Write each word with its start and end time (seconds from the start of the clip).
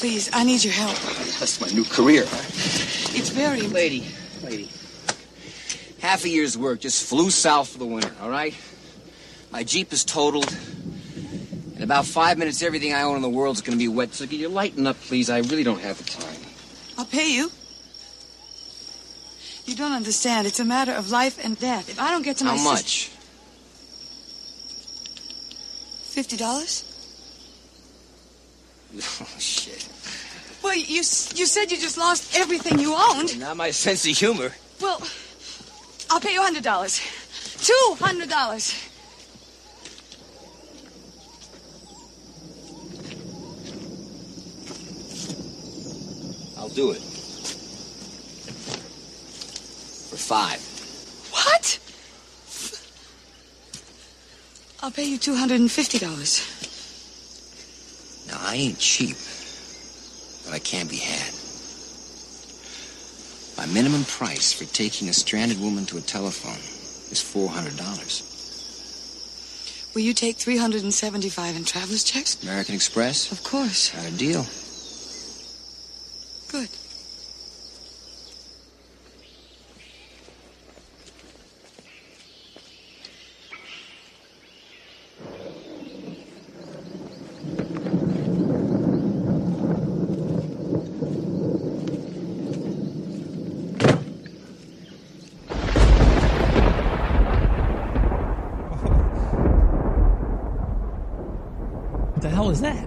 Please, 0.00 0.30
I 0.32 0.44
need 0.44 0.64
your 0.64 0.72
help. 0.72 0.96
That's 1.38 1.60
my 1.60 1.68
new 1.68 1.84
career. 1.84 2.22
It's 2.22 3.28
very 3.28 3.60
Lady, 3.60 4.02
lady. 4.42 4.70
Half 6.00 6.24
a 6.24 6.30
year's 6.30 6.56
work 6.56 6.80
just 6.80 7.06
flew 7.06 7.28
south 7.28 7.68
for 7.68 7.78
the 7.78 7.84
winter, 7.84 8.10
all 8.22 8.30
right? 8.30 8.54
My 9.52 9.62
Jeep 9.62 9.92
is 9.92 10.02
totaled. 10.02 10.50
In 11.76 11.82
about 11.82 12.06
five 12.06 12.38
minutes, 12.38 12.62
everything 12.62 12.94
I 12.94 13.02
own 13.02 13.16
in 13.16 13.20
the 13.20 13.28
world 13.28 13.56
is 13.56 13.60
going 13.60 13.78
to 13.78 13.78
be 13.78 13.88
wet. 13.88 14.14
So 14.14 14.26
can 14.26 14.38
you 14.38 14.48
lighten 14.48 14.86
up, 14.86 14.98
please? 15.02 15.28
I 15.28 15.40
really 15.40 15.64
don't 15.64 15.82
have 15.82 15.98
the 15.98 16.04
time. 16.04 16.34
I'll 16.96 17.04
pay 17.04 17.34
you. 17.34 17.50
You 19.66 19.76
don't 19.76 19.92
understand. 19.92 20.46
It's 20.46 20.60
a 20.60 20.64
matter 20.64 20.92
of 20.92 21.10
life 21.10 21.38
and 21.44 21.58
death. 21.58 21.90
If 21.90 22.00
I 22.00 22.10
don't 22.10 22.22
get 22.22 22.38
to 22.38 22.44
my 22.44 22.56
How 22.56 22.64
much? 22.64 23.08
Fifty 26.04 26.38
dollars? 26.38 26.89
Oh, 28.94 28.98
shit. 29.38 29.88
Well, 30.62 30.76
you, 30.76 30.96
you 30.96 31.02
said 31.02 31.70
you 31.70 31.78
just 31.78 31.96
lost 31.96 32.36
everything 32.36 32.78
you 32.78 32.94
owned. 32.94 33.40
Not 33.40 33.56
my 33.56 33.70
sense 33.70 34.06
of 34.06 34.14
humor. 34.16 34.52
Well, 34.80 35.00
I'll 36.10 36.20
pay 36.20 36.34
you 36.34 36.42
$100. 36.42 36.62
$200. 36.62 38.86
I'll 46.58 46.68
do 46.68 46.90
it. 46.90 47.00
For 50.10 50.16
five. 50.16 50.60
What? 51.32 51.78
I'll 54.82 54.90
pay 54.90 55.04
you 55.04 55.18
$250. 55.18 56.69
Now, 58.30 58.38
I 58.40 58.54
ain't 58.54 58.78
cheap, 58.78 59.16
but 60.44 60.54
I 60.54 60.58
can 60.60 60.86
be 60.86 60.96
had. 60.96 61.34
My 63.58 63.66
minimum 63.74 64.04
price 64.04 64.52
for 64.52 64.64
taking 64.72 65.08
a 65.08 65.12
stranded 65.12 65.60
woman 65.60 65.84
to 65.86 65.98
a 65.98 66.00
telephone 66.00 66.60
is 67.10 67.20
$400. 67.22 68.28
Will 69.94 70.02
you 70.02 70.14
take 70.14 70.36
three 70.36 70.56
hundred 70.56 70.84
and 70.84 70.94
seventy-five 70.94 71.56
in 71.56 71.64
traveler's 71.64 72.04
checks? 72.04 72.40
American 72.44 72.76
Express? 72.76 73.32
Of 73.32 73.42
course. 73.42 73.90
Got 73.90 74.06
a 74.06 74.16
deal. 74.16 74.46
Good. 76.52 76.68
What 102.12 102.22
the 102.22 102.28
hell 102.28 102.48
was 102.48 102.60
that? 102.60 102.86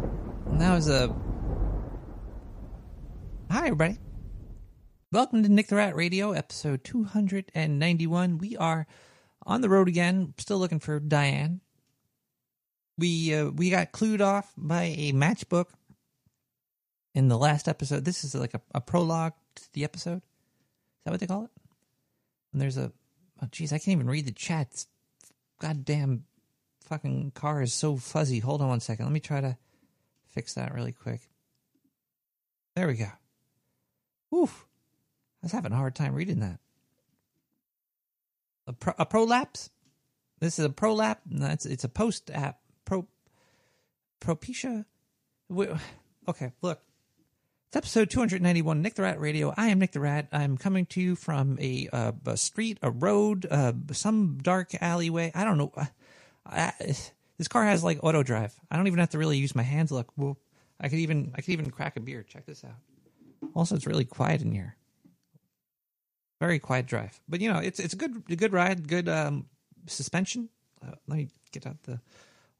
A. 0.87 1.15
Hi, 3.49 3.65
everybody. 3.67 3.97
Welcome 5.13 5.43
to 5.43 5.49
Nick 5.49 5.67
the 5.67 5.77
Rat 5.77 5.95
Radio, 5.95 6.31
episode 6.31 6.83
291. 6.83 8.37
We 8.37 8.57
are 8.57 8.85
on 9.45 9.61
the 9.61 9.69
road 9.69 9.87
again, 9.87 10.33
still 10.39 10.57
looking 10.57 10.79
for 10.79 10.99
Diane. 10.99 11.61
We 12.97 13.33
uh, 13.33 13.51
we 13.51 13.69
got 13.69 13.93
clued 13.93 14.19
off 14.19 14.51
by 14.57 14.95
a 14.97 15.13
matchbook 15.13 15.67
in 17.15 17.29
the 17.29 17.37
last 17.37 17.69
episode. 17.69 18.03
This 18.03 18.25
is 18.25 18.35
like 18.35 18.53
a, 18.53 18.61
a 18.75 18.81
prologue 18.81 19.33
to 19.55 19.63
the 19.73 19.85
episode. 19.85 20.17
Is 20.17 21.03
that 21.05 21.11
what 21.11 21.19
they 21.21 21.27
call 21.27 21.45
it? 21.45 21.51
And 22.51 22.61
there's 22.61 22.77
a. 22.77 22.91
Oh, 23.41 23.47
jeez, 23.47 23.71
I 23.71 23.77
can't 23.77 23.95
even 23.99 24.09
read 24.09 24.25
the 24.25 24.31
chat. 24.33 24.85
Goddamn 25.61 26.25
fucking 26.81 27.31
car 27.35 27.61
is 27.61 27.73
so 27.73 27.95
fuzzy. 27.95 28.39
Hold 28.39 28.61
on 28.61 28.67
one 28.67 28.79
second. 28.81 29.05
Let 29.05 29.13
me 29.13 29.21
try 29.21 29.39
to 29.39 29.57
fix 30.33 30.55
that 30.55 30.73
really 30.73 30.91
quick. 30.91 31.21
There 32.75 32.87
we 32.87 32.95
go. 32.95 33.11
Oof. 34.35 34.65
I 35.41 35.45
was 35.45 35.51
having 35.51 35.71
a 35.71 35.77
hard 35.77 35.95
time 35.95 36.15
reading 36.15 36.39
that. 36.39 36.59
A, 38.67 38.73
pro, 38.73 38.93
a 38.97 39.05
prolapse? 39.05 39.69
This 40.39 40.57
is 40.57 40.65
a 40.65 40.69
prolapse. 40.69 41.21
No, 41.29 41.47
it's, 41.47 41.65
it's 41.65 41.83
a 41.83 41.89
post 41.89 42.31
app. 42.33 42.59
Pro, 42.85 43.07
Propecia? 44.19 44.85
Okay, 46.27 46.51
look. 46.61 46.81
It's 47.67 47.75
episode 47.75 48.09
291, 48.09 48.81
Nick 48.81 48.95
the 48.95 49.01
Rat 49.01 49.19
Radio. 49.19 49.53
I 49.57 49.67
am 49.67 49.79
Nick 49.79 49.91
the 49.91 49.99
Rat. 49.99 50.27
I'm 50.31 50.57
coming 50.57 50.85
to 50.87 51.01
you 51.01 51.15
from 51.15 51.57
a, 51.59 51.89
uh, 51.91 52.11
a 52.25 52.37
street, 52.37 52.77
a 52.81 52.91
road, 52.91 53.47
uh, 53.49 53.73
some 53.91 54.39
dark 54.41 54.71
alleyway. 54.81 55.31
I 55.33 55.43
don't 55.43 55.57
know. 55.57 55.73
I, 56.45 56.73
this 57.37 57.47
car 57.47 57.63
has 57.65 57.83
like 57.83 58.03
auto 58.03 58.23
drive. 58.23 58.53
I 58.69 58.77
don't 58.77 58.87
even 58.87 58.99
have 58.99 59.09
to 59.11 59.17
really 59.17 59.37
use 59.37 59.55
my 59.55 59.63
hands. 59.63 59.91
Look. 59.91 60.13
I 60.79 60.89
could 60.89 60.99
even 60.99 61.31
I 61.35 61.41
could 61.41 61.51
even 61.51 61.69
crack 61.71 61.95
a 61.97 61.99
beer. 61.99 62.23
Check 62.23 62.45
this 62.45 62.63
out. 62.63 62.75
Also, 63.53 63.75
it's 63.75 63.87
really 63.87 64.05
quiet 64.05 64.41
in 64.41 64.51
here. 64.51 64.75
Very 66.39 66.59
quiet 66.59 66.87
drive, 66.87 67.19
but 67.29 67.39
you 67.39 67.51
know 67.51 67.59
it's 67.59 67.79
it's 67.79 67.93
a 67.93 67.97
good 67.97 68.23
a 68.29 68.35
good 68.35 68.51
ride. 68.51 68.87
Good 68.87 69.07
um, 69.07 69.45
suspension. 69.87 70.49
Uh, 70.85 70.91
let 71.07 71.17
me 71.17 71.29
get 71.51 71.65
out 71.65 71.81
the 71.83 72.01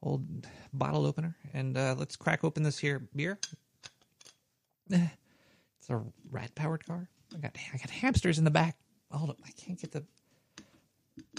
old 0.01 0.25
bottle 0.73 1.05
opener 1.05 1.35
and 1.53 1.77
uh, 1.77 1.95
let's 1.97 2.15
crack 2.15 2.43
open 2.43 2.63
this 2.63 2.77
here 2.79 3.07
beer. 3.15 3.39
Eh, 4.91 5.07
It's 5.79 5.89
a 5.89 6.01
rat 6.31 6.53
powered 6.55 6.85
car. 6.85 7.09
I 7.35 7.39
got 7.39 7.57
I 7.73 7.77
got 7.77 7.89
hamsters 7.89 8.37
in 8.37 8.45
the 8.45 8.51
back. 8.51 8.77
Hold 9.11 9.31
up, 9.31 9.39
I 9.45 9.51
can't 9.51 9.79
get 9.79 9.91
the. 9.91 10.03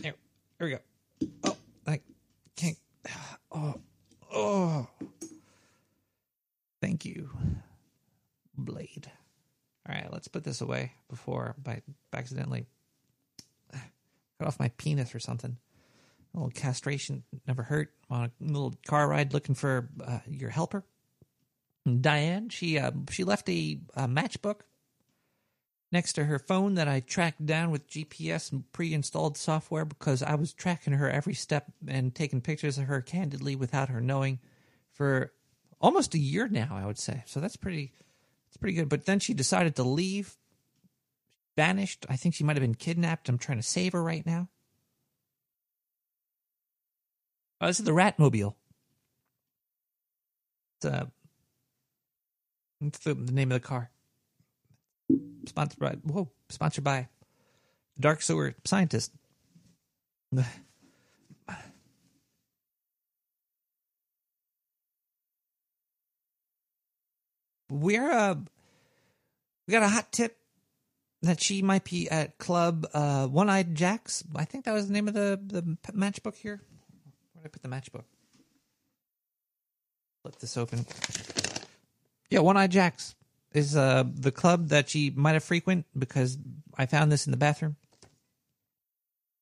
There, 0.03 0.15
there 0.59 0.69
we 0.69 0.71
go. 0.71 0.79
Oh, 1.45 1.57
can't. 1.87 2.03
Oh, 3.53 3.75
oh. 4.33 4.87
Thank 6.81 7.05
you, 7.05 7.31
Blade. 8.57 9.11
All 9.89 9.95
right, 9.95 10.13
let's 10.13 10.29
put 10.29 10.45
this 10.45 10.61
away 10.61 10.93
before 11.09 11.55
I 11.67 11.83
accidentally 12.13 12.67
cut 14.39 14.49
off 14.49 14.59
my 14.59 14.69
penis 14.77 15.15
or 15.15 15.19
something. 15.19 15.57
A 16.35 16.37
little 16.37 16.51
castration 16.51 17.23
never 17.47 17.63
hurt. 17.63 17.93
On 18.11 18.25
a 18.25 18.31
little 18.41 18.75
car 18.87 19.09
ride 19.09 19.33
looking 19.33 19.55
for 19.55 19.89
uh, 20.05 20.19
your 20.29 20.51
helper. 20.51 20.85
Diane, 22.01 22.49
she 22.49 22.79
uh, 22.79 22.93
she 23.11 23.25
left 23.25 23.49
a, 23.49 23.79
a 23.95 24.09
matchbook 24.09 24.61
next 25.95 26.15
to 26.15 26.25
her 26.25 26.41
phone 26.41 26.75
that 26.75 26.89
I 26.89 26.99
tracked 26.99 27.47
down 27.47 27.71
with 27.71 27.89
GPS 27.89 28.51
and 28.51 28.71
pre-installed 28.73 29.39
software 29.39 29.85
because 29.85 30.25
I 30.25 30.35
was 30.35 30.53
tracking 30.53 30.93
her 30.93 31.09
every 31.09 31.35
step 31.35 31.67
and 31.87 32.13
taking 32.13 32.41
pictures 32.41 32.77
of 32.79 32.87
her 32.87 33.01
candidly 33.01 33.55
without 33.55 33.89
her 33.89 34.01
knowing 34.01 34.41
for 34.93 35.33
almost 35.81 36.15
a 36.15 36.19
year 36.19 36.49
now, 36.49 36.71
I 36.73 36.85
would 36.85 36.99
say. 36.99 37.23
So 37.27 37.39
that's 37.39 37.57
pretty 37.57 37.93
it's 38.49 38.57
pretty 38.57 38.75
good. 38.75 38.89
But 38.89 39.07
then 39.07 39.21
she 39.21 39.35
decided 39.35 39.77
to 39.77 39.85
leave, 39.85 40.37
vanished. 41.57 42.07
I 42.09 42.17
think 42.17 42.35
she 42.35 42.43
might 42.43 42.57
have 42.57 42.63
been 42.63 42.75
kidnapped. 42.75 43.29
I'm 43.29 43.39
trying 43.39 43.59
to 43.59 43.63
save 43.63 43.93
her 43.93 44.03
right 44.03 44.27
now. 44.27 44.49
Oh, 47.61 47.69
this 47.69 47.79
is 47.79 47.87
the 47.87 47.93
Ratmobile. 47.93 48.55
It's, 50.77 50.87
uh, 50.87 51.07
it's 52.81 52.99
the, 52.99 53.15
the 53.15 53.33
name 53.33 53.53
of 53.53 53.63
the 53.63 53.67
car. 53.67 53.91
Sponsored 55.47 55.79
by 55.79 55.91
whoa, 56.03 56.31
sponsored 56.49 56.85
by 56.85 57.09
Dark 58.01 58.23
Sewer 58.23 58.55
Scientist. 58.65 59.13
We're 67.71 68.11
uh 68.11 68.35
we 69.67 69.73
got 69.73 69.83
a 69.83 69.89
hot 69.89 70.13
tip 70.13 70.37
that 71.23 71.41
she 71.41 71.63
might 71.63 71.85
be 71.85 72.09
at 72.09 72.39
Club 72.39 72.87
uh 72.95 73.27
One 73.27 73.51
Eyed 73.51 73.75
Jacks. 73.75 74.25
I 74.35 74.45
think 74.45 74.65
that 74.65 74.73
was 74.73 74.87
the 74.87 74.93
name 74.93 75.09
of 75.09 75.15
the 75.15 75.39
the 75.45 75.93
matchbook 75.93 76.37
here. 76.37 76.63
Where 77.33 77.43
did 77.43 77.49
I 77.49 77.49
put 77.49 77.63
the 77.63 77.69
matchbook? 77.69 78.05
Flip 80.23 80.39
this 80.39 80.57
open. 80.57 80.87
Yeah, 82.31 82.41
One 82.41 82.57
Eyed 82.57 82.71
Jacks 82.71 83.15
is 83.55 83.77
uh 83.77 84.05
the 84.13 84.33
club 84.33 84.69
that 84.69 84.91
she 84.91 85.11
might 85.11 85.33
have 85.33 85.45
frequent 85.45 85.87
because 85.97 86.37
I 86.77 86.87
found 86.87 87.11
this 87.11 87.27
in 87.27 87.31
the 87.31 87.37
bathroom. 87.39 87.77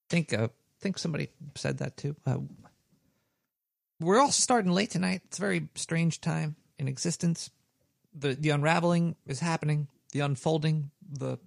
think 0.09 0.32
uh 0.32 0.49
think 0.81 0.99
somebody 0.99 1.29
said 1.55 1.79
that 1.79 1.97
too. 1.97 2.14
Uh, 2.26 2.38
we're 4.00 4.20
all 4.20 4.32
starting 4.32 4.73
late 4.73 4.91
tonight. 4.91 5.23
It's 5.26 5.38
a 5.38 5.41
very 5.41 5.69
strange 5.76 6.20
time 6.20 6.56
in 6.79 6.88
existence. 6.88 7.50
The 8.14 8.35
the 8.35 8.50
unraveling 8.50 9.17
is 9.26 9.41
happening. 9.41 9.88
The 10.12 10.20
unfolding, 10.20 10.91
the 11.11 11.38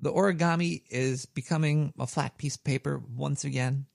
the 0.00 0.12
origami 0.12 0.82
is 0.88 1.26
becoming 1.26 1.92
a 1.98 2.06
flat 2.06 2.38
piece 2.38 2.56
of 2.56 2.64
paper 2.64 3.02
once 3.14 3.44
again. 3.44 3.86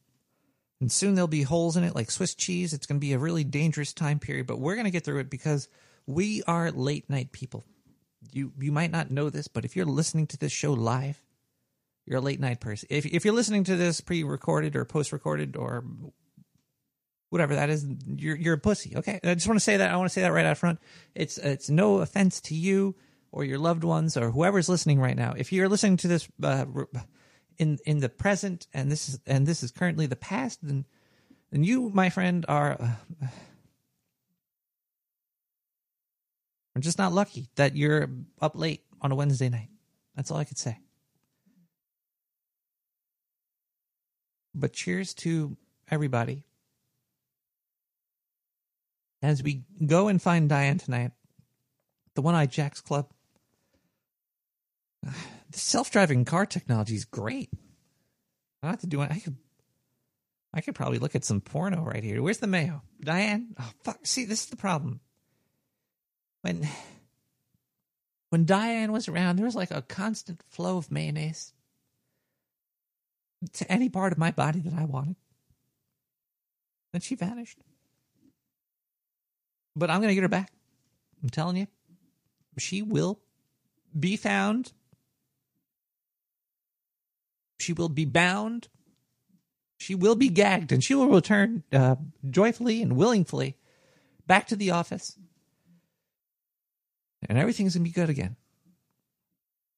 And 0.82 0.92
soon 0.92 1.16
there'll 1.16 1.28
be 1.28 1.44
holes 1.44 1.76
in 1.76 1.84
it 1.84 1.96
like 1.96 2.10
Swiss 2.10 2.36
cheese. 2.36 2.74
It's 2.74 2.86
going 2.86 3.00
to 3.00 3.06
be 3.06 3.14
a 3.14 3.20
really 3.20 3.44
dangerous 3.44 3.94
time 3.94 4.20
period, 4.20 4.48
but 4.48 4.60
we're 4.60 4.76
going 4.76 4.86
to 4.86 4.92
get 4.92 5.04
through 5.04 5.20
it 5.20 5.30
because 5.30 5.68
we 6.08 6.42
are 6.48 6.72
late 6.72 7.10
night 7.10 7.32
people. 7.32 7.66
You 8.32 8.52
you 8.60 8.72
might 8.72 8.92
not 8.92 9.12
know 9.12 9.30
this, 9.30 9.48
but 9.48 9.66
if 9.66 9.76
you're 9.76 9.86
listening 9.86 10.28
to 10.28 10.38
this 10.38 10.52
show 10.52 10.74
live, 10.74 11.22
you're 12.06 12.18
a 12.20 12.22
late 12.22 12.40
night 12.40 12.60
person. 12.60 12.88
If 12.92 13.06
if 13.06 13.26
you're 13.26 13.34
listening 13.34 13.64
to 13.66 13.76
this 13.76 14.02
pre-recorded 14.02 14.76
or 14.76 14.86
post-recorded 14.86 15.56
or 15.56 15.86
whatever 17.30 17.56
that 17.56 17.70
is, 17.70 17.86
you're 18.06 18.36
you're 18.36 18.56
a 18.56 18.60
pussy. 18.60 18.98
Okay, 18.98 19.20
I 19.24 19.34
just 19.36 19.48
want 19.48 19.60
to 19.60 19.64
say 19.64 19.78
that. 19.78 19.92
I 19.92 19.96
want 19.98 20.10
to 20.10 20.14
say 20.14 20.22
that 20.22 20.34
right 20.34 20.46
out 20.46 20.58
front. 20.58 20.80
It's 21.16 21.38
it's 21.38 21.70
no 21.70 22.00
offense 22.00 22.42
to 22.42 22.56
you 22.56 22.96
or 23.32 23.46
your 23.46 23.60
loved 23.60 23.84
ones 23.84 24.18
or 24.18 24.32
whoever's 24.32 24.70
listening 24.70 25.00
right 25.00 25.16
now. 25.16 25.34
If 25.38 25.54
you're 25.54 25.70
listening 25.70 25.98
to 25.98 26.08
this 26.08 26.28
uh, 26.44 26.66
in 27.58 27.78
in 27.86 28.00
the 28.00 28.10
present 28.10 28.68
and 28.74 28.92
this 28.92 29.10
is 29.10 29.20
and 29.26 29.46
this 29.46 29.64
is 29.64 29.72
currently 29.72 30.08
the 30.08 30.16
past, 30.16 30.60
then 30.62 30.86
then 31.52 31.64
you, 31.64 31.90
my 31.90 32.10
friend, 32.10 32.46
are. 32.48 32.78
Uh, 33.22 33.28
I'm 36.80 36.84
just 36.84 36.98
not 36.98 37.12
lucky 37.12 37.50
that 37.56 37.76
you're 37.76 38.10
up 38.42 38.56
late 38.56 38.86
on 39.02 39.12
a 39.12 39.16
Wednesday 39.16 39.50
night. 39.50 39.68
That's 40.16 40.32
all 40.32 40.38
I 40.38 40.46
could 40.46 40.58
say. 40.58 40.80
But 44.56 44.72
cheers 44.72 45.14
to 45.16 45.58
everybody. 45.92 46.46
As 49.22 49.44
we 49.44 49.64
go 49.86 50.08
and 50.08 50.22
find 50.22 50.48
Diane 50.48 50.78
tonight, 50.78 51.12
the 52.16 52.22
One 52.22 52.34
Eyed 52.34 52.50
Jacks 52.50 52.80
Club. 52.80 53.12
The 55.52 55.60
self 55.60 55.92
driving 55.92 56.24
car 56.24 56.46
technology 56.46 56.96
is 56.96 57.04
great. 57.04 57.50
I 58.64 58.68
don't 58.68 58.72
have 58.72 58.82
to 58.82 58.88
do 58.88 59.02
it. 59.02 59.12
I 59.12 59.20
could 59.20 59.36
I 60.54 60.62
could 60.62 60.76
probably 60.76 61.00
look 61.00 61.16
at 61.16 61.26
some 61.26 61.42
porno 61.42 61.84
right 61.84 62.04
here. 62.04 62.22
Where's 62.22 62.38
the 62.38 62.48
mayo? 62.48 62.84
Diane? 63.02 63.56
Oh 63.60 63.72
fuck. 63.84 64.00
See, 64.04 64.24
this 64.24 64.44
is 64.44 64.50
the 64.50 64.56
problem. 64.56 65.02
When 66.42 66.68
when 68.30 68.46
Diane 68.46 68.92
was 68.92 69.08
around, 69.08 69.36
there 69.36 69.46
was 69.46 69.56
like 69.56 69.72
a 69.72 69.82
constant 69.82 70.42
flow 70.50 70.78
of 70.78 70.92
mayonnaise 70.92 71.54
to 73.54 73.72
any 73.72 73.90
part 73.90 74.12
of 74.12 74.18
my 74.18 74.32
body 74.32 74.60
that 74.60 74.74
I 74.74 74.86
wanted. 74.86 75.16
Then 76.92 77.02
she 77.02 77.16
vanished. 77.16 77.60
But 79.76 79.90
I'm 79.90 80.02
going 80.02 80.10
to 80.10 80.16
get 80.16 80.22
her 80.22 80.28
back. 80.28 80.52
I'm 81.24 81.30
telling 81.30 81.58
you. 81.58 81.68
She 82.58 82.82
will 82.82 83.20
be 83.98 84.18
found. 84.18 84.74
She 87.60 87.74
will 87.74 87.90
be 87.90 88.06
bound. 88.06 88.68
She 89.78 89.96
will 89.96 90.16
be 90.16 90.30
gagged, 90.30 90.74
and 90.74 90.84
she 90.84 90.94
will 90.94 91.08
return 91.08 91.64
uh, 91.72 91.96
joyfully 92.30 92.82
and 92.82 92.98
willingly 92.98 93.56
back 94.28 94.48
to 94.48 94.58
the 94.58 94.72
office. 94.72 95.18
And 97.28 97.38
everything's 97.38 97.74
to 97.74 97.80
be 97.80 97.92
good 97.92 98.10
again. 98.10 98.36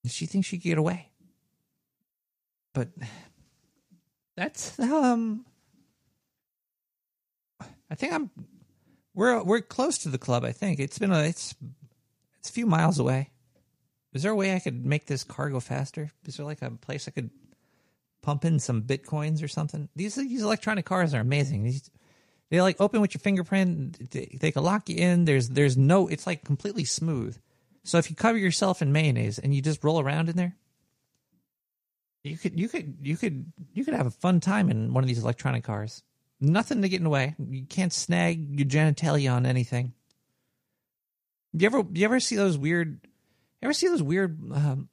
She 0.06 0.26
thinks 0.26 0.48
she 0.48 0.58
can 0.58 0.72
get 0.72 0.78
away. 0.78 1.10
But 2.74 2.90
that's 4.36 4.80
um 4.80 5.46
I 7.90 7.96
think 7.96 8.14
I'm 8.14 8.32
we're 9.14 9.44
we're 9.44 9.62
close 9.62 9.98
to 10.00 10.10
the 10.10 10.18
club, 10.18 10.44
I 10.44 10.52
think. 10.52 10.80
It's 10.80 10.98
been 10.98 11.12
a 11.12 11.24
it's 11.24 11.54
it's 12.40 12.50
a 12.50 12.54
few 12.54 12.66
miles 12.66 13.00
away. 13.00 13.30
Is 14.14 14.24
there 14.24 14.32
a 14.32 14.36
way 14.36 14.56
I 14.56 14.60
could 14.60 14.86
make 14.86 15.06
this 15.06 15.24
car 15.24 15.50
go 15.50 15.60
faster? 15.60 16.12
Is 16.26 16.38
there 16.38 16.46
like 16.46 16.62
a 16.62 16.72
place 16.72 17.08
I 17.08 17.12
could 17.12 17.30
pump 18.22 18.46
in 18.46 18.60
some 18.60 18.84
bitcoins 18.84 19.44
or 19.44 19.48
something? 19.48 19.90
These 19.96 20.16
these 20.16 20.42
electronic 20.44 20.86
cars 20.86 21.14
are 21.14 21.20
amazing. 21.20 21.64
These, 21.64 21.90
they 22.52 22.62
like 22.62 22.82
open 22.82 23.00
with 23.00 23.14
your 23.14 23.20
fingerprint. 23.20 24.12
They, 24.12 24.38
they 24.40 24.52
can 24.52 24.64
lock 24.64 24.90
you 24.90 24.98
in. 24.98 25.24
There's 25.24 25.50
there's 25.50 25.78
no. 25.78 26.08
It's 26.10 26.28
like 26.28 26.44
completely 26.44 26.84
smooth. 26.84 27.38
So 27.84 27.98
if 27.98 28.10
you 28.10 28.16
cover 28.16 28.38
yourself 28.38 28.82
in 28.82 28.92
mayonnaise 28.92 29.40
and 29.40 29.56
you 29.56 29.62
just 29.62 29.84
roll 29.84 30.02
around 30.02 30.28
in 30.30 30.36
there, 30.36 30.58
you 32.24 32.38
could 32.38 32.60
you 32.60 32.68
could 32.68 32.98
you 33.02 33.16
could 33.16 33.52
you 33.74 33.86
could 33.86 33.94
have 33.94 34.06
a 34.06 34.12
fun 34.12 34.42
time 34.42 34.70
in 34.70 34.94
one 34.94 35.02
of 35.02 35.08
these 35.08 35.24
electronic 35.24 35.64
cars. 35.64 36.04
Nothing 36.42 36.82
to 36.82 36.90
get 36.90 36.98
in 36.98 37.06
the 37.06 37.10
way. 37.10 37.36
You 37.40 37.66
can't 37.66 37.94
snag 37.94 38.60
your 38.60 38.68
genitalia 38.68 39.34
on 39.34 39.46
anything. 39.46 39.94
You 41.54 41.68
ever 41.68 41.86
you 41.94 42.04
ever 42.04 42.20
see 42.20 42.36
those 42.36 42.58
weird? 42.58 43.00
You 43.62 43.68
ever 43.68 43.74
see 43.74 43.88
those 43.88 44.04
weird 44.04 44.38
um, 44.54 44.90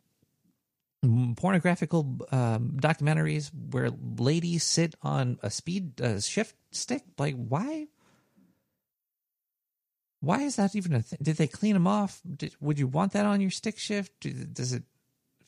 pornographical 1.03 2.19
um, 2.33 2.77
documentaries 2.81 3.51
where 3.71 3.91
ladies 4.19 4.65
sit 4.65 4.95
on 5.03 5.39
a 5.43 5.51
speed 5.51 6.01
uh, 6.01 6.21
shift 6.21 6.57
stick? 6.73 7.03
Like 7.19 7.35
why? 7.35 7.87
Why 10.21 10.43
is 10.43 10.57
that 10.57 10.75
even 10.75 10.95
a 10.95 11.03
thing? 11.03 11.21
Did 11.23 11.37
they 11.37 11.47
clean 11.47 11.75
them 11.75 11.87
off? 11.87 12.21
Did, 12.37 12.55
would 12.61 12.79
you 12.79 12.89
want 12.89 13.13
that 13.13 13.25
on 13.25 13.41
your 13.41 13.51
stick 13.51 13.79
shift? 13.79 14.27
Does 14.53 14.73
it 14.73 14.83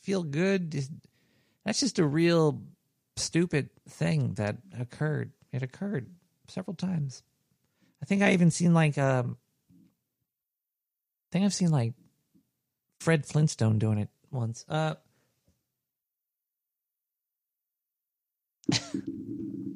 feel 0.01 0.23
good? 0.23 0.75
Is, 0.75 0.89
that's 1.65 1.81
just 1.81 1.99
a 1.99 2.07
real 2.07 2.63
stupid 3.17 3.71
thing 3.89 4.35
that 4.35 4.59
occurred. 4.79 5.33
It 5.53 5.63
occurred 5.63 6.09
several 6.49 6.75
times. 6.75 7.23
I 8.03 8.07
think 8.07 8.23
I 8.23 8.33
even 8.33 8.51
seen 8.51 8.73
like 8.75 8.97
um 8.99 9.37
I 9.71 11.29
think 11.33 11.45
I've 11.45 11.55
seen 11.55 11.71
like 11.71 11.95
Fred 13.01 13.27
Flintstone 13.27 13.79
doing 13.79 13.99
it 13.99 14.09
once. 14.31 14.65
Uh 14.69 14.95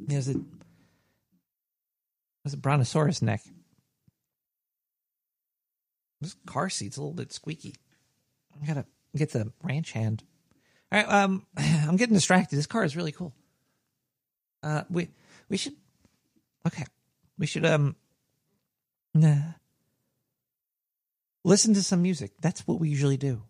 There's 0.06 0.28
a 0.28 0.34
there's 2.44 2.54
a 2.54 2.58
brontosaurus 2.58 3.22
neck. 3.22 3.42
This 6.20 6.36
car 6.46 6.68
seat's 6.68 6.96
a 6.96 7.00
little 7.00 7.14
bit 7.14 7.32
squeaky. 7.32 7.74
I 8.62 8.66
gotta 8.66 8.86
get 9.16 9.32
the 9.32 9.52
ranch 9.62 9.92
hand. 9.92 10.22
All 10.92 10.98
right, 11.00 11.08
um, 11.08 11.46
I'm 11.56 11.96
getting 11.96 12.14
distracted. 12.14 12.56
This 12.56 12.66
car 12.66 12.84
is 12.84 12.96
really 12.96 13.12
cool. 13.12 13.34
Uh, 14.62 14.84
we 14.90 15.08
we 15.48 15.56
should 15.56 15.74
okay. 16.66 16.84
We 17.38 17.46
should 17.46 17.66
um 17.66 17.96
nah, 19.12 19.54
listen 21.44 21.74
to 21.74 21.82
some 21.82 22.02
music. 22.02 22.32
That's 22.40 22.66
what 22.66 22.80
we 22.80 22.88
usually 22.88 23.16
do. 23.16 23.42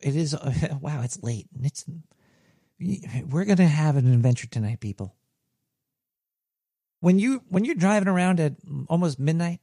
It 0.00 0.16
is 0.16 0.34
uh, 0.34 0.76
wow. 0.80 1.02
It's 1.02 1.22
late. 1.22 1.46
It's 1.62 1.84
we're 3.28 3.44
gonna 3.44 3.66
have 3.66 3.96
an 3.96 4.12
adventure 4.12 4.46
tonight, 4.46 4.80
people. 4.80 5.14
When 7.00 7.18
you 7.18 7.42
when 7.48 7.64
you're 7.64 7.74
driving 7.74 8.08
around 8.08 8.40
at 8.40 8.54
almost 8.88 9.18
midnight 9.18 9.60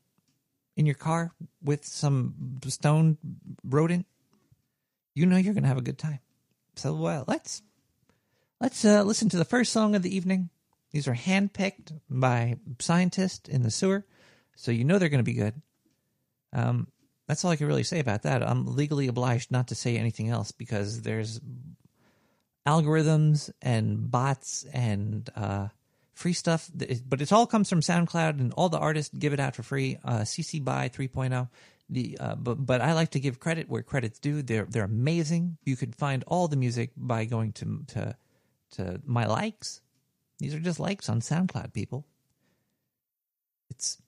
in 0.75 0.85
your 0.85 0.95
car 0.95 1.33
with 1.63 1.85
some 1.85 2.59
stone 2.67 3.17
rodent, 3.63 4.05
you 5.13 5.25
know 5.25 5.37
you're 5.37 5.53
gonna 5.53 5.67
have 5.67 5.77
a 5.77 5.81
good 5.81 5.97
time. 5.97 6.19
So 6.75 6.93
well, 6.93 7.25
let's 7.27 7.61
let's 8.59 8.85
uh, 8.85 9.03
listen 9.03 9.29
to 9.29 9.37
the 9.37 9.45
first 9.45 9.71
song 9.73 9.95
of 9.95 10.03
the 10.03 10.15
evening. 10.15 10.49
These 10.91 11.07
are 11.07 11.15
handpicked 11.15 11.99
by 12.09 12.57
scientists 12.79 13.47
in 13.49 13.63
the 13.63 13.71
sewer, 13.71 14.05
so 14.55 14.71
you 14.71 14.83
know 14.83 14.99
they're 14.99 15.09
going 15.09 15.23
to 15.23 15.31
be 15.31 15.33
good. 15.33 15.61
Um, 16.53 16.87
that's 17.27 17.45
all 17.45 17.51
I 17.51 17.55
can 17.55 17.67
really 17.67 17.83
say 17.83 17.99
about 17.99 18.23
that. 18.23 18.43
I'm 18.43 18.75
legally 18.75 19.07
obliged 19.07 19.51
not 19.51 19.69
to 19.69 19.75
say 19.75 19.97
anything 19.97 20.29
else 20.29 20.51
because 20.51 21.01
there's 21.01 21.39
algorithms 22.65 23.51
and 23.61 24.09
bots 24.11 24.65
and 24.73 25.29
uh, 25.35 25.67
free 26.13 26.33
stuff, 26.33 26.69
but 27.07 27.21
it 27.21 27.31
all 27.31 27.47
comes 27.47 27.69
from 27.69 27.81
SoundCloud, 27.81 28.39
and 28.39 28.53
all 28.53 28.69
the 28.69 28.79
artists 28.79 29.15
give 29.17 29.33
it 29.33 29.39
out 29.39 29.55
for 29.55 29.63
free. 29.63 29.97
Uh, 30.03 30.19
CC 30.19 30.63
BY 30.63 30.89
3.0 30.89 31.47
the 31.91 32.17
uh, 32.19 32.35
but 32.35 32.55
but 32.55 32.81
I 32.81 32.93
like 32.93 33.11
to 33.11 33.19
give 33.19 33.39
credit 33.39 33.69
where 33.69 33.83
credit's 33.83 34.17
due. 34.17 34.41
They're 34.41 34.65
they're 34.65 34.85
amazing. 34.85 35.57
You 35.65 35.75
could 35.75 35.95
find 35.95 36.23
all 36.25 36.47
the 36.47 36.55
music 36.55 36.91
by 36.95 37.25
going 37.25 37.51
to 37.53 37.83
to 37.87 38.15
to 38.71 39.01
my 39.05 39.25
likes. 39.27 39.81
These 40.39 40.55
are 40.55 40.59
just 40.59 40.79
likes 40.79 41.09
on 41.09 41.19
SoundCloud, 41.19 41.73
people. 41.73 42.07
It's 43.69 44.01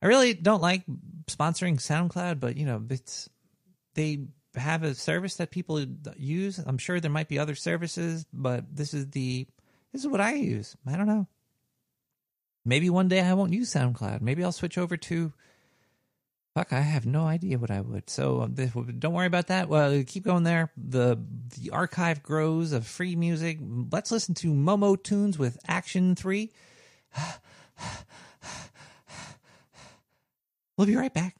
I 0.00 0.06
really 0.06 0.32
don't 0.32 0.62
like 0.62 0.84
sponsoring 1.26 1.76
SoundCloud, 1.76 2.38
but 2.38 2.56
you 2.56 2.66
know 2.66 2.82
it's 2.88 3.28
they 3.94 4.20
have 4.56 4.82
a 4.82 4.94
service 4.94 5.36
that 5.36 5.50
people 5.50 5.84
use. 6.16 6.58
I'm 6.58 6.78
sure 6.78 7.00
there 7.00 7.10
might 7.10 7.28
be 7.28 7.38
other 7.38 7.54
services, 7.54 8.26
but 8.32 8.64
this 8.74 8.94
is 8.94 9.10
the 9.10 9.46
this 9.92 10.02
is 10.02 10.08
what 10.08 10.20
I 10.20 10.34
use. 10.34 10.76
I 10.86 10.96
don't 10.96 11.06
know. 11.06 11.26
Maybe 12.64 12.90
one 12.90 13.08
day 13.08 13.20
I 13.20 13.34
won't 13.34 13.52
use 13.52 13.72
SoundCloud. 13.72 14.20
Maybe 14.20 14.44
I'll 14.44 14.52
switch 14.52 14.78
over 14.78 14.96
to 14.96 15.32
Fuck, 16.54 16.72
I 16.74 16.80
have 16.80 17.06
no 17.06 17.22
idea 17.22 17.58
what 17.58 17.70
I 17.70 17.80
would. 17.80 18.10
So 18.10 18.42
um, 18.42 18.52
don't 18.54 19.14
worry 19.14 19.26
about 19.26 19.46
that. 19.46 19.70
Well, 19.70 20.02
keep 20.06 20.24
going 20.24 20.42
there. 20.42 20.70
The 20.76 21.18
the 21.58 21.70
archive 21.70 22.22
grows 22.22 22.72
of 22.72 22.86
free 22.86 23.16
music. 23.16 23.58
Let's 23.90 24.10
listen 24.10 24.34
to 24.36 24.48
Momo 24.52 25.02
tunes 25.02 25.38
with 25.38 25.58
Action 25.66 26.14
Three. 26.14 26.52
we'll 30.76 30.86
be 30.86 30.96
right 30.96 31.14
back. 31.14 31.36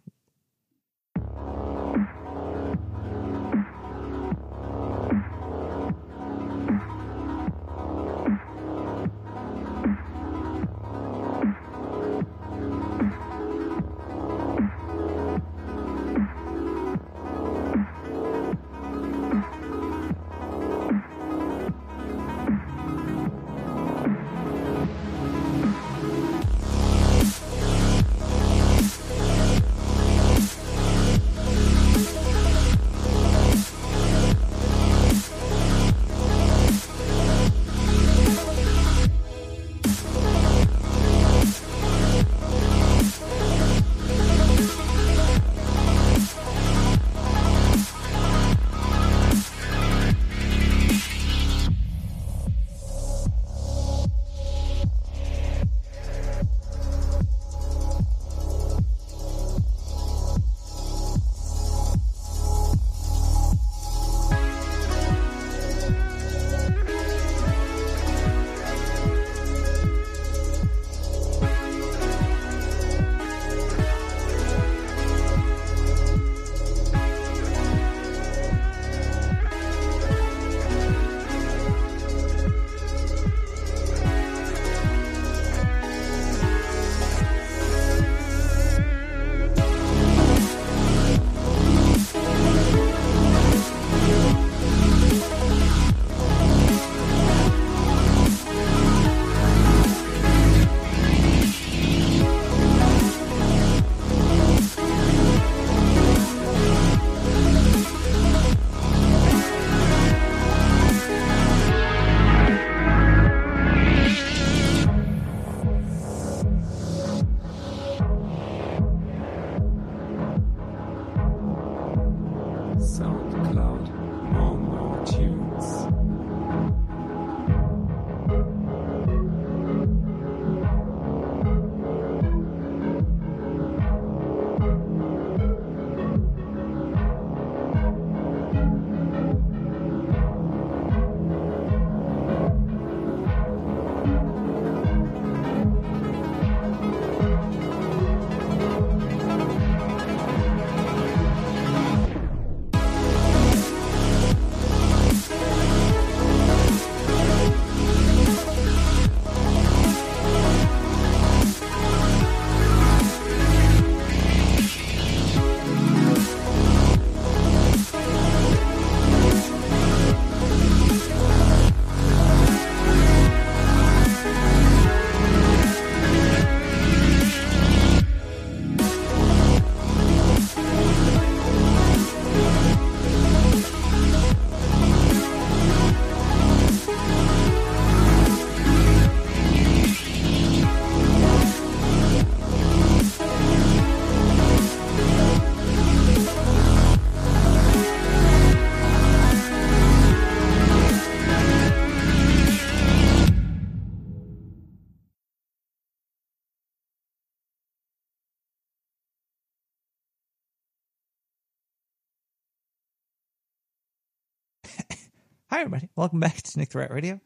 Hi, 215.52 215.60
everybody. 215.60 215.90
Welcome 215.94 216.18
back 216.18 216.40
to 216.40 216.58
Nick 216.58 216.70
the 216.70 216.78
Rat 216.78 216.90
Radio. 216.90 217.20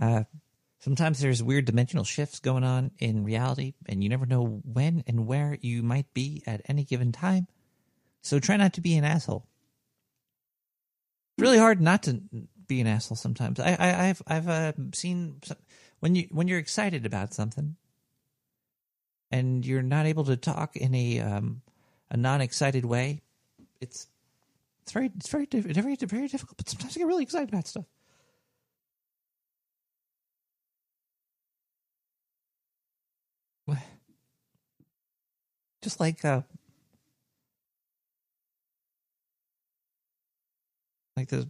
Uh, 0.00 0.22
sometimes 0.78 1.18
there's 1.18 1.42
weird 1.42 1.64
dimensional 1.64 2.04
shifts 2.04 2.38
going 2.38 2.62
on 2.62 2.92
in 3.00 3.24
reality, 3.24 3.74
and 3.86 4.04
you 4.04 4.08
never 4.08 4.24
know 4.24 4.62
when 4.62 5.02
and 5.08 5.26
where 5.26 5.58
you 5.60 5.82
might 5.82 6.14
be 6.14 6.44
at 6.46 6.62
any 6.68 6.84
given 6.84 7.10
time. 7.10 7.48
So 8.22 8.38
try 8.38 8.56
not 8.56 8.74
to 8.74 8.80
be 8.80 8.96
an 8.96 9.02
asshole. 9.02 9.48
It's 11.36 11.42
really 11.42 11.58
hard 11.58 11.80
not 11.80 12.04
to 12.04 12.22
be 12.68 12.80
an 12.80 12.86
asshole 12.86 13.16
sometimes. 13.16 13.58
I, 13.58 13.76
I 13.80 13.86
have 14.04 14.22
I've 14.28 14.48
uh, 14.48 14.72
seen 14.94 15.38
some, 15.42 15.56
when 15.98 16.14
you 16.14 16.28
when 16.30 16.46
you're 16.46 16.60
excited 16.60 17.04
about 17.04 17.34
something, 17.34 17.74
and 19.32 19.66
you're 19.66 19.82
not 19.82 20.06
able 20.06 20.26
to 20.26 20.36
talk 20.36 20.76
in 20.76 20.94
a 20.94 21.18
um, 21.18 21.62
a 22.12 22.16
non-excited 22.16 22.84
way. 22.84 23.22
It's 23.80 24.06
it's 24.86 24.92
very 24.92 25.10
it's 25.16 25.28
very 25.28 25.46
diff- 25.46 25.64
very 25.64 25.96
very 25.96 26.28
difficult. 26.28 26.56
But 26.56 26.68
sometimes 26.68 26.96
I 26.96 27.00
get 27.00 27.06
really 27.06 27.24
excited 27.24 27.48
about 27.48 27.66
stuff. 27.66 27.86
Just 35.86 36.00
like 36.00 36.24
uh, 36.24 36.40
like 41.16 41.28
this 41.28 41.46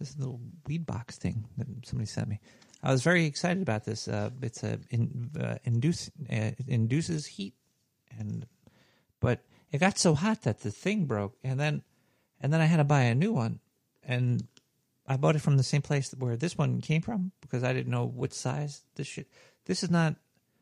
this 0.00 0.18
little 0.18 0.40
weed 0.66 0.84
box 0.84 1.16
thing 1.16 1.44
that 1.56 1.68
somebody 1.84 2.06
sent 2.06 2.26
me. 2.26 2.40
I 2.82 2.90
was 2.90 3.04
very 3.04 3.24
excited 3.24 3.62
about 3.62 3.84
this. 3.84 4.08
Uh, 4.08 4.30
it's 4.42 4.64
a 4.64 4.80
in, 4.90 5.30
uh, 5.40 5.58
induce 5.62 6.08
uh, 6.08 6.58
it 6.58 6.66
induces 6.66 7.26
heat, 7.26 7.54
and 8.18 8.48
but 9.20 9.44
it 9.70 9.78
got 9.78 9.96
so 9.96 10.16
hot 10.16 10.42
that 10.42 10.62
the 10.62 10.72
thing 10.72 11.04
broke, 11.04 11.36
and 11.44 11.60
then 11.60 11.82
and 12.40 12.52
then 12.52 12.60
I 12.60 12.66
had 12.66 12.76
to 12.78 12.84
buy 12.84 13.02
a 13.02 13.14
new 13.14 13.32
one, 13.32 13.60
and 14.02 14.46
I 15.06 15.16
bought 15.16 15.36
it 15.36 15.42
from 15.42 15.56
the 15.56 15.62
same 15.62 15.82
place 15.82 16.14
where 16.18 16.36
this 16.36 16.58
one 16.58 16.80
came 16.80 17.02
from 17.02 17.32
because 17.40 17.64
I 17.64 17.72
didn't 17.72 17.90
know 17.90 18.04
what 18.04 18.34
size 18.34 18.82
this 18.94 19.06
shit. 19.06 19.28
This 19.64 19.82
is 19.82 19.90
not. 19.90 20.16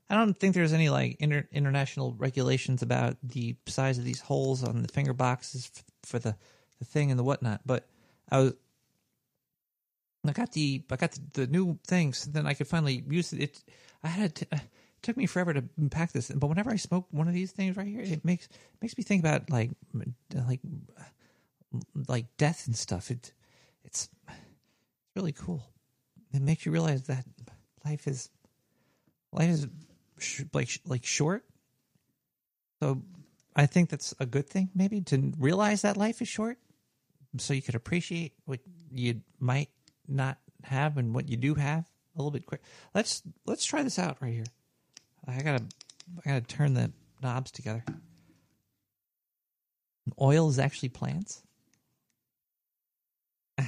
I 0.08 0.14
don't 0.14 0.38
think 0.38 0.54
there's 0.54 0.72
any 0.72 0.88
like 0.88 1.16
inter, 1.18 1.48
international 1.50 2.14
regulations 2.14 2.80
about 2.80 3.16
the 3.24 3.56
size 3.66 3.98
of 3.98 4.04
these 4.04 4.20
holes 4.20 4.62
on 4.62 4.82
the 4.82 4.88
finger 4.88 5.12
boxes 5.12 5.70
f- 5.74 5.84
for 6.04 6.18
the 6.20 6.36
the 6.78 6.84
thing 6.84 7.10
and 7.10 7.18
the 7.18 7.24
whatnot. 7.24 7.62
But 7.66 7.88
I 8.30 8.38
was 8.38 8.52
I 10.28 10.32
got 10.32 10.52
the 10.52 10.82
I 10.90 10.96
got 10.96 11.12
the, 11.12 11.20
the 11.32 11.46
new 11.46 11.78
things. 11.86 12.18
So 12.18 12.30
then 12.30 12.46
I 12.46 12.54
could 12.54 12.68
finally 12.68 13.02
use 13.08 13.32
it. 13.32 13.40
it 13.40 13.64
I 14.04 14.08
had 14.08 14.34
to, 14.36 14.46
uh, 14.52 14.56
it 14.58 15.02
took 15.02 15.16
me 15.16 15.26
forever 15.26 15.54
to 15.54 15.64
pack 15.90 16.12
this, 16.12 16.30
but 16.30 16.46
whenever 16.46 16.70
I 16.70 16.76
smoke 16.76 17.06
one 17.10 17.28
of 17.28 17.34
these 17.34 17.52
things 17.52 17.76
right 17.76 17.86
here, 17.86 18.00
it 18.00 18.24
makes 18.24 18.48
makes 18.80 18.96
me 18.96 19.04
think 19.04 19.22
about 19.22 19.50
like 19.50 19.70
like 20.46 20.60
like 22.08 22.26
death 22.36 22.66
and 22.66 22.76
stuff. 22.76 23.10
It 23.10 23.32
it's 23.84 24.08
really 25.14 25.32
cool. 25.32 25.62
It 26.32 26.42
makes 26.42 26.66
you 26.66 26.72
realize 26.72 27.02
that 27.04 27.24
life 27.84 28.06
is 28.06 28.30
life 29.32 29.50
is 29.50 29.68
sh- 30.18 30.42
like 30.52 30.68
like 30.84 31.04
short. 31.04 31.44
So 32.80 33.02
I 33.54 33.66
think 33.66 33.88
that's 33.88 34.14
a 34.20 34.26
good 34.26 34.48
thing, 34.48 34.70
maybe 34.74 35.00
to 35.02 35.32
realize 35.38 35.82
that 35.82 35.96
life 35.96 36.20
is 36.20 36.28
short, 36.28 36.58
so 37.38 37.54
you 37.54 37.62
could 37.62 37.74
appreciate 37.74 38.34
what 38.44 38.60
you 38.92 39.22
might 39.40 39.70
not 40.06 40.38
have 40.64 40.98
and 40.98 41.14
what 41.14 41.28
you 41.28 41.36
do 41.36 41.54
have 41.54 41.86
a 42.14 42.18
little 42.18 42.30
bit 42.30 42.46
quick. 42.46 42.62
Let's 42.94 43.22
let's 43.46 43.64
try 43.64 43.82
this 43.82 43.98
out 43.98 44.18
right 44.20 44.32
here. 44.32 44.44
I 45.26 45.42
gotta 45.42 45.64
I 46.24 46.30
gotta 46.30 46.40
turn 46.42 46.74
the 46.74 46.92
knobs 47.22 47.50
together. 47.50 47.84
Oil 50.20 50.48
is 50.48 50.58
actually 50.58 50.90
plants. 50.90 51.42
All 53.58 53.66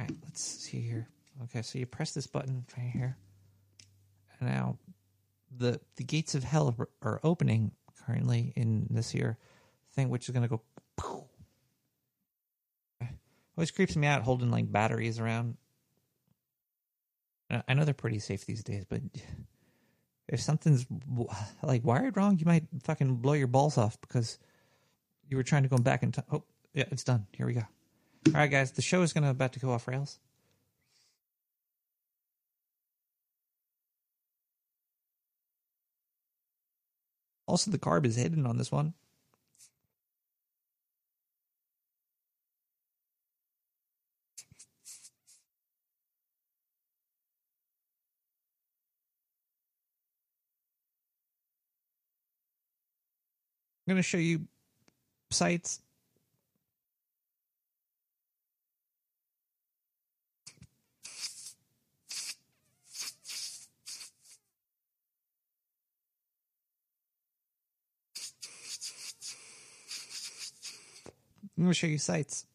right, 0.00 0.10
let's 0.36 0.44
see 0.44 0.82
here. 0.82 1.08
Okay, 1.44 1.62
so 1.62 1.78
you 1.78 1.86
press 1.86 2.12
this 2.12 2.26
button 2.26 2.66
right 2.76 2.90
here. 2.92 3.16
And 4.38 4.50
now 4.50 4.76
the 5.56 5.80
the 5.96 6.04
gates 6.04 6.34
of 6.34 6.44
hell 6.44 6.76
are, 7.00 7.20
opening 7.24 7.70
currently 8.04 8.52
in 8.54 8.86
this 8.90 9.08
here 9.08 9.38
thing, 9.94 10.10
which 10.10 10.28
is 10.28 10.34
gonna 10.34 10.48
go. 10.48 10.60
Always 13.56 13.70
creeps 13.70 13.96
me 13.96 14.06
out 14.06 14.24
holding 14.24 14.50
like 14.50 14.70
batteries 14.70 15.18
around. 15.18 15.56
I 17.66 17.72
know 17.72 17.86
they're 17.86 17.94
pretty 17.94 18.18
safe 18.18 18.44
these 18.44 18.62
days, 18.62 18.84
but 18.86 19.00
if 20.28 20.42
something's 20.42 20.84
like 21.62 21.82
wired 21.82 22.18
wrong, 22.18 22.38
you 22.38 22.44
might 22.44 22.64
fucking 22.82 23.16
blow 23.16 23.32
your 23.32 23.46
balls 23.46 23.78
off 23.78 23.98
because 24.02 24.38
you 25.30 25.38
were 25.38 25.42
trying 25.42 25.62
to 25.62 25.70
go 25.70 25.78
back 25.78 26.02
and. 26.02 26.12
T- 26.12 26.20
oh, 26.30 26.44
yeah, 26.74 26.84
it's 26.90 27.04
done. 27.04 27.26
Here 27.32 27.46
we 27.46 27.54
go. 27.54 27.62
All 28.26 28.32
right, 28.34 28.50
guys, 28.50 28.72
the 28.72 28.82
show 28.82 29.00
is 29.00 29.14
gonna 29.14 29.30
about 29.30 29.54
to 29.54 29.60
go 29.60 29.70
off 29.70 29.88
rails. 29.88 30.18
Also, 37.46 37.70
the 37.70 37.78
carb 37.78 38.04
is 38.04 38.16
hidden 38.16 38.44
on 38.46 38.58
this 38.58 38.72
one. 38.72 38.94
I'm 53.86 53.92
going 53.92 53.96
to 53.98 54.02
show 54.02 54.18
you 54.18 54.48
sites. 55.30 55.80
I'm 71.56 71.64
going 71.64 71.72
to 71.72 71.78
show 71.78 71.86
you 71.86 71.98
sights 71.98 72.46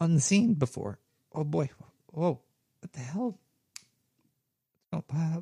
unseen 0.00 0.54
before. 0.54 0.98
Oh 1.34 1.44
boy. 1.44 1.70
Whoa. 2.08 2.40
What 2.80 2.92
the 2.92 3.00
hell? 3.00 3.38
Oh, 4.92 5.04
uh, 5.14 5.40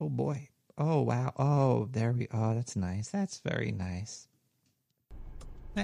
oh 0.00 0.08
boy. 0.08 0.48
Oh 0.78 1.02
wow! 1.02 1.32
Oh, 1.38 1.88
there 1.92 2.12
we. 2.12 2.28
Oh, 2.32 2.54
that's 2.54 2.76
nice. 2.76 3.08
That's 3.08 3.38
very 3.38 3.72
nice. 3.72 4.28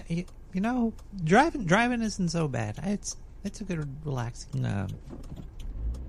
You, 0.08 0.26
know, 0.54 0.92
driving 1.24 1.64
driving 1.64 2.02
isn't 2.02 2.30
so 2.30 2.48
bad. 2.48 2.78
It's 2.82 3.16
it's 3.44 3.60
a 3.60 3.64
good 3.64 3.86
relaxing 4.04 4.64
uh, 4.64 4.88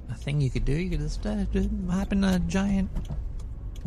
a 0.10 0.16
thing 0.16 0.42
you 0.42 0.50
could 0.50 0.66
do. 0.66 0.74
You 0.74 0.90
could 0.90 1.00
just, 1.00 1.26
uh, 1.26 1.46
just 1.52 1.70
hop 1.89 2.12
in 2.12 2.24
a 2.24 2.39
giant 2.39 2.89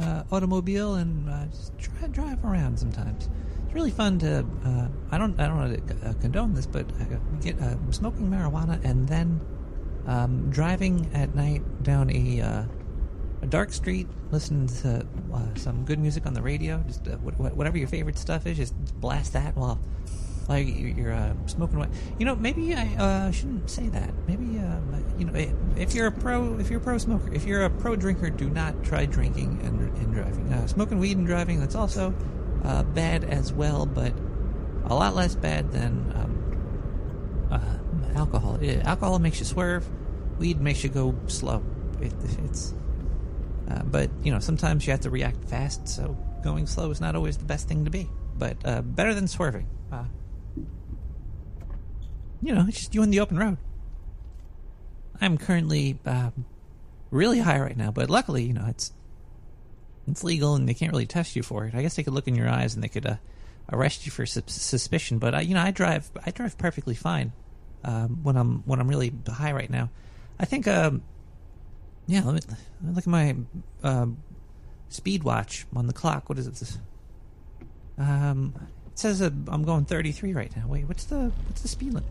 uh, 0.01 0.25
automobile 0.31 0.95
and 0.95 1.29
uh, 1.29 1.47
just 1.47 1.79
try 1.79 2.09
drive 2.09 2.45
around. 2.45 2.79
Sometimes 2.79 3.29
really 3.77 3.91
fun 3.91 4.19
to. 4.19 4.45
Uh, 4.65 4.89
I 5.11 5.19
don't 5.19 5.39
I 5.39 5.47
don't 5.47 5.57
want 5.57 5.89
to 5.89 6.09
uh, 6.09 6.13
condone 6.15 6.55
this, 6.55 6.67
but 6.67 6.87
get 7.41 7.57
smoking 7.91 8.31
marijuana 8.31 8.83
and 8.85 9.07
then 9.07 9.41
um, 10.07 10.51
driving 10.51 11.09
at 11.15 11.35
night 11.35 11.63
down 11.83 12.11
a 12.11 12.67
a 13.43 13.47
dark 13.47 13.73
street, 13.73 14.09
listening 14.31 14.67
to 14.83 15.07
uh, 15.33 15.55
some 15.55 15.85
good 15.85 15.99
music 15.99 16.27
on 16.27 16.35
the 16.35 16.43
radio, 16.43 16.83
just 16.87 17.07
uh, 17.07 17.17
whatever 17.17 17.79
your 17.79 17.89
favorite 17.89 18.19
stuff 18.19 18.47
is, 18.47 18.57
just 18.57 18.75
blast 19.01 19.33
that 19.35 19.57
while 19.57 19.79
like 20.49 20.67
you're 20.69 21.13
uh, 21.13 21.35
smoking 21.47 21.77
away. 21.77 21.89
You 22.19 22.27
know, 22.27 22.37
maybe 22.37 22.75
I 22.75 22.87
uh, 22.97 23.31
shouldn't 23.31 23.69
say 23.69 23.89
that. 23.89 24.11
Maybe 24.27 24.59
uh, 24.59 24.79
you 25.19 25.27
know, 25.27 25.33
if 25.77 25.95
you're 25.95 26.07
a 26.07 26.13
pro, 26.13 26.59
if 26.59 26.71
you're 26.71 26.81
a 26.81 26.83
pro 26.83 26.99
smoker, 26.99 27.33
if 27.33 27.45
you're 27.45 27.65
a 27.65 27.71
pro 27.71 27.97
drinker, 27.97 28.31
do 28.31 28.49
not 28.49 28.83
try 28.85 29.07
drinking 29.07 29.61
and, 29.65 29.81
and 29.99 30.15
driving. 30.15 30.53
Uh, 30.53 30.67
smoking 30.67 30.99
weed 30.99 31.17
and 31.17 31.27
driving 31.27 31.61
that's 31.61 31.75
also 31.75 32.15
bad 32.85 33.25
as 33.25 33.53
well, 33.53 33.87
but 33.87 34.13
a 34.85 34.95
lot 34.95 35.15
less 35.15 35.35
bad 35.35 35.73
than 35.73 36.13
um, 36.15 36.37
alcohol. 38.17 38.57
It, 38.57 38.85
alcohol 38.85 39.19
makes 39.19 39.39
you 39.39 39.45
swerve. 39.45 39.87
Weed 40.39 40.61
makes 40.61 40.83
you 40.83 40.91
go 40.91 41.15
slow. 41.27 41.63
It, 42.01 42.13
it's 42.45 42.75
uh, 43.71 43.83
but 43.85 44.11
you 44.23 44.33
know, 44.33 44.39
sometimes 44.39 44.87
you 44.87 44.93
have 44.93 45.01
to 45.01 45.11
react 45.11 45.45
fast, 45.45 45.89
so 45.89 46.17
going 46.43 46.67
slow 46.67 46.91
is 46.91 47.01
not 47.01 47.17
always 47.17 47.37
the 47.37 47.45
best 47.45 47.69
thing 47.69 47.85
to 47.85 47.91
be. 47.91 48.09
But 48.37 48.57
uh, 48.65 48.83
better 48.83 49.15
than 49.15 49.29
swerving. 49.29 49.69
Uh, 49.91 50.05
you 52.43 52.55
know, 52.55 52.65
it's 52.69 52.79
just 52.79 52.95
you 52.95 53.03
on 53.03 53.11
the 53.11 53.21
open 53.21 53.39
road. 53.39 53.59
I'm 55.21 55.39
currently 55.39 55.99
um, 56.05 56.45
really 57.11 57.39
high 57.39 57.59
right 57.59 57.77
now, 57.77 57.91
but 57.91 58.11
luckily, 58.11 58.45
you 58.45 58.53
know, 58.53 58.67
it's 58.69 58.93
it's 60.09 60.25
legal 60.25 60.55
and 60.55 60.69
they 60.69 60.75
can't 60.75 60.93
really 60.93 61.07
test 61.07 61.37
you 61.37 61.43
for 61.43 61.65
it. 61.65 61.75
I 61.75 61.83
guess 61.83 61.97
they 61.97 62.03
could 62.03 62.15
look 62.15 62.29
in 62.29 62.35
your 62.35 62.49
eyes 62.49 62.75
and 62.75 62.83
they 62.85 62.89
could 62.89 63.07
uh, 63.07 63.17
arrest 63.73 64.07
you 64.07 64.13
for 64.13 64.27
su- 64.27 64.43
suspicion. 64.47 65.19
But 65.19 65.47
you 65.47 65.55
know, 65.55 65.63
I 65.63 65.71
drive 65.71 66.11
I 66.25 66.31
drive 66.31 66.57
perfectly 66.59 66.95
fine 66.95 67.33
um, 67.85 68.23
when 68.23 68.37
I'm 68.37 68.63
when 68.67 68.81
I'm 68.81 68.89
really 68.89 69.13
high 69.29 69.53
right 69.53 69.71
now. 69.71 69.91
I 70.39 70.45
think 70.45 70.69
um, 70.69 71.03
yeah, 72.07 72.23
let 72.25 72.35
me, 72.35 72.41
let 72.49 72.89
me 72.89 72.95
look 72.95 73.05
at 73.05 73.07
my 73.07 73.37
um, 73.83 74.19
speed 74.89 75.25
watch 75.25 75.67
on 75.75 75.87
the 75.87 75.93
clock. 75.93 76.29
What 76.29 76.39
is 76.39 76.47
it? 76.47 76.79
Um, 77.99 78.55
it 78.93 78.99
says 78.99 79.23
uh, 79.23 79.31
I'm 79.49 79.65
going 79.65 79.85
33 79.85 80.35
right 80.35 80.55
now. 80.57 80.67
Wait, 80.69 80.87
what's 80.87 81.05
the 81.05 81.33
what's 81.47 81.63
the 81.63 81.69
speed 81.69 81.95
limit? 81.95 82.09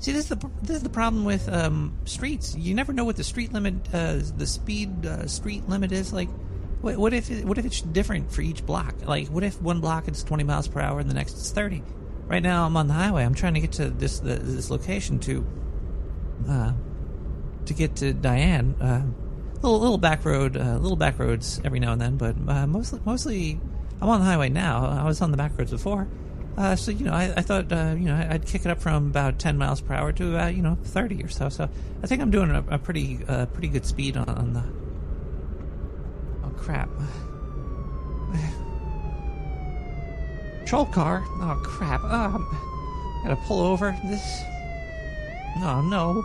See, 0.00 0.12
this 0.12 0.24
is 0.24 0.28
the 0.30 0.50
this 0.62 0.78
is 0.78 0.82
the 0.82 0.88
problem 0.88 1.24
with 1.24 1.48
um, 1.48 1.92
streets. 2.06 2.56
You 2.56 2.74
never 2.74 2.92
know 2.92 3.04
what 3.04 3.16
the 3.16 3.24
street 3.24 3.52
limit, 3.52 3.74
uh, 3.92 4.20
the 4.36 4.46
speed 4.46 5.04
uh, 5.04 5.26
street 5.26 5.68
limit 5.68 5.92
is. 5.92 6.10
Like, 6.10 6.30
what, 6.80 6.96
what 6.96 7.14
if 7.14 7.30
it, 7.30 7.44
what 7.44 7.58
if 7.58 7.66
it's 7.66 7.80
different 7.80 8.32
for 8.32 8.42
each 8.42 8.64
block? 8.64 8.94
Like, 9.04 9.28
what 9.28 9.44
if 9.44 9.60
one 9.60 9.80
block 9.80 10.08
it's 10.08 10.22
twenty 10.22 10.44
miles 10.44 10.68
per 10.68 10.80
hour 10.80 11.00
and 11.00 11.10
the 11.10 11.14
next 11.14 11.32
it's 11.32 11.50
thirty? 11.50 11.82
Right 12.26 12.42
now, 12.42 12.64
I'm 12.64 12.76
on 12.76 12.86
the 12.86 12.94
highway. 12.94 13.24
I'm 13.24 13.34
trying 13.34 13.54
to 13.54 13.60
get 13.60 13.72
to 13.72 13.90
this 13.90 14.20
the, 14.20 14.36
this 14.36 14.70
location 14.70 15.18
to 15.20 15.46
uh, 16.48 16.72
to 17.66 17.74
get 17.74 17.96
to 17.96 18.12
Diane. 18.12 18.76
Uh, 18.80 19.02
little 19.62 19.80
little 19.80 19.98
back 19.98 20.24
road, 20.24 20.56
uh, 20.56 20.78
little 20.78 20.96
back 20.96 21.18
roads 21.18 21.60
every 21.64 21.80
now 21.80 21.92
and 21.92 22.00
then, 22.00 22.16
but 22.16 22.36
uh, 22.48 22.66
mostly 22.66 23.00
mostly 23.04 23.60
I'm 24.00 24.08
on 24.08 24.20
the 24.20 24.26
highway 24.26 24.48
now. 24.48 24.86
I 24.86 25.04
was 25.04 25.20
on 25.20 25.30
the 25.30 25.36
back 25.36 25.58
roads 25.58 25.70
before. 25.70 26.08
Uh, 26.56 26.76
so 26.76 26.90
you 26.90 27.04
know, 27.04 27.12
I, 27.12 27.32
I 27.36 27.42
thought 27.42 27.72
uh, 27.72 27.94
you 27.96 28.06
know 28.06 28.14
I'd 28.14 28.46
kick 28.46 28.64
it 28.64 28.70
up 28.70 28.80
from 28.80 29.06
about 29.08 29.38
ten 29.38 29.56
miles 29.58 29.80
per 29.80 29.94
hour 29.94 30.12
to 30.12 30.34
about 30.34 30.54
you 30.54 30.62
know 30.62 30.76
thirty 30.82 31.22
or 31.22 31.28
so. 31.28 31.48
So 31.48 31.68
I 32.02 32.06
think 32.06 32.22
I'm 32.22 32.30
doing 32.30 32.50
a, 32.50 32.64
a 32.70 32.78
pretty 32.78 33.20
uh, 33.26 33.46
pretty 33.46 33.68
good 33.68 33.86
speed 33.86 34.16
on, 34.16 34.28
on 34.28 34.52
the. 34.54 34.89
Crap! 36.60 36.88
Troll 40.66 40.86
car! 40.86 41.24
Oh 41.40 41.60
crap! 41.64 42.04
Um, 42.04 42.46
gotta 43.24 43.36
pull 43.46 43.60
over. 43.60 43.96
This. 44.04 44.42
Oh 45.56 45.80
no! 45.80 46.22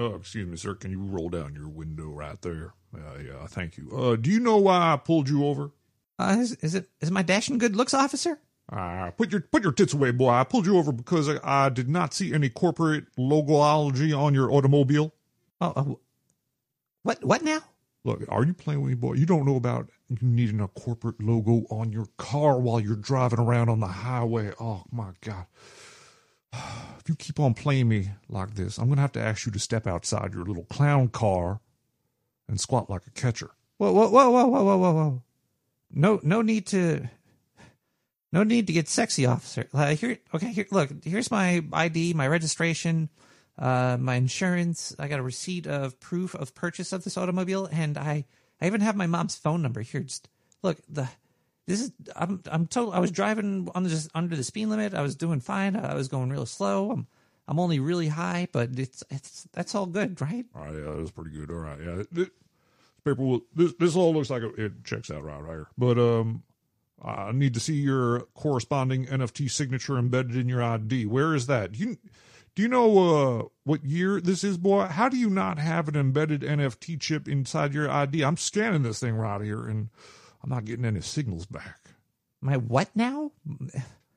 Oh, 0.00 0.14
excuse 0.16 0.46
me, 0.46 0.56
sir. 0.56 0.74
Can 0.74 0.90
you 0.90 1.00
roll 1.00 1.28
down 1.28 1.54
your 1.54 1.68
window 1.68 2.10
right 2.10 2.40
there? 2.42 2.74
Uh, 2.94 3.18
yeah, 3.24 3.46
thank 3.46 3.76
you. 3.76 3.90
Uh, 3.96 4.16
do 4.16 4.30
you 4.30 4.38
know 4.38 4.56
why 4.56 4.92
I 4.92 4.96
pulled 4.96 5.28
you 5.28 5.46
over? 5.46 5.72
Uh, 6.18 6.36
is, 6.38 6.52
is 6.56 6.74
it 6.74 6.88
is 7.00 7.10
my 7.10 7.22
dashing 7.22 7.58
good 7.58 7.74
looks 7.74 7.94
officer? 7.94 8.38
Uh, 8.70 9.10
put 9.12 9.32
your 9.32 9.40
put 9.40 9.62
your 9.62 9.72
tits 9.72 9.94
away, 9.94 10.10
boy. 10.10 10.28
I 10.28 10.44
pulled 10.44 10.66
you 10.66 10.76
over 10.76 10.92
because 10.92 11.28
I, 11.28 11.38
I 11.42 11.68
did 11.70 11.88
not 11.88 12.12
see 12.12 12.34
any 12.34 12.50
corporate 12.50 13.04
logoology 13.16 14.16
on 14.16 14.34
your 14.34 14.52
automobile. 14.52 15.14
Oh, 15.60 15.72
uh, 15.74 15.94
what 17.02 17.24
what 17.24 17.42
now? 17.42 17.60
Look, 18.04 18.24
are 18.28 18.44
you 18.44 18.54
playing 18.54 18.82
with 18.82 18.90
me, 18.90 18.94
boy? 18.94 19.14
You 19.14 19.26
don't 19.26 19.46
know 19.46 19.56
about 19.56 19.90
you 20.08 20.18
needing 20.20 20.60
a 20.60 20.68
corporate 20.68 21.22
logo 21.22 21.64
on 21.70 21.92
your 21.92 22.06
car 22.16 22.58
while 22.58 22.80
you're 22.80 22.96
driving 22.96 23.40
around 23.40 23.68
on 23.68 23.80
the 23.80 23.86
highway. 23.86 24.52
Oh 24.60 24.84
my 24.90 25.10
god. 25.20 25.46
If 26.98 27.08
you 27.08 27.16
keep 27.16 27.40
on 27.40 27.54
playing 27.54 27.88
me 27.88 28.10
like 28.28 28.54
this, 28.54 28.76
I'm 28.76 28.86
going 28.86 28.96
to 28.96 29.00
have 29.00 29.12
to 29.12 29.22
ask 29.22 29.46
you 29.46 29.52
to 29.52 29.58
step 29.58 29.86
outside 29.86 30.34
your 30.34 30.44
little 30.44 30.64
clown 30.64 31.08
car 31.08 31.60
and 32.46 32.60
squat 32.60 32.90
like 32.90 33.06
a 33.06 33.10
catcher. 33.10 33.50
Whoa 33.78 33.92
whoa 33.92 34.10
whoa 34.10 34.30
whoa 34.30 34.46
whoa 34.46 34.62
whoa 34.62 34.76
whoa 34.76 34.92
whoa! 34.92 35.22
No 35.90 36.20
no 36.22 36.42
need 36.42 36.66
to. 36.66 37.08
No 38.32 38.42
need 38.42 38.66
to 38.66 38.72
get 38.72 38.88
sexy, 38.88 39.26
officer. 39.26 39.68
Uh, 39.72 39.94
here, 39.94 40.18
okay. 40.34 40.52
Here, 40.52 40.66
look. 40.70 40.90
Here's 41.04 41.30
my 41.30 41.64
ID, 41.72 42.12
my 42.12 42.28
registration, 42.28 43.08
uh, 43.58 43.96
my 43.98 44.16
insurance. 44.16 44.94
I 44.98 45.08
got 45.08 45.20
a 45.20 45.22
receipt 45.22 45.66
of 45.66 45.98
proof 46.00 46.34
of 46.34 46.54
purchase 46.54 46.92
of 46.92 47.04
this 47.04 47.16
automobile, 47.16 47.66
and 47.66 47.96
I, 47.96 48.26
I 48.60 48.66
even 48.66 48.82
have 48.82 48.96
my 48.96 49.06
mom's 49.06 49.36
phone 49.36 49.62
number 49.62 49.80
here. 49.80 50.00
Just 50.00 50.28
look. 50.62 50.78
The 50.88 51.08
this 51.66 51.80
is 51.82 51.92
I'm 52.16 52.42
I'm 52.50 52.66
told 52.66 52.94
I 52.94 52.98
was 52.98 53.10
driving 53.10 53.68
on 53.74 53.82
the, 53.82 54.10
under 54.14 54.36
the 54.36 54.44
speed 54.44 54.66
limit. 54.66 54.94
I 54.94 55.02
was 55.02 55.14
doing 55.14 55.40
fine. 55.40 55.76
I 55.76 55.94
was 55.94 56.08
going 56.08 56.30
real 56.30 56.46
slow. 56.46 56.90
I'm 56.90 57.06
I'm 57.46 57.58
only 57.58 57.80
really 57.80 58.08
high, 58.08 58.48
but 58.52 58.78
it's 58.78 59.02
it's 59.10 59.48
that's 59.52 59.74
all 59.74 59.86
good, 59.86 60.20
right? 60.20 60.44
All 60.54 60.64
right, 60.64 60.74
yeah, 60.74 60.94
that's 60.96 61.10
pretty 61.10 61.30
good. 61.30 61.50
All 61.50 61.56
right, 61.56 61.78
yeah, 61.78 62.02
this 62.10 62.28
paper 63.04 63.22
will, 63.22 63.40
this 63.54 63.72
this 63.78 63.96
all 63.96 64.12
looks 64.12 64.30
like 64.30 64.42
it, 64.42 64.58
it 64.58 64.84
checks 64.84 65.10
out 65.10 65.24
right 65.24 65.42
here. 65.44 65.68
But 65.78 65.98
um, 65.98 66.42
I 67.02 67.32
need 67.32 67.54
to 67.54 67.60
see 67.60 67.74
your 67.74 68.22
corresponding 68.34 69.06
NFT 69.06 69.50
signature 69.50 69.98
embedded 69.98 70.36
in 70.36 70.48
your 70.48 70.62
ID. 70.62 71.06
Where 71.06 71.34
is 71.34 71.46
that? 71.46 71.72
Do 71.72 71.78
you 71.78 71.98
do 72.54 72.62
you 72.62 72.68
know 72.68 72.98
uh, 72.98 73.44
what 73.62 73.84
year 73.84 74.20
this 74.20 74.42
is, 74.42 74.58
boy? 74.58 74.86
How 74.86 75.08
do 75.08 75.16
you 75.16 75.30
not 75.30 75.60
have 75.60 75.86
an 75.86 75.94
embedded 75.94 76.40
NFT 76.40 77.00
chip 77.00 77.28
inside 77.28 77.72
your 77.72 77.88
ID? 77.88 78.24
I'm 78.24 78.36
scanning 78.36 78.82
this 78.82 78.98
thing 78.98 79.14
right 79.14 79.40
here, 79.40 79.64
and 79.64 79.90
I'm 80.42 80.50
not 80.50 80.64
getting 80.64 80.84
any 80.84 81.00
signals 81.00 81.46
back. 81.46 81.90
My 82.40 82.56
what 82.56 82.88
now? 82.96 83.30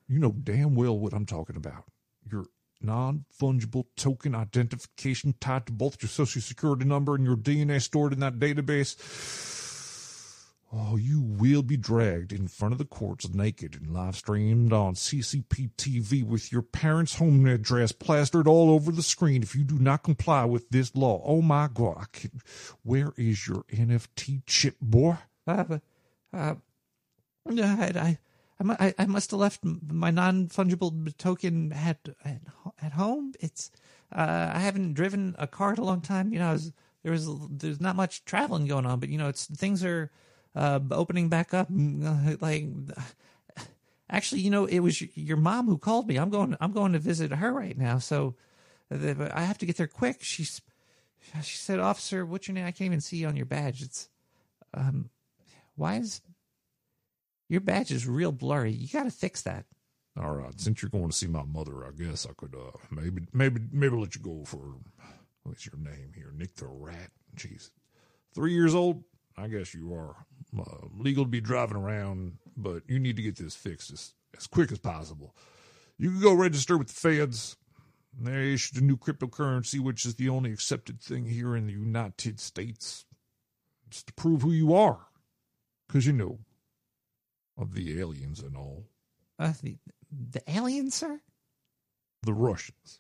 You 0.07 0.19
know 0.19 0.31
damn 0.31 0.73
well 0.73 0.97
what 0.97 1.13
I'm 1.13 1.27
talking 1.27 1.55
about. 1.55 1.85
Your 2.31 2.45
non 2.81 3.25
fungible 3.39 3.85
token 3.95 4.33
identification 4.33 5.35
tied 5.39 5.67
to 5.67 5.71
both 5.71 6.01
your 6.01 6.09
social 6.09 6.41
security 6.41 6.85
number 6.85 7.13
and 7.15 7.23
your 7.23 7.37
DNA 7.37 7.79
stored 7.81 8.11
in 8.11 8.19
that 8.21 8.39
database. 8.39 8.95
Oh, 10.73 10.95
you 10.95 11.19
will 11.21 11.63
be 11.63 11.75
dragged 11.75 12.31
in 12.31 12.47
front 12.47 12.71
of 12.71 12.77
the 12.77 12.85
courts 12.85 13.27
naked 13.33 13.75
and 13.75 13.93
live 13.93 14.15
streamed 14.15 14.71
on 14.71 14.93
CCP 14.93 15.71
TV 15.77 16.23
with 16.25 16.49
your 16.49 16.61
parents' 16.61 17.15
home 17.15 17.45
address 17.45 17.91
plastered 17.91 18.47
all 18.47 18.69
over 18.69 18.89
the 18.89 19.03
screen 19.03 19.43
if 19.43 19.53
you 19.53 19.65
do 19.65 19.77
not 19.77 20.03
comply 20.03 20.45
with 20.45 20.69
this 20.69 20.95
law. 20.95 21.21
Oh 21.25 21.41
my 21.41 21.67
God. 21.73 21.97
I 21.99 22.05
can, 22.13 22.41
where 22.83 23.11
is 23.17 23.49
your 23.49 23.63
NFT 23.63 24.43
chip, 24.45 24.77
boy? 24.79 25.17
Uh, 25.45 25.79
uh, 26.33 26.55
I, 27.49 28.17
I, 28.61 28.93
I 28.97 29.05
must 29.07 29.31
have 29.31 29.39
left 29.41 29.59
my 29.65 30.11
non 30.11 30.47
fungible 30.47 31.17
token 31.17 31.73
at, 31.73 32.07
at 32.23 32.41
at 32.81 32.93
home. 32.93 33.33
It's 33.39 33.71
uh, 34.15 34.51
I 34.53 34.59
haven't 34.59 34.93
driven 34.93 35.35
a 35.37 35.47
car 35.47 35.73
in 35.73 35.79
a 35.79 35.83
long 35.83 35.99
time. 35.99 36.31
You 36.31 36.39
know, 36.39 36.53
was, 36.53 36.71
there 37.03 37.11
was 37.11 37.29
there's 37.49 37.81
not 37.81 37.95
much 37.95 38.23
traveling 38.23 38.67
going 38.67 38.85
on, 38.85 38.99
but 38.99 39.09
you 39.09 39.17
know, 39.17 39.27
it's 39.27 39.45
things 39.45 39.83
are 39.83 40.11
uh, 40.55 40.79
opening 40.91 41.29
back 41.29 41.53
up. 41.53 41.67
Like, 41.69 42.65
actually, 44.09 44.41
you 44.41 44.49
know, 44.49 44.65
it 44.65 44.79
was 44.79 45.01
your 45.17 45.37
mom 45.37 45.67
who 45.67 45.77
called 45.77 46.07
me. 46.07 46.17
I'm 46.17 46.29
going 46.29 46.55
I'm 46.59 46.71
going 46.71 46.93
to 46.93 46.99
visit 46.99 47.31
her 47.31 47.53
right 47.53 47.77
now, 47.77 47.99
so 47.99 48.35
I 48.91 49.41
have 49.41 49.57
to 49.59 49.65
get 49.65 49.77
there 49.77 49.87
quick. 49.87 50.17
She's 50.21 50.61
she 51.43 51.57
said, 51.57 51.79
"Officer, 51.79 52.25
what's 52.25 52.47
your 52.47 52.55
name? 52.55 52.65
I 52.65 52.71
can't 52.71 52.87
even 52.87 53.01
see 53.01 53.17
you 53.17 53.27
on 53.27 53.35
your 53.35 53.45
badge. 53.45 53.81
It's 53.81 54.09
um." 54.73 55.09
Why 55.75 55.95
is 55.95 56.21
your 57.49 57.61
badge 57.61 57.91
is 57.91 58.07
real 58.07 58.31
blurry? 58.31 58.71
You 58.71 58.87
got 58.87 59.03
to 59.03 59.11
fix 59.11 59.41
that. 59.43 59.65
All 60.15 60.35
right, 60.35 60.59
since 60.59 60.81
you're 60.81 60.89
going 60.89 61.09
to 61.09 61.15
see 61.15 61.27
my 61.27 61.43
mother, 61.43 61.85
I 61.85 61.91
guess 61.91 62.27
I 62.29 62.33
could 62.35 62.53
uh 62.53 62.77
maybe 62.91 63.23
maybe 63.33 63.61
maybe 63.71 63.95
let 63.95 64.13
you 64.15 64.21
go 64.21 64.43
for 64.45 64.75
what's 65.43 65.65
your 65.65 65.77
name 65.77 66.11
here, 66.13 66.33
Nick 66.35 66.55
the 66.55 66.67
Rat. 66.67 67.11
Jeez, 67.35 67.71
three 68.35 68.53
years 68.53 68.75
old. 68.75 69.03
I 69.37 69.47
guess 69.47 69.73
you 69.73 69.93
are 69.93 70.25
uh, 70.57 70.87
legal 70.97 71.23
to 71.25 71.29
be 71.29 71.41
driving 71.41 71.77
around, 71.77 72.37
but 72.57 72.83
you 72.87 72.99
need 72.99 73.15
to 73.15 73.21
get 73.21 73.37
this 73.37 73.55
fixed 73.55 73.91
as, 73.91 74.13
as 74.37 74.47
quick 74.47 74.71
as 74.71 74.79
possible. 74.79 75.35
You 75.97 76.11
can 76.11 76.21
go 76.21 76.33
register 76.33 76.77
with 76.77 76.87
the 76.87 76.93
feds. 76.93 77.57
They 78.19 78.53
issued 78.53 78.81
a 78.81 78.85
new 78.85 78.97
cryptocurrency, 78.97 79.79
which 79.79 80.05
is 80.05 80.15
the 80.15 80.29
only 80.29 80.51
accepted 80.51 81.01
thing 81.01 81.25
here 81.25 81.55
in 81.55 81.67
the 81.67 81.73
United 81.73 82.39
States. 82.39 83.05
It's 83.87 84.03
to 84.03 84.13
prove 84.13 84.41
who 84.41 84.51
you 84.51 84.73
are 84.73 85.07
because 85.87 86.05
you 86.05 86.13
know 86.13 86.39
of 87.57 87.73
the 87.75 87.99
aliens 87.99 88.39
and 88.39 88.55
all. 88.55 88.85
Uh, 89.37 89.53
the 89.61 89.77
the 90.11 90.41
aliens, 90.47 90.95
sir. 90.95 91.21
The 92.23 92.33
Russians. 92.33 92.99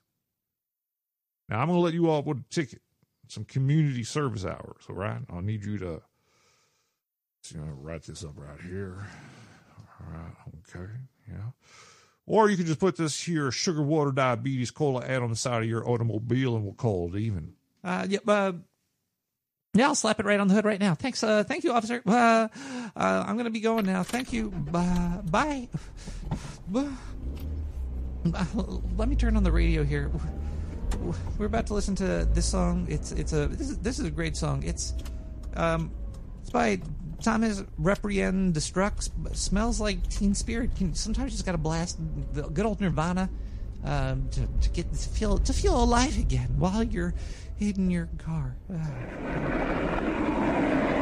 Now 1.49 1.59
I'm 1.59 1.67
going 1.67 1.77
to 1.77 1.83
let 1.83 1.93
you 1.93 2.09
off 2.09 2.25
with 2.25 2.39
a 2.39 2.45
ticket, 2.49 2.81
some 3.27 3.43
community 3.43 4.03
service 4.03 4.45
hours. 4.45 4.83
All 4.89 4.95
right, 4.95 5.21
I'll 5.29 5.41
need 5.41 5.65
you 5.65 5.77
to. 5.79 6.01
So 7.41 7.55
you 7.55 7.61
know, 7.61 7.71
write 7.81 8.03
this 8.03 8.23
up 8.23 8.33
right 8.35 8.59
here. 8.61 8.95
All 9.99 10.07
right, 10.13 10.33
okay, 10.75 10.91
yeah. 11.27 11.51
Or 12.27 12.49
you 12.49 12.57
can 12.57 12.65
just 12.65 12.79
put 12.79 12.95
this 12.95 13.21
here 13.21 13.51
sugar 13.51 13.81
water 13.81 14.11
diabetes 14.11 14.71
cola 14.71 15.03
ad 15.03 15.21
on 15.21 15.29
the 15.29 15.35
side 15.35 15.63
of 15.63 15.69
your 15.69 15.87
automobile, 15.87 16.55
and 16.55 16.63
we'll 16.63 16.73
call 16.73 17.13
it 17.13 17.19
even. 17.19 17.53
Uh, 17.83 18.05
yeah, 18.07 18.19
uh, 18.27 18.53
yeah, 19.73 19.87
I'll 19.87 19.95
slap 19.95 20.19
it 20.19 20.25
right 20.25 20.39
on 20.39 20.47
the 20.47 20.53
hood 20.53 20.65
right 20.65 20.79
now. 20.79 20.93
Thanks, 20.93 21.23
uh, 21.23 21.43
thank 21.43 21.63
you, 21.63 21.71
officer. 21.71 22.03
Uh, 22.05 22.47
uh, 22.95 23.25
I'm 23.27 23.37
gonna 23.37 23.49
be 23.49 23.59
going 23.59 23.85
now. 23.85 24.03
Thank 24.03 24.33
you. 24.33 24.53
Uh, 24.73 25.21
bye. 25.23 25.67
Let 28.95 29.09
me 29.09 29.15
turn 29.15 29.35
on 29.35 29.43
the 29.43 29.51
radio 29.51 29.83
here. 29.83 30.11
We're 31.39 31.47
about 31.47 31.67
to 31.67 31.73
listen 31.73 31.95
to 31.95 32.27
this 32.33 32.45
song. 32.45 32.85
It's 32.89 33.11
it's 33.13 33.33
a 33.33 33.47
this 33.47 33.69
is, 33.69 33.79
this 33.79 33.97
is 33.97 34.05
a 34.05 34.11
great 34.11 34.37
song. 34.37 34.61
It's 34.63 34.93
um 35.55 35.89
it's 36.41 36.51
by 36.51 36.79
Thomas 37.21 37.63
Reprien 37.79 38.53
Destructs. 38.53 39.09
Smells 39.35 39.79
like 39.79 40.07
Teen 40.09 40.33
Spirit. 40.33 40.71
Sometimes 40.93 41.31
you 41.31 41.37
just 41.37 41.45
gotta 41.45 41.57
blast 41.57 41.97
the 42.33 42.43
good 42.43 42.65
old 42.65 42.81
Nirvana 42.81 43.29
um, 43.83 44.27
to, 44.31 44.47
to 44.61 44.69
get 44.69 44.91
to 44.93 45.09
feel 45.09 45.37
to 45.37 45.53
feel 45.53 45.81
alive 45.81 46.17
again 46.17 46.49
while 46.57 46.83
you're 46.83 47.13
in 47.59 47.89
your 47.89 48.09
car. 48.17 48.55
100% 48.71 51.00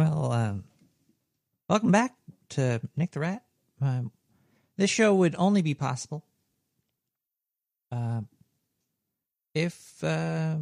Well, 0.00 0.32
um, 0.32 0.64
welcome 1.68 1.90
back 1.90 2.14
to 2.50 2.80
Nick 2.96 3.10
the 3.10 3.20
Rat. 3.20 3.44
Um, 3.82 4.12
this 4.78 4.88
show 4.88 5.14
would 5.14 5.34
only 5.36 5.60
be 5.60 5.74
possible 5.74 6.24
uh, 7.92 8.22
if 9.54 10.02
uh, 10.02 10.56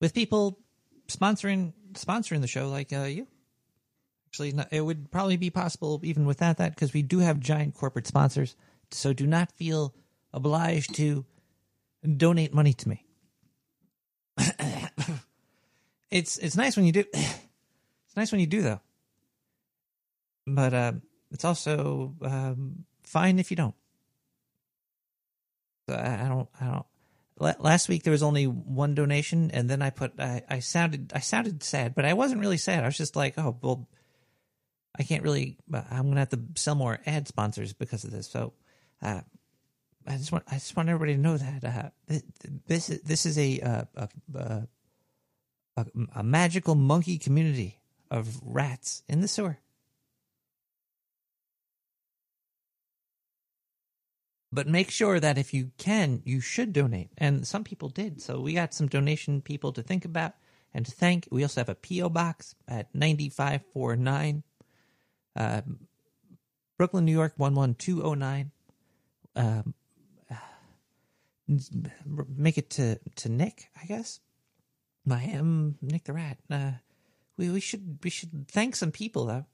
with 0.00 0.12
people 0.12 0.58
sponsoring 1.06 1.72
sponsoring 1.92 2.40
the 2.40 2.48
show 2.48 2.68
like 2.68 2.92
uh, 2.92 3.04
you. 3.04 3.28
Actually, 4.26 4.54
it 4.72 4.80
would 4.80 5.12
probably 5.12 5.36
be 5.36 5.50
possible 5.50 6.00
even 6.02 6.26
without 6.26 6.56
that 6.56 6.74
because 6.74 6.92
we 6.92 7.02
do 7.02 7.20
have 7.20 7.38
giant 7.38 7.74
corporate 7.74 8.08
sponsors. 8.08 8.56
So 8.90 9.12
do 9.12 9.24
not 9.24 9.52
feel 9.52 9.94
obliged 10.32 10.96
to 10.96 11.24
donate 12.16 12.52
money 12.52 12.72
to 12.72 12.88
me. 12.88 13.06
it's 16.10 16.38
it's 16.38 16.56
nice 16.56 16.76
when 16.76 16.86
you 16.86 16.92
do. 16.92 17.04
It's 18.14 18.16
nice 18.16 18.30
when 18.30 18.40
you 18.40 18.46
do 18.46 18.62
though, 18.62 18.80
but 20.46 20.72
uh, 20.72 20.92
it's 21.32 21.44
also 21.44 22.14
um, 22.22 22.84
fine 23.02 23.40
if 23.40 23.50
you 23.50 23.56
don't. 23.56 23.74
So 25.88 25.96
I, 25.96 26.26
I 26.26 26.28
don't. 26.28 26.48
I 26.60 26.64
don't. 26.66 26.86
la- 27.40 27.54
Last 27.58 27.88
week 27.88 28.04
there 28.04 28.12
was 28.12 28.22
only 28.22 28.44
one 28.44 28.94
donation, 28.94 29.50
and 29.50 29.68
then 29.68 29.82
I 29.82 29.90
put. 29.90 30.12
I, 30.20 30.42
I 30.48 30.60
sounded. 30.60 31.10
I 31.12 31.18
sounded 31.18 31.64
sad, 31.64 31.96
but 31.96 32.04
I 32.04 32.12
wasn't 32.12 32.40
really 32.40 32.56
sad. 32.56 32.84
I 32.84 32.86
was 32.86 32.96
just 32.96 33.16
like, 33.16 33.34
oh 33.36 33.58
well, 33.60 33.88
I 34.96 35.02
can't 35.02 35.24
really. 35.24 35.58
I'm 35.72 36.06
gonna 36.08 36.20
have 36.20 36.28
to 36.28 36.40
sell 36.54 36.76
more 36.76 37.00
ad 37.06 37.26
sponsors 37.26 37.72
because 37.72 38.04
of 38.04 38.12
this. 38.12 38.28
So, 38.28 38.52
uh, 39.02 39.22
I 40.06 40.16
just 40.18 40.30
want. 40.30 40.44
I 40.48 40.54
just 40.54 40.76
want 40.76 40.88
everybody 40.88 41.16
to 41.16 41.20
know 41.20 41.36
that 41.36 41.64
uh, 41.64 41.88
th- 42.08 42.22
this 42.68 42.90
is 42.90 43.00
this 43.00 43.26
is 43.26 43.36
a 43.38 43.58
uh, 43.58 43.84
a, 43.96 44.08
a 44.36 44.68
a, 45.78 45.86
a 46.14 46.22
magical 46.22 46.76
monkey 46.76 47.18
community 47.18 47.80
of 48.14 48.40
rats 48.44 49.02
in 49.08 49.20
the 49.20 49.28
sewer. 49.28 49.58
But 54.52 54.68
make 54.68 54.88
sure 54.88 55.18
that 55.18 55.36
if 55.36 55.52
you 55.52 55.72
can, 55.78 56.22
you 56.24 56.40
should 56.40 56.72
donate. 56.72 57.10
And 57.18 57.44
some 57.44 57.64
people 57.64 57.88
did. 57.88 58.22
So 58.22 58.38
we 58.38 58.52
got 58.54 58.72
some 58.72 58.86
donation 58.86 59.42
people 59.42 59.72
to 59.72 59.82
think 59.82 60.04
about 60.04 60.34
and 60.72 60.86
to 60.86 60.92
thank. 60.92 61.26
We 61.32 61.42
also 61.42 61.60
have 61.60 61.68
a 61.68 61.74
P.O. 61.74 62.08
box 62.08 62.54
at 62.68 62.94
9549, 62.94 64.44
uh, 65.34 65.62
Brooklyn, 66.78 67.04
New 67.04 67.12
York 67.12 67.34
11209. 67.36 68.52
Um, 69.34 69.74
make 72.36 72.58
it 72.58 72.70
to, 72.70 73.00
to 73.16 73.28
Nick, 73.28 73.70
I 73.82 73.86
guess. 73.86 74.20
I 75.10 75.24
am 75.24 75.78
Nick 75.82 76.04
the 76.04 76.12
Rat. 76.12 76.38
Uh, 76.48 76.70
we 77.36 77.50
we 77.50 77.60
should 77.60 77.98
we 78.02 78.10
should 78.10 78.48
thank 78.48 78.76
some 78.76 78.92
people 78.92 79.26
though, 79.26 79.46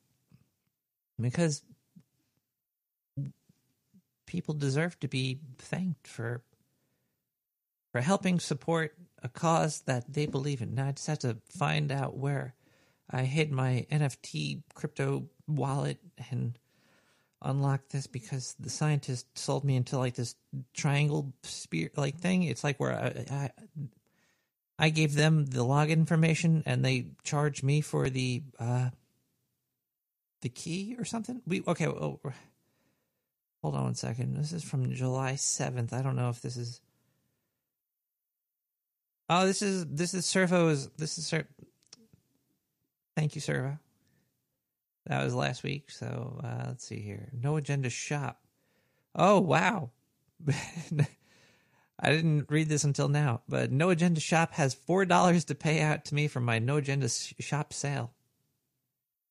because 1.21 1.62
people 4.27 4.55
deserve 4.55 4.99
to 5.01 5.09
be 5.09 5.40
thanked 5.59 6.07
for 6.07 6.43
for 7.93 8.01
helping 8.01 8.38
support 8.38 8.95
a 9.23 9.29
cause 9.29 9.83
that 9.83 10.12
they 10.12 10.27
believe 10.27 10.62
in. 10.62 10.75
Now 10.75 10.88
I 10.88 10.93
just 10.93 11.07
have 11.09 11.19
to 11.21 11.38
find 11.49 11.90
out 11.90 12.16
where 12.16 12.55
I 13.11 13.23
hid 13.23 13.51
my 13.51 13.87
NFT 13.90 14.62
crypto 14.75 15.29
wallet 15.49 15.99
and 16.31 16.57
unlock 17.43 17.88
this 17.88 18.07
because 18.07 18.55
the 18.61 18.71
scientist 18.71 19.27
sold 19.37 19.64
me 19.64 19.77
into 19.77 19.99
like 19.99 20.14
this 20.14 20.37
triangle 20.75 21.33
spear 21.43 21.90
like 21.97 22.19
thing. 22.19 22.45
It's 22.45 22.62
like 22.62 22.79
where 22.79 22.93
I, 22.93 23.35
I 23.35 23.51
I 24.81 24.88
gave 24.88 25.14
them 25.14 25.45
the 25.45 25.62
login 25.62 25.90
information 25.90 26.62
and 26.64 26.83
they 26.83 27.09
charged 27.23 27.62
me 27.62 27.83
for 27.83 28.09
the 28.09 28.43
uh 28.59 28.88
the 30.40 30.49
key 30.49 30.97
or 30.99 31.05
something. 31.05 31.43
We 31.47 31.62
okay. 31.69 31.87
Oh, 31.87 32.19
hold 33.62 33.75
on 33.75 33.85
one 33.85 33.95
second. 33.95 34.38
This 34.38 34.53
is 34.53 34.64
from 34.64 34.90
July 34.93 35.37
seventh. 35.37 35.93
I 35.93 36.01
don't 36.01 36.16
know 36.16 36.31
if 36.31 36.40
this 36.40 36.57
is. 36.57 36.81
Oh, 39.29 39.47
this 39.47 39.61
is 39.61 39.85
this 39.87 40.14
is 40.14 40.25
Servo's. 40.25 40.88
This 40.97 41.19
is 41.19 41.27
Ser- 41.27 41.49
Thank 43.16 43.35
you, 43.35 43.43
Servo. 43.43 43.79
That 45.07 45.23
was 45.23 45.35
last 45.35 45.62
week. 45.62 45.90
So 45.90 46.40
uh, 46.43 46.64
let's 46.69 46.87
see 46.87 47.01
here. 47.01 47.29
No 47.35 47.57
agenda 47.57 47.90
shop. 47.90 48.40
Oh 49.14 49.40
wow. 49.40 49.90
I 52.02 52.10
didn't 52.10 52.50
read 52.50 52.68
this 52.68 52.84
until 52.84 53.08
now, 53.08 53.42
but 53.48 53.70
No 53.70 53.90
Agenda 53.90 54.20
Shop 54.20 54.54
has 54.54 54.74
four 54.74 55.04
dollars 55.04 55.44
to 55.46 55.54
pay 55.54 55.80
out 55.80 56.06
to 56.06 56.14
me 56.14 56.28
for 56.28 56.40
my 56.40 56.58
No 56.58 56.76
Agenda 56.78 57.08
Shop 57.08 57.72
sale. 57.72 58.12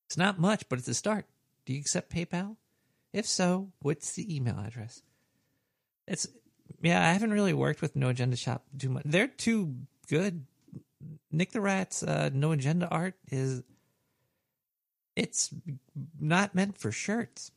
It's 0.08 0.18
not 0.18 0.40
much, 0.40 0.68
but 0.70 0.80
it's 0.80 0.88
a 0.88 0.94
start. 0.94 1.26
Do 1.66 1.74
you 1.74 1.80
accept 1.80 2.12
PayPal? 2.12 2.58
If 3.12 3.26
so, 3.26 3.72
what's 3.80 4.14
the 4.14 4.36
email 4.36 4.60
address? 4.60 5.02
It's 6.08 6.28
yeah, 6.82 7.08
I 7.08 7.14
haven't 7.14 7.34
really 7.34 7.54
worked 7.54 7.82
with 7.82 7.96
No 7.96 8.10
Agenda 8.10 8.36
Shop 8.36 8.64
too 8.78 8.90
much. 8.90 9.04
They're 9.06 9.28
too 9.28 9.76
good. 10.08 10.46
Nick 11.32 11.52
the 11.52 11.62
Rat's 11.62 12.04
uh, 12.04 12.30
No 12.34 12.52
Agenda 12.52 12.88
art 12.88 13.16
is 13.32 13.64
it's 15.16 15.54
not 16.20 16.56
meant 16.56 16.78
for 16.78 16.92
shirts. 16.92 17.52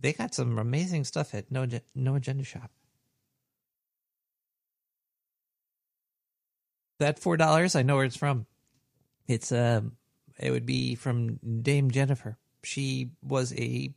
They 0.00 0.12
got 0.12 0.34
some 0.34 0.58
amazing 0.58 1.04
stuff 1.04 1.34
at 1.34 1.50
No 1.50 1.66
No 1.94 2.16
Agenda 2.16 2.44
Shop. 2.44 2.70
That 7.02 7.18
four 7.18 7.36
dollars, 7.36 7.76
I 7.76 7.82
know 7.82 7.96
where 7.96 8.04
it's 8.04 8.16
from. 8.16 8.46
It's 9.28 9.52
uh, 9.52 9.82
it 10.38 10.50
would 10.50 10.66
be 10.66 10.94
from 10.94 11.38
Dame 11.62 11.90
Jennifer. 11.90 12.38
She 12.64 13.10
was 13.22 13.52
a 13.54 13.94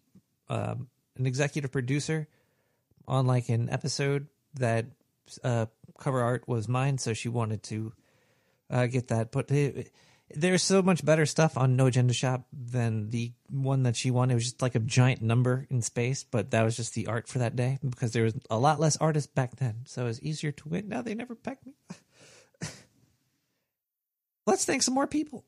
um, 0.49 0.87
an 1.17 1.25
executive 1.25 1.71
producer 1.71 2.27
on 3.07 3.25
like 3.25 3.49
an 3.49 3.69
episode 3.69 4.27
that 4.55 4.85
uh, 5.43 5.65
cover 5.99 6.21
art 6.21 6.47
was 6.47 6.67
mine, 6.67 6.97
so 6.97 7.13
she 7.13 7.29
wanted 7.29 7.63
to 7.63 7.93
uh, 8.69 8.87
get 8.87 9.07
that. 9.09 9.31
But 9.31 9.49
it, 9.51 9.91
there's 10.33 10.63
so 10.63 10.81
much 10.81 11.05
better 11.05 11.25
stuff 11.25 11.57
on 11.57 11.75
No 11.75 11.85
Agenda 11.85 12.13
Shop 12.13 12.47
than 12.51 13.09
the 13.09 13.31
one 13.49 13.83
that 13.83 13.95
she 13.95 14.11
wanted. 14.11 14.33
It 14.33 14.35
was 14.35 14.43
just 14.45 14.61
like 14.61 14.75
a 14.75 14.79
giant 14.79 15.21
number 15.21 15.67
in 15.69 15.81
space, 15.81 16.23
but 16.23 16.51
that 16.51 16.63
was 16.63 16.75
just 16.75 16.93
the 16.95 17.07
art 17.07 17.27
for 17.27 17.39
that 17.39 17.55
day 17.55 17.79
because 17.87 18.11
there 18.11 18.23
was 18.23 18.33
a 18.49 18.57
lot 18.57 18.79
less 18.79 18.97
artists 18.97 19.31
back 19.31 19.57
then, 19.57 19.81
so 19.85 20.03
it 20.03 20.07
was 20.07 20.21
easier 20.21 20.51
to 20.51 20.69
win. 20.69 20.89
Now 20.89 21.01
they 21.01 21.15
never 21.15 21.35
pecked 21.35 21.65
me. 21.65 21.73
Let's 24.55 24.63
thank 24.63 24.81
some 24.81 24.93
more 24.93 25.05
people. 25.05 25.43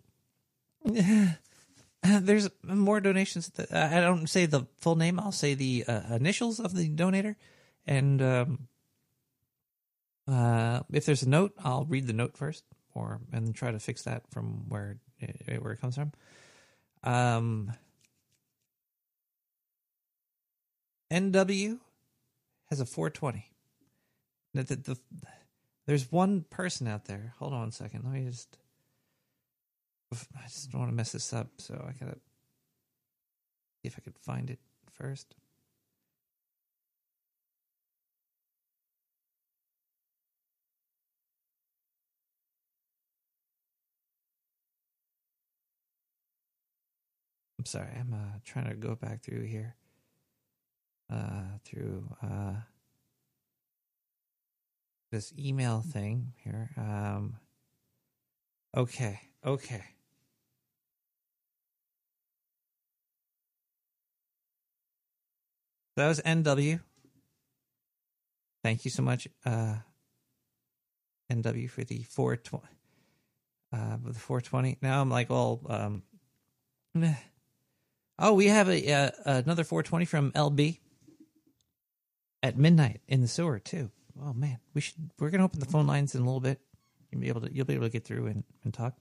There's 2.04 2.50
more 2.62 3.00
donations. 3.00 3.50
That, 3.52 3.72
uh, 3.72 3.90
I 3.90 4.02
don't 4.02 4.28
say 4.28 4.46
the 4.46 4.68
full 4.80 4.98
name. 4.98 5.18
I'll 5.18 5.32
say 5.32 5.54
the 5.54 5.86
uh, 5.88 6.02
initials 6.14 6.60
of 6.60 6.76
the 6.76 6.90
donator, 6.90 7.36
and 7.86 8.22
um, 8.22 8.68
uh, 10.28 10.82
if 10.92 11.06
there's 11.06 11.24
a 11.24 11.30
note, 11.30 11.54
I'll 11.64 11.86
read 11.86 12.06
the 12.06 12.14
note 12.14 12.38
first, 12.38 12.66
or 12.94 13.22
and 13.32 13.56
try 13.56 13.72
to 13.72 13.80
fix 13.80 14.04
that 14.04 14.24
from 14.30 14.70
where 14.70 14.98
it, 15.20 15.62
where 15.62 15.72
it 15.72 15.82
comes 15.82 15.96
from. 15.96 16.12
Um, 17.04 17.72
NW 21.12 21.80
has 22.70 22.80
a 22.82 22.86
420. 22.86 23.50
The, 24.54 24.64
the, 24.64 24.76
the, 24.76 24.98
there's 25.88 26.12
one 26.12 26.46
person 26.50 26.88
out 26.88 27.06
there. 27.06 27.34
Hold 27.40 27.54
on 27.54 27.70
a 27.70 27.72
second. 27.72 28.04
Let 28.04 28.14
me 28.14 28.26
just. 28.26 28.58
I 30.14 30.44
just 30.44 30.72
don't 30.72 30.80
want 30.80 30.92
to 30.92 30.96
mess 30.96 31.12
this 31.12 31.34
up, 31.34 31.48
so 31.58 31.74
I 31.74 31.92
gotta 31.94 32.16
see 32.16 33.86
if 33.86 33.96
I 33.98 34.02
could 34.02 34.18
find 34.18 34.50
it 34.50 34.60
first. 34.94 35.36
I'm 47.60 47.66
sorry, 47.66 47.90
I'm 48.00 48.14
uh, 48.14 48.40
trying 48.46 48.70
to 48.70 48.76
go 48.76 48.96
back 48.96 49.24
through 49.24 49.44
here. 49.44 49.76
Uh, 51.10 51.58
through 51.64 52.04
uh, 52.22 52.56
this 55.10 55.34
email 55.40 55.82
thing 55.82 56.34
here. 56.44 56.70
Um, 56.78 57.38
okay, 58.76 59.22
okay. 59.46 59.84
That 65.98 66.08
was 66.08 66.22
NW. 66.22 66.80
Thank 68.64 68.86
you 68.86 68.92
so 68.92 69.02
much, 69.02 69.28
uh, 69.46 69.76
NW, 71.32 71.70
for 71.70 71.84
the 71.84 72.04
420. 72.04 72.66
Uh, 73.74 73.98
the 74.04 74.20
420. 74.20 74.78
Now 74.82 75.02
I'm 75.02 75.10
like 75.10 75.30
all. 75.30 75.62
Um, 75.70 76.04
oh, 78.20 78.34
we 78.34 78.48
have 78.48 78.70
a 78.70 78.92
uh, 78.92 79.12
another 79.26 79.64
420 79.64 80.06
from 80.06 80.32
LB 80.32 80.80
at 82.44 82.58
midnight 82.58 83.02
in 83.08 83.22
the 83.22 83.28
sewer 83.28 83.60
too. 83.60 83.92
Oh 84.24 84.34
man, 84.34 84.60
we 84.74 84.82
should. 84.82 85.12
We're 85.20 85.30
gonna 85.30 85.46
open 85.46 85.60
the 85.60 85.66
phone 85.66 85.88
lines 85.88 86.16
in 86.16 86.22
a 86.22 86.26
little 86.26 86.40
bit. 86.40 86.60
You'll 87.12 87.22
be 87.22 87.28
able 87.30 87.42
to. 87.42 87.54
You'll 87.54 87.66
be 87.66 87.74
able 87.74 87.88
to 87.88 87.92
get 87.92 88.06
through 88.06 88.28
and, 88.28 88.44
and 88.64 88.74
talk 88.74 88.96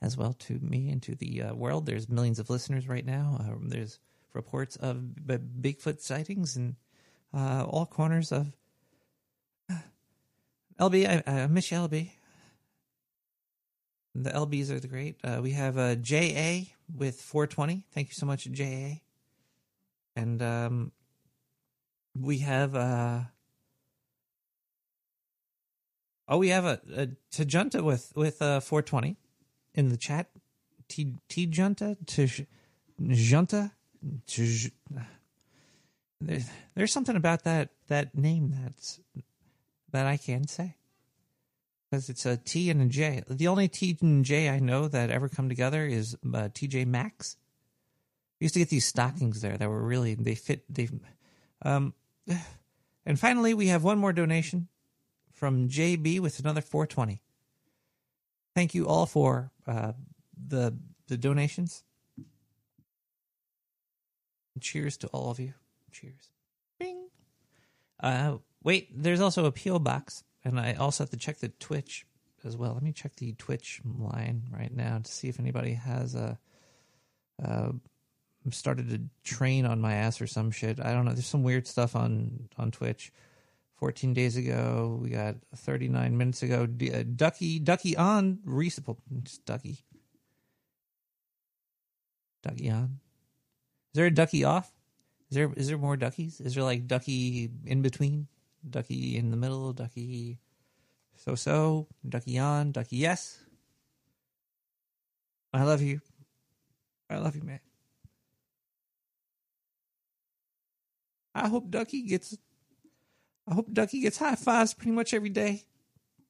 as 0.00 0.16
well 0.16 0.32
to 0.34 0.58
me 0.60 0.90
and 0.90 1.02
to 1.02 1.14
the 1.14 1.42
uh, 1.42 1.54
world. 1.54 1.86
There's 1.86 2.08
millions 2.08 2.38
of 2.38 2.50
listeners 2.50 2.88
right 2.88 3.04
now. 3.04 3.36
Um, 3.40 3.68
there's 3.68 3.98
reports 4.32 4.76
of 4.76 5.26
b- 5.26 5.38
Bigfoot 5.60 6.00
sightings 6.00 6.56
in 6.56 6.76
uh, 7.34 7.64
all 7.68 7.86
corners 7.86 8.32
of 8.32 8.52
LB. 10.80 11.22
I, 11.26 11.42
I 11.42 11.46
miss 11.46 11.70
you, 11.70 11.78
LB. 11.78 12.10
The 14.14 14.30
LBs 14.30 14.70
are 14.70 14.80
the 14.80 14.88
great. 14.88 15.16
Uh, 15.22 15.40
we 15.42 15.52
have 15.52 15.78
uh, 15.78 15.94
JA 15.96 16.62
with 16.94 17.20
420. 17.20 17.84
Thank 17.92 18.08
you 18.08 18.14
so 18.14 18.26
much, 18.26 18.44
JA. 18.50 19.00
And 20.16 20.42
um, 20.42 20.92
we 22.18 22.38
have. 22.38 22.74
Uh, 22.74 23.20
oh, 26.28 26.38
we 26.38 26.48
have 26.48 26.64
a, 26.64 26.80
a 26.96 27.08
Tajunta 27.30 27.82
with 27.82 28.12
with 28.16 28.42
uh, 28.42 28.60
420 28.60 29.16
in 29.74 29.88
the 29.88 29.96
chat. 29.96 30.28
T 30.88 31.14
T 31.28 31.46
Junta 31.46 31.96
Junta 32.98 33.72
there's, 36.20 36.50
there's 36.74 36.92
something 36.92 37.16
about 37.16 37.44
that 37.44 37.70
that 37.88 38.16
name 38.16 38.54
that's 38.62 39.00
that 39.92 40.06
I 40.06 40.16
can't 40.16 40.48
say 40.48 40.76
because 41.90 42.08
it's 42.08 42.26
a 42.26 42.36
T 42.36 42.70
and 42.70 42.82
a 42.82 42.86
J. 42.86 43.22
The 43.28 43.48
only 43.48 43.68
T 43.68 43.96
and 44.00 44.24
J 44.24 44.48
I 44.48 44.58
know 44.58 44.88
that 44.88 45.10
ever 45.10 45.28
come 45.28 45.48
together 45.48 45.86
is 45.86 46.14
uh, 46.14 46.48
TJ 46.48 46.86
Maxx. 46.86 47.36
We 48.40 48.44
used 48.44 48.54
to 48.54 48.60
get 48.60 48.68
these 48.68 48.86
stockings 48.86 49.40
there 49.40 49.56
that 49.56 49.68
were 49.68 49.82
really 49.82 50.14
they 50.14 50.34
fit 50.34 50.62
they. 50.68 50.88
Um, 51.62 51.94
and 53.06 53.18
finally, 53.18 53.54
we 53.54 53.68
have 53.68 53.84
one 53.84 53.98
more 53.98 54.12
donation 54.12 54.68
from 55.32 55.68
JB 55.68 56.20
with 56.20 56.40
another 56.40 56.60
420. 56.60 57.22
Thank 58.54 58.74
you 58.74 58.86
all 58.86 59.06
for 59.06 59.50
uh, 59.66 59.92
the 60.36 60.76
the 61.06 61.16
donations. 61.16 61.84
Cheers 64.60 64.96
to 64.98 65.06
all 65.08 65.30
of 65.30 65.40
you. 65.40 65.54
Cheers. 65.92 66.30
Bing. 66.78 67.08
Uh, 68.00 68.38
wait, 68.62 68.88
there's 68.94 69.20
also 69.20 69.44
a 69.46 69.52
PO 69.52 69.78
box, 69.80 70.22
and 70.44 70.58
I 70.58 70.74
also 70.74 71.04
have 71.04 71.10
to 71.10 71.16
check 71.16 71.38
the 71.38 71.48
Twitch 71.48 72.06
as 72.44 72.56
well. 72.56 72.74
Let 72.74 72.82
me 72.82 72.92
check 72.92 73.16
the 73.16 73.32
Twitch 73.32 73.80
line 73.84 74.44
right 74.50 74.74
now 74.74 74.98
to 75.02 75.10
see 75.10 75.28
if 75.28 75.40
anybody 75.40 75.74
has 75.74 76.14
a. 76.14 76.38
Uh, 77.44 77.72
started 78.50 78.88
to 78.88 79.00
train 79.24 79.66
on 79.66 79.80
my 79.80 79.94
ass 79.94 80.20
or 80.20 80.26
some 80.26 80.50
shit. 80.50 80.80
I 80.80 80.92
don't 80.92 81.04
know. 81.04 81.12
There's 81.12 81.26
some 81.26 81.42
weird 81.42 81.66
stuff 81.66 81.94
on 81.94 82.48
on 82.56 82.70
Twitch. 82.70 83.12
14 83.76 84.12
days 84.12 84.36
ago, 84.36 84.98
we 85.00 85.10
got 85.10 85.36
39 85.54 86.16
minutes 86.16 86.42
ago. 86.42 86.66
D- 86.66 86.92
uh, 86.92 87.04
Ducky, 87.14 87.60
Ducky 87.60 87.96
on 87.96 88.40
recent, 88.44 88.88
Ducky. 89.46 89.84
Ducky 92.42 92.70
on. 92.70 92.98
There 93.98 94.06
a 94.06 94.12
ducky 94.12 94.44
off? 94.44 94.70
Is 95.28 95.34
there 95.34 95.52
is 95.56 95.66
there 95.66 95.76
more 95.76 95.96
duckies? 95.96 96.40
Is 96.40 96.54
there 96.54 96.62
like 96.62 96.86
ducky 96.86 97.50
in 97.66 97.82
between? 97.82 98.28
Ducky 98.70 99.16
in 99.16 99.32
the 99.32 99.36
middle, 99.36 99.72
ducky 99.72 100.38
so 101.16 101.34
so, 101.34 101.88
ducky 102.08 102.38
on, 102.38 102.70
ducky 102.70 102.94
yes. 102.94 103.42
I 105.52 105.64
love 105.64 105.82
you. 105.82 106.00
I 107.10 107.18
love 107.18 107.34
you, 107.34 107.42
man. 107.42 107.58
I 111.34 111.48
hope 111.48 111.68
Ducky 111.68 112.02
gets 112.02 112.38
I 113.48 113.54
hope 113.54 113.66
Ducky 113.72 114.00
gets 114.00 114.18
high 114.18 114.36
fives 114.36 114.74
pretty 114.74 114.92
much 114.92 115.12
every 115.12 115.30
day. 115.30 115.64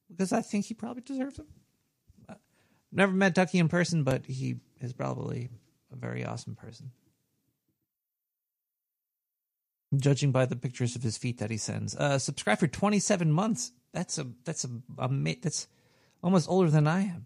Because 0.09 0.33
I 0.33 0.41
think 0.41 0.65
he 0.65 0.73
probably 0.73 1.03
deserves 1.03 1.37
them. 1.37 1.45
I've 2.27 2.37
Never 2.91 3.11
met 3.11 3.35
Ducky 3.35 3.59
in 3.59 3.69
person, 3.69 4.03
but 4.03 4.25
he 4.25 4.55
is 4.81 4.91
probably 4.91 5.51
a 5.93 5.95
very 5.95 6.25
awesome 6.25 6.55
person. 6.55 6.89
Judging 9.95 10.31
by 10.31 10.45
the 10.45 10.55
pictures 10.55 10.95
of 10.95 11.01
his 11.01 11.17
feet 11.17 11.39
that 11.39 11.49
he 11.49 11.57
sends. 11.57 11.95
Uh, 11.95 12.19
subscribe 12.19 12.59
for 12.59 12.67
27 12.67 13.31
months. 13.31 13.71
That's 13.91 14.19
a 14.19 14.27
that's 14.45 14.63
a, 14.63 14.69
a 14.99 15.09
that's 15.41 15.67
almost 16.21 16.47
older 16.47 16.69
than 16.69 16.87
I 16.87 17.01
am. 17.01 17.25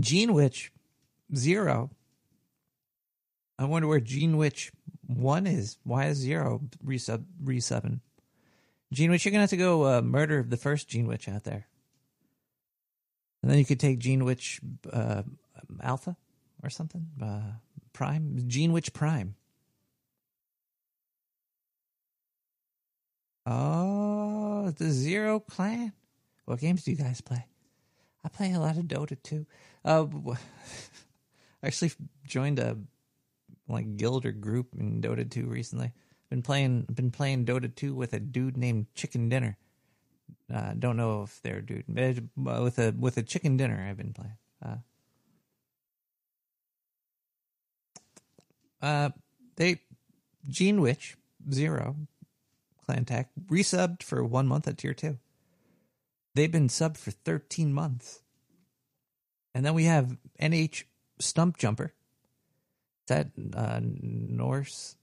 Gene 0.00 0.32
Witch 0.32 0.72
zero. 1.34 1.90
I 3.58 3.66
wonder 3.66 3.86
where 3.86 4.00
Gene 4.00 4.36
Witch 4.36 4.72
one 5.06 5.46
is. 5.46 5.78
Why 5.84 6.06
is 6.06 6.18
zero 6.18 6.62
resub 6.84 7.24
resubbing? 7.42 8.00
Gene 8.92 9.10
Witch, 9.10 9.24
you're 9.24 9.32
gonna 9.32 9.42
have 9.42 9.50
to 9.50 9.56
go 9.56 9.86
uh, 9.86 10.02
murder 10.02 10.42
the 10.42 10.56
first 10.56 10.88
Gene 10.88 11.06
Witch 11.06 11.28
out 11.28 11.44
there, 11.44 11.66
and 13.42 13.50
then 13.50 13.58
you 13.58 13.64
could 13.64 13.80
take 13.80 13.98
Gene 13.98 14.24
Witch 14.24 14.60
uh, 14.92 15.22
Alpha 15.80 16.16
or 16.62 16.70
something. 16.70 17.06
Uh, 17.22 17.52
Prime, 17.94 18.44
Gene 18.46 18.72
Witch 18.72 18.92
Prime. 18.92 19.36
Oh, 23.46 24.70
the 24.76 24.90
Zero 24.90 25.40
Clan. 25.40 25.92
What 26.44 26.60
games 26.60 26.84
do 26.84 26.90
you 26.90 26.98
guys 26.98 27.22
play? 27.22 27.46
I 28.22 28.28
play 28.28 28.52
a 28.52 28.60
lot 28.60 28.76
of 28.76 28.84
Dota 28.84 29.16
too. 29.22 29.46
Uh, 29.84 30.06
I 31.62 31.66
actually 31.66 31.92
joined 32.26 32.58
a 32.58 32.76
like 33.68 33.96
guild 33.96 34.26
or 34.26 34.32
group 34.32 34.74
in 34.78 35.00
Dota 35.00 35.28
2 35.28 35.46
recently. 35.46 35.92
Been 36.28 36.42
playing 36.42 36.86
been 36.92 37.10
playing 37.10 37.46
Dota 37.46 37.74
2 37.74 37.94
with 37.94 38.12
a 38.12 38.20
dude 38.20 38.56
named 38.56 38.86
Chicken 38.94 39.28
Dinner. 39.28 39.56
Uh, 40.52 40.74
don't 40.78 40.96
know 40.96 41.22
if 41.22 41.40
they're 41.42 41.60
dude 41.60 41.84
uh, 41.88 42.62
with 42.62 42.78
a 42.78 42.94
with 42.98 43.16
a 43.16 43.22
chicken 43.22 43.56
dinner. 43.56 43.86
I've 43.88 43.96
been 43.96 44.12
playing. 44.12 44.36
Uh, 44.62 44.76
uh, 48.84 49.10
they 49.56 49.80
Gene 50.48 50.80
Witch 50.80 51.16
Zero 51.50 51.96
Clan 52.84 53.04
Tech 53.04 53.30
resubbed 53.46 54.02
for 54.02 54.22
one 54.22 54.46
month 54.46 54.68
at 54.68 54.78
tier 54.78 54.94
two. 54.94 55.18
They've 56.34 56.52
been 56.52 56.68
subbed 56.68 56.98
for 56.98 57.10
thirteen 57.10 57.72
months, 57.72 58.20
and 59.54 59.64
then 59.64 59.74
we 59.74 59.84
have 59.84 60.16
NH 60.40 60.84
Stump 61.18 61.56
Jumper. 61.56 61.94
Is 63.06 63.08
that 63.08 63.28
uh, 63.54 63.80
Norse 63.82 64.96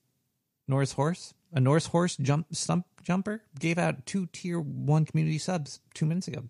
Norse 0.67 0.93
horse? 0.93 1.33
A 1.53 1.59
Norse 1.59 1.87
horse 1.87 2.15
jump 2.17 2.47
stump 2.55 2.85
jumper 3.03 3.41
gave 3.59 3.77
out 3.77 4.05
two 4.05 4.27
tier 4.31 4.59
one 4.59 5.05
community 5.05 5.37
subs 5.37 5.79
two 5.93 6.05
minutes 6.05 6.27
ago. 6.27 6.43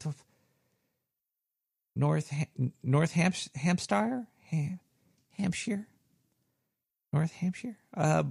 North 1.95 2.31
North 2.83 3.11
Hamps- 3.13 3.49
Hampshire, 3.55 4.27
Ham- 4.49 4.79
Hampshire, 5.37 5.87
North 7.13 7.31
Hampshire. 7.31 7.77
Uh, 7.95 8.23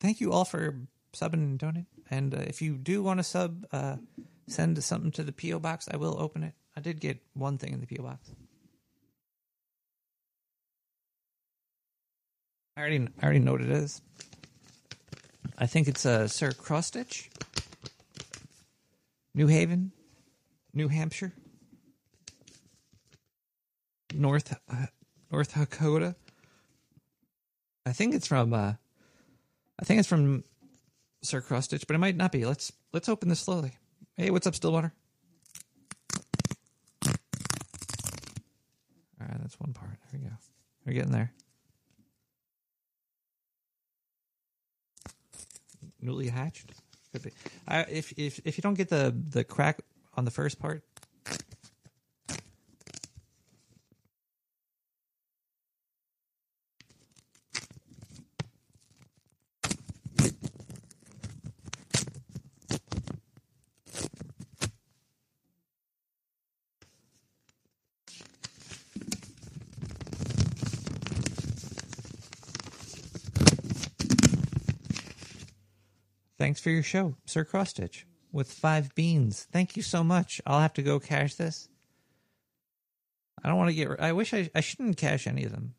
thank 0.00 0.20
you 0.20 0.32
all 0.32 0.44
for 0.44 0.74
subbing 1.12 1.34
and 1.34 1.58
donating. 1.58 1.86
And 2.10 2.34
uh, 2.34 2.38
if 2.46 2.60
you 2.60 2.76
do 2.76 3.02
want 3.02 3.18
to 3.18 3.24
sub, 3.24 3.66
uh, 3.72 3.96
send 4.46 4.82
something 4.82 5.10
to 5.12 5.22
the 5.22 5.32
PO 5.32 5.58
box. 5.60 5.88
I 5.90 5.96
will 5.96 6.20
open 6.20 6.42
it. 6.42 6.54
I 6.76 6.80
did 6.80 7.00
get 7.00 7.20
one 7.34 7.58
thing 7.58 7.72
in 7.72 7.80
the 7.80 7.86
PO 7.86 8.02
box. 8.02 8.30
I 12.76 12.80
already, 12.80 13.08
I 13.20 13.24
already 13.24 13.38
know 13.38 13.52
what 13.52 13.60
it 13.60 13.70
is. 13.70 14.02
I 15.56 15.66
think 15.66 15.86
it's 15.86 16.04
a 16.04 16.22
uh, 16.22 16.26
Sir 16.26 16.50
Crossstitch, 16.50 17.28
New 19.34 19.46
Haven, 19.46 19.92
New 20.72 20.88
Hampshire, 20.88 21.32
North 24.12 24.56
uh, 24.68 24.86
North 25.30 25.54
Dakota. 25.54 26.16
I 27.86 27.92
think 27.92 28.14
it's 28.14 28.26
from. 28.26 28.52
Uh, 28.52 28.74
I 29.78 29.84
think 29.84 29.98
it's 30.00 30.08
from 30.08 30.44
Sir 31.22 31.42
Crossstitch, 31.42 31.86
but 31.86 31.94
it 31.96 31.98
might 31.98 32.16
not 32.16 32.32
be. 32.32 32.44
Let's 32.44 32.72
let's 32.92 33.08
open 33.08 33.28
this 33.28 33.40
slowly. 33.40 33.76
Hey, 34.16 34.30
what's 34.30 34.46
up, 34.46 34.54
Stillwater? 34.54 34.92
All 37.06 37.12
right, 39.20 39.40
that's 39.40 39.58
one 39.60 39.72
part. 39.72 39.98
There 40.10 40.20
we 40.22 40.28
go. 40.28 40.34
We're 40.86 40.92
getting 40.92 41.12
there. 41.12 41.32
newly 46.04 46.28
hatched. 46.28 46.70
Could 47.12 47.22
be. 47.22 47.30
I, 47.66 47.80
if 47.82 48.12
if 48.16 48.40
if 48.44 48.58
you 48.58 48.62
don't 48.62 48.74
get 48.74 48.88
the 48.88 49.14
the 49.30 49.44
crack 49.44 49.80
on 50.16 50.24
the 50.24 50.30
first 50.30 50.58
part, 50.58 50.84
Thanks 76.44 76.53
for 76.64 76.70
your 76.70 76.82
show, 76.82 77.14
Sir 77.26 77.44
Crossstitch, 77.44 78.04
with 78.32 78.50
five 78.50 78.94
beans. 78.94 79.46
Thank 79.52 79.76
you 79.76 79.82
so 79.82 80.02
much. 80.02 80.40
I'll 80.46 80.60
have 80.60 80.72
to 80.72 80.82
go 80.82 80.98
cash 80.98 81.34
this. 81.34 81.68
I 83.44 83.48
don't 83.48 83.58
want 83.58 83.68
to 83.68 83.74
get. 83.74 84.00
I 84.00 84.12
wish 84.12 84.32
I. 84.32 84.48
I 84.54 84.60
shouldn't 84.60 84.96
cash 84.96 85.26
any 85.26 85.44
of 85.44 85.52
them. 85.52 85.74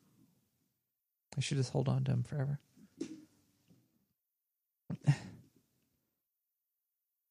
I 1.36 1.40
should 1.40 1.56
just 1.56 1.72
hold 1.72 1.88
on 1.88 2.04
to 2.04 2.12
them 2.12 2.22
forever. 2.22 2.60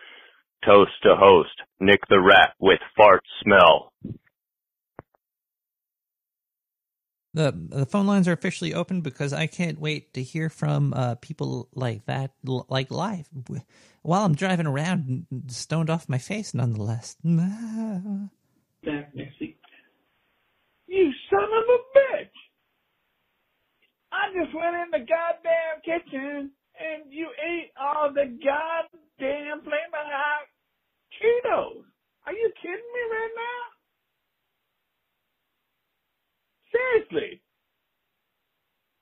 Toast 0.66 1.04
to 1.04 1.16
host, 1.16 1.62
Nick 1.80 2.00
the 2.10 2.20
Rat 2.20 2.56
with 2.60 2.80
Fart 2.98 3.22
Smell. 3.44 3.94
the 7.38 7.54
the 7.70 7.86
phone 7.86 8.08
lines 8.08 8.28
are 8.28 8.34
officially 8.34 8.74
open 8.74 9.02
because 9.02 9.32
I 9.32 9.48
can't 9.48 9.80
wait 9.80 10.14
to 10.16 10.24
hear 10.24 10.50
from 10.50 10.94
uh, 10.94 11.16
people 11.16 11.70
like 11.74 12.06
that, 12.08 12.32
like 12.44 12.92
live, 12.92 13.30
while 14.08 14.24
I'm 14.24 14.36
driving 14.36 14.68
around, 14.68 15.28
stoned 15.48 15.90
off 15.90 16.08
my 16.08 16.18
face, 16.18 16.54
nonetheless. 16.54 17.18
You 20.88 21.12
son 21.30 21.44
of 21.44 21.66
a 21.68 21.80
bitch. 21.92 22.38
I 24.14 24.32
just 24.32 24.56
went 24.56 24.76
in 24.78 24.92
the 24.92 25.04
goddamn 25.04 25.84
kitchen 25.84 26.52
and 26.80 27.12
you 27.12 27.28
ate 27.36 27.72
all 27.76 28.14
the 28.14 28.32
goddamn 28.40 29.60
flaming 29.60 30.10
hot 30.16 30.48
Cheetos. 31.20 31.84
Are 32.26 32.32
you 32.32 32.52
kidding 32.62 32.92
me 32.96 33.04
right 33.12 33.36
now? 33.36 33.60
Seriously. 36.72 37.42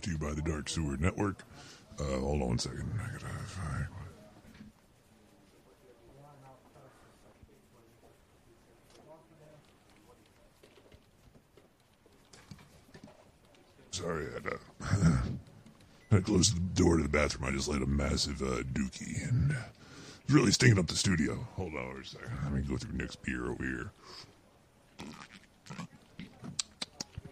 Brought 0.00 0.18
to 0.18 0.26
you 0.26 0.34
by 0.34 0.34
the 0.34 0.48
Dark 0.50 0.68
Sewer 0.68 0.96
Network. 0.96 1.42
Uh, 1.98 2.04
hold 2.04 2.40
on 2.42 2.48
one 2.48 2.58
second. 2.58 2.90
I 2.98 3.12
gotta 3.12 3.26
find- 3.26 3.86
Sorry, 13.90 14.28
I 14.28 14.32
had 14.32 14.44
to, 14.44 14.58
had 16.10 16.16
to 16.16 16.22
close 16.22 16.54
the 16.54 16.60
door 16.60 16.96
to 16.96 17.02
the 17.02 17.08
bathroom. 17.08 17.50
I 17.52 17.54
just 17.54 17.68
let 17.68 17.82
a 17.82 17.86
massive 17.86 18.40
uh, 18.40 18.62
dookie, 18.72 19.28
and 19.28 19.54
it's 20.24 20.32
really 20.32 20.52
stinking 20.52 20.78
up 20.78 20.86
the 20.86 20.96
studio. 20.96 21.46
Hold 21.56 21.74
on 21.74 22.00
a 22.00 22.04
second. 22.04 22.30
Let 22.44 22.52
me 22.52 22.62
go 22.62 22.78
through 22.78 22.96
Nick's 22.96 23.16
beer 23.16 23.50
over 23.50 23.62
here. 23.62 23.90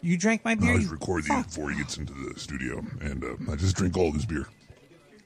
You 0.01 0.17
drank 0.17 0.45
my 0.45 0.55
beer? 0.55 0.63
I 0.63 0.67
beer. 0.67 0.71
always 0.73 0.85
you 0.87 0.93
record 0.93 1.25
these 1.25 1.45
before 1.47 1.71
he 1.71 1.77
gets 1.79 1.97
into 1.97 2.13
the 2.13 2.39
studio, 2.39 2.85
and 3.01 3.25
uh, 3.25 3.53
I 3.53 3.57
just 3.57 3.77
drink 3.77 3.97
all 3.97 4.13
this 4.13 4.25
beer. 4.25 4.47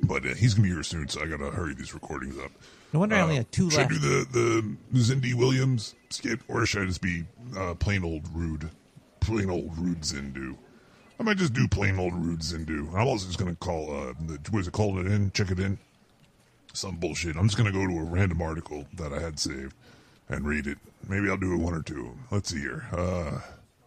But 0.05 0.27
uh, 0.27 0.35
he's 0.35 0.55
gonna 0.55 0.67
be 0.67 0.75
here 0.75 0.83
soon, 0.83 1.09
so 1.09 1.21
I 1.23 1.27
gotta 1.27 1.51
hurry 1.51 1.75
these 1.75 1.95
recordings 1.95 2.37
up. 2.39 2.51
No 2.93 3.01
wonder 3.01 3.15
I 3.17 3.21
Uh, 3.21 3.23
only 3.25 3.37
had 3.37 3.53
two 3.53 3.71
should 3.71 3.79
left. 3.79 3.93
I 3.93 3.95
do 3.95 3.99
the 4.01 4.77
the 4.93 4.99
Zindy 4.99 5.35
Williams 5.35 5.95
skit, 6.11 6.41
or 6.49 6.67
should 6.67 6.83
I 6.83 6.87
just 6.87 7.01
be 7.03 7.25
uh, 7.57 7.75
plain 7.75 8.03
old 8.05 8.29
rude, 8.35 8.71
plain 9.21 9.49
old 9.49 9.77
rude 9.79 10.01
Zindu? 10.01 10.57
I 11.21 11.23
might 11.23 11.37
just 11.37 11.53
do 11.53 11.69
plain 11.69 11.99
old 12.01 12.15
rude 12.15 12.41
Zindu. 12.41 12.93
I'm 12.95 13.07
also 13.07 13.27
just 13.27 13.39
gonna 13.39 13.55
call 13.55 13.95
uh, 13.95 14.13
the 14.27 14.39
what 14.51 14.61
is 14.61 14.67
it 14.69 14.73
call 14.73 14.99
it 14.99 15.07
in, 15.07 15.31
check 15.33 15.51
it 15.53 15.61
in, 15.61 15.79
some 16.73 16.97
bullshit. 16.97 17.37
I'm 17.37 17.47
just 17.47 17.57
gonna 17.57 17.71
go 17.71 17.87
to 17.87 17.99
a 17.99 18.03
random 18.05 18.43
article 18.43 18.87
that 18.95 19.13
I 19.13 19.21
had 19.21 19.39
saved 19.39 19.75
and 20.29 20.45
read 20.47 20.67
it. 20.67 20.79
Maybe 21.09 21.29
I'll 21.31 21.37
do 21.37 21.57
one 21.57 21.75
or 21.75 21.83
two. 21.83 22.17
Let's 22.33 22.51
see 22.51 22.59
here. 22.61 22.87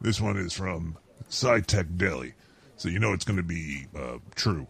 This 0.02 0.22
one 0.22 0.38
is 0.38 0.54
from 0.54 0.98
SciTech 1.30 1.98
Daily, 1.98 2.34
so 2.78 2.89
you 2.89 3.00
know 3.00 3.14
it's 3.14 3.26
gonna 3.26 3.43
be 3.43 3.88
uh, 3.98 4.18
true. 4.36 4.68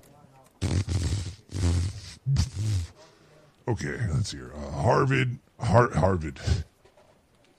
Okay, 3.68 3.98
let's 4.14 4.32
here. 4.32 4.52
Uh, 4.56 4.72
Harvard, 4.72 5.40
Har- 5.60 5.94
Harvard, 5.94 6.40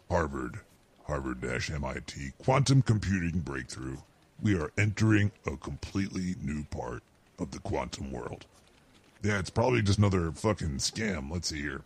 Harvard, 0.08 0.60
Harvard 1.06 1.44
MIT, 1.44 2.32
quantum 2.38 2.82
computing 2.82 3.40
breakthrough. 3.40 3.96
We 4.40 4.56
are 4.56 4.70
entering 4.78 5.32
a 5.46 5.56
completely 5.56 6.36
new 6.40 6.64
part 6.64 7.02
of 7.38 7.50
the 7.50 7.58
quantum 7.58 8.12
world. 8.12 8.46
Yeah, 9.22 9.38
it's 9.38 9.50
probably 9.50 9.82
just 9.82 9.98
another 9.98 10.30
fucking 10.30 10.76
scam. 10.78 11.30
Let's 11.32 11.48
see 11.48 11.60
here. 11.60 11.82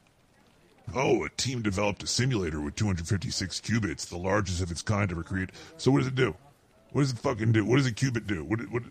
Oh, 0.94 1.24
a 1.24 1.28
team 1.30 1.62
developed 1.62 2.02
a 2.02 2.06
simulator 2.06 2.60
with 2.60 2.74
256 2.76 3.60
qubits, 3.60 4.08
the 4.08 4.18
largest 4.18 4.62
of 4.62 4.70
its 4.70 4.82
kind 4.82 5.10
ever 5.10 5.22
created. 5.22 5.54
So 5.76 5.90
what 5.90 5.98
does 5.98 6.08
it 6.08 6.14
do? 6.14 6.34
What 6.92 7.02
does 7.02 7.12
it 7.12 7.18
fucking 7.18 7.52
do? 7.52 7.64
What 7.64 7.76
does 7.76 7.86
a 7.86 7.92
qubit 7.92 8.26
do? 8.26 8.44
What? 8.44 8.60
What? 8.70 8.82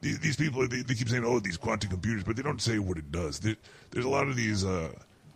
These, 0.00 0.18
these 0.20 0.36
people 0.36 0.66
they, 0.68 0.82
they 0.82 0.94
keep 0.94 1.08
saying, 1.08 1.24
"Oh, 1.24 1.40
these 1.40 1.56
quantum 1.56 1.90
computers," 1.90 2.24
but 2.24 2.36
they 2.36 2.42
don't 2.42 2.60
say 2.60 2.78
what 2.78 2.98
it 2.98 3.10
does. 3.10 3.40
There, 3.40 3.56
there's 3.90 4.04
a 4.04 4.10
lot 4.10 4.28
of 4.28 4.36
these 4.36 4.64
uh, 4.64 4.92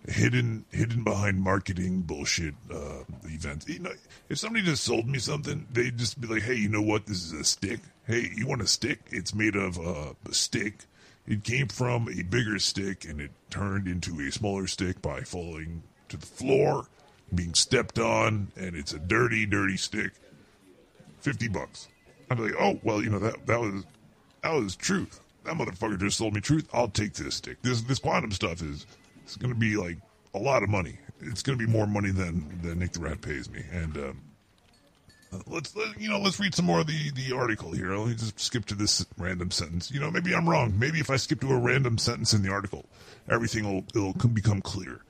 hidden 0.06 0.64
hidden 0.70 1.04
behind 1.04 1.40
marketing 1.40 2.02
bullshit 2.02 2.54
uh, 2.72 3.04
events. 3.24 3.68
You 3.68 3.80
know, 3.80 3.92
if 4.28 4.38
somebody 4.38 4.64
just 4.64 4.84
sold 4.84 5.06
me 5.06 5.18
something, 5.18 5.66
they'd 5.72 5.96
just 5.96 6.20
be 6.20 6.28
like, 6.28 6.42
"Hey, 6.42 6.54
you 6.54 6.68
know 6.68 6.82
what? 6.82 7.06
This 7.06 7.24
is 7.24 7.32
a 7.32 7.44
stick. 7.44 7.80
Hey, 8.06 8.30
you 8.34 8.46
want 8.46 8.62
a 8.62 8.66
stick? 8.66 9.00
It's 9.10 9.34
made 9.34 9.56
of 9.56 9.78
uh, 9.78 10.14
a 10.28 10.34
stick. 10.34 10.84
It 11.26 11.44
came 11.44 11.68
from 11.68 12.08
a 12.08 12.22
bigger 12.22 12.58
stick, 12.58 13.04
and 13.04 13.20
it 13.20 13.32
turned 13.50 13.86
into 13.86 14.18
a 14.20 14.32
smaller 14.32 14.66
stick 14.66 15.02
by 15.02 15.22
falling 15.22 15.82
to 16.08 16.16
the 16.16 16.26
floor, 16.26 16.86
being 17.34 17.54
stepped 17.54 17.98
on, 17.98 18.48
and 18.56 18.74
it's 18.74 18.92
a 18.92 18.98
dirty, 18.98 19.46
dirty 19.46 19.76
stick. 19.76 20.12
Fifty 21.20 21.48
bucks." 21.48 21.88
Be 22.28 22.36
like, 22.36 22.54
"Oh, 22.58 22.78
well, 22.82 23.02
you 23.02 23.10
know 23.10 23.18
that 23.18 23.46
that 23.46 23.60
was." 23.60 23.84
That 24.42 24.54
was 24.54 24.76
truth. 24.76 25.20
That 25.44 25.54
motherfucker 25.54 25.98
just 25.98 26.18
sold 26.18 26.34
me 26.34 26.40
truth. 26.40 26.68
I'll 26.72 26.88
take 26.88 27.14
this 27.14 27.36
stick. 27.36 27.60
This 27.62 27.82
this 27.82 27.98
quantum 27.98 28.30
stuff 28.32 28.62
is 28.62 28.86
it's 29.24 29.36
to 29.36 29.54
be 29.54 29.76
like 29.76 29.98
a 30.34 30.38
lot 30.38 30.62
of 30.62 30.68
money. 30.68 30.98
It's 31.20 31.42
to 31.42 31.56
be 31.56 31.66
more 31.66 31.86
money 31.86 32.10
than 32.10 32.60
than 32.62 32.78
Nick 32.78 32.92
the 32.92 33.00
Rat 33.00 33.20
pays 33.20 33.50
me. 33.50 33.62
And 33.72 33.96
um, 33.96 34.20
let's 35.46 35.74
let, 35.74 36.00
you 36.00 36.08
know 36.08 36.18
let's 36.18 36.38
read 36.38 36.54
some 36.54 36.66
more 36.66 36.80
of 36.80 36.86
the 36.86 37.10
the 37.10 37.34
article 37.34 37.72
here. 37.72 37.94
Let 37.96 38.08
me 38.08 38.14
just 38.14 38.38
skip 38.38 38.64
to 38.66 38.74
this 38.74 39.04
random 39.16 39.50
sentence. 39.50 39.90
You 39.90 40.00
know, 40.00 40.10
maybe 40.10 40.34
I'm 40.34 40.48
wrong. 40.48 40.78
Maybe 40.78 41.00
if 41.00 41.10
I 41.10 41.16
skip 41.16 41.40
to 41.40 41.50
a 41.50 41.58
random 41.58 41.98
sentence 41.98 42.32
in 42.32 42.42
the 42.42 42.50
article, 42.50 42.86
everything 43.28 43.64
will 43.64 43.84
it'll 43.94 44.28
become 44.28 44.60
clear. 44.60 45.00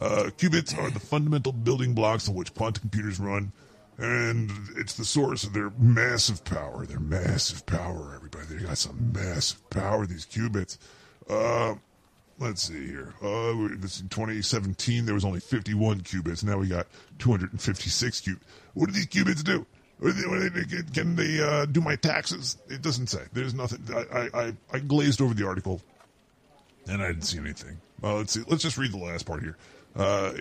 Uh, 0.00 0.30
qubits 0.36 0.76
are 0.76 0.90
the 0.90 1.00
fundamental 1.00 1.52
building 1.52 1.94
blocks 1.94 2.28
on 2.28 2.34
which 2.34 2.54
quantum 2.54 2.82
computers 2.82 3.18
run 3.18 3.52
and 3.98 4.50
it's 4.76 4.94
the 4.94 5.04
source 5.04 5.44
of 5.44 5.52
their 5.52 5.70
massive 5.78 6.44
power. 6.44 6.84
Their 6.86 7.00
massive 7.00 7.64
power, 7.66 8.12
everybody. 8.14 8.46
They 8.46 8.64
got 8.64 8.78
some 8.78 9.12
massive 9.12 9.68
power. 9.70 10.06
These 10.06 10.26
qubits. 10.26 10.78
Uh, 11.28 11.76
let's 12.38 12.62
see 12.62 12.86
here. 12.86 13.14
Uh, 13.22 13.68
this 13.78 14.00
in 14.00 14.08
2017 14.08 15.06
there 15.06 15.14
was 15.14 15.24
only 15.24 15.40
51 15.40 16.00
qubits. 16.00 16.42
Now 16.42 16.58
we 16.58 16.66
got 16.66 16.86
256 17.18 18.20
qubits. 18.22 18.40
What 18.74 18.86
do 18.86 18.92
these 18.92 19.06
qubits 19.06 19.44
do? 19.44 19.64
Can 20.92 21.14
they 21.14 21.40
uh, 21.40 21.66
do 21.66 21.80
my 21.80 21.94
taxes? 21.94 22.58
It 22.68 22.82
doesn't 22.82 23.06
say. 23.06 23.22
There's 23.32 23.54
nothing. 23.54 23.80
I, 24.12 24.28
I, 24.34 24.52
I 24.72 24.78
glazed 24.80 25.22
over 25.22 25.34
the 25.34 25.46
article, 25.46 25.80
and 26.88 27.00
I 27.00 27.06
didn't 27.08 27.22
see 27.22 27.38
anything. 27.38 27.80
Well, 28.00 28.16
let's 28.16 28.32
see. 28.32 28.42
Let's 28.46 28.62
just 28.62 28.78
read 28.78 28.92
the 28.92 28.98
last 28.98 29.24
part 29.26 29.42
here. 29.42 29.56
Uh, 29.96 30.32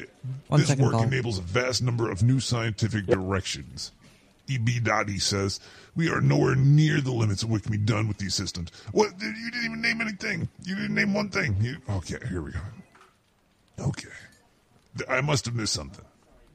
this 0.51 0.75
work 0.75 0.93
Paul. 0.93 1.03
enables 1.03 1.37
a 1.37 1.41
vast 1.41 1.83
number 1.83 2.09
of 2.09 2.23
new 2.23 2.39
scientific 2.39 3.05
directions. 3.05 3.91
E.B. 4.47 4.79
Dottie 4.79 5.19
says, 5.19 5.59
We 5.95 6.09
are 6.09 6.19
nowhere 6.19 6.55
near 6.55 6.99
the 7.01 7.11
limits 7.11 7.43
of 7.43 7.51
what 7.51 7.63
can 7.63 7.71
be 7.71 7.77
done 7.77 8.07
with 8.07 8.17
these 8.17 8.35
systems. 8.35 8.71
What? 8.91 9.11
You 9.21 9.33
didn't 9.51 9.65
even 9.65 9.81
name 9.81 10.01
anything. 10.01 10.49
You 10.63 10.75
didn't 10.75 10.95
name 10.95 11.13
one 11.13 11.29
thing. 11.29 11.55
You, 11.61 11.77
okay, 11.89 12.17
here 12.27 12.41
we 12.41 12.51
go. 12.51 12.59
Okay. 13.79 14.09
I 15.07 15.21
must 15.21 15.45
have 15.45 15.55
missed 15.55 15.73
something 15.73 16.05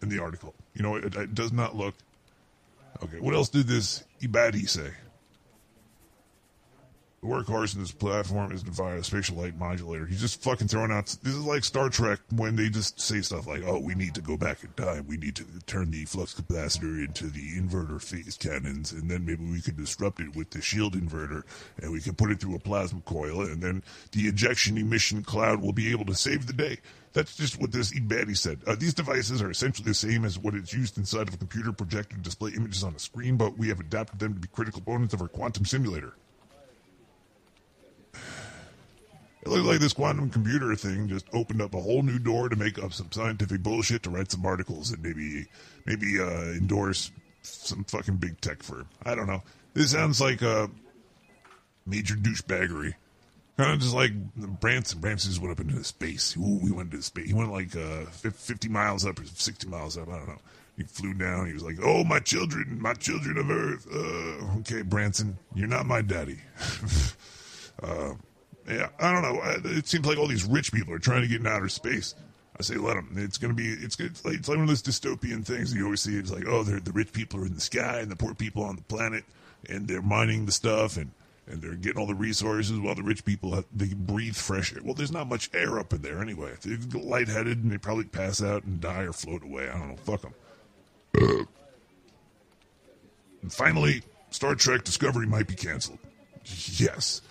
in 0.02 0.08
the 0.08 0.20
article. 0.20 0.54
You 0.74 0.82
know, 0.82 0.96
it, 0.96 1.14
it 1.14 1.34
does 1.34 1.52
not 1.52 1.76
look. 1.76 1.94
Okay, 3.02 3.20
what 3.20 3.34
else 3.34 3.48
did 3.48 3.66
this 3.66 4.04
Ebadi 4.20 4.68
say? 4.68 4.90
The 7.20 7.26
workhorse 7.26 7.74
in 7.74 7.80
this 7.80 7.90
platform 7.90 8.52
is 8.52 8.62
via 8.62 8.98
a 8.98 9.02
spatial 9.02 9.38
light 9.38 9.58
modulator. 9.58 10.06
He's 10.06 10.20
just 10.20 10.40
fucking 10.40 10.68
throwing 10.68 10.92
out. 10.92 11.06
This 11.20 11.34
is 11.34 11.44
like 11.44 11.64
Star 11.64 11.88
Trek 11.88 12.20
when 12.30 12.54
they 12.54 12.68
just 12.68 13.00
say 13.00 13.22
stuff 13.22 13.48
like, 13.48 13.64
"Oh, 13.66 13.80
we 13.80 13.96
need 13.96 14.14
to 14.14 14.20
go 14.20 14.36
back 14.36 14.62
in 14.62 14.70
time. 14.74 15.04
We 15.08 15.16
need 15.16 15.34
to 15.34 15.44
turn 15.66 15.90
the 15.90 16.04
flux 16.04 16.32
capacitor 16.32 17.04
into 17.04 17.26
the 17.26 17.58
inverter 17.58 18.00
phase 18.00 18.36
cannons, 18.36 18.92
and 18.92 19.10
then 19.10 19.26
maybe 19.26 19.44
we 19.44 19.60
could 19.60 19.76
disrupt 19.76 20.20
it 20.20 20.36
with 20.36 20.50
the 20.50 20.62
shield 20.62 20.94
inverter, 20.94 21.42
and 21.82 21.90
we 21.90 22.00
can 22.00 22.14
put 22.14 22.30
it 22.30 22.38
through 22.38 22.54
a 22.54 22.60
plasma 22.60 23.00
coil, 23.00 23.42
and 23.42 23.60
then 23.60 23.82
the 24.12 24.28
ejection 24.28 24.78
emission 24.78 25.24
cloud 25.24 25.60
will 25.60 25.72
be 25.72 25.90
able 25.90 26.04
to 26.04 26.14
save 26.14 26.46
the 26.46 26.52
day." 26.52 26.78
That's 27.14 27.34
just 27.34 27.60
what 27.60 27.72
this 27.72 27.90
Ebadi 27.90 28.36
said. 28.36 28.60
Uh, 28.64 28.76
these 28.76 28.94
devices 28.94 29.42
are 29.42 29.50
essentially 29.50 29.88
the 29.88 29.94
same 29.94 30.24
as 30.24 30.38
what 30.38 30.54
is 30.54 30.72
used 30.72 30.96
inside 30.96 31.26
of 31.26 31.34
a 31.34 31.38
computer 31.38 31.72
projector 31.72 32.14
to 32.14 32.22
display 32.22 32.52
images 32.52 32.84
on 32.84 32.94
a 32.94 32.98
screen, 33.00 33.36
but 33.36 33.58
we 33.58 33.66
have 33.70 33.80
adapted 33.80 34.20
them 34.20 34.34
to 34.34 34.40
be 34.40 34.46
critical 34.46 34.80
components 34.80 35.14
of 35.14 35.20
our 35.20 35.26
quantum 35.26 35.64
simulator. 35.64 36.14
It 39.42 39.48
looks 39.48 39.64
like 39.64 39.80
this 39.80 39.92
quantum 39.92 40.30
computer 40.30 40.74
thing 40.74 41.08
just 41.08 41.26
opened 41.32 41.62
up 41.62 41.74
a 41.74 41.80
whole 41.80 42.02
new 42.02 42.18
door 42.18 42.48
to 42.48 42.56
make 42.56 42.78
up 42.82 42.92
some 42.92 43.10
scientific 43.12 43.62
bullshit 43.62 44.02
to 44.02 44.10
write 44.10 44.32
some 44.32 44.44
articles 44.44 44.90
and 44.90 45.02
maybe 45.02 45.46
maybe 45.86 46.20
uh, 46.20 46.52
endorse 46.52 47.12
some 47.42 47.84
fucking 47.84 48.16
big 48.16 48.40
tech 48.40 48.62
firm. 48.62 48.88
I 49.04 49.14
don't 49.14 49.26
know. 49.26 49.42
This 49.74 49.92
sounds 49.92 50.20
like 50.20 50.42
a 50.42 50.68
major 51.86 52.14
douchebaggery. 52.14 52.94
Kind 53.56 53.72
of 53.72 53.80
just 53.80 53.94
like 53.94 54.12
Branson. 54.60 55.00
Branson 55.00 55.30
just 55.30 55.40
went 55.40 55.52
up 55.52 55.60
into 55.60 55.82
space. 55.82 56.36
Ooh, 56.36 56.60
we 56.62 56.70
went 56.70 56.92
into 56.92 57.02
space. 57.02 57.26
He 57.26 57.34
went 57.34 57.50
like 57.50 57.74
uh, 57.74 58.04
50 58.06 58.68
miles 58.68 59.04
up 59.04 59.18
or 59.18 59.24
60 59.24 59.66
miles 59.68 59.98
up. 59.98 60.08
I 60.08 60.18
don't 60.18 60.28
know. 60.28 60.38
He 60.76 60.84
flew 60.84 61.12
down. 61.12 61.48
He 61.48 61.54
was 61.54 61.64
like, 61.64 61.78
"Oh, 61.82 62.04
my 62.04 62.20
children, 62.20 62.78
my 62.80 62.94
children 62.94 63.36
of 63.36 63.50
Earth." 63.50 63.86
Uh, 63.92 64.58
okay, 64.60 64.82
Branson, 64.82 65.36
you're 65.56 65.66
not 65.66 65.86
my 65.86 66.02
daddy. 66.02 66.38
uh, 67.82 68.12
yeah, 68.68 68.88
I 68.98 69.12
don't 69.12 69.22
know. 69.22 69.70
It 69.70 69.88
seems 69.88 70.06
like 70.06 70.18
all 70.18 70.26
these 70.26 70.44
rich 70.44 70.72
people 70.72 70.94
are 70.94 70.98
trying 70.98 71.22
to 71.22 71.28
get 71.28 71.40
in 71.40 71.46
outer 71.46 71.68
space. 71.68 72.14
I 72.58 72.62
say, 72.62 72.74
let 72.74 72.94
them. 72.94 73.12
It's 73.16 73.38
gonna 73.38 73.54
be. 73.54 73.68
It's 73.68 73.98
it's 74.00 74.24
like, 74.24 74.34
it's 74.34 74.48
like 74.48 74.58
one 74.58 74.64
of 74.64 74.68
those 74.68 74.82
dystopian 74.82 75.44
things 75.44 75.72
you 75.72 75.84
always 75.84 76.00
see. 76.00 76.16
It's 76.16 76.32
like, 76.32 76.46
oh, 76.46 76.64
the 76.64 76.92
rich 76.92 77.12
people 77.12 77.40
are 77.40 77.46
in 77.46 77.54
the 77.54 77.60
sky 77.60 78.00
and 78.00 78.10
the 78.10 78.16
poor 78.16 78.34
people 78.34 78.64
on 78.64 78.76
the 78.76 78.82
planet, 78.82 79.24
and 79.68 79.86
they're 79.86 80.02
mining 80.02 80.46
the 80.46 80.52
stuff 80.52 80.96
and 80.96 81.12
and 81.50 81.62
they're 81.62 81.74
getting 81.74 81.98
all 81.98 82.06
the 82.06 82.14
resources 82.14 82.78
while 82.78 82.94
the 82.94 83.02
rich 83.02 83.24
people 83.24 83.54
have, 83.54 83.64
they 83.74 83.94
breathe 83.94 84.36
fresh 84.36 84.74
air. 84.74 84.80
Well, 84.84 84.94
there's 84.94 85.12
not 85.12 85.28
much 85.28 85.50
air 85.54 85.78
up 85.78 85.92
in 85.92 86.02
there 86.02 86.20
anyway. 86.20 86.52
They 86.60 86.76
get 86.76 87.04
lightheaded 87.04 87.62
and 87.62 87.72
they 87.72 87.78
probably 87.78 88.04
pass 88.04 88.42
out 88.42 88.64
and 88.64 88.80
die 88.80 89.04
or 89.04 89.12
float 89.12 89.42
away. 89.42 89.68
I 89.68 89.78
don't 89.78 89.88
know. 89.88 89.96
Fuck 89.96 90.22
them. 90.22 91.48
And 93.42 93.52
finally, 93.52 94.02
Star 94.30 94.54
Trek 94.54 94.84
Discovery 94.84 95.26
might 95.26 95.46
be 95.46 95.54
canceled. 95.54 95.98
Yes. 96.44 97.22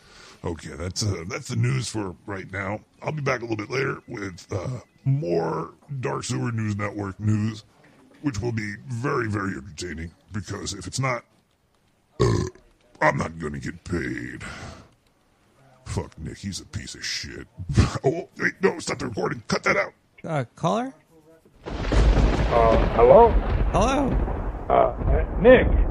Okay, 0.48 0.70
that's 0.78 1.04
uh, 1.04 1.26
that's 1.28 1.50
the 1.50 1.58
news 1.58 1.90
for 1.90 2.16
right 2.26 2.50
now. 2.54 2.80
I'll 3.04 3.12
be 3.12 3.22
back 3.22 3.40
a 3.40 3.42
little 3.42 3.58
bit 3.58 3.70
later 3.70 4.02
with 4.08 4.48
uh, 4.50 4.80
more 5.04 5.74
Dark 6.00 6.24
Sewer 6.24 6.54
News 6.54 6.78
Network 6.78 7.20
news, 7.20 7.66
which 8.22 8.40
will 8.42 8.54
be 8.54 8.76
very, 8.88 9.28
very 9.30 9.58
entertaining. 9.58 10.12
because 10.32 10.74
if 10.74 10.88
it's 10.88 11.02
not, 11.02 11.26
uh, 12.22 12.44
I'm 13.02 13.18
not 13.18 13.38
gonna 13.40 13.60
get 13.60 13.84
paid. 13.84 14.42
Fuck 15.84 16.18
Nick, 16.18 16.38
he's 16.38 16.62
a 16.62 16.66
piece 16.66 16.96
of 16.96 17.04
shit. 17.04 17.46
oh, 18.06 18.30
wait, 18.38 18.54
no, 18.62 18.80
stop 18.80 19.00
the 19.00 19.08
recording. 19.08 19.44
Cut 19.50 19.64
that 19.64 19.76
out. 19.76 19.94
Uh, 20.24 20.46
caller? 20.56 20.94
Uh, 21.66 22.96
hello? 22.96 23.32
Hello? 23.74 24.08
Uh, 24.70 25.42
Nick. 25.42 25.87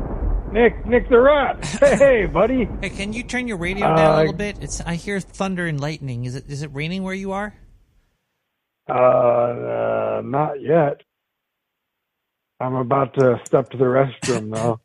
Nick, 0.52 0.86
Nick 0.86 1.08
the 1.08 1.20
Rat. 1.20 1.64
Hey, 1.80 2.26
buddy. 2.26 2.68
Hey, 2.80 2.90
can 2.90 3.12
you 3.12 3.22
turn 3.22 3.48
your 3.48 3.56
radio 3.58 3.86
down 3.94 4.14
a 4.14 4.18
little 4.18 4.32
bit? 4.32 4.58
It's 4.62 4.80
I 4.80 4.94
hear 4.94 5.20
thunder 5.20 5.66
and 5.66 5.80
lightning. 5.80 6.24
Is 6.24 6.34
it 6.34 6.44
is 6.48 6.62
it 6.62 6.70
raining 6.72 7.02
where 7.02 7.14
you 7.14 7.32
are? 7.32 7.54
Uh, 8.88 8.92
uh, 8.92 10.22
not 10.24 10.60
yet. 10.62 11.02
I'm 12.60 12.74
about 12.74 13.14
to 13.14 13.40
step 13.44 13.70
to 13.70 13.76
the 13.76 13.84
restroom 13.84 14.54
though. 14.54 14.80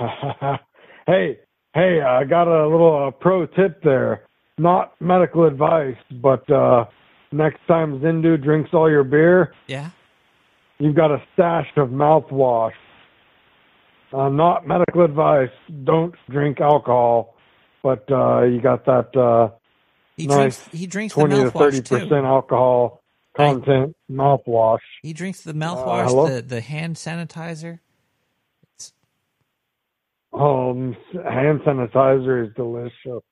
hey, 1.06 1.38
hey, 1.74 2.00
I 2.00 2.24
got 2.24 2.48
a 2.48 2.66
little 2.68 3.08
uh, 3.08 3.10
pro 3.10 3.46
tip 3.46 3.82
there. 3.82 4.22
Not 4.58 5.00
medical 5.00 5.44
advice, 5.46 5.96
but 6.20 6.48
uh, 6.50 6.86
next 7.30 7.60
time 7.68 8.00
Zindu 8.00 8.42
drinks 8.42 8.70
all 8.72 8.90
your 8.90 9.04
beer, 9.04 9.52
Yeah. 9.68 9.90
you've 10.78 10.96
got 10.96 11.12
a 11.12 11.22
stash 11.34 11.68
of 11.76 11.90
mouthwash. 11.90 12.72
Uh, 14.12 14.28
not 14.28 14.66
medical 14.66 15.04
advice. 15.04 15.50
Don't 15.84 16.14
drink 16.30 16.60
alcohol, 16.60 17.36
but 17.82 18.10
uh, 18.10 18.42
you 18.42 18.60
got 18.60 18.86
that 18.86 19.14
uh, 19.16 19.50
He 20.16 20.26
nice 20.26 20.36
drinks 20.36 20.68
he 20.72 20.86
drinks 20.86 21.14
the 21.14 21.20
twenty 21.20 21.36
to 21.36 21.50
thirty 21.50 21.82
percent 21.82 22.24
alcohol 22.24 23.02
content 23.36 23.94
mouthwash. 24.10 24.78
He 25.02 25.12
drinks 25.12 25.42
the 25.42 25.50
Uh, 25.50 25.54
mouthwash, 25.54 26.28
the 26.36 26.42
the 26.42 26.60
hand 26.60 26.96
sanitizer. 26.96 27.80
Um, 30.32 30.96
hand 31.12 31.60
sanitizer 31.60 32.46
is 32.46 32.54
delicious. 32.54 33.22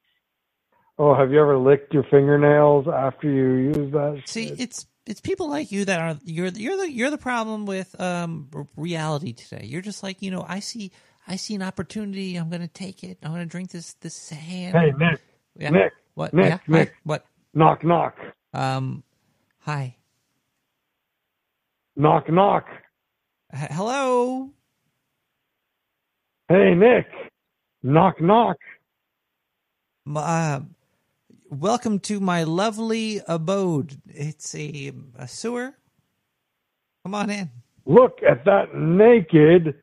Oh, 0.99 1.15
have 1.15 1.31
you 1.31 1.41
ever 1.41 1.59
licked 1.59 1.93
your 1.93 2.05
fingernails 2.05 2.87
after 2.89 3.29
you 3.31 3.73
use 3.75 3.93
that? 3.93 4.23
See, 4.27 4.49
shit? 4.49 4.61
it's 4.61 4.87
it's 5.07 5.21
people 5.21 5.49
like 5.49 5.71
you 5.73 5.85
that 5.85 6.01
are 6.01 6.19
you're 6.25 6.49
you're 6.49 6.77
the 6.77 6.91
you're 6.91 7.11
the 7.11 7.19
problem 7.19 7.67
with 7.67 7.99
um 8.01 8.49
reality 8.77 9.33
today. 9.33 9.65
You're 9.65 9.83
just 9.83 10.03
like 10.03 10.23
you 10.23 10.31
know 10.31 10.45
I 10.47 10.61
see 10.61 10.91
I 11.29 11.37
see 11.37 11.55
an 11.55 11.63
opportunity. 11.63 12.37
I'm 12.37 12.51
gonna 12.51 12.69
take 12.69 13.05
it. 13.05 13.19
I'm 13.23 13.31
gonna 13.31 13.47
drink 13.47 13.71
this 13.71 13.95
this 13.95 14.29
hand. 14.31 14.77
Hey, 14.77 14.93
Nick. 14.99 15.21
Yeah. 15.59 15.71
Nick. 15.71 15.93
What? 16.15 16.35
Nick. 16.35 16.49
yeah. 16.49 16.59
Nick. 16.67 16.89
Hi. 16.89 16.95
What? 17.05 17.27
Knock, 17.55 17.85
knock. 17.85 18.17
Um. 18.53 19.03
Hi. 19.61 19.97
Knock, 21.97 22.31
knock. 22.31 22.67
H- 23.55 23.69
hello. 23.71 24.51
Hey, 26.49 26.75
Nick. 26.75 27.07
Knock, 27.83 28.21
knock. 28.21 28.57
Uh, 30.15 30.61
welcome 31.51 31.99
to 32.01 32.21
my 32.21 32.45
lovely 32.45 33.21
abode. 33.29 34.01
It's 34.07 34.55
a, 34.55 34.93
a 35.19 35.29
sewer. 35.29 35.75
Come 37.05 37.15
on 37.15 37.31
in. 37.31 37.51
Look 37.85 38.19
at 38.29 38.45
that 38.45 38.75
naked 38.75 39.75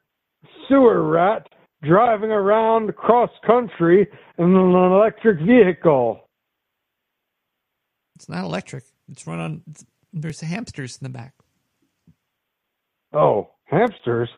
sewer 0.67 1.03
rat 1.09 1.47
driving 1.81 2.31
around 2.31 2.95
cross 2.95 3.29
country 3.45 4.07
in 4.37 4.45
an 4.45 4.75
electric 4.75 5.39
vehicle. 5.39 6.19
It's 8.15 8.29
not 8.29 8.43
electric. 8.43 8.83
It's 9.09 9.25
run 9.27 9.39
on. 9.39 9.61
It's, 9.69 9.85
there's 10.11 10.41
hamsters 10.41 10.97
in 11.01 11.05
the 11.05 11.09
back. 11.09 11.33
Oh, 13.13 13.49
hamsters? 13.65 14.29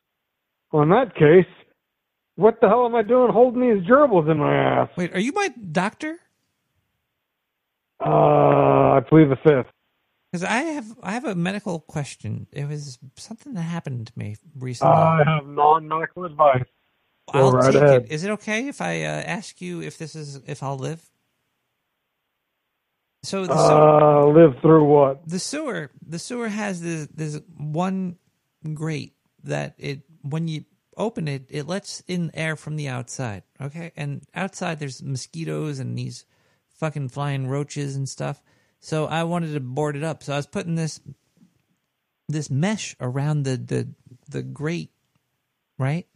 Well, 0.71 0.83
in 0.83 0.89
that 0.89 1.15
case, 1.15 1.45
what 2.35 2.59
the 2.61 2.67
hell 2.67 2.85
am 2.85 2.95
I 2.95 3.03
doing 3.03 3.31
holding 3.31 3.61
these 3.61 3.87
gerbils 3.87 4.29
in 4.29 4.37
my 4.37 4.55
ass? 4.55 4.89
Wait, 4.97 5.13
are 5.13 5.19
you 5.19 5.31
my 5.33 5.53
doctor? 5.71 6.19
Uh, 7.99 8.97
I 8.97 8.99
believe 9.09 9.29
the 9.29 9.35
fifth. 9.37 9.71
Because 10.31 10.43
I 10.43 10.57
have 10.57 10.85
I 11.01 11.11
have 11.13 11.25
a 11.25 11.35
medical 11.35 11.79
question. 11.79 12.47
It 12.51 12.67
was 12.67 12.99
something 13.15 13.53
that 13.53 13.61
happened 13.61 14.07
to 14.07 14.13
me 14.17 14.35
recently. 14.57 14.93
I 14.93 15.23
have 15.25 15.47
non-medical 15.47 16.25
advice. 16.25 16.65
I'll 17.29 17.51
right 17.51 17.71
take 17.73 17.81
ahead. 17.81 18.01
it. 18.03 18.11
Is 18.11 18.23
it 18.23 18.31
okay 18.31 18.67
if 18.67 18.81
I 18.81 19.03
uh, 19.03 19.07
ask 19.07 19.61
you 19.61 19.81
if 19.81 19.97
this 19.97 20.15
is 20.15 20.41
if 20.45 20.61
I'll 20.61 20.77
live? 20.77 21.01
So 23.23 23.45
the 23.45 23.55
sewer, 23.55 24.01
Uh, 24.03 24.25
live 24.27 24.59
through 24.61 24.83
what? 24.85 25.27
the 25.27 25.39
sewer 25.39 25.89
the 26.05 26.19
sewer 26.19 26.47
has 26.49 26.81
this 26.81 27.07
this 27.07 27.39
one 27.57 28.17
grate 28.73 29.13
that 29.43 29.73
it 29.77 30.01
when 30.21 30.47
you 30.47 30.65
open 30.97 31.27
it 31.27 31.45
it 31.49 31.65
lets 31.67 32.01
in 32.07 32.29
air 32.33 32.55
from 32.55 32.75
the 32.75 32.87
outside. 32.87 33.43
Okay, 33.59 33.91
and 33.95 34.21
outside 34.35 34.79
there's 34.79 35.01
mosquitoes 35.01 35.79
and 35.79 35.97
these 35.97 36.25
fucking 36.75 37.09
flying 37.09 37.47
roaches 37.47 37.95
and 37.95 38.07
stuff. 38.07 38.41
So 38.79 39.05
I 39.05 39.23
wanted 39.23 39.53
to 39.53 39.59
board 39.59 39.95
it 39.95 40.03
up. 40.03 40.21
So 40.23 40.33
I 40.33 40.37
was 40.37 40.47
putting 40.47 40.75
this 40.75 40.99
this 42.27 42.49
mesh 42.49 42.95
around 42.99 43.43
the 43.43 43.57
the 43.57 43.87
the 44.29 44.43
grate, 44.43 44.91
right? 45.77 46.07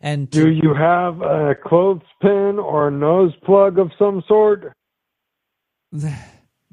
And 0.00 0.30
to- 0.32 0.44
Do 0.44 0.50
you 0.50 0.74
have 0.74 1.20
a 1.22 1.54
clothespin 1.64 2.58
or 2.58 2.88
a 2.88 2.90
nose 2.90 3.32
plug 3.44 3.78
of 3.78 3.90
some 3.98 4.22
sort? 4.28 4.72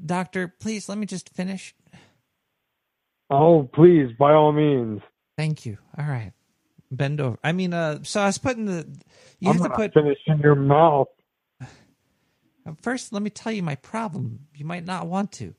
Doctor, 0.06 0.54
please 0.60 0.90
let 0.90 0.98
me 0.98 1.06
just 1.06 1.30
finish. 1.30 1.74
Oh, 3.30 3.70
please, 3.74 4.12
by 4.20 4.34
all 4.34 4.52
means. 4.52 5.02
Thank 5.38 5.66
you. 5.66 5.78
All 5.98 6.06
right. 6.06 6.34
Bend 6.92 7.20
over. 7.22 7.40
I 7.44 7.54
mean, 7.54 7.74
uh, 7.74 8.00
so 8.04 8.22
I 8.22 8.26
was 8.28 8.38
putting 8.38 8.66
the. 8.66 8.86
You 9.40 9.50
I'm 9.50 9.58
have 9.60 9.72
to 9.72 9.76
put. 9.76 9.94
finish 9.94 10.20
in 10.28 10.40
your 10.40 10.56
mouth. 10.56 11.08
First, 12.82 13.12
let 13.14 13.22
me 13.22 13.30
tell 13.30 13.52
you 13.52 13.64
my 13.64 13.76
problem. 13.76 14.40
You 14.56 14.66
might 14.66 14.86
not 14.86 15.08
want 15.08 15.32
to. 15.34 15.54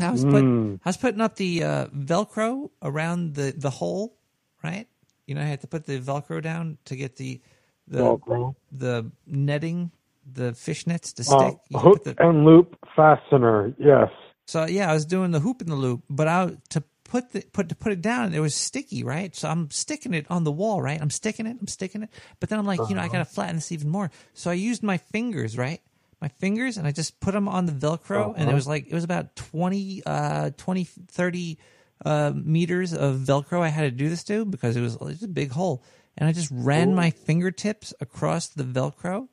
I 0.00 0.10
was 0.10 0.24
putting. 0.24 0.76
Mm. 0.76 0.80
I 0.84 0.88
was 0.88 0.96
putting 0.96 1.20
up 1.20 1.36
the 1.36 1.64
uh, 1.64 1.86
Velcro 1.88 2.70
around 2.82 3.34
the 3.34 3.52
the 3.56 3.70
hole, 3.70 4.18
right? 4.62 4.86
You 5.26 5.34
know, 5.34 5.40
I 5.40 5.44
had 5.44 5.60
to 5.62 5.66
put 5.66 5.86
the 5.86 5.98
Velcro 6.00 6.42
down 6.42 6.78
to 6.84 6.96
get 6.96 7.16
the 7.16 7.40
the 7.88 7.98
Velcro. 8.00 8.54
the 8.72 9.10
netting, 9.26 9.90
the 10.30 10.52
fish 10.52 10.86
nets 10.86 11.12
to 11.14 11.22
Uh, 11.22 11.38
stick. 11.38 11.58
You 11.70 11.78
hook 11.78 12.04
the- 12.04 12.14
and 12.18 12.44
loop 12.44 12.76
fastener. 12.94 13.74
Yes. 13.78 14.10
So 14.46 14.66
yeah, 14.66 14.90
I 14.90 14.94
was 14.94 15.06
doing 15.06 15.30
the 15.30 15.40
hoop 15.40 15.62
in 15.62 15.68
the 15.68 15.76
loop, 15.76 16.02
but 16.10 16.28
I 16.28 16.56
to 16.70 16.82
put 17.08 17.32
the 17.32 17.42
put 17.52 17.68
to 17.68 17.74
put 17.74 17.92
it 17.92 18.00
down, 18.02 18.34
it 18.34 18.40
was 18.40 18.54
sticky, 18.54 19.02
right? 19.04 19.34
So 19.34 19.48
I'm 19.48 19.70
sticking 19.70 20.14
it 20.14 20.26
on 20.30 20.44
the 20.44 20.52
wall, 20.52 20.80
right? 20.82 21.00
I'm 21.00 21.10
sticking 21.10 21.46
it, 21.46 21.56
I'm 21.60 21.66
sticking 21.68 22.02
it, 22.02 22.10
but 22.40 22.48
then 22.48 22.58
I'm 22.58 22.66
like, 22.66 22.80
you 22.88 22.94
know, 22.94 23.02
I 23.02 23.08
gotta 23.08 23.24
flatten 23.24 23.56
this 23.56 23.72
even 23.72 23.88
more. 23.88 24.10
So 24.34 24.50
I 24.50 24.54
used 24.54 24.82
my 24.82 24.98
fingers, 24.98 25.56
right? 25.56 25.80
My 26.20 26.28
fingers, 26.28 26.78
and 26.78 26.86
I 26.86 26.92
just 26.92 27.20
put 27.20 27.32
them 27.32 27.46
on 27.48 27.66
the 27.66 27.72
Velcro, 27.72 28.34
and 28.36 28.50
it 28.50 28.54
was 28.54 28.66
like 28.66 28.86
it 28.86 28.94
was 28.94 29.04
about 29.04 29.36
20, 29.36 30.02
uh, 30.06 30.50
20 30.56 30.84
30 30.84 31.58
uh, 32.04 32.32
meters 32.34 32.92
of 32.94 33.16
Velcro 33.16 33.60
I 33.60 33.68
had 33.68 33.82
to 33.82 33.90
do 33.90 34.08
this 34.08 34.24
to 34.24 34.44
because 34.44 34.76
it 34.76 34.80
was, 34.80 34.94
it 34.94 35.00
was 35.00 35.22
a 35.22 35.28
big 35.28 35.50
hole, 35.50 35.82
and 36.16 36.28
I 36.28 36.32
just 36.32 36.50
ran 36.50 36.94
my 36.94 37.10
fingertips 37.10 37.92
across 38.00 38.48
the 38.48 38.64
Velcro 38.64 39.28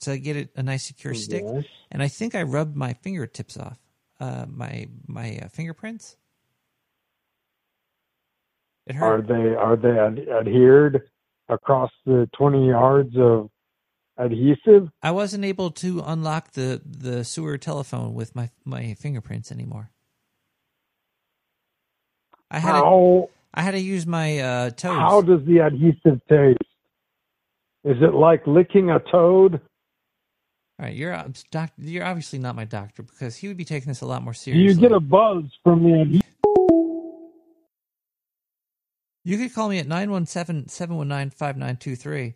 to 0.00 0.18
get 0.18 0.36
it 0.36 0.50
a 0.56 0.62
nice 0.62 0.84
secure 0.84 1.12
stick, 1.14 1.44
Yes. 1.46 1.64
and 1.90 2.02
I 2.02 2.08
think 2.08 2.34
I 2.34 2.42
rubbed 2.42 2.74
my 2.76 2.94
fingertips 2.94 3.58
off, 3.58 3.78
uh, 4.18 4.46
my 4.48 4.88
my 5.06 5.38
uh, 5.42 5.48
fingerprints. 5.48 6.16
Are 9.00 9.20
they 9.22 9.54
are 9.54 9.76
they 9.76 9.98
ad- 9.98 10.28
adhered 10.28 11.02
across 11.48 11.90
the 12.06 12.28
20 12.36 12.68
yards 12.68 13.16
of 13.16 13.50
adhesive? 14.16 14.88
I 15.02 15.10
wasn't 15.10 15.44
able 15.44 15.70
to 15.72 16.02
unlock 16.04 16.52
the 16.52 16.80
the 16.84 17.24
sewer 17.24 17.58
telephone 17.58 18.14
with 18.14 18.34
my 18.34 18.50
my 18.64 18.94
fingerprints 18.94 19.52
anymore. 19.52 19.90
I 22.50 22.58
had 22.58 22.80
to, 22.80 23.28
I 23.54 23.62
had 23.62 23.72
to 23.72 23.80
use 23.80 24.06
my 24.06 24.38
uh, 24.38 24.70
toes. 24.70 24.98
how 24.98 25.22
does 25.22 25.44
the 25.46 25.58
adhesive 25.58 26.20
taste? 26.28 26.58
Is 27.84 27.96
it 28.02 28.12
like 28.12 28.46
licking 28.46 28.90
a 28.90 28.98
toad? 28.98 29.60
All 30.78 30.86
right, 30.86 30.94
you're 30.94 31.24
doc, 31.50 31.70
you're 31.78 32.04
obviously 32.04 32.38
not 32.38 32.56
my 32.56 32.64
doctor 32.64 33.02
because 33.02 33.36
he 33.36 33.48
would 33.48 33.56
be 33.56 33.64
taking 33.64 33.88
this 33.88 34.00
a 34.00 34.06
lot 34.06 34.22
more 34.22 34.34
seriously. 34.34 34.66
you 34.66 34.74
get 34.74 34.92
a 34.92 35.00
buzz 35.00 35.44
from 35.62 35.84
the 35.84 36.00
adhesive? 36.00 36.26
You 39.22 39.38
could 39.38 39.54
call 39.54 39.68
me 39.68 39.78
at 39.78 39.86
917-719-5923. 39.86 42.34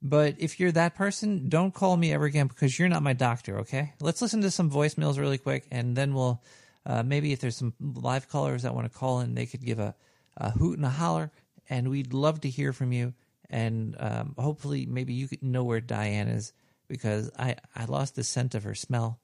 But 0.00 0.36
if 0.38 0.60
you're 0.60 0.70
that 0.72 0.94
person, 0.94 1.48
don't 1.48 1.74
call 1.74 1.96
me 1.96 2.12
ever 2.12 2.26
again 2.26 2.46
because 2.46 2.78
you're 2.78 2.88
not 2.88 3.02
my 3.02 3.14
doctor, 3.14 3.58
okay? 3.60 3.94
Let's 4.00 4.22
listen 4.22 4.42
to 4.42 4.50
some 4.50 4.70
voicemails 4.70 5.18
really 5.18 5.38
quick 5.38 5.66
and 5.70 5.96
then 5.96 6.14
we'll 6.14 6.42
uh, 6.86 7.02
maybe 7.02 7.32
if 7.32 7.40
there's 7.40 7.56
some 7.56 7.74
live 7.80 8.28
callers 8.28 8.62
that 8.62 8.74
want 8.74 8.90
to 8.90 8.98
call 8.98 9.20
in, 9.20 9.34
they 9.34 9.46
could 9.46 9.64
give 9.64 9.80
a, 9.80 9.94
a 10.36 10.50
hoot 10.50 10.78
and 10.78 10.86
a 10.86 10.90
holler 10.90 11.32
and 11.68 11.90
we'd 11.90 12.14
love 12.14 12.40
to 12.42 12.48
hear 12.48 12.72
from 12.72 12.92
you 12.92 13.12
and 13.50 13.96
um, 13.98 14.34
hopefully 14.38 14.86
maybe 14.86 15.14
you 15.14 15.28
know 15.42 15.64
where 15.64 15.80
Diane 15.80 16.28
is 16.28 16.52
because 16.86 17.30
I 17.38 17.56
I 17.74 17.86
lost 17.86 18.16
the 18.16 18.24
scent 18.24 18.54
of 18.54 18.64
her 18.64 18.74
smell. 18.74 19.20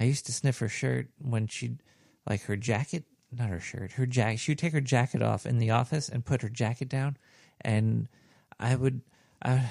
I 0.00 0.04
used 0.04 0.26
to 0.26 0.32
sniff 0.32 0.58
her 0.58 0.68
shirt 0.68 1.08
when 1.18 1.46
she'd 1.46 1.82
like 2.28 2.42
her 2.42 2.56
jacket, 2.56 3.04
not 3.38 3.50
her 3.50 3.60
shirt, 3.60 3.92
her 3.92 4.06
jacket. 4.06 4.38
She 4.38 4.52
would 4.52 4.58
take 4.58 4.72
her 4.72 4.80
jacket 4.80 5.22
off 5.22 5.46
in 5.46 5.58
the 5.58 5.70
office 5.70 6.08
and 6.08 6.24
put 6.24 6.42
her 6.42 6.48
jacket 6.48 6.88
down, 6.88 7.16
and 7.60 8.08
I 8.58 8.76
would 8.76 9.00
I 9.42 9.68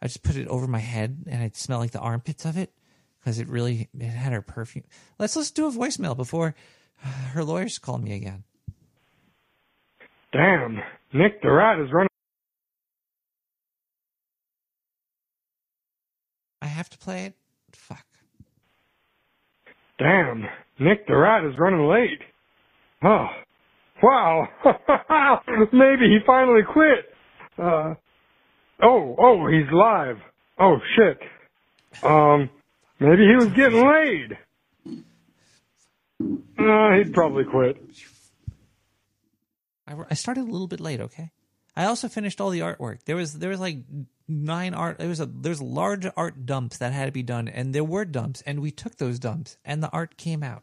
I 0.00 0.06
just 0.06 0.22
put 0.22 0.36
it 0.36 0.48
over 0.48 0.66
my 0.66 0.80
head 0.80 1.24
and 1.28 1.42
I'd 1.42 1.56
smell 1.56 1.78
like 1.78 1.92
the 1.92 2.00
armpits 2.00 2.44
of 2.44 2.56
it 2.56 2.72
because 3.20 3.38
it 3.38 3.48
really 3.48 3.88
it 3.98 4.06
had 4.06 4.32
her 4.32 4.42
perfume. 4.42 4.84
Let's 5.18 5.36
let's 5.36 5.50
do 5.50 5.66
a 5.66 5.70
voicemail 5.70 6.16
before 6.16 6.54
her 7.32 7.44
lawyers 7.44 7.78
call 7.78 7.98
me 7.98 8.14
again. 8.14 8.44
Damn, 10.32 10.80
Nick 11.12 11.42
the 11.42 11.50
Rat 11.50 11.78
is 11.78 11.92
running. 11.92 12.08
I 16.60 16.66
have 16.66 16.88
to 16.90 16.98
play 16.98 17.26
it. 17.26 17.34
Fuck. 17.72 18.06
Damn, 19.98 20.46
Nick 20.78 21.06
the 21.06 21.16
Rat 21.16 21.44
is 21.44 21.58
running 21.58 21.86
late. 21.86 22.22
Oh, 23.04 23.26
wow. 24.02 24.48
Maybe 25.72 26.08
he 26.08 26.18
finally 26.26 26.62
quit. 26.62 27.14
Uh, 27.58 27.94
oh, 28.82 29.16
oh, 29.18 29.46
he's 29.46 29.70
live. 29.72 30.18
Oh 30.58 30.78
shit. 30.96 31.18
Um, 32.02 32.50
maybe 32.98 33.26
he 33.26 33.34
was 33.34 33.52
getting 33.52 33.86
laid. 33.86 34.38
Uh, 36.58 36.92
he'd 36.96 37.12
probably 37.12 37.44
quit. 37.44 37.82
I, 39.86 39.96
I 40.10 40.14
started 40.14 40.42
a 40.42 40.50
little 40.50 40.68
bit 40.68 40.80
late. 40.80 41.00
Okay. 41.00 41.30
I 41.76 41.86
also 41.86 42.08
finished 42.08 42.40
all 42.40 42.50
the 42.50 42.60
artwork. 42.60 43.04
There 43.04 43.16
was 43.16 43.34
there 43.34 43.50
was 43.50 43.60
like 43.60 43.78
nine 44.28 44.74
art. 44.74 44.98
There 44.98 45.08
was 45.08 45.20
a 45.20 45.26
there's 45.26 45.60
large 45.60 46.06
art 46.16 46.46
dumps 46.46 46.78
that 46.78 46.92
had 46.92 47.06
to 47.06 47.12
be 47.12 47.22
done, 47.22 47.48
and 47.48 47.74
there 47.74 47.84
were 47.84 48.04
dumps, 48.04 48.42
and 48.42 48.60
we 48.60 48.70
took 48.70 48.96
those 48.96 49.18
dumps, 49.18 49.56
and 49.64 49.82
the 49.82 49.90
art 49.90 50.16
came 50.16 50.42
out. 50.42 50.62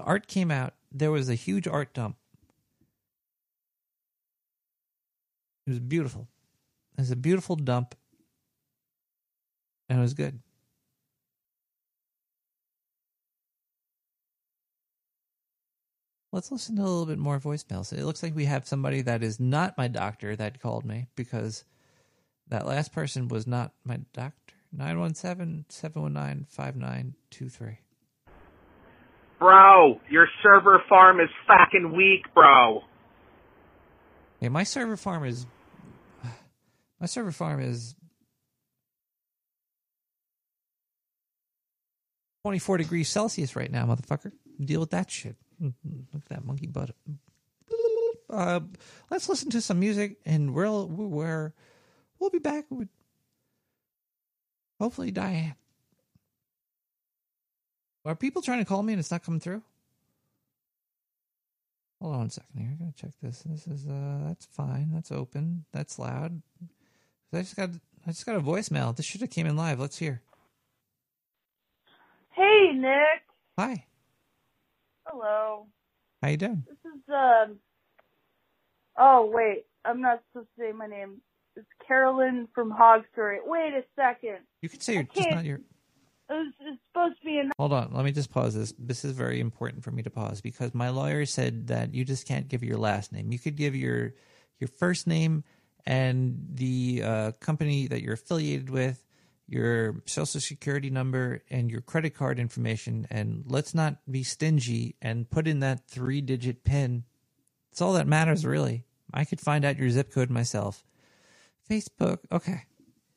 The 0.00 0.06
art 0.06 0.28
came 0.28 0.50
out. 0.50 0.72
There 0.90 1.10
was 1.10 1.28
a 1.28 1.34
huge 1.34 1.68
art 1.68 1.92
dump. 1.92 2.16
It 5.66 5.70
was 5.72 5.78
beautiful. 5.78 6.26
It 6.96 7.02
was 7.02 7.10
a 7.10 7.16
beautiful 7.16 7.54
dump, 7.54 7.94
and 9.90 9.98
it 9.98 10.00
was 10.00 10.14
good. 10.14 10.40
Let's 16.32 16.50
listen 16.50 16.76
to 16.76 16.82
a 16.82 16.84
little 16.84 17.04
bit 17.04 17.18
more 17.18 17.38
voicemails. 17.38 17.92
It 17.92 18.06
looks 18.06 18.22
like 18.22 18.34
we 18.34 18.46
have 18.46 18.66
somebody 18.66 19.02
that 19.02 19.22
is 19.22 19.38
not 19.38 19.76
my 19.76 19.86
doctor 19.86 20.34
that 20.34 20.62
called 20.62 20.86
me 20.86 21.08
because 21.14 21.64
that 22.48 22.66
last 22.66 22.90
person 22.94 23.28
was 23.28 23.46
not 23.46 23.74
my 23.84 23.98
doctor. 24.14 24.54
917 24.72 25.66
719 25.68 26.46
5923. 26.48 27.89
Bro, 29.40 30.00
your 30.10 30.28
server 30.42 30.82
farm 30.86 31.18
is 31.18 31.30
fucking 31.46 31.96
weak, 31.96 32.32
bro. 32.34 32.82
Yeah, 34.38 34.50
my 34.50 34.64
server 34.64 34.98
farm 34.98 35.24
is. 35.24 35.46
My 37.00 37.06
server 37.06 37.32
farm 37.32 37.60
is 37.62 37.96
24 42.44 42.76
degrees 42.76 43.08
Celsius 43.08 43.56
right 43.56 43.72
now, 43.72 43.86
motherfucker. 43.86 44.32
Deal 44.62 44.80
with 44.80 44.90
that 44.90 45.10
shit. 45.10 45.36
Look 45.58 45.72
at 46.14 46.28
that 46.28 46.44
monkey 46.44 46.66
butt. 46.66 46.90
Uh, 48.28 48.60
let's 49.10 49.28
listen 49.28 49.50
to 49.50 49.60
some 49.60 49.80
music, 49.80 50.18
and 50.24 50.54
we'll 50.54 50.86
we're 50.86 51.52
we'll 52.18 52.30
be 52.30 52.38
back 52.38 52.66
with 52.70 52.88
hopefully 54.78 55.10
Diane. 55.10 55.54
Are 58.04 58.14
people 58.16 58.42
trying 58.42 58.60
to 58.60 58.64
call 58.64 58.82
me 58.82 58.94
and 58.94 59.00
it's 59.00 59.10
not 59.10 59.22
coming 59.22 59.40
through? 59.40 59.62
Hold 62.00 62.14
on 62.14 62.26
a 62.26 62.30
second 62.30 62.58
here. 62.58 62.70
I 62.72 62.84
gotta 62.84 62.96
check 62.96 63.10
this. 63.22 63.42
This 63.42 63.66
is 63.66 63.86
uh 63.86 64.20
that's 64.28 64.46
fine. 64.46 64.90
That's 64.92 65.12
open. 65.12 65.66
That's 65.72 65.98
loud. 65.98 66.40
I 67.32 67.40
just 67.40 67.56
got 67.56 67.70
I 68.06 68.10
just 68.10 68.24
got 68.24 68.36
a 68.36 68.40
voicemail. 68.40 68.96
This 68.96 69.04
should 69.04 69.20
have 69.20 69.30
came 69.30 69.46
in 69.46 69.56
live. 69.56 69.78
Let's 69.78 69.98
hear. 69.98 70.22
Hey, 72.30 72.72
Nick. 72.74 73.22
Hi. 73.58 73.84
Hello. 75.06 75.66
How 76.22 76.28
you 76.28 76.38
doing? 76.38 76.64
This 76.66 76.92
is 76.94 77.00
um. 77.14 77.56
Oh 78.98 79.30
wait, 79.32 79.66
I'm 79.84 80.00
not 80.00 80.22
supposed 80.32 80.48
to 80.56 80.62
say 80.62 80.72
my 80.72 80.86
name. 80.86 81.20
It's 81.56 81.66
Carolyn 81.86 82.48
from 82.54 82.70
Hog 82.70 83.02
Story. 83.12 83.40
Wait 83.44 83.74
a 83.74 83.82
second. 83.94 84.38
You 84.62 84.70
can 84.70 84.80
say 84.80 84.94
you're 84.94 85.02
just 85.02 85.30
not 85.30 85.44
your 85.44 85.60
It's, 86.30 86.56
it's 86.60 86.80
supposed 86.88 87.18
to 87.18 87.24
be 87.24 87.38
a. 87.38 87.50
Hold 87.58 87.72
on, 87.72 87.92
let 87.92 88.04
me 88.04 88.12
just 88.12 88.30
pause 88.30 88.54
this. 88.54 88.72
This 88.78 89.04
is 89.04 89.12
very 89.12 89.40
important 89.40 89.82
for 89.82 89.90
me 89.90 90.02
to 90.02 90.10
pause 90.10 90.40
because 90.40 90.74
my 90.74 90.88
lawyer 90.90 91.26
said 91.26 91.66
that 91.66 91.92
you 91.92 92.04
just 92.04 92.26
can't 92.26 92.48
give 92.48 92.62
your 92.62 92.78
last 92.78 93.12
name. 93.12 93.32
You 93.32 93.38
could 93.38 93.56
give 93.56 93.74
your 93.74 94.14
your 94.60 94.68
first 94.68 95.06
name 95.06 95.42
and 95.86 96.38
the 96.54 97.02
uh, 97.04 97.32
company 97.40 97.88
that 97.88 98.02
you're 98.02 98.14
affiliated 98.14 98.70
with, 98.70 99.04
your 99.48 100.02
social 100.06 100.40
security 100.40 100.90
number, 100.90 101.42
and 101.50 101.70
your 101.70 101.80
credit 101.80 102.10
card 102.10 102.38
information. 102.38 103.08
And 103.10 103.44
let's 103.46 103.74
not 103.74 103.96
be 104.08 104.22
stingy 104.22 104.94
and 105.02 105.28
put 105.28 105.48
in 105.48 105.60
that 105.60 105.88
three 105.88 106.20
digit 106.20 106.62
PIN. 106.62 107.04
It's 107.72 107.80
all 107.80 107.94
that 107.94 108.06
matters, 108.06 108.44
really. 108.46 108.84
I 109.12 109.24
could 109.24 109.40
find 109.40 109.64
out 109.64 109.78
your 109.78 109.90
zip 109.90 110.12
code 110.12 110.30
myself. 110.30 110.84
Facebook, 111.68 112.18
okay. 112.30 112.62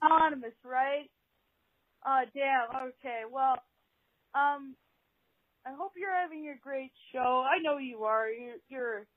anonymous, 0.01 0.53
right? 0.63 1.09
Oh, 2.05 2.23
damn. 2.35 2.89
Okay. 2.89 3.23
Well, 3.31 3.57
um, 4.35 4.75
I 5.65 5.73
hope 5.77 5.93
you're 5.97 6.13
having 6.15 6.49
a 6.49 6.59
great 6.61 6.91
show. 7.13 7.45
I 7.47 7.61
know 7.61 7.77
you 7.77 8.03
are. 8.05 8.29
You're, 8.29 8.55
you're 8.69 9.07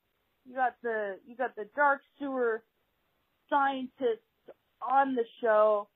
you 0.46 0.54
got 0.56 0.74
the 0.82 1.18
you 1.26 1.36
got 1.36 1.56
the 1.56 1.68
dark 1.76 2.00
sewer 2.18 2.62
scientists 3.50 4.24
on 4.82 5.14
the 5.14 5.24
show, 5.42 5.88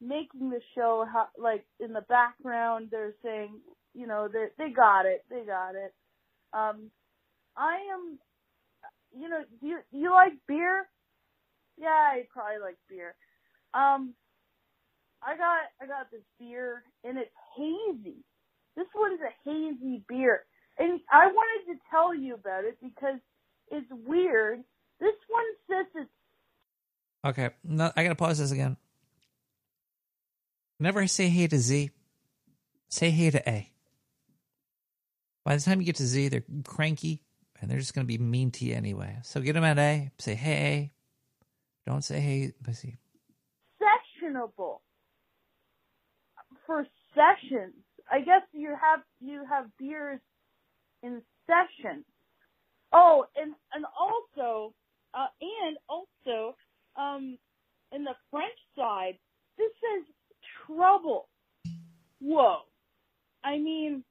making 0.00 0.50
the 0.50 0.60
show 0.76 1.06
ho- 1.10 1.42
like 1.42 1.66
in 1.80 1.92
the 1.92 2.02
background. 2.08 2.88
They're 2.90 3.14
saying, 3.24 3.60
you 3.94 4.06
know, 4.06 4.28
they 4.32 4.46
they 4.58 4.70
got 4.70 5.06
it. 5.06 5.24
They 5.30 5.44
got 5.46 5.76
it. 5.76 5.94
Um, 6.52 6.90
I 7.56 7.76
am. 7.94 8.18
You 9.18 9.28
know, 9.28 9.40
do 9.60 9.66
you 9.68 9.78
you 9.92 10.12
like 10.12 10.34
beer? 10.48 10.86
Yeah, 11.78 11.88
I 11.88 12.24
probably 12.32 12.60
like 12.62 12.78
beer. 12.88 13.14
Um, 13.74 14.14
I 15.26 15.36
got 15.36 15.58
I 15.80 15.86
got 15.86 16.10
this 16.10 16.22
beer 16.38 16.82
and 17.02 17.18
it's 17.18 17.30
hazy. 17.56 18.24
This 18.76 18.86
one 18.92 19.12
is 19.12 19.20
a 19.20 19.48
hazy 19.48 20.02
beer, 20.08 20.44
and 20.78 21.00
I 21.10 21.26
wanted 21.28 21.72
to 21.72 21.78
tell 21.90 22.14
you 22.14 22.34
about 22.34 22.64
it 22.64 22.76
because 22.82 23.20
it's 23.70 23.86
weird. 23.90 24.60
This 25.00 25.14
one 25.28 25.44
says 25.70 25.86
it's 25.94 26.10
Okay, 27.24 27.50
no, 27.62 27.90
I 27.96 28.02
gotta 28.02 28.14
pause 28.14 28.38
this 28.38 28.50
again. 28.50 28.76
Never 30.78 31.06
say 31.06 31.28
hey 31.28 31.46
to 31.46 31.58
Z. 31.58 31.90
Say 32.88 33.10
hey 33.10 33.30
to 33.30 33.48
A. 33.48 33.70
By 35.44 35.56
the 35.56 35.62
time 35.62 35.80
you 35.80 35.86
get 35.86 35.96
to 35.96 36.06
Z, 36.06 36.28
they're 36.28 36.44
cranky 36.64 37.22
and 37.60 37.70
they're 37.70 37.78
just 37.78 37.94
gonna 37.94 38.06
be 38.06 38.18
mean 38.18 38.50
to 38.52 38.64
you 38.64 38.74
anyway. 38.74 39.18
So 39.22 39.40
get 39.40 39.54
them 39.54 39.64
at 39.64 39.78
A. 39.78 40.10
Say 40.18 40.34
hey 40.34 40.52
A. 40.52 40.92
Don't 41.90 42.02
say 42.02 42.20
hey. 42.20 42.52
Let's 42.66 42.80
see. 42.80 42.96
sessionable 43.80 44.80
for 46.66 46.86
sessions. 47.14 47.74
I 48.10 48.20
guess 48.20 48.42
you 48.52 48.70
have 48.70 49.00
you 49.20 49.44
have 49.48 49.66
beers 49.78 50.20
in 51.02 51.22
session. 51.46 52.04
Oh, 52.92 53.26
and 53.36 53.54
and 53.72 53.84
also 53.98 54.74
uh, 55.14 55.26
and 55.40 55.76
also 55.88 56.56
um, 56.96 57.38
in 57.92 58.04
the 58.04 58.14
French 58.30 58.58
side, 58.76 59.14
this 59.58 59.70
says 59.80 60.04
trouble. 60.66 61.28
Whoa! 62.20 62.58
I 63.44 63.58
mean, 63.58 64.04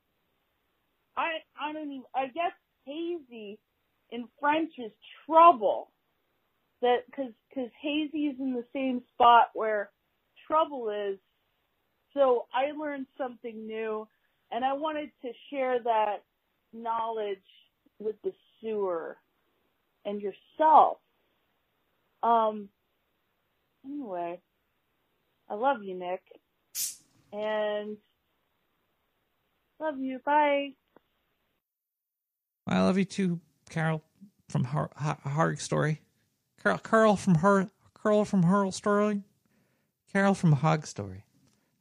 I 1.18 1.38
I 1.60 1.74
don't 1.74 1.92
even. 1.92 2.04
I 2.16 2.28
guess 2.28 2.54
hazy 2.86 3.60
in 4.12 4.28
French 4.40 4.72
is 4.78 4.92
trouble. 5.26 5.92
That 6.82 7.06
because 7.06 7.32
because 7.50 7.70
hazy 7.82 8.28
is 8.28 8.36
in 8.40 8.54
the 8.54 8.66
same 8.74 9.02
spot 9.14 9.48
where 9.54 9.90
trouble 10.48 10.90
is. 10.90 11.18
So 12.14 12.46
I 12.54 12.72
learned 12.78 13.08
something 13.18 13.66
new, 13.66 14.08
and 14.52 14.64
I 14.64 14.74
wanted 14.74 15.10
to 15.24 15.32
share 15.50 15.80
that 15.84 16.24
knowledge 16.72 17.38
with 18.00 18.16
the 18.24 18.34
sewer 18.62 19.18
and 20.06 20.22
yourself. 20.22 20.98
Um. 22.22 22.70
Anyway, 23.86 24.40
I 25.50 25.56
love 25.56 25.84
you, 25.84 25.94
Nick, 25.94 26.22
and 27.34 27.98
love 29.80 30.00
you. 30.00 30.20
Bye. 30.26 30.70
I 32.66 32.82
love 32.82 32.98
you 32.98 33.04
too, 33.04 33.42
Carol 33.70 34.02
from 34.48 34.64
Har- 34.64 35.56
Story. 35.58 36.00
Carol, 36.62 36.78
Carol 36.78 37.16
from 37.18 37.36
her, 37.36 37.70
Carol 38.02 38.24
from 38.24 38.44
Hurl 38.44 38.72
Story. 38.72 39.24
Carol 40.12 40.34
from 40.34 40.54
Hog 40.54 40.88
Story. 40.88 41.26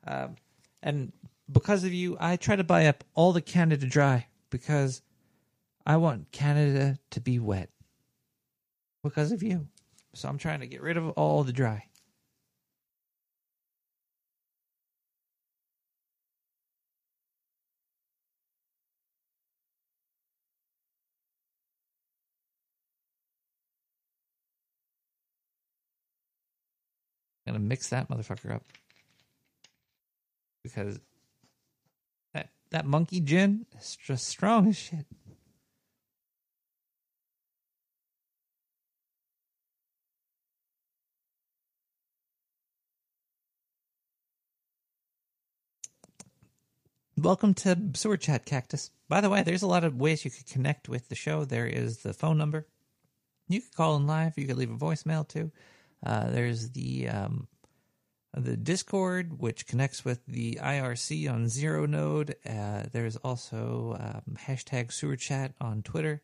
Um, 0.07 0.36
and 0.82 1.12
because 1.50 1.84
of 1.84 1.92
you, 1.92 2.16
I 2.20 2.36
try 2.36 2.57
to 2.57 2.64
buy 2.64 2.86
up 2.86 3.05
all 3.14 3.32
the 3.32 3.40
Canada 3.40 3.86
Dry 3.86 4.26
because 4.50 5.03
I 5.86 5.96
want 5.96 6.30
Canada 6.32 6.98
to 7.11 7.20
be 7.20 7.38
wet. 7.38 7.70
Because 9.03 9.32
of 9.32 9.42
you. 9.42 9.66
So 10.14 10.28
I'm 10.28 10.38
trying 10.38 10.61
to 10.61 10.66
get 10.66 10.82
rid 10.82 10.96
of 10.96 11.09
all 11.11 11.42
the 11.42 11.53
dry. 11.53 11.86
gonna 27.46 27.59
mix 27.59 27.88
that 27.88 28.09
motherfucker 28.09 28.55
up 28.55 28.62
because 30.62 31.00
that 32.34 32.50
that 32.70 32.86
monkey 32.86 33.20
gin 33.20 33.66
is 33.78 33.96
just 33.96 34.26
strong 34.28 34.68
as 34.68 34.76
shit. 34.76 35.06
Welcome 47.18 47.54
to 47.54 47.78
Sewer 47.94 48.16
Chat 48.16 48.46
Cactus. 48.46 48.90
By 49.08 49.20
the 49.20 49.30
way, 49.30 49.42
there's 49.42 49.62
a 49.62 49.68
lot 49.68 49.84
of 49.84 50.00
ways 50.00 50.24
you 50.24 50.30
could 50.30 50.46
connect 50.46 50.88
with 50.88 51.08
the 51.08 51.14
show. 51.14 51.44
There 51.44 51.66
is 51.66 51.98
the 51.98 52.12
phone 52.12 52.36
number. 52.36 52.66
You 53.48 53.60
could 53.60 53.76
call 53.76 53.96
in 53.96 54.08
live. 54.08 54.36
You 54.36 54.46
could 54.46 54.56
leave 54.56 54.72
a 54.72 54.76
voicemail 54.76 55.28
too. 55.28 55.52
Uh, 56.04 56.30
there's 56.30 56.70
the 56.70 57.08
um, 57.08 57.46
the 58.35 58.57
Discord, 58.57 59.39
which 59.39 59.66
connects 59.66 60.05
with 60.05 60.24
the 60.26 60.59
IRC 60.62 61.30
on 61.30 61.49
Zero 61.49 61.87
Node. 61.87 62.35
Uh, 62.49 62.85
there's 62.91 63.16
also 63.16 63.97
um, 64.01 64.37
hashtag 64.37 64.93
Sewer 64.93 65.16
Chat 65.16 65.53
on 65.61 65.83
Twitter, 65.83 66.22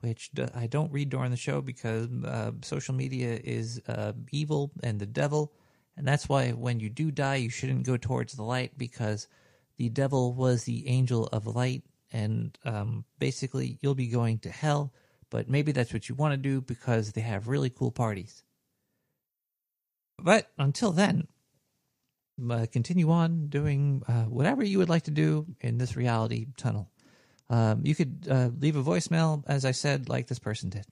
which 0.00 0.30
I 0.54 0.66
don't 0.66 0.92
read 0.92 1.10
during 1.10 1.30
the 1.30 1.36
show 1.36 1.60
because 1.60 2.08
uh, 2.24 2.52
social 2.62 2.94
media 2.94 3.38
is 3.42 3.80
uh, 3.86 4.12
evil 4.32 4.72
and 4.82 4.98
the 4.98 5.06
devil, 5.06 5.52
and 5.96 6.06
that's 6.06 6.28
why 6.28 6.50
when 6.50 6.80
you 6.80 6.90
do 6.90 7.10
die, 7.10 7.36
you 7.36 7.50
shouldn't 7.50 7.86
go 7.86 7.96
towards 7.96 8.34
the 8.34 8.42
light 8.42 8.76
because 8.76 9.28
the 9.76 9.88
devil 9.88 10.34
was 10.34 10.64
the 10.64 10.88
angel 10.88 11.28
of 11.28 11.46
light, 11.46 11.84
and 12.12 12.58
um, 12.64 13.04
basically 13.20 13.78
you'll 13.80 13.94
be 13.94 14.08
going 14.08 14.38
to 14.40 14.50
hell. 14.50 14.92
But 15.30 15.48
maybe 15.48 15.72
that's 15.72 15.92
what 15.92 16.08
you 16.08 16.14
want 16.14 16.32
to 16.32 16.36
do 16.36 16.60
because 16.60 17.12
they 17.12 17.20
have 17.20 17.48
really 17.48 17.70
cool 17.70 17.90
parties. 17.90 18.42
But 20.18 20.50
until 20.58 20.92
then, 20.92 21.26
uh, 22.50 22.66
continue 22.72 23.10
on 23.10 23.46
doing 23.48 24.02
uh, 24.08 24.24
whatever 24.24 24.64
you 24.64 24.78
would 24.78 24.88
like 24.88 25.04
to 25.04 25.10
do 25.10 25.46
in 25.60 25.78
this 25.78 25.96
reality 25.96 26.46
tunnel. 26.56 26.90
Um, 27.50 27.82
you 27.84 27.94
could 27.94 28.26
uh, 28.30 28.50
leave 28.58 28.76
a 28.76 28.82
voicemail, 28.82 29.44
as 29.46 29.64
I 29.64 29.72
said, 29.72 30.08
like 30.08 30.26
this 30.26 30.38
person 30.38 30.70
did. 30.70 30.86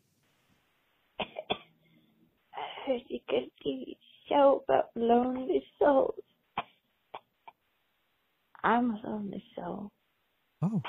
I 1.18 1.24
heard 2.86 3.02
you 3.08 3.20
could 3.28 3.50
do 3.64 3.70
a 3.70 3.96
show 4.28 4.62
about 4.68 4.90
lonely 4.94 5.64
souls. 5.78 6.14
I'm 8.62 8.90
a 8.92 9.00
lonely 9.04 9.42
soul. 9.56 9.90
Oh. 10.60 10.82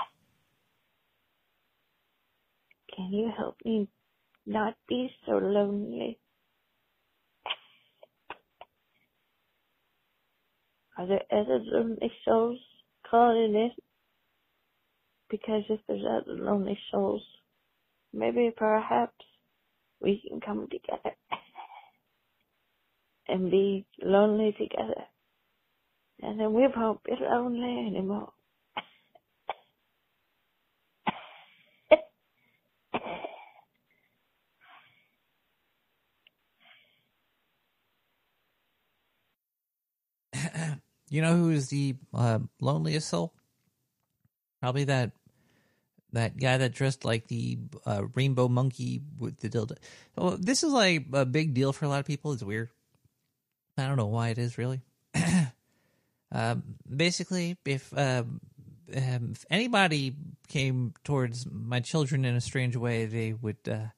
Can 2.95 3.12
you 3.12 3.32
help 3.36 3.56
me 3.66 3.88
not 4.45 4.76
be 4.88 5.10
so 5.26 5.38
lonely? 5.38 6.20
Are 10.98 11.08
there 11.08 11.24
other 11.32 11.60
lonely 11.64 12.12
souls 12.26 12.60
calling 13.10 13.56
in? 13.56 13.72
Because 15.30 15.64
if 15.70 15.80
there's 15.88 16.06
other 16.06 16.34
lonely 16.34 16.78
souls, 16.91 17.24
maybe 18.14 18.52
perhaps 18.56 19.26
we 20.02 20.24
can 20.28 20.41
come 20.41 20.68
together 20.70 21.16
and 23.28 23.50
be 23.50 23.86
lonely 24.02 24.52
together. 24.54 25.06
And 26.22 26.39
then 26.39 26.54
we 26.54 26.68
won't 26.76 27.04
be 27.04 27.14
lonely 27.20 27.88
anymore. 27.88 28.33
You 41.14 41.22
know 41.22 41.36
who 41.36 41.51
is 41.51 41.70
the 41.70 41.93
uh, 42.11 42.39
loneliest 42.59 43.07
soul? 43.07 43.36
Probably 44.59 44.86
that 44.86 45.11
that 46.11 46.38
guy 46.38 46.57
that 46.57 46.74
dressed 46.74 47.05
like 47.05 47.28
the 47.28 47.59
uh, 47.86 48.05
rainbow 48.16 48.47
monkey 48.47 48.99
with 49.20 49.38
the 49.38 49.47
dildo. 49.47 49.78
This 50.39 50.64
is 50.64 50.74
like 50.74 51.05
a 51.14 51.24
big 51.24 51.53
deal 51.53 51.72
for 51.72 51.86
a 51.86 51.88
lot 51.88 51.99
of 51.99 52.07
people. 52.07 52.34
It's 52.34 52.41
weird. 52.41 52.70
I 53.78 53.86
don't 53.86 53.97
know 53.97 54.07
why 54.07 54.30
it 54.30 54.39
is 54.39 54.57
really. 54.57 54.82
um, 56.32 56.64
basically, 56.89 57.57
if, 57.64 57.95
um, 57.95 58.41
um, 58.95 59.34
if 59.34 59.45
anybody 59.51 60.16
came 60.47 60.95
towards 61.03 61.45
my 61.47 61.80
children 61.80 62.26
in 62.26 62.36
a 62.36 62.41
strange 62.41 62.76
way, 62.76 63.05
they 63.05 63.34
would 63.34 63.57
uh, 63.70 63.89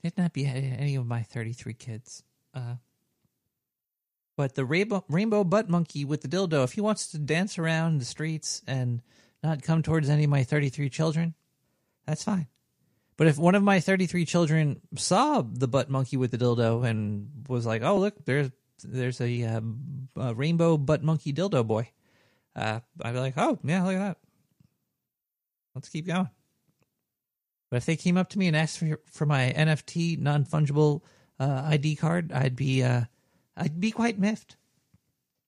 they'd 0.00 0.16
not 0.16 0.32
be 0.32 0.46
any 0.46 0.94
of 0.94 1.08
my 1.08 1.22
thirty 1.22 1.52
three 1.52 1.74
kids. 1.74 2.22
Uh, 2.54 2.76
but 4.36 4.54
the 4.54 4.64
rainbow, 4.64 5.04
rainbow 5.08 5.44
butt 5.44 5.68
monkey 5.68 6.04
with 6.04 6.20
the 6.20 6.28
dildo, 6.28 6.62
if 6.62 6.72
he 6.72 6.80
wants 6.80 7.08
to 7.08 7.18
dance 7.18 7.58
around 7.58 8.00
the 8.00 8.04
streets 8.04 8.62
and 8.66 9.00
not 9.42 9.62
come 9.62 9.82
towards 9.82 10.10
any 10.10 10.24
of 10.24 10.30
my 10.30 10.44
33 10.44 10.90
children, 10.90 11.34
that's 12.06 12.22
fine. 12.22 12.46
But 13.16 13.28
if 13.28 13.38
one 13.38 13.54
of 13.54 13.62
my 13.62 13.80
33 13.80 14.26
children 14.26 14.80
saw 14.94 15.40
the 15.42 15.66
butt 15.68 15.88
monkey 15.88 16.18
with 16.18 16.30
the 16.30 16.38
dildo 16.38 16.84
and 16.84 17.46
was 17.48 17.64
like, 17.64 17.82
"Oh, 17.82 17.98
look, 17.98 18.26
there's 18.26 18.50
there's 18.84 19.22
a, 19.22 19.42
uh, 19.42 19.60
a 20.16 20.34
rainbow 20.34 20.76
butt 20.76 21.02
monkey 21.02 21.32
dildo 21.32 21.66
boy," 21.66 21.88
uh, 22.54 22.80
I'd 23.02 23.12
be 23.12 23.18
like, 23.18 23.34
"Oh, 23.38 23.58
yeah, 23.64 23.84
look 23.84 23.94
at 23.94 23.98
that. 24.00 24.18
Let's 25.74 25.88
keep 25.88 26.06
going." 26.06 26.28
But 27.70 27.78
if 27.78 27.86
they 27.86 27.96
came 27.96 28.18
up 28.18 28.28
to 28.30 28.38
me 28.38 28.48
and 28.48 28.56
asked 28.56 28.78
for 28.78 29.00
for 29.06 29.24
my 29.24 29.50
NFT 29.56 30.18
non 30.18 30.44
fungible 30.44 31.00
uh, 31.40 31.62
ID 31.64 31.96
card, 31.96 32.32
I'd 32.32 32.54
be 32.54 32.82
uh, 32.82 33.04
I'd 33.56 33.80
be 33.80 33.90
quite 33.90 34.18
miffed. 34.18 34.56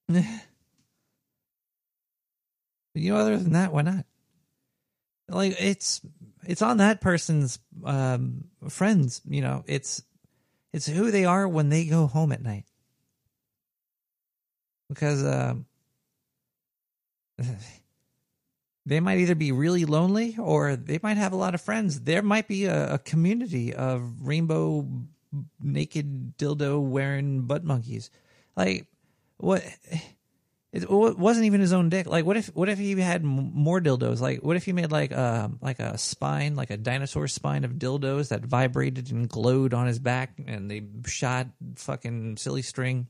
but 0.08 0.24
you 2.94 3.12
know, 3.12 3.18
other 3.18 3.36
than 3.36 3.52
that, 3.52 3.72
why 3.72 3.82
not? 3.82 4.06
Like 5.28 5.56
it's 5.60 6.00
it's 6.44 6.62
on 6.62 6.78
that 6.78 7.00
person's 7.00 7.58
um, 7.84 8.44
friends. 8.68 9.20
You 9.28 9.42
know, 9.42 9.64
it's 9.66 10.02
it's 10.72 10.86
who 10.86 11.10
they 11.10 11.24
are 11.24 11.46
when 11.46 11.68
they 11.68 11.84
go 11.84 12.06
home 12.06 12.32
at 12.32 12.42
night. 12.42 12.64
Because 14.88 15.24
um, 15.24 15.66
they 18.86 19.00
might 19.00 19.18
either 19.18 19.34
be 19.34 19.52
really 19.52 19.84
lonely 19.84 20.36
or 20.38 20.76
they 20.76 20.98
might 21.02 21.18
have 21.18 21.32
a 21.32 21.36
lot 21.36 21.54
of 21.54 21.60
friends. 21.60 22.00
There 22.00 22.22
might 22.22 22.48
be 22.48 22.64
a, 22.64 22.94
a 22.94 22.98
community 22.98 23.74
of 23.74 24.26
rainbow 24.26 24.88
naked 25.60 26.36
dildo 26.38 26.82
wearing 26.82 27.42
butt 27.42 27.64
monkeys. 27.64 28.10
Like 28.56 28.86
what? 29.36 29.62
It 30.70 30.88
wasn't 30.90 31.46
even 31.46 31.62
his 31.62 31.72
own 31.72 31.88
dick. 31.88 32.06
Like 32.06 32.26
what 32.26 32.36
if 32.36 32.48
what 32.54 32.68
if 32.68 32.78
he 32.78 32.98
had 33.00 33.24
more 33.24 33.80
dildos? 33.80 34.20
Like 34.20 34.42
what 34.42 34.56
if 34.56 34.64
he 34.64 34.72
made 34.72 34.92
like 34.92 35.12
a 35.12 35.50
like 35.62 35.78
a 35.78 35.96
spine, 35.96 36.56
like 36.56 36.70
a 36.70 36.76
dinosaur 36.76 37.26
spine 37.26 37.64
of 37.64 37.72
dildos 37.72 38.28
that 38.28 38.44
vibrated 38.44 39.10
and 39.10 39.28
glowed 39.28 39.72
on 39.72 39.86
his 39.86 39.98
back, 39.98 40.38
and 40.46 40.70
they 40.70 40.82
shot 41.06 41.46
fucking 41.76 42.36
silly 42.36 42.62
string. 42.62 43.08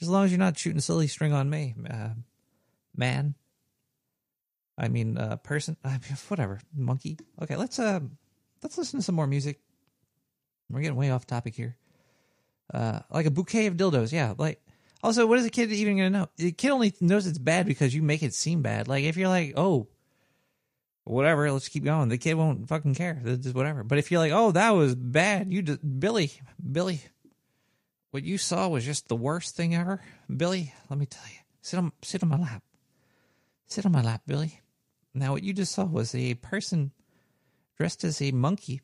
As 0.00 0.08
long 0.08 0.24
as 0.24 0.32
you're 0.32 0.38
not 0.38 0.58
shooting 0.58 0.80
silly 0.80 1.06
string 1.06 1.32
on 1.32 1.48
me, 1.48 1.74
uh, 1.88 2.10
man. 2.96 3.34
I 4.76 4.88
mean, 4.88 5.18
uh, 5.18 5.36
person, 5.36 5.76
I 5.84 5.90
mean, 5.90 6.16
whatever, 6.28 6.60
monkey. 6.74 7.18
Okay, 7.42 7.56
let's 7.56 7.78
uh, 7.78 8.00
let's 8.62 8.78
listen 8.78 9.00
to 9.00 9.04
some 9.04 9.14
more 9.14 9.26
music. 9.26 9.60
We're 10.70 10.80
getting 10.80 10.96
way 10.96 11.10
off 11.10 11.26
topic 11.26 11.54
here. 11.54 11.76
Uh, 12.72 13.00
like 13.10 13.26
a 13.26 13.30
bouquet 13.30 13.66
of 13.66 13.76
dildos, 13.76 14.12
yeah. 14.12 14.34
Like, 14.36 14.60
also, 15.02 15.26
what 15.26 15.38
is 15.38 15.46
a 15.46 15.50
kid 15.50 15.72
even 15.72 15.96
gonna 15.96 16.10
know? 16.10 16.28
The 16.36 16.52
kid 16.52 16.70
only 16.70 16.94
knows 17.00 17.26
it's 17.26 17.38
bad 17.38 17.66
because 17.66 17.94
you 17.94 18.02
make 18.02 18.22
it 18.22 18.34
seem 18.34 18.62
bad. 18.62 18.88
Like, 18.88 19.04
if 19.04 19.16
you're 19.16 19.28
like, 19.28 19.54
oh, 19.56 19.88
whatever, 21.04 21.50
let's 21.50 21.68
keep 21.68 21.84
going. 21.84 22.08
The 22.08 22.18
kid 22.18 22.34
won't 22.34 22.68
fucking 22.68 22.94
care. 22.94 23.20
It's 23.24 23.44
just 23.44 23.56
whatever. 23.56 23.82
But 23.82 23.98
if 23.98 24.10
you're 24.10 24.20
like, 24.20 24.32
oh, 24.32 24.52
that 24.52 24.70
was 24.70 24.94
bad, 24.94 25.52
you 25.52 25.62
just 25.62 26.00
Billy, 26.00 26.32
Billy, 26.72 27.00
what 28.10 28.24
you 28.24 28.38
saw 28.38 28.68
was 28.68 28.84
just 28.84 29.08
the 29.08 29.16
worst 29.16 29.56
thing 29.56 29.74
ever. 29.74 30.02
Billy, 30.34 30.74
let 30.90 30.98
me 30.98 31.06
tell 31.06 31.26
you, 31.28 31.38
sit 31.62 31.78
on 31.78 31.92
sit 32.02 32.22
on 32.22 32.28
my 32.28 32.38
lap, 32.38 32.62
sit 33.66 33.86
on 33.86 33.92
my 33.92 34.02
lap, 34.02 34.22
Billy. 34.26 34.60
Now, 35.14 35.32
what 35.32 35.42
you 35.42 35.52
just 35.52 35.72
saw 35.72 35.84
was 35.84 36.14
a 36.14 36.34
person 36.34 36.92
dressed 37.76 38.04
as 38.04 38.20
a 38.20 38.30
monkey 38.32 38.82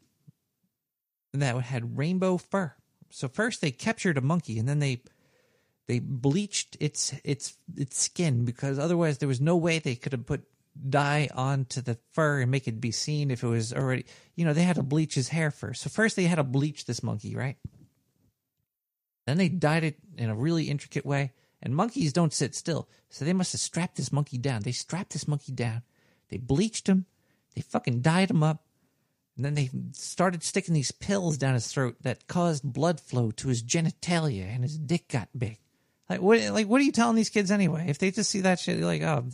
that 1.41 1.61
had 1.63 1.97
rainbow 1.97 2.37
fur. 2.37 2.75
So 3.11 3.29
first 3.29 3.61
they 3.61 3.71
captured 3.71 4.19
a 4.19 4.23
monkey 4.23 4.59
and 4.59 4.69
then 4.69 4.79
they 4.79 5.03
they 5.87 5.99
bleached 5.99 6.77
its 6.81 7.15
its 7.25 7.57
its 7.77 8.01
skin 8.01 8.45
because 8.45 8.79
otherwise 8.79 9.19
there 9.19 9.29
was 9.29 9.41
no 9.41 9.57
way 9.57 9.79
they 9.79 9.95
could 9.95 10.13
have 10.13 10.27
put 10.27 10.45
dye 10.89 11.29
onto 11.35 11.81
the 11.81 11.99
fur 12.13 12.41
and 12.41 12.51
make 12.51 12.67
it 12.67 12.81
be 12.81 12.91
seen 12.91 13.31
if 13.31 13.45
it 13.45 13.49
was 13.49 13.73
already 13.73 14.05
you 14.35 14.45
know 14.45 14.53
they 14.53 14.65
had 14.65 14.77
to 14.77 14.83
bleach 14.83 15.15
his 15.15 15.29
hair 15.29 15.51
first. 15.51 15.83
So 15.83 15.91
first 15.91 16.17
they 16.17 16.25
had 16.25 16.37
to 16.37 16.45
bleach 16.45 16.87
this 16.87 17.03
monkey, 17.03 17.37
right? 17.37 17.57
Then 19.27 19.39
they 19.39 19.49
dyed 19.49 19.85
it 19.85 19.97
in 20.17 20.31
a 20.31 20.35
really 20.35 20.65
intricate 20.65 21.07
way. 21.07 21.33
And 21.63 21.75
monkeys 21.75 22.13
don't 22.13 22.33
sit 22.33 22.55
still. 22.55 22.89
So 23.09 23.25
they 23.25 23.33
must 23.33 23.53
have 23.53 23.61
strapped 23.61 23.97
this 23.97 24.13
monkey 24.13 24.37
down. 24.37 24.63
They 24.63 24.73
strapped 24.73 25.13
this 25.13 25.27
monkey 25.27 25.53
down. 25.53 25.83
They 26.29 26.37
bleached 26.37 26.87
him. 26.87 27.07
They 27.55 27.63
fucking 27.63 28.03
dyed 28.03 28.31
him 28.31 28.43
up. 28.43 28.63
And 29.37 29.45
then 29.45 29.55
they 29.55 29.71
started 29.93 30.45
sticking 30.45 30.75
these 30.75 30.93
pills 30.93 31.37
down 31.37 31.55
his 31.55 31.67
throat 31.67 31.97
that 32.03 32.29
caused 32.29 32.63
blood 32.63 33.01
flow 33.01 33.33
to 33.33 33.49
his 33.49 33.63
genitalia 33.63 34.45
and 34.55 34.63
his 34.63 34.79
dick 34.79 35.09
got 35.09 35.29
big. 35.37 35.59
Like 36.09 36.21
what 36.21 36.41
like 36.53 36.69
what 36.69 36.81
are 36.81 36.85
you 36.85 36.93
telling 36.93 37.17
these 37.17 37.31
kids 37.31 37.51
anyway? 37.51 37.87
If 37.89 37.99
they 37.99 38.11
just 38.11 38.31
see 38.31 38.43
that 38.43 38.61
shit, 38.61 38.79
like, 38.81 39.03
oh, 39.03 39.25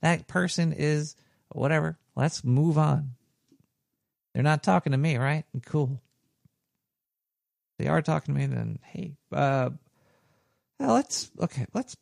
that 0.00 0.26
person 0.26 0.72
is 0.72 1.14
whatever. 1.50 1.98
Let's 2.16 2.42
move 2.42 2.78
on. 2.78 3.10
They're 4.32 4.42
not 4.42 4.62
talking 4.62 4.92
to 4.92 4.98
me, 4.98 5.16
right? 5.16 5.44
Cool. 5.66 6.00
They 7.78 7.86
are 7.86 8.02
talking 8.02 8.34
to 8.34 8.40
me, 8.40 8.46
then 8.46 8.78
hey, 8.82 9.16
uh 9.32 9.70
well, 10.80 10.94
let's 10.94 11.30
okay, 11.40 11.66
let's 11.74 11.96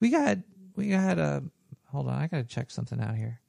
we 0.00 0.10
got 0.10 0.38
we 0.74 0.88
got 0.88 1.18
uh 1.18 1.40
hold 1.88 2.08
on, 2.08 2.14
I 2.14 2.26
gotta 2.26 2.44
check 2.44 2.70
something 2.70 3.00
out 3.00 3.14
here. 3.14 3.41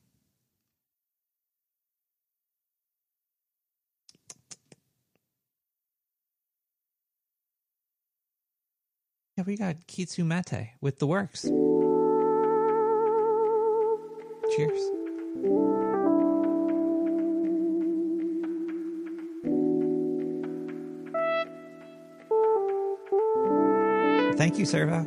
We 9.45 9.57
got 9.57 9.75
Kitsu 9.87 10.25
Mate 10.25 10.69
with 10.79 10.99
the 10.99 11.07
works. 11.07 11.43
Cheers. 14.55 14.79
Thank 24.37 24.57
you, 24.57 24.65
Servo. 24.65 25.03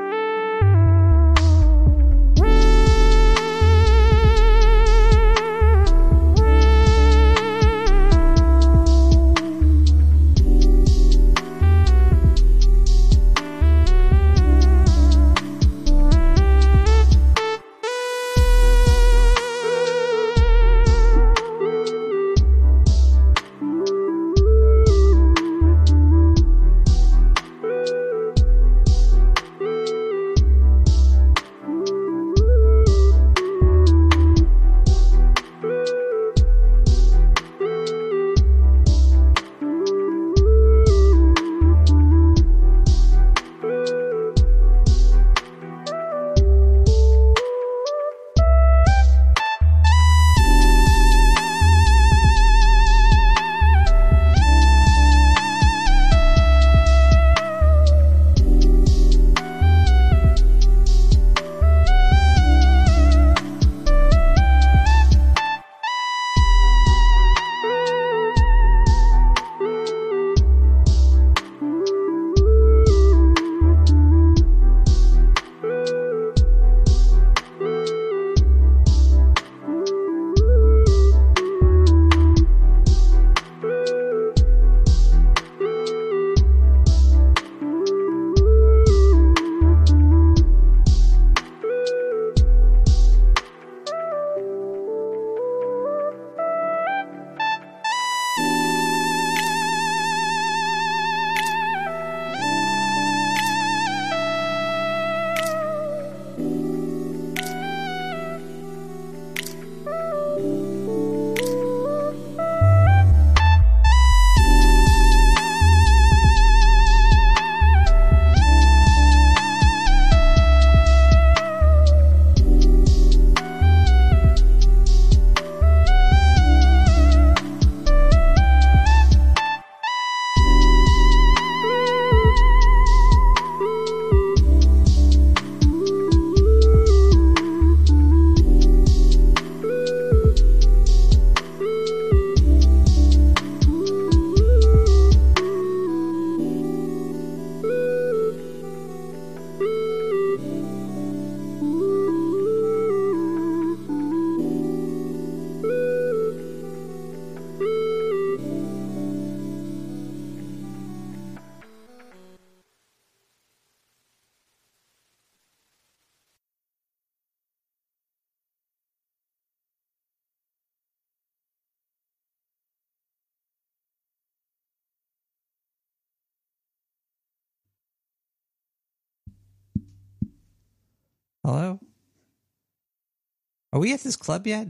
We 183.86 183.92
at 183.92 184.00
this 184.00 184.16
club 184.16 184.48
yet? 184.48 184.66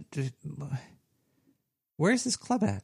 Where's 1.97 2.24
this 2.24 2.36
club 2.36 2.62
at? 2.62 2.82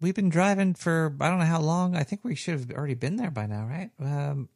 We've 0.00 0.14
been 0.14 0.30
driving 0.30 0.72
for 0.72 1.14
I 1.20 1.28
don't 1.28 1.40
know 1.40 1.44
how 1.44 1.60
long. 1.60 1.94
I 1.94 2.04
think 2.04 2.24
we 2.24 2.34
should 2.34 2.58
have 2.58 2.70
already 2.70 2.94
been 2.94 3.16
there 3.16 3.30
by 3.30 3.44
now, 3.44 3.66
right? 3.66 3.90
Um, 4.00 4.48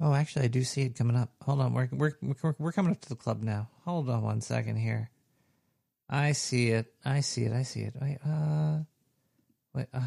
oh, 0.00 0.12
actually, 0.12 0.46
I 0.46 0.48
do 0.48 0.64
see 0.64 0.82
it 0.82 0.96
coming 0.96 1.14
up. 1.14 1.30
Hold 1.42 1.60
on, 1.60 1.74
we're 1.74 1.88
we're 1.92 2.12
we're, 2.58 2.72
coming 2.72 2.90
up 2.90 3.00
to 3.02 3.08
the 3.08 3.14
club 3.14 3.40
now. 3.44 3.68
Hold 3.84 4.10
on 4.10 4.22
one 4.22 4.40
second 4.40 4.76
here. 4.76 5.08
I 6.10 6.32
see 6.32 6.70
it. 6.70 6.92
I 7.04 7.20
see 7.20 7.44
it. 7.44 7.52
I 7.52 7.62
see 7.62 7.82
it. 7.82 7.94
Wait, 8.00 8.18
uh, 8.26 8.78
wait, 9.74 9.86
uh, 9.94 10.00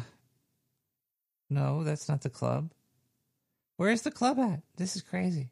no, 1.48 1.82
that's 1.82 2.10
not 2.10 2.20
the 2.20 2.28
club. 2.28 2.72
Where's 3.78 4.02
the 4.02 4.10
club 4.10 4.38
at? 4.38 4.60
This 4.76 4.96
is 4.96 5.02
crazy. 5.02 5.48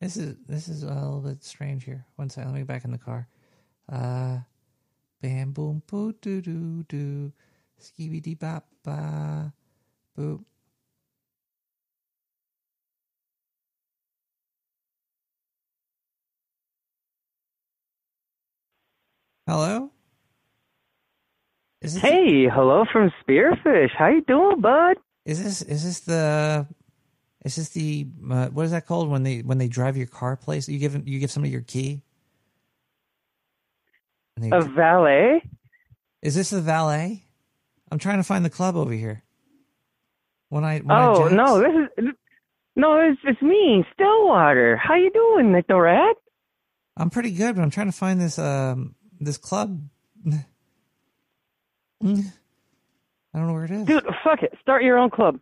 This 0.00 0.16
is 0.16 0.36
this 0.46 0.68
is 0.68 0.82
a 0.82 0.88
little 0.94 1.20
bit 1.20 1.42
strange 1.44 1.84
here. 1.84 2.06
One 2.16 2.28
second, 2.30 2.50
let 2.50 2.54
me 2.54 2.60
get 2.60 2.68
back 2.68 2.84
in 2.84 2.92
the 2.92 2.98
car. 2.98 3.28
Uh, 3.90 4.38
bam, 5.22 5.52
boom, 5.52 5.82
boo, 5.86 6.14
doo, 6.20 6.40
doo, 6.42 6.84
doo, 6.88 7.32
skibby 7.80 8.22
dee 8.22 8.34
bop, 8.34 8.66
ba, 8.84 9.52
boop. 10.18 10.44
Hello? 19.46 19.90
Hey, 21.82 22.48
hello 22.48 22.84
from 22.92 23.12
Spearfish. 23.22 23.90
How 23.96 24.08
you 24.08 24.22
doing, 24.22 24.60
bud? 24.60 24.96
Is 25.26 25.42
this 25.44 25.62
is 25.62 25.84
this 25.84 26.00
the 26.00 26.66
is 27.44 27.56
this 27.56 27.68
the 27.70 28.06
uh, 28.30 28.48
what 28.48 28.64
is 28.64 28.70
that 28.70 28.86
called 28.86 29.08
when 29.10 29.22
they 29.22 29.40
when 29.40 29.58
they 29.58 29.68
drive 29.68 29.96
your 29.96 30.06
car 30.06 30.36
place? 30.36 30.68
You 30.68 30.78
give 30.78 31.06
you 31.06 31.18
give 31.18 31.30
somebody 31.30 31.52
your 31.52 31.60
key. 31.62 32.02
They- 34.36 34.50
A 34.50 34.62
valet? 34.62 35.42
is 36.22 36.34
this 36.34 36.50
the 36.50 36.60
valet? 36.60 37.24
I'm 37.90 37.98
trying 37.98 38.16
to 38.18 38.24
find 38.24 38.44
the 38.44 38.50
club 38.50 38.76
over 38.76 38.92
here. 38.92 39.22
When 40.48 40.64
I 40.64 40.78
when 40.80 40.96
Oh 40.96 41.24
jacked- 41.28 41.34
no, 41.34 41.58
this 41.60 41.88
is 41.98 42.14
no, 42.76 42.98
it's 43.00 43.20
it's 43.24 43.40
me, 43.42 43.84
Stillwater. 43.92 44.76
How 44.76 44.94
you 44.96 45.10
doing, 45.12 45.52
Nick 45.52 45.66
the 45.68 45.76
Rat? 45.76 46.16
I'm 46.96 47.10
pretty 47.10 47.30
good, 47.32 47.54
but 47.56 47.62
I'm 47.62 47.70
trying 47.70 47.86
to 47.88 47.92
find 47.96 48.20
this 48.20 48.38
um 48.38 48.94
this 49.20 49.36
club. 49.38 49.80
I 50.26 50.36
don't 52.02 53.46
know 53.48 53.52
where 53.52 53.64
it 53.64 53.70
is. 53.70 53.84
Dude, 53.86 54.04
fuck 54.22 54.42
it. 54.42 54.54
Start 54.60 54.82
your 54.84 54.98
own 54.98 55.10
club. 55.10 55.38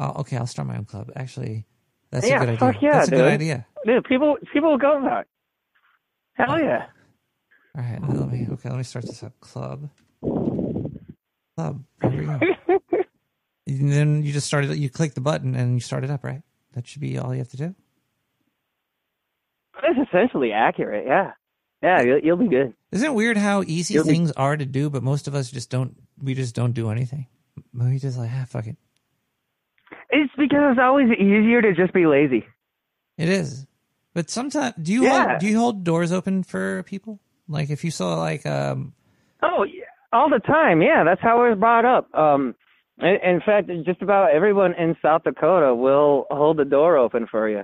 Oh, 0.00 0.20
okay, 0.20 0.38
I'll 0.38 0.46
start 0.46 0.66
my 0.66 0.78
own 0.78 0.86
club. 0.86 1.12
Actually, 1.14 1.66
that's 2.10 2.26
yeah, 2.26 2.36
a 2.36 2.40
good 2.40 2.48
idea. 2.48 2.58
fuck 2.58 2.82
yeah, 2.82 2.92
that's 2.92 3.08
a 3.08 3.10
dude. 3.10 3.18
good 3.18 3.32
idea. 3.32 3.66
Dude, 3.84 4.04
people 4.04 4.38
people 4.50 4.70
will 4.70 4.78
go 4.78 4.98
that. 5.04 5.26
Hell 6.32 6.58
yeah. 6.58 6.86
All 7.76 7.82
right, 7.82 8.00
let 8.08 8.30
me 8.32 8.46
okay, 8.50 8.70
let 8.70 8.78
me 8.78 8.82
start 8.82 9.04
this 9.04 9.22
up. 9.22 9.38
Club. 9.40 9.90
Club. 11.54 11.84
There 12.00 12.10
we 12.10 12.24
go. 12.24 12.38
and 13.66 13.92
then 13.92 14.22
you 14.22 14.32
just 14.32 14.46
started 14.46 14.74
you 14.76 14.88
click 14.88 15.12
the 15.12 15.20
button 15.20 15.54
and 15.54 15.74
you 15.74 15.80
start 15.80 16.02
it 16.02 16.10
up, 16.10 16.24
right? 16.24 16.40
That 16.72 16.86
should 16.86 17.02
be 17.02 17.18
all 17.18 17.34
you 17.34 17.40
have 17.40 17.50
to 17.50 17.58
do. 17.58 17.74
That's 19.82 20.08
essentially 20.08 20.52
accurate, 20.52 21.04
yeah. 21.06 21.32
Yeah, 21.82 22.02
you'll, 22.02 22.18
you'll 22.20 22.36
be 22.36 22.48
good. 22.48 22.72
Isn't 22.92 23.06
it 23.06 23.14
weird 23.14 23.36
how 23.36 23.62
easy 23.66 23.94
You'll 23.94 24.04
be- 24.04 24.12
things 24.12 24.32
are 24.32 24.56
to 24.56 24.66
do, 24.66 24.88
but 24.88 25.02
most 25.02 25.28
of 25.28 25.34
us 25.34 25.50
just 25.50 25.68
don't 25.68 25.94
we 26.22 26.32
just 26.34 26.54
don't 26.54 26.72
do 26.72 26.88
anything. 26.88 27.26
We 27.74 27.98
just 27.98 28.16
like, 28.16 28.30
ah, 28.32 28.46
fuck 28.48 28.66
it. 28.66 28.76
It's 30.10 30.32
because 30.36 30.72
it's 30.72 30.80
always 30.82 31.08
easier 31.12 31.62
to 31.62 31.72
just 31.74 31.92
be 31.92 32.06
lazy. 32.06 32.44
It 33.16 33.28
is. 33.28 33.66
But 34.14 34.28
sometimes 34.30 34.74
do 34.82 34.92
you 34.92 35.04
Yeah. 35.04 35.28
hold, 35.28 35.40
do 35.40 35.46
you 35.46 35.58
hold 35.58 35.84
doors 35.84 36.10
open 36.12 36.42
for 36.42 36.82
people? 36.84 37.20
Like 37.48 37.70
if 37.70 37.84
you 37.84 37.90
saw 37.90 38.14
like 38.18 38.44
um 38.46 38.92
Oh, 39.42 39.64
all 40.12 40.28
the 40.28 40.40
time. 40.40 40.82
Yeah, 40.82 41.04
that's 41.04 41.20
how 41.20 41.44
it 41.44 41.50
was 41.50 41.58
brought 41.58 41.84
up. 41.84 42.12
Um, 42.14 42.54
in, 42.98 43.16
in 43.24 43.40
fact, 43.40 43.70
just 43.86 44.02
about 44.02 44.32
everyone 44.32 44.74
in 44.74 44.96
South 45.00 45.22
Dakota 45.24 45.74
will 45.74 46.26
hold 46.30 46.56
the 46.58 46.64
door 46.64 46.96
open 46.96 47.26
for 47.30 47.48
you. 47.48 47.62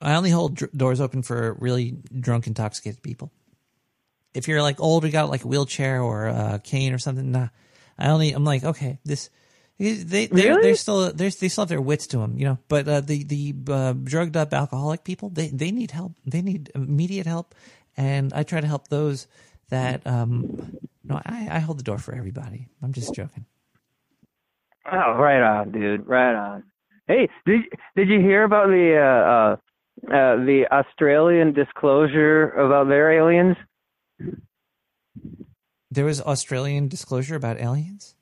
I 0.00 0.14
only 0.16 0.30
hold 0.30 0.56
dr- 0.56 0.72
doors 0.72 1.00
open 1.00 1.22
for 1.22 1.54
really 1.60 1.92
drunk, 2.18 2.46
intoxicated 2.46 3.02
people. 3.02 3.30
If 4.34 4.48
you're 4.48 4.62
like 4.62 4.80
old, 4.80 5.04
we 5.04 5.10
got 5.10 5.30
like 5.30 5.44
a 5.44 5.46
wheelchair 5.48 6.02
or 6.02 6.26
a 6.26 6.60
cane 6.62 6.92
or 6.92 6.98
something. 6.98 7.30
Nah, 7.30 7.48
I 7.98 8.08
only. 8.08 8.32
I'm 8.32 8.44
like, 8.44 8.64
okay, 8.64 8.98
this. 9.04 9.30
They 9.82 9.94
they 9.94 10.26
they're, 10.26 10.50
Really? 10.54 10.62
they're 10.62 10.76
still 10.76 11.12
they're, 11.12 11.30
they 11.30 11.48
still 11.48 11.62
have 11.62 11.68
their 11.68 11.80
wits 11.82 12.06
to 12.08 12.18
them, 12.18 12.38
you 12.38 12.44
know. 12.46 12.58
But 12.68 12.86
uh, 12.86 13.00
the 13.00 13.24
the 13.24 13.54
uh, 13.68 13.92
drugged 13.94 14.36
up 14.36 14.54
alcoholic 14.54 15.02
people, 15.02 15.28
they 15.28 15.48
they 15.48 15.72
need 15.72 15.90
help. 15.90 16.12
They 16.24 16.40
need 16.40 16.70
immediate 16.74 17.26
help, 17.26 17.54
and 17.96 18.32
I 18.32 18.44
try 18.44 18.60
to 18.60 18.66
help 18.66 18.86
those 18.88 19.26
that. 19.70 20.06
um 20.06 20.78
No, 21.02 21.18
I 21.26 21.48
I 21.50 21.58
hold 21.58 21.78
the 21.80 21.82
door 21.90 21.98
for 21.98 22.14
everybody. 22.14 22.68
I'm 22.80 22.92
just 22.92 23.12
joking. 23.12 23.44
Oh, 24.86 25.14
right 25.18 25.42
on, 25.42 25.72
dude. 25.72 26.06
Right 26.06 26.34
on. 26.34 26.62
Hey, 27.08 27.28
did 27.44 27.62
did 27.96 28.08
you 28.08 28.20
hear 28.20 28.44
about 28.44 28.68
the 28.68 28.86
uh, 28.96 29.22
uh, 29.34 30.14
uh, 30.14 30.36
the 30.46 30.66
Australian 30.70 31.52
disclosure 31.54 32.50
about 32.50 32.86
their 32.86 33.10
aliens? 33.18 33.56
There 35.90 36.04
was 36.04 36.20
Australian 36.22 36.88
disclosure 36.88 37.34
about 37.36 37.58
aliens. 37.58 38.14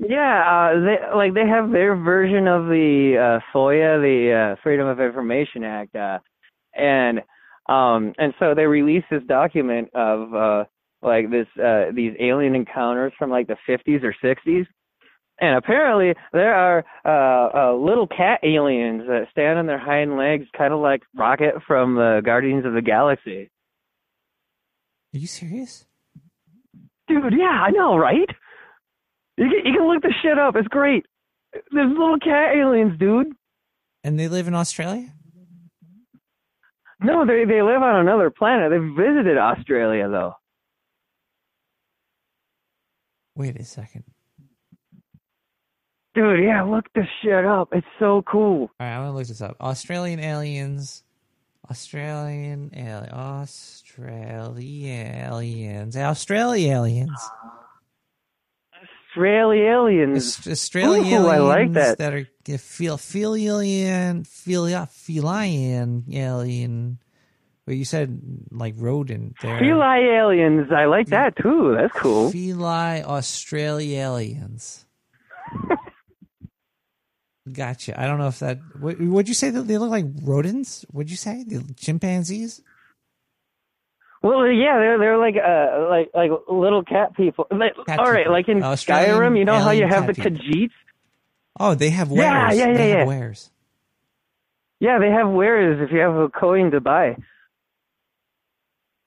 Yeah, 0.00 0.70
uh, 0.74 0.80
they 0.80 1.16
like 1.16 1.34
they 1.34 1.46
have 1.46 1.72
their 1.72 1.96
version 1.96 2.46
of 2.46 2.66
the 2.66 3.40
uh, 3.40 3.56
FOIA, 3.56 4.00
the 4.00 4.52
uh, 4.52 4.60
Freedom 4.62 4.86
of 4.86 5.00
Information 5.00 5.64
Act, 5.64 5.96
uh, 5.96 6.18
and 6.74 7.18
um, 7.68 8.12
and 8.16 8.32
so 8.38 8.54
they 8.54 8.64
released 8.64 9.06
this 9.10 9.24
document 9.26 9.88
of 9.94 10.34
uh, 10.34 10.64
like 11.02 11.30
this 11.30 11.48
uh, 11.62 11.86
these 11.92 12.12
alien 12.20 12.54
encounters 12.54 13.12
from 13.18 13.30
like 13.30 13.48
the 13.48 13.56
50s 13.68 14.04
or 14.04 14.14
60s, 14.22 14.66
and 15.40 15.56
apparently 15.56 16.14
there 16.32 16.54
are 16.54 16.84
uh, 17.04 17.72
uh, 17.72 17.74
little 17.74 18.06
cat 18.06 18.38
aliens 18.44 19.02
that 19.08 19.26
stand 19.32 19.58
on 19.58 19.66
their 19.66 19.80
hind 19.80 20.16
legs, 20.16 20.46
kind 20.56 20.72
of 20.72 20.78
like 20.78 21.02
Rocket 21.16 21.54
from 21.66 21.96
the 21.96 22.22
Guardians 22.24 22.64
of 22.64 22.72
the 22.72 22.82
Galaxy. 22.82 23.50
Are 25.12 25.18
you 25.18 25.26
serious? 25.26 25.86
Dude, 27.08 27.32
yeah, 27.36 27.64
I 27.66 27.70
know, 27.70 27.96
right? 27.96 28.28
You 29.38 29.48
can, 29.48 29.64
you 29.64 29.72
can 29.78 29.88
look 29.88 30.02
the 30.02 30.12
shit 30.20 30.36
up. 30.36 30.56
It's 30.56 30.68
great. 30.68 31.06
There's 31.70 31.90
little 31.90 32.18
cat 32.18 32.56
aliens, 32.56 32.98
dude. 32.98 33.28
And 34.02 34.18
they 34.18 34.28
live 34.28 34.48
in 34.48 34.54
Australia. 34.54 35.12
No, 37.00 37.24
they 37.24 37.44
they 37.44 37.62
live 37.62 37.80
on 37.80 38.00
another 38.00 38.30
planet. 38.30 38.72
They've 38.72 39.06
visited 39.06 39.38
Australia 39.38 40.08
though. 40.08 40.34
Wait 43.36 43.56
a 43.56 43.64
second. 43.64 44.02
Dude, 46.14 46.44
yeah, 46.44 46.64
look 46.64 46.86
this 46.96 47.06
shit 47.22 47.44
up. 47.44 47.68
It's 47.70 47.86
so 48.00 48.22
cool. 48.22 48.62
All 48.62 48.70
right, 48.80 48.96
I'm 48.96 49.02
gonna 49.02 49.16
look 49.16 49.28
this 49.28 49.40
up. 49.40 49.56
Australian 49.60 50.18
aliens. 50.18 51.04
Australian 51.70 52.72
alien. 52.74 53.12
Australia 53.12 55.28
aliens. 55.28 55.96
Australia 55.96 56.72
aliens. 56.72 57.30
Australia 59.08 59.70
aliens. 59.72 60.46
Australian 60.46 61.22
Ooh, 61.22 61.28
I 61.28 61.38
like 61.38 61.72
that. 61.72 61.98
that 61.98 62.12
are 62.14 62.26
feel 62.58 62.96
filian 62.96 64.24
filia 64.24 64.88
feline 64.90 66.04
alien. 66.12 66.98
Well, 67.66 67.76
you 67.76 67.84
said 67.84 68.20
like 68.50 68.74
rodent. 68.78 69.36
They're 69.42 69.60
Feli 69.60 70.18
aliens. 70.18 70.72
I 70.72 70.86
like 70.86 71.08
that 71.08 71.36
too. 71.36 71.76
That's 71.76 71.92
cool. 71.92 72.32
Feli 72.32 73.02
Australia 73.02 73.98
aliens. 74.00 74.86
Gotcha. 77.52 78.00
I 78.00 78.06
don't 78.06 78.18
know 78.18 78.28
if 78.28 78.38
that. 78.38 78.58
What, 78.78 78.98
would 79.00 79.28
you 79.28 79.34
say 79.34 79.50
that 79.50 79.62
they 79.62 79.78
look 79.78 79.90
like 79.90 80.06
rodents? 80.22 80.84
Would 80.92 81.10
you 81.10 81.16
say 81.16 81.44
the 81.44 81.62
chimpanzees? 81.76 82.62
Well, 84.22 84.48
yeah, 84.48 84.78
they're 84.78 84.98
they're 84.98 85.18
like 85.18 85.36
uh 85.36 85.88
like 85.88 86.10
like 86.14 86.30
little 86.48 86.82
cat 86.82 87.16
people. 87.16 87.46
Like, 87.50 87.74
Cat 87.86 88.00
all 88.00 88.10
right, 88.10 88.24
people. 88.24 88.32
like 88.32 88.48
in 88.48 88.62
Australian 88.62 89.16
Skyrim, 89.16 89.38
you 89.38 89.44
know 89.44 89.58
how 89.58 89.70
you 89.70 89.86
have 89.86 90.06
the 90.06 90.14
people. 90.14 90.32
Khajiits? 90.32 90.72
Oh, 91.60 91.74
they 91.74 91.90
have 91.90 92.10
wares. 92.10 92.22
Yeah, 92.22 92.52
yeah, 92.52 92.66
yeah, 92.68 92.76
they 92.76 92.88
yeah. 92.90 92.98
have 92.98 93.08
wares. 93.08 93.50
Yeah, 94.80 94.98
they 94.98 95.10
have 95.10 95.28
wares 95.28 95.80
if 95.80 95.92
you 95.92 95.98
have 95.98 96.14
a 96.14 96.28
coin 96.28 96.70
to 96.70 96.80
buy. 96.80 97.16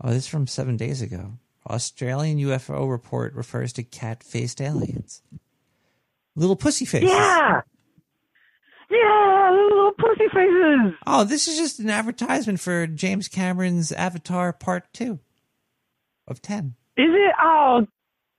Oh, 0.04 0.10
this 0.10 0.24
is 0.24 0.28
from 0.28 0.48
seven 0.48 0.78
days 0.78 1.02
ago. 1.02 1.34
Australian 1.70 2.40
UFO 2.40 2.90
report 2.90 3.34
refers 3.34 3.72
to 3.74 3.84
cat-faced 3.84 4.60
aliens. 4.60 5.22
Little 6.36 6.56
pussy 6.56 6.86
faces. 6.86 7.10
Yeah. 7.10 7.62
Yeah, 8.92 9.52
little 9.52 9.92
pussy 9.98 10.28
faces. 10.34 10.94
Oh, 11.08 11.24
this 11.24 11.48
is 11.48 11.58
just 11.58 11.80
an 11.80 11.90
advertisement 11.90 12.60
for 12.60 12.88
James 12.88 13.28
Cameron's 13.30 13.92
Avatar 13.94 14.52
Part 14.52 14.92
Two 14.94 15.20
of 16.28 16.42
ten. 16.42 16.76
Is 16.98 17.06
it? 17.10 17.34
Oh, 17.42 17.88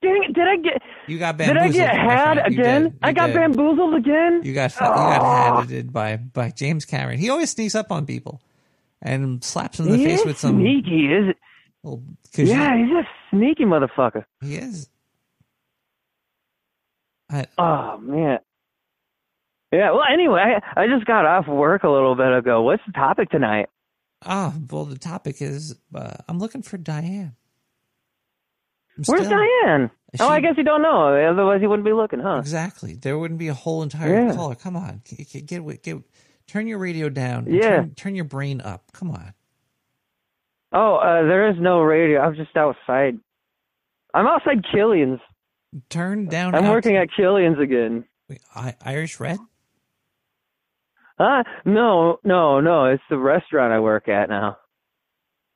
dang 0.03 0.23
it! 0.29 0.33
Did 0.33 0.47
I 0.47 0.57
get? 0.57 0.81
You 1.07 1.17
got 1.17 1.37
Did 1.37 1.57
I 1.57 1.69
get 1.69 1.89
had 1.95 2.35
friend. 2.35 2.53
You 2.53 2.61
again? 2.61 2.83
did. 2.83 2.99
I 3.01 3.13
got 3.13 3.27
did. 3.27 3.35
bamboozled 3.35 3.95
again. 3.95 4.41
You 4.43 4.53
got 4.53 4.71
fu- 4.71 4.83
you 4.85 4.89
got 4.91 5.21
oh. 5.21 5.61
hatted 5.61 5.91
by 5.91 6.17
by 6.17 6.51
James 6.51 6.85
Cameron. 6.85 7.17
He 7.17 7.29
always 7.29 7.49
sneaks 7.49 7.73
up 7.73 7.91
on 7.91 8.05
people 8.05 8.39
and 9.01 9.43
slaps 9.43 9.79
them 9.79 9.87
in 9.87 9.93
the 9.93 9.97
he 9.97 10.05
face 10.05 10.23
with 10.23 10.37
some. 10.37 10.59
sneaky, 10.59 11.07
is 11.07 11.29
it? 11.29 11.37
Well, 11.81 12.03
Yeah, 12.37 12.77
he's 12.77 12.91
a 12.95 13.03
sneaky 13.31 13.65
motherfucker. 13.65 14.25
he 14.41 14.55
is. 14.55 14.87
I, 17.31 17.47
Oh 17.57 17.97
man. 17.97 18.39
Yeah. 19.73 19.91
Well, 19.91 20.03
anyway, 20.11 20.41
I, 20.75 20.81
I 20.83 20.87
just 20.87 21.05
got 21.05 21.25
off 21.25 21.47
work 21.47 21.83
a 21.83 21.89
little 21.89 22.15
bit 22.15 22.31
ago. 22.31 22.61
What's 22.61 22.83
the 22.85 22.93
topic 22.93 23.29
tonight? 23.29 23.67
ah, 24.25 24.53
well, 24.71 24.85
the 24.85 24.97
topic 24.97 25.41
is 25.41 25.75
uh, 25.93 26.13
I'm 26.29 26.39
looking 26.39 26.61
for 26.61 26.77
Diane. 26.77 27.35
I'm 28.97 29.03
Where's 29.05 29.25
still- 29.25 29.37
Diane? 29.37 29.89
Oh, 30.19 30.29
I 30.29 30.39
guess 30.39 30.53
you 30.55 30.63
don't 30.63 30.81
know. 30.83 31.07
Otherwise, 31.31 31.59
you 31.61 31.67
wouldn't 31.69 31.85
be 31.85 31.91
looking, 31.93 32.19
huh? 32.19 32.37
Exactly. 32.37 32.93
There 32.93 33.17
wouldn't 33.17 33.39
be 33.39 33.47
a 33.47 33.53
whole 33.53 33.81
entire 33.83 34.27
Yeah. 34.27 34.35
caller. 34.35 34.53
Come 34.55 34.75
on, 34.77 35.01
get, 35.03 35.27
get, 35.31 35.45
get, 35.47 35.81
get 35.83 35.97
turn 36.47 36.67
your 36.67 36.77
radio 36.77 37.09
down. 37.09 37.47
Yeah. 37.51 37.61
Turn, 37.61 37.95
turn 37.95 38.15
your 38.15 38.25
brain 38.25 38.61
up. 38.61 38.91
Come 38.93 39.09
on. 39.09 39.33
Oh, 40.71 40.95
uh, 40.97 41.23
there 41.27 41.49
is 41.49 41.55
no 41.59 41.81
radio. 41.81 42.21
I'm 42.21 42.35
just 42.35 42.55
outside. 42.55 43.17
I'm 44.13 44.27
outside 44.27 44.63
Killian's. 44.71 45.19
Turn 45.89 46.27
down. 46.27 46.53
I'm 46.55 46.65
out- 46.65 46.71
working 46.71 46.95
at 46.95 47.07
Killian's 47.15 47.59
again. 47.59 48.05
Wait, 48.29 48.39
I, 48.55 48.75
Irish 48.85 49.19
Red. 49.19 49.39
Huh? 51.19 51.43
No, 51.65 52.17
no, 52.23 52.59
no. 52.59 52.85
It's 52.85 53.03
the 53.09 53.17
restaurant 53.17 53.71
I 53.73 53.79
work 53.79 54.07
at 54.09 54.29
now. 54.29 54.57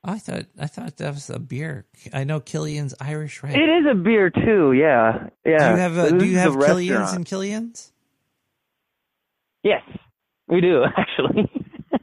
I 0.04 0.18
thought 0.18 0.44
I 0.58 0.66
thought 0.68 0.96
that 0.98 1.12
was 1.14 1.28
a 1.28 1.40
beer. 1.40 1.84
I 2.12 2.22
know 2.24 2.38
Killian's 2.40 2.94
Irish 3.00 3.42
Red. 3.42 3.56
It 3.56 3.68
is 3.68 3.84
a 3.90 3.94
beer 3.96 4.30
too. 4.30 4.72
Yeah, 4.72 5.28
yeah. 5.44 5.58
Do 5.58 5.74
you 5.74 5.80
have 5.80 5.98
uh, 5.98 6.02
This 6.04 6.12
do 6.12 6.24
you 6.26 6.38
have 6.38 6.52
Killian's 6.54 6.90
restaurant. 7.00 7.16
and 7.16 7.26
Killian's? 7.26 7.92
Yes, 9.64 9.82
we 10.46 10.60
do 10.60 10.84
actually. 10.96 11.50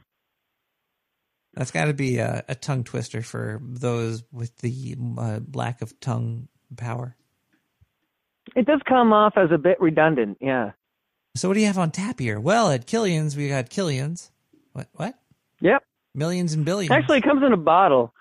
That's 1.54 1.70
got 1.70 1.86
to 1.86 1.94
be 1.94 2.18
a, 2.18 2.44
a 2.48 2.54
tongue 2.54 2.84
twister 2.84 3.22
for 3.22 3.60
those 3.62 4.22
with 4.30 4.56
the 4.58 4.94
uh, 5.18 5.40
lack 5.54 5.80
of 5.80 5.98
tongue 6.00 6.48
power. 6.76 7.16
it 8.54 8.66
does 8.66 8.82
come 8.86 9.14
off 9.14 9.34
as 9.38 9.48
a 9.50 9.58
bit 9.58 9.80
redundant. 9.80 10.36
Yeah. 10.40 10.72
So 11.36 11.48
what 11.48 11.54
do 11.54 11.60
you 11.60 11.66
have 11.66 11.78
on 11.78 11.90
tap 11.90 12.18
here? 12.18 12.40
Well, 12.40 12.70
at 12.70 12.86
Killian's 12.86 13.36
we 13.36 13.48
got 13.48 13.70
Killian's. 13.70 14.30
What? 14.72 14.88
What? 14.94 15.14
Yep. 15.60 15.82
Millions 16.14 16.54
and 16.54 16.64
billions. 16.64 16.90
Actually, 16.90 17.18
it 17.18 17.24
comes 17.24 17.42
in 17.44 17.52
a 17.52 17.56
bottle. 17.58 18.12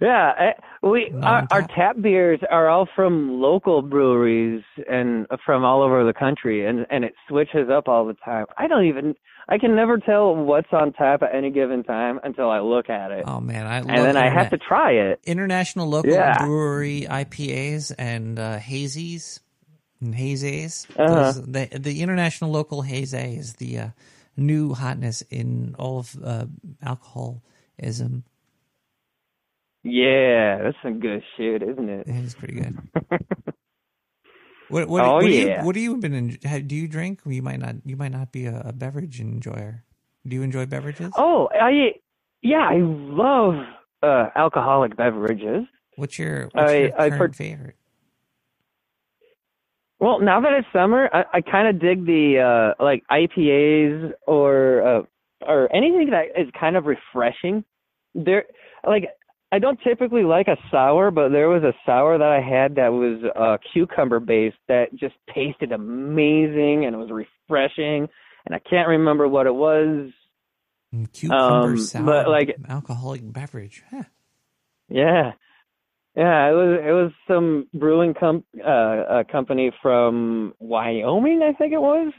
Yeah, 0.00 0.32
eh, 0.38 0.60
we 0.82 1.12
our, 1.22 1.46
our 1.52 1.62
tap 1.68 1.96
beers 2.00 2.40
are 2.50 2.68
all 2.68 2.88
from 2.96 3.40
local 3.40 3.80
breweries 3.80 4.62
and 4.90 5.26
from 5.46 5.64
all 5.64 5.82
over 5.82 6.04
the 6.04 6.12
country, 6.12 6.66
and 6.66 6.84
and 6.90 7.04
it 7.04 7.14
switches 7.28 7.70
up 7.70 7.86
all 7.86 8.04
the 8.04 8.14
time. 8.24 8.46
I 8.58 8.66
don't 8.66 8.86
even 8.86 9.14
I 9.48 9.58
can 9.58 9.76
never 9.76 9.98
tell 9.98 10.34
what's 10.34 10.66
on 10.72 10.92
tap 10.94 11.22
at 11.22 11.32
any 11.34 11.50
given 11.50 11.84
time 11.84 12.18
until 12.24 12.50
I 12.50 12.58
look 12.58 12.90
at 12.90 13.12
it. 13.12 13.22
Oh 13.26 13.40
man, 13.40 13.66
I 13.68 13.80
love 13.80 13.88
it. 13.88 13.92
and 13.94 14.04
then 14.04 14.16
I 14.16 14.30
have 14.30 14.50
to 14.50 14.58
try 14.58 14.90
it. 14.92 15.20
International 15.24 15.88
local 15.88 16.10
Yeah. 16.10 16.44
brewery 16.44 17.06
IPAs 17.08 17.92
and 17.96 18.38
uh, 18.38 18.58
hazies 18.58 19.40
and. 20.12 20.86
Uh-huh. 20.98 21.32
The, 21.46 21.68
the 21.78 22.02
international 22.02 22.50
local 22.50 22.82
haze 22.82 23.14
is 23.14 23.54
the 23.54 23.78
uh, 23.78 23.88
new 24.36 24.74
hotness 24.74 25.22
in 25.30 25.74
all 25.78 25.98
of 26.00 26.16
uh, 26.22 26.46
alcoholism. 26.82 28.24
Yeah, 29.82 30.62
that's 30.62 30.76
some 30.82 30.98
good 31.00 31.22
shit, 31.36 31.62
isn't 31.62 31.88
it? 31.88 32.06
It 32.06 32.24
is 32.24 32.34
pretty 32.34 32.54
good. 32.54 32.78
What 34.68 34.88
what, 34.88 35.04
Oh, 35.04 35.14
what 35.16 35.20
do 35.24 35.28
yeah. 35.30 35.60
you 35.60 35.66
what 35.66 35.74
do 35.74 35.80
you 35.80 35.96
been 35.98 36.14
en- 36.14 36.38
ha- 36.44 36.58
do 36.66 36.74
you 36.74 36.88
drink? 36.88 37.20
You 37.26 37.42
might 37.42 37.60
not 37.60 37.76
you 37.84 37.96
might 37.96 38.12
not 38.12 38.32
be 38.32 38.46
a, 38.46 38.62
a 38.64 38.72
beverage 38.72 39.20
enjoyer. 39.20 39.84
Do 40.26 40.34
you 40.34 40.42
enjoy 40.42 40.64
beverages? 40.64 41.12
Oh, 41.18 41.48
I 41.52 41.92
yeah, 42.40 42.66
I 42.70 42.78
love 42.80 43.56
uh 44.02 44.30
alcoholic 44.34 44.96
beverages. 44.96 45.66
What's 45.96 46.18
your 46.18 46.48
what's 46.52 46.72
I- 46.72 46.76
your 46.78 46.94
I 46.94 47.08
current 47.10 47.18
part- 47.18 47.36
favorite? 47.36 47.76
Well, 50.00 50.20
now 50.20 50.40
that 50.40 50.52
it's 50.52 50.66
summer, 50.72 51.08
I, 51.12 51.24
I 51.34 51.40
kind 51.40 51.68
of 51.68 51.80
dig 51.80 52.04
the 52.04 52.74
uh 52.78 52.82
like 52.82 53.02
IPAs 53.10 54.12
or 54.26 54.82
uh 54.86 55.02
or 55.46 55.74
anything 55.74 56.10
that 56.10 56.40
is 56.40 56.48
kind 56.58 56.76
of 56.76 56.86
refreshing. 56.86 57.64
There 58.14 58.44
like 58.86 59.04
I 59.52 59.58
don't 59.60 59.78
typically 59.84 60.24
like 60.24 60.48
a 60.48 60.56
sour, 60.70 61.10
but 61.10 61.28
there 61.28 61.48
was 61.48 61.62
a 61.62 61.72
sour 61.86 62.18
that 62.18 62.28
I 62.28 62.40
had 62.40 62.74
that 62.76 62.88
was 62.88 63.22
uh 63.36 63.56
cucumber 63.72 64.20
based 64.20 64.56
that 64.68 64.94
just 64.94 65.14
tasted 65.34 65.72
amazing 65.72 66.84
and 66.86 66.94
it 66.94 66.98
was 66.98 67.10
refreshing 67.10 68.08
and 68.46 68.54
I 68.54 68.58
can't 68.58 68.88
remember 68.88 69.28
what 69.28 69.46
it 69.46 69.54
was. 69.54 70.10
Cucumber 71.12 71.70
Um, 71.70 71.76
sour 71.78 72.04
but 72.04 72.28
like 72.28 72.56
alcoholic 72.68 73.20
beverage. 73.32 73.82
Huh. 73.90 74.04
Yeah. 74.88 75.32
Yeah, 76.16 76.48
it 76.50 76.52
was 76.52 76.80
it 76.80 76.92
was 76.92 77.12
some 77.26 77.66
brewing 77.74 78.14
com- 78.14 78.44
uh, 78.64 79.20
a 79.20 79.24
company 79.24 79.72
from 79.82 80.54
Wyoming, 80.60 81.42
I 81.42 81.52
think 81.52 81.72
it 81.72 81.80
was. 81.80 82.12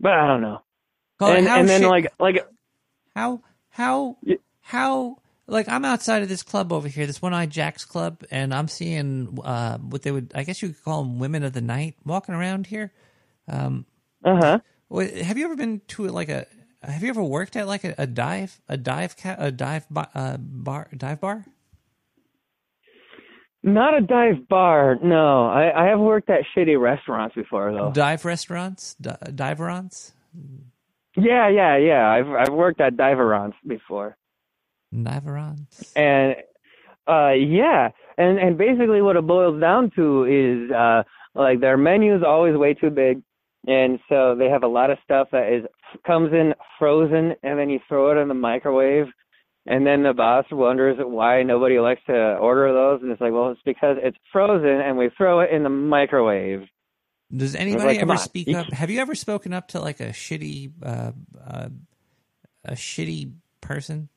But 0.00 0.12
I 0.12 0.26
don't 0.26 0.40
know. 0.40 0.62
Colin, 1.18 1.36
and 1.38 1.48
and 1.48 1.68
then 1.68 1.80
shit- 1.82 1.90
like 1.90 2.12
like 2.18 2.36
How 3.14 3.42
how 3.68 4.16
how 4.62 5.18
like 5.46 5.68
I'm 5.68 5.84
outside 5.84 6.22
of 6.22 6.30
this 6.30 6.42
club 6.42 6.72
over 6.72 6.88
here, 6.88 7.06
this 7.06 7.20
one 7.20 7.34
eyed 7.34 7.50
Jack's 7.50 7.84
club, 7.84 8.24
and 8.30 8.54
I'm 8.54 8.68
seeing 8.68 9.38
uh 9.44 9.78
what 9.78 10.02
they 10.02 10.10
would 10.10 10.32
I 10.34 10.44
guess 10.44 10.62
you 10.62 10.68
could 10.68 10.82
call 10.82 11.02
them 11.02 11.18
women 11.18 11.42
of 11.44 11.52
the 11.52 11.60
night 11.60 11.96
walking 12.06 12.34
around 12.34 12.66
here. 12.68 12.92
Um 13.48 13.84
uh-huh. 14.24 14.60
Have 15.22 15.36
you 15.36 15.44
ever 15.44 15.56
been 15.56 15.82
to 15.88 16.06
like 16.08 16.30
a 16.30 16.46
have 16.82 17.02
you 17.02 17.08
ever 17.10 17.22
worked 17.22 17.56
at 17.56 17.66
like 17.66 17.84
a, 17.84 17.94
a 17.98 18.06
dive 18.06 18.60
a 18.68 18.76
dive 18.76 19.16
ca- 19.16 19.36
a 19.38 19.50
dive 19.50 19.86
ba- 19.90 20.08
uh, 20.14 20.36
bar 20.38 20.88
dive 20.96 21.20
bar? 21.20 21.44
Not 23.62 23.96
a 23.96 24.00
dive 24.00 24.48
bar. 24.48 24.96
No, 25.02 25.46
I 25.46 25.84
I 25.84 25.88
have 25.88 26.00
worked 26.00 26.28
at 26.30 26.40
shitty 26.56 26.80
restaurants 26.80 27.34
before 27.34 27.72
though. 27.72 27.92
Dive 27.92 28.24
restaurants, 28.24 28.94
di- 28.94 29.16
diverants, 29.34 30.12
Yeah, 31.16 31.48
yeah, 31.48 31.76
yeah. 31.76 32.08
I've 32.08 32.28
I've 32.28 32.52
worked 32.54 32.80
at 32.80 32.96
diverants 32.96 33.56
before. 33.66 34.16
diverants. 34.92 35.92
And 35.94 36.34
uh 37.06 37.30
yeah, 37.32 37.90
and 38.18 38.38
and 38.38 38.58
basically 38.58 39.00
what 39.00 39.16
it 39.16 39.26
boils 39.26 39.60
down 39.60 39.90
to 39.96 40.24
is 40.24 40.70
uh 40.72 41.04
like 41.34 41.60
their 41.60 41.76
menu 41.76 42.16
is 42.16 42.22
always 42.26 42.56
way 42.56 42.74
too 42.74 42.90
big. 42.90 43.22
And 43.68 44.00
so 44.08 44.34
they 44.34 44.48
have 44.48 44.64
a 44.64 44.68
lot 44.68 44.90
of 44.90 44.98
stuff 45.04 45.28
that 45.30 45.52
is 45.52 45.64
comes 46.06 46.32
in 46.32 46.54
frozen 46.78 47.34
and 47.42 47.58
then 47.58 47.70
you 47.70 47.80
throw 47.88 48.10
it 48.12 48.20
in 48.20 48.28
the 48.28 48.34
microwave 48.34 49.06
and 49.66 49.86
then 49.86 50.02
the 50.02 50.12
boss 50.12 50.44
wonders 50.50 50.96
why 51.00 51.42
nobody 51.42 51.78
likes 51.78 52.00
to 52.06 52.12
order 52.12 52.72
those 52.72 53.02
and 53.02 53.10
it's 53.10 53.20
like, 53.20 53.32
well, 53.32 53.50
it's 53.50 53.60
because 53.64 53.96
it's 54.02 54.16
frozen 54.32 54.80
and 54.80 54.96
we 54.96 55.10
throw 55.16 55.40
it 55.40 55.50
in 55.50 55.62
the 55.62 55.68
microwave. 55.68 56.62
Does 57.34 57.54
anybody 57.54 57.84
like, 57.84 58.00
ever 58.00 58.16
speak 58.16 58.54
up? 58.54 58.70
Have 58.72 58.90
you 58.90 59.00
ever 59.00 59.14
spoken 59.14 59.52
up 59.52 59.68
to 59.68 59.80
like 59.80 60.00
a 60.00 60.08
shitty 60.08 60.72
uh, 60.82 61.12
uh 61.42 61.68
a 62.64 62.72
shitty 62.72 63.32
person? 63.60 64.08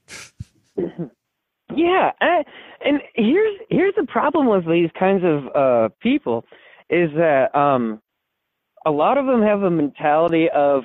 Yeah, 1.73 2.11
and, 2.21 2.45
and 2.83 3.01
here's 3.15 3.59
here's 3.69 3.95
the 3.95 4.05
problem 4.05 4.47
with 4.47 4.65
these 4.65 4.89
kinds 4.97 5.23
of 5.23 5.55
uh 5.55 5.89
people 5.99 6.45
is 6.89 7.09
that 7.15 7.55
um 7.55 8.01
a 8.85 8.91
lot 8.91 9.17
of 9.17 9.25
them 9.25 9.41
have 9.41 9.63
a 9.63 9.71
mentality 9.71 10.47
of 10.53 10.83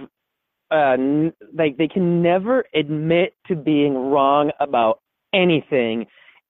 uh 0.71 0.97
like 1.55 1.77
they 1.77 1.89
can 1.89 2.23
never 2.23 2.65
admit 2.75 3.35
to 3.49 3.57
being 3.57 3.95
wrong 3.95 4.51
about 4.61 5.01
anything. 5.35 6.07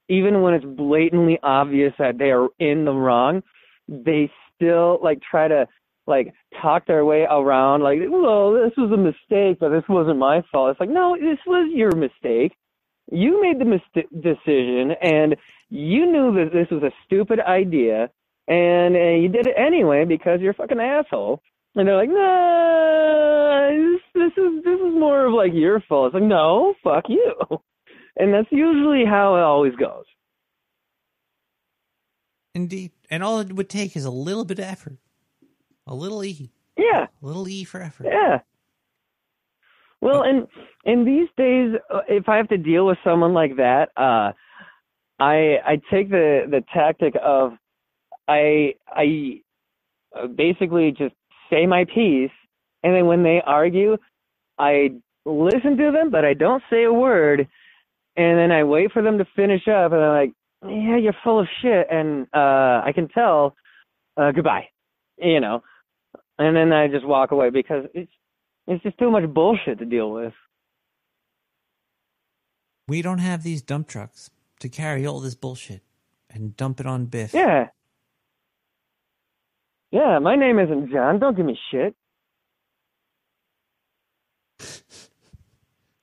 Even 0.09 0.43
when 0.43 0.55
it's 0.55 0.65
blatantly 0.65 1.39
obvious 1.43 1.93
that 1.99 2.19
they 2.19 2.31
are 2.31 2.49
in 2.59 2.85
the 2.85 2.93
wrong 2.93 3.43
they 3.89 4.31
still 4.55 4.99
like 5.03 5.21
try 5.29 5.49
to 5.49 5.67
like 6.07 6.33
talk 6.63 6.87
their 6.87 7.05
way 7.05 7.27
around 7.31 7.83
like 7.83 7.99
well 8.09 8.53
this 8.53 8.73
was 8.77 8.91
a 8.93 8.97
mistake 8.97 9.59
but 9.61 9.71
this 9.71 9.85
wasn't 9.89 10.19
my 10.19 10.43
fault. 10.51 10.71
It's 10.71 10.81
like 10.81 10.91
no 10.91 11.17
this 11.21 11.39
was 11.47 11.71
your 11.75 11.93
mistake. 11.93 12.57
You 13.11 13.43
made 13.43 13.59
the 13.61 13.65
mis- 13.65 14.05
decision 14.23 14.93
and 15.03 15.37
you 15.69 16.07
knew 16.07 16.33
that 16.35 16.53
this 16.53 16.69
was 16.71 16.83
a 16.83 16.93
stupid 17.05 17.41
idea 17.41 18.09
and 18.49 18.97
uh, 18.97 19.21
you 19.21 19.29
did 19.29 19.47
it 19.47 19.55
anyway 19.57 20.05
because 20.05 20.41
you're 20.41 20.53
a 20.53 20.55
fucking 20.55 20.81
asshole 20.81 21.43
and 21.77 21.89
they're 21.89 21.97
like 21.97 22.09
no 22.09 23.71
this, 23.71 24.01
this 24.15 24.45
is 24.45 24.65
this 24.65 24.81
is 24.81 24.95
more 24.99 25.27
of 25.27 25.33
like 25.33 25.53
your 25.55 25.81
fault. 25.89 26.09
It's 26.09 26.15
like 26.15 26.23
no 26.23 26.75
fuck 26.83 27.05
you. 27.09 27.35
And 28.17 28.35
that's 28.35 28.49
usually 28.51 29.05
how 29.07 29.37
it 29.37 29.41
always 29.41 29.75
goes. 29.77 30.05
Indeed, 32.55 32.91
and 33.09 33.23
all 33.23 33.39
it 33.39 33.53
would 33.53 33.71
take 33.71 33.97
is 33.97 34.05
a 34.05 34.11
little 34.11 34.45
bit 34.45 34.59
of 34.59 34.65
effort, 34.65 34.99
a 35.87 35.95
little 35.95 36.23
e, 36.25 36.51
yeah. 36.77 37.07
A 37.23 37.27
little 37.27 37.47
e 37.49 37.65
for 37.65 37.81
effort. 37.81 38.07
Yeah. 38.07 38.41
Well, 40.01 40.23
and 40.23 40.47
in 40.85 41.05
these 41.05 41.29
days, 41.37 41.79
uh, 41.93 42.01
if 42.09 42.29
I 42.29 42.37
have 42.39 42.49
to 42.49 42.57
deal 42.57 42.87
with 42.87 42.99
someone 43.05 43.35
like 43.35 43.57
that, 43.57 43.91
uh, 43.97 44.33
I 45.19 45.59
I 45.65 45.81
take 45.91 46.11
the 46.11 46.47
the 46.51 46.63
tactic 46.73 47.15
of 47.23 47.53
I 48.27 48.75
I 48.89 49.43
uh, 50.17 50.27
basically 50.27 50.93
just 50.93 51.15
say 51.51 51.67
my 51.67 51.85
piece, 51.85 52.31
and 52.83 52.95
then 52.95 53.07
when 53.07 53.23
they 53.23 53.43
argue, 53.45 53.97
I 54.59 54.91
listen 55.25 55.77
to 55.77 55.91
them, 55.93 56.11
but 56.11 56.25
I 56.25 56.35
don't 56.35 56.63
say 56.71 56.85
a 56.85 56.93
word, 56.93 57.49
and 58.17 58.39
then 58.39 58.51
I 58.53 58.65
wait 58.65 58.93
for 58.93 59.03
them 59.03 59.19
to 59.19 59.27
finish 59.37 59.67
up, 59.69 59.93
and 59.93 60.01
I'm 60.01 60.13
like, 60.13 60.33
yeah, 60.63 60.97
you're 60.97 61.17
full 61.25 61.41
of 61.41 61.47
shit, 61.63 61.87
and 61.91 62.27
uh, 62.35 62.83
I 62.85 62.93
can 62.95 63.09
tell. 63.09 63.55
Uh, 64.17 64.33
goodbye, 64.33 64.69
you 65.17 65.41
know, 65.41 65.63
and 66.39 66.55
then 66.55 66.73
I 66.73 66.89
just 66.89 67.07
walk 67.07 67.31
away 67.31 67.51
because 67.51 67.87
it's 67.95 68.11
it's 68.67 68.83
just 68.83 68.99
too 68.99 69.11
much 69.11 69.25
bullshit 69.33 69.79
to 69.79 69.85
deal 69.85 70.11
with. 70.11 70.33
We 72.87 73.03
don't 73.03 73.19
have 73.19 73.43
these 73.43 73.63
dump 73.63 73.89
trucks 73.89 74.31
to 74.59 74.69
carry 74.69 75.07
all 75.07 75.21
this 75.21 75.35
bullshit 75.35 75.83
and 76.29 76.57
dump 76.57 76.81
it 76.81 76.87
on 76.87 77.07
Biff. 77.07 77.33
Yeah. 77.33 77.69
Yeah, 79.91 80.19
my 80.21 80.37
name 80.37 80.59
isn't 80.59 80.91
John. 80.91 81.19
Don't 81.19 81.37
give 81.37 81.47
me 81.47 81.59
shit. 81.71 81.95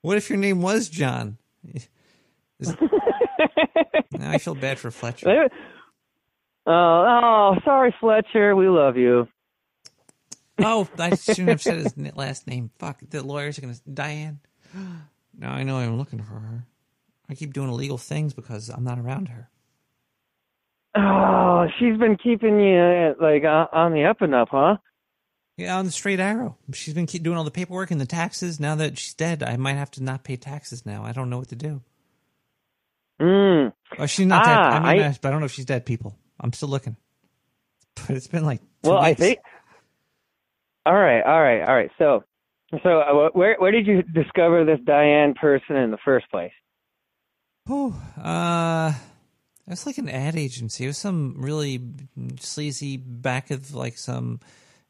What 0.01 0.17
if 0.17 0.29
your 0.29 0.39
name 0.39 0.61
was 0.61 0.89
John? 0.89 1.37
Is- 2.59 2.75
now 4.11 4.31
I 4.31 4.37
feel 4.37 4.55
bad 4.55 4.79
for 4.79 4.91
Fletcher. 4.91 5.49
Oh, 6.65 6.69
oh, 6.69 7.55
sorry, 7.63 7.95
Fletcher. 7.99 8.55
We 8.55 8.67
love 8.67 8.97
you. 8.97 9.27
Oh, 10.59 10.87
I 10.97 11.15
shouldn't 11.15 11.49
have 11.49 11.61
said 11.61 11.77
his 11.77 11.95
last 12.15 12.47
name. 12.47 12.71
Fuck, 12.79 13.01
the 13.09 13.23
lawyers 13.23 13.57
are 13.57 13.61
gonna 13.61 13.75
Diane. 13.91 14.39
Now 15.37 15.51
I 15.51 15.63
know 15.63 15.77
I'm 15.77 15.97
looking 15.97 16.21
for 16.23 16.33
her. 16.39 16.65
I 17.29 17.35
keep 17.35 17.53
doing 17.53 17.69
illegal 17.69 17.97
things 17.97 18.33
because 18.33 18.69
I'm 18.69 18.83
not 18.83 18.99
around 18.99 19.29
her. 19.29 19.49
Oh, 20.99 21.67
she's 21.79 21.97
been 21.97 22.17
keeping 22.17 22.59
you 22.59 22.77
uh, 22.79 23.13
like 23.21 23.43
on 23.43 23.93
the 23.93 24.05
up 24.05 24.21
and 24.21 24.33
up, 24.33 24.49
huh? 24.51 24.77
Yeah, 25.57 25.77
on 25.77 25.85
the 25.85 25.91
straight 25.91 26.19
arrow. 26.19 26.57
She's 26.73 26.93
been 26.93 27.05
keep 27.07 27.23
doing 27.23 27.37
all 27.37 27.43
the 27.43 27.51
paperwork 27.51 27.91
and 27.91 27.99
the 28.01 28.05
taxes. 28.05 28.59
Now 28.59 28.75
that 28.75 28.97
she's 28.97 29.13
dead, 29.13 29.43
I 29.43 29.57
might 29.57 29.73
have 29.75 29.91
to 29.91 30.03
not 30.03 30.23
pay 30.23 30.35
taxes 30.37 30.85
now. 30.85 31.03
I 31.03 31.11
don't 31.13 31.29
know 31.29 31.37
what 31.39 31.49
to 31.49 31.55
do. 31.55 31.81
Mm. 33.21 33.73
Oh, 33.97 34.05
she's 34.05 34.25
not 34.27 34.43
dead. 34.43 34.53
Ah, 34.57 34.69
I 34.69 34.93
mean, 34.93 35.01
I- 35.03 35.07
I, 35.09 35.17
but 35.21 35.27
I 35.27 35.31
don't 35.31 35.39
know 35.39 35.45
if 35.47 35.51
she's 35.51 35.65
dead. 35.65 35.85
People, 35.85 36.15
I'm 36.39 36.53
still 36.53 36.69
looking. 36.69 36.95
But 38.07 38.15
it's 38.15 38.27
been 38.27 38.45
like 38.45 38.61
Well, 38.83 38.97
I 38.99 39.13
think. 39.15 39.39
All 40.85 40.93
right, 40.93 41.21
all 41.23 41.41
right, 41.41 41.61
all 41.63 41.75
right. 41.75 41.89
So, 41.97 42.23
so 42.83 42.99
uh, 42.99 43.29
where 43.33 43.55
where 43.57 43.71
did 43.71 43.87
you 43.87 44.03
discover 44.03 44.63
this 44.65 44.79
Diane 44.85 45.33
person 45.33 45.75
in 45.75 45.89
the 45.91 45.97
first 46.05 46.29
place? 46.29 46.51
Oh, 47.67 47.99
uh, 48.21 48.93
it's 49.67 49.85
like 49.85 49.97
an 49.97 50.09
ad 50.09 50.35
agency. 50.35 50.85
It 50.85 50.87
was 50.87 50.97
some 50.97 51.35
really 51.37 51.81
sleazy 52.39 52.97
back 52.97 53.51
of 53.51 53.73
like 53.73 53.97
some 53.97 54.39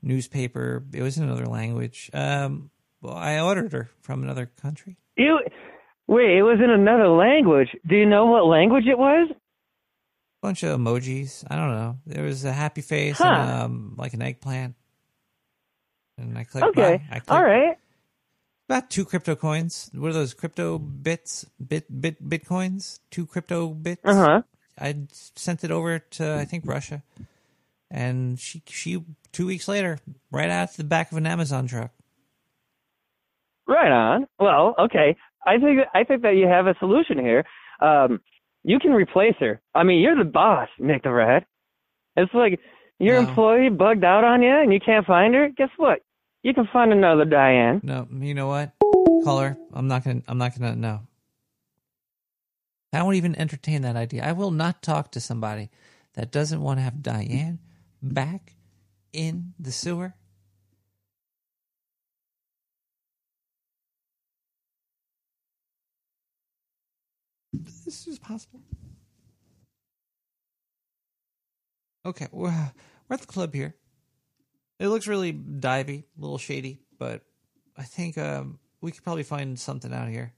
newspaper. 0.02 0.84
It 0.94 1.02
was 1.02 1.18
in 1.18 1.24
another 1.24 1.46
language. 1.48 2.10
Um, 2.14 2.70
well, 3.02 3.16
I 3.16 3.40
ordered 3.40 3.72
her 3.74 3.90
from 4.02 4.24
another 4.24 4.46
country. 4.62 4.98
You 5.16 5.40
wait, 6.08 6.38
it 6.38 6.44
was 6.44 6.60
in 6.64 6.70
another 6.70 7.10
language. 7.10 7.70
Do 7.88 7.96
you 7.96 8.06
know 8.06 8.26
what 8.28 8.46
language 8.46 8.86
it 8.88 8.98
was? 8.98 9.30
A 9.32 9.36
bunch 10.42 10.64
of 10.64 10.80
emojis. 10.80 11.44
I 11.50 11.56
don't 11.56 11.72
know. 11.72 11.98
There 12.06 12.24
was 12.24 12.46
a 12.46 12.54
happy 12.54 12.82
face 12.82 13.18
Huh. 13.18 13.26
and 13.28 13.50
um, 13.62 13.96
like 13.98 14.14
an 14.14 14.22
eggplant. 14.22 14.76
And 16.20 16.38
I 16.38 16.44
clicked 16.44 16.68
Okay. 16.70 17.02
I 17.12 17.20
clicked, 17.20 17.32
all 17.32 17.44
right. 17.44 17.78
About 18.70 18.90
two 18.90 19.06
crypto 19.06 19.36
coins. 19.36 19.90
What 19.94 20.10
are 20.10 20.14
those 20.14 20.34
crypto 20.34 20.78
bits? 20.78 21.46
Bit 21.66 22.02
bit 22.02 22.22
bitcoins. 22.28 23.00
Two 23.10 23.26
crypto 23.26 23.70
bits. 23.70 24.02
Uh 24.04 24.14
huh. 24.14 24.42
I 24.80 24.96
sent 25.12 25.64
it 25.64 25.72
over 25.72 26.00
to 26.00 26.36
I 26.36 26.46
think 26.46 26.64
Russia, 26.66 27.04
and 27.92 28.40
she 28.40 28.62
she 28.68 29.04
two 29.32 29.46
weeks 29.48 29.68
later, 29.68 30.00
right 30.32 30.50
out 30.50 30.74
the 30.74 30.84
back 30.84 31.12
of 31.12 31.18
an 31.18 31.26
Amazon 31.28 31.68
truck. 31.68 31.92
Right 33.68 33.92
on. 33.92 34.28
Well, 34.40 34.76
okay. 34.80 35.16
I 35.46 35.58
think 35.60 35.80
I 35.94 36.04
think 36.04 36.22
that 36.22 36.36
you 36.36 36.48
have 36.48 36.68
a 36.68 36.76
solution 36.80 37.18
here. 37.20 37.44
Um, 37.82 38.22
you 38.64 38.80
can 38.80 38.92
replace 38.92 39.36
her. 39.40 39.62
I 39.76 39.84
mean, 39.84 40.02
you're 40.02 40.18
the 40.18 40.30
boss, 40.30 40.70
Nick 40.80 41.04
the 41.04 41.12
Rat. 41.12 41.46
It's 42.16 42.34
like 42.34 42.60
your 43.00 43.22
No. 43.22 43.30
employee 43.30 43.70
bugged 43.70 44.04
out 44.04 44.24
on 44.24 44.42
you 44.42 44.50
and 44.56 44.74
you 44.74 44.80
can't 44.80 45.06
find 45.06 45.34
her. 45.36 45.50
Guess 45.50 45.70
what? 45.78 46.00
You 46.44 46.54
can 46.54 46.68
find 46.72 46.92
another 46.92 47.26
Diane. 47.26 47.82
No, 47.84 48.08
you 48.20 48.34
know 48.34 48.48
what? 48.48 48.72
Call 49.24 49.40
her. 49.40 49.58
I'm 49.74 49.88
not 49.88 50.04
gonna. 50.04 50.22
I'm 50.28 50.38
not 50.38 50.58
gonna. 50.58 50.76
No. 50.76 51.02
I 52.94 53.04
won't 53.04 53.16
even 53.16 53.36
entertain 53.36 53.82
that 53.84 53.96
idea. 53.96 54.24
I 54.24 54.32
will 54.32 54.52
not 54.52 54.82
talk 54.82 55.12
to 55.12 55.20
somebody 55.20 55.70
that 56.14 56.32
doesn't 56.32 56.62
want 56.62 56.80
to 56.80 56.84
have 56.84 57.04
Diane 57.04 57.60
back 58.02 58.56
in 59.14 59.54
the 59.60 59.72
sewer. 59.72 60.14
This 67.54 68.08
is 68.08 68.20
possible. 68.20 68.62
Okay, 72.06 72.28
we're, 72.32 72.50
we're 73.08 73.14
at 73.16 73.22
the 73.22 73.28
club 73.28 73.54
here. 73.54 73.76
It 74.80 74.88
looks 74.88 75.08
really 75.08 75.34
divey, 75.34 76.04
a 76.04 76.22
little 76.22 76.38
shady, 76.38 76.80
but 76.98 77.24
I 77.76 77.84
think 77.84 78.18
um, 78.18 78.60
we 78.80 78.92
could 78.92 79.04
probably 79.04 79.24
find 79.24 79.60
something 79.60 79.94
out 79.94 80.08
here. 80.08 80.34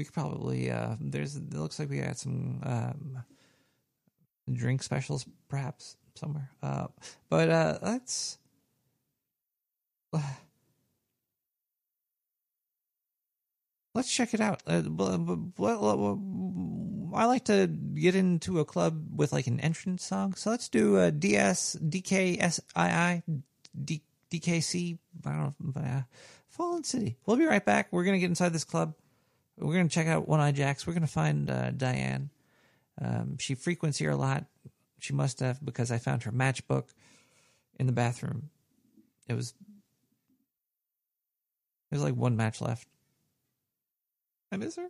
We 0.00 0.04
could 0.04 0.14
probably 0.14 0.70
uh, 0.70 0.96
there's 0.98 1.36
it 1.36 1.52
looks 1.52 1.78
like 1.78 1.90
we 1.90 1.98
got 1.98 2.16
some 2.16 2.62
um, 2.62 3.22
drink 4.50 4.82
specials 4.82 5.26
perhaps 5.46 5.98
somewhere. 6.14 6.48
Uh, 6.62 6.86
but 7.28 7.50
uh, 7.50 7.76
let's 7.82 8.38
let's 13.94 14.10
check 14.10 14.32
it 14.32 14.40
out. 14.40 14.62
Uh, 14.66 14.80
I 17.14 17.24
like 17.26 17.44
to 17.44 17.66
get 17.66 18.14
into 18.14 18.60
a 18.60 18.64
club 18.64 19.04
with 19.14 19.34
like 19.34 19.48
an 19.48 19.60
entrance 19.60 20.02
song, 20.02 20.32
so 20.32 20.48
let's 20.48 20.70
do 20.70 20.98
a 20.98 21.12
DS 21.12 21.76
DKSII 21.78 23.22
D, 23.84 24.00
DKC. 24.30 24.96
I 25.26 25.30
don't 25.30 25.54
know, 25.76 25.82
uh, 25.82 26.02
Fallen 26.48 26.84
City. 26.84 27.18
We'll 27.26 27.36
be 27.36 27.44
right 27.44 27.62
back. 27.62 27.88
We're 27.90 28.04
gonna 28.04 28.18
get 28.18 28.30
inside 28.30 28.54
this 28.54 28.64
club. 28.64 28.94
We're 29.60 29.74
gonna 29.74 29.88
check 29.88 30.06
out 30.06 30.26
One 30.26 30.40
Eye 30.40 30.52
Jacks. 30.52 30.86
We're 30.86 30.94
gonna 30.94 31.06
find 31.06 31.50
uh, 31.50 31.70
Diane. 31.70 32.30
Um, 33.00 33.36
she 33.38 33.54
frequents 33.54 33.98
here 33.98 34.10
a 34.10 34.16
lot. 34.16 34.46
She 34.98 35.12
must 35.12 35.40
have 35.40 35.64
because 35.64 35.90
I 35.90 35.98
found 35.98 36.22
her 36.24 36.32
matchbook 36.32 36.88
in 37.78 37.86
the 37.86 37.92
bathroom. 37.92 38.50
It 39.28 39.34
was 39.34 39.54
there's 41.90 42.02
like 42.02 42.14
one 42.14 42.36
match 42.36 42.60
left. 42.60 42.88
I 44.52 44.56
miss 44.56 44.76
her. 44.76 44.88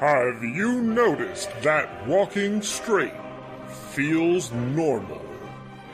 Have 0.00 0.42
you 0.42 0.82
noticed 0.82 1.48
that 1.62 2.04
walking 2.08 2.60
straight 2.60 3.12
feels 3.92 4.50
normal? 4.50 5.24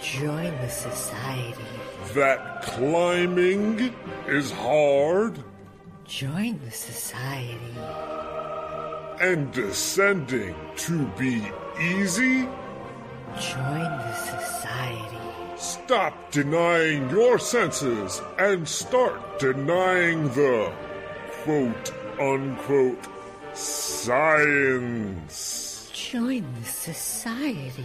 Join 0.01 0.57
the 0.63 0.69
society. 0.71 1.80
That 2.15 2.63
climbing 2.63 3.95
is 4.27 4.51
hard? 4.51 5.45
Join 6.07 6.59
the 6.65 6.71
society. 6.73 7.77
And 9.21 9.53
descending 9.53 10.57
to 10.77 11.07
be 11.19 11.43
easy? 11.81 12.49
Join 13.39 13.91
the 14.07 14.15
society. 14.15 15.19
Stop 15.57 16.33
denying 16.33 17.09
your 17.11 17.39
senses 17.39 18.21
and 18.39 18.67
start 18.69 19.39
denying 19.39 20.25
the 20.31 20.73
quote 21.45 21.93
unquote 22.19 23.07
science. 23.55 25.11
Join 25.93 26.45
the 26.61 26.67
society. 26.67 27.85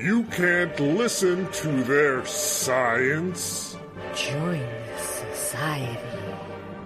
You 0.00 0.22
can't 0.24 0.78
listen 0.78 1.50
to 1.50 1.82
their 1.82 2.24
science. 2.24 3.76
Join 4.14 4.60
the 4.60 4.98
society. 5.34 5.98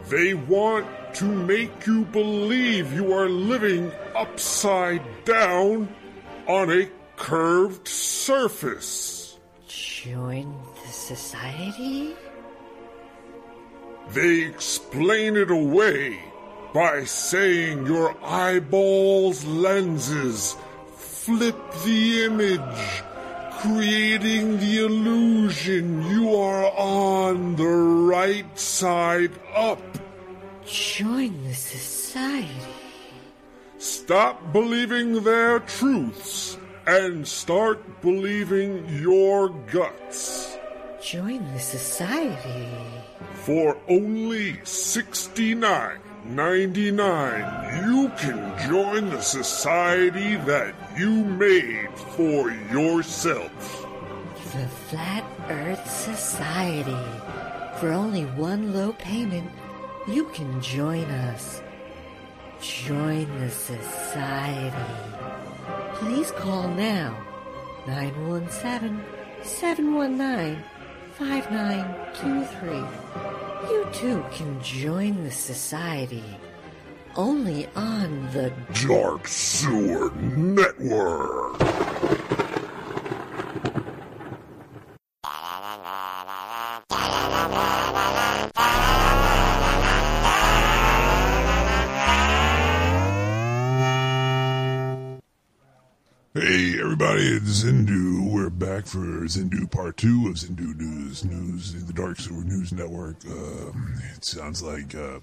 They 0.09 0.33
want 0.33 0.87
to 1.17 1.27
make 1.27 1.87
you 1.87 2.07
believe 2.07 2.91
you 2.95 3.13
are 3.13 3.29
living 3.29 3.93
upside 4.17 5.03
down 5.27 5.95
on 6.49 6.71
a 6.71 6.89
curved 7.17 7.87
surface. 7.87 9.39
Join 9.69 10.59
the 10.83 10.93
society? 10.93 12.17
They 14.13 14.41
explain 14.41 15.37
it 15.37 15.51
away 15.51 16.19
by 16.73 17.05
saying 17.05 17.87
your 17.87 18.17
eyeballs' 18.25 19.45
lenses 19.45 20.57
flip 21.25 21.57
the 21.85 22.25
image, 22.25 23.03
creating 23.61 24.59
the 24.59 24.79
illusion 24.79 26.03
you 26.11 26.35
are 26.35 26.67
on 26.77 27.55
the 27.55 27.65
right 27.65 28.59
side 28.59 29.31
up. 29.55 29.81
Join 30.67 31.45
the 31.45 31.55
society. 31.55 32.49
Stop 33.79 34.53
believing 34.53 35.23
their 35.23 35.61
truths 35.61 36.59
and 36.89 37.27
start 37.27 37.79
believing 38.01 38.85
your 39.01 39.51
guts. 39.71 40.59
Join 41.01 41.45
the 41.53 41.61
society. 41.61 42.67
For 43.47 43.79
only 43.89 44.59
sixty-nine 44.65 46.01
ninety-nine, 46.25 47.89
you 47.89 48.11
can 48.19 48.57
join 48.69 49.11
the 49.11 49.21
society 49.21 50.37
that 50.37 50.75
you 50.97 51.11
made 51.25 51.91
for 52.17 52.51
yourself. 52.51 53.87
The 54.53 54.67
Flat 54.67 55.25
Earth 55.49 55.91
Society. 55.91 56.97
For 57.81 57.91
only 57.93 58.25
one 58.25 58.73
low 58.73 58.93
payment, 58.93 59.51
you 60.07 60.25
can 60.27 60.61
join 60.61 61.05
us. 61.05 61.63
Join 62.61 63.27
the 63.41 63.51
society. 63.51 64.77
Please 65.95 66.31
call 66.33 66.69
now 66.69 67.17
917 67.87 69.03
719 69.43 70.63
5923. 71.19 73.71
You 73.71 73.87
too 73.93 74.25
can 74.33 74.63
join 74.63 75.25
the 75.25 75.31
society. 75.31 76.25
Only 77.17 77.67
on 77.77 78.31
the 78.33 78.51
Dark 78.87 79.29
Sewer 79.29 80.11
Network. 80.15 81.61
Hey 96.35 96.81
everybody, 96.81 97.25
it's 97.25 97.63
Zindu. 97.63 98.33
We're 98.33 98.49
back 98.49 98.87
for 98.87 99.27
Zindu 99.27 99.71
Part 99.71 99.99
2 99.99 100.29
of 100.29 100.37
Zindu 100.37 100.75
News, 100.79 101.27
News, 101.27 101.85
the 101.85 101.93
Dark 101.93 102.19
Sewer 102.19 102.43
News 102.43 102.73
Network. 102.73 103.17
Um, 103.27 104.01
it 104.17 104.25
sounds 104.25 104.63
like, 104.63 104.95
uh, 104.95 105.19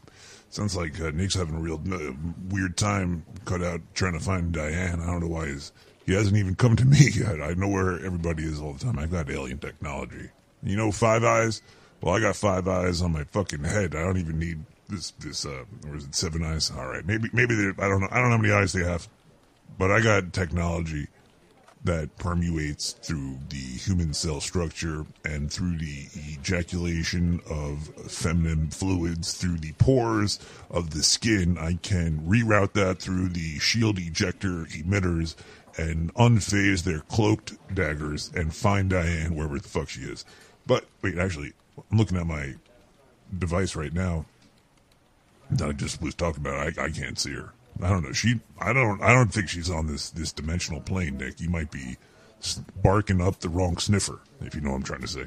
sounds 0.52 0.76
like 0.76 1.02
uh, 1.02 1.10
Nick's 1.10 1.34
having 1.34 1.56
a 1.56 1.60
real 1.60 1.81
uh, 1.91 2.14
weird 2.49 2.77
time 2.77 3.26
cut 3.45 3.64
out 3.64 3.81
trying 3.95 4.14
to 4.14 4.19
find 4.19 4.52
Diane. 4.52 5.02
I 5.02 5.07
don't 5.07 5.22
know 5.22 5.30
why 5.30 5.48
he's, 5.48 5.72
he 6.06 6.14
hasn't 6.14 6.38
even 6.38 6.53
come 6.53 6.76
to 6.76 6.86
me 6.86 7.10
yet. 7.15 7.41
I 7.41 7.56
know 7.56 7.69
where 7.69 7.95
everybody 8.06 8.44
is 8.44 8.61
all 8.61 8.73
the 8.73 8.86
time. 8.86 8.99
I've 8.99 9.11
got 9.11 9.31
alien 9.31 9.57
technology. 9.57 10.30
You 10.61 10.77
know 10.77 10.91
Five 10.91 11.23
Eyes? 11.23 11.64
Well, 12.02 12.15
I 12.15 12.19
got 12.19 12.36
five 12.36 12.68
eyes 12.68 13.02
on 13.02 13.14
my 13.14 13.23
fucking 13.23 13.64
head. 13.64 13.95
I 13.95 14.03
don't 14.03 14.18
even 14.18 14.38
need 14.38 14.60
this, 14.90 15.10
this, 15.19 15.44
uh, 15.44 15.64
or 15.88 15.95
is 15.95 16.06
it 16.06 16.14
seven 16.14 16.44
eyes? 16.44 16.69
All 16.69 16.88
right. 16.88 17.03
Maybe, 17.03 17.31
maybe 17.34 17.56
I 17.80 17.88
don't 17.88 18.02
know. 18.02 18.10
I 18.11 18.19
don't 18.19 18.30
know 18.30 18.38
how 18.38 18.41
many 18.44 18.53
eyes 18.53 18.73
they 18.73 18.84
have 18.84 19.07
but 19.80 19.89
I 19.89 20.01
got 20.01 20.34
technology 20.34 21.07
that 21.85 22.18
permeates 22.18 22.91
through 22.91 23.38
the 23.47 23.56
human 23.56 24.14
cell 24.14 24.41
structure 24.41 25.06
and 25.23 25.51
through 25.51 25.77
the 25.77 26.07
ejaculation 26.34 27.39
of 27.49 27.88
feminine 28.11 28.69
fluids 28.69 29.34
through 29.34 29.57
the 29.57 29.72
pores 29.73 30.38
of 30.69 30.89
the 30.89 31.01
skin. 31.01 31.57
I 31.57 31.76
can 31.76 32.19
reroute 32.27 32.73
that 32.73 32.99
through 32.99 33.30
the 33.30 33.57
shield 33.60 33.97
ejector 33.97 34.65
emitters 34.65 35.35
and 35.77 36.14
unphase 36.15 36.84
their 36.84 36.99
cloaked 36.99 37.53
daggers 37.73 38.30
and 38.35 38.53
find 38.53 38.89
Diane 38.89 39.34
wherever 39.34 39.60
the 39.60 39.69
fuck 39.69 39.88
she 39.88 40.01
is. 40.01 40.26
But 40.68 40.85
wait, 41.01 41.18
actually, 41.18 41.53
I'm 41.89 41.97
looking 41.97 42.18
at 42.18 42.27
my 42.27 42.56
device 43.38 43.77
right 43.77 43.93
now 43.93 44.26
that 45.51 45.69
I 45.69 45.72
just 45.72 46.01
was 46.01 46.14
talking 46.14 46.45
about. 46.45 46.77
I, 46.77 46.84
I 46.84 46.89
can't 46.89 47.18
see 47.18 47.34
her. 47.34 47.53
I 47.81 47.89
don't 47.89 48.03
know. 48.03 48.11
She, 48.11 48.39
I 48.60 48.73
don't, 48.73 49.01
I 49.01 49.14
don't 49.14 49.34
think 49.34 49.49
she's 49.49 49.69
on 49.69 49.88
this 49.88 50.10
this 50.10 50.31
dimensional 50.31 50.81
plane, 50.81 51.18
Nick. 51.18 51.39
You 51.39 51.49
might 51.49 51.72
be 51.72 51.97
barking 52.81 53.22
up 53.22 53.39
the 53.39 53.49
wrong 53.49 53.77
sniffer, 53.77 54.19
if 54.41 54.56
you 54.56 54.61
know 54.61 54.72
what 54.72 54.77
I'm 54.77 54.84
trying 54.84 55.01
to 55.01 55.07
say. 55.07 55.26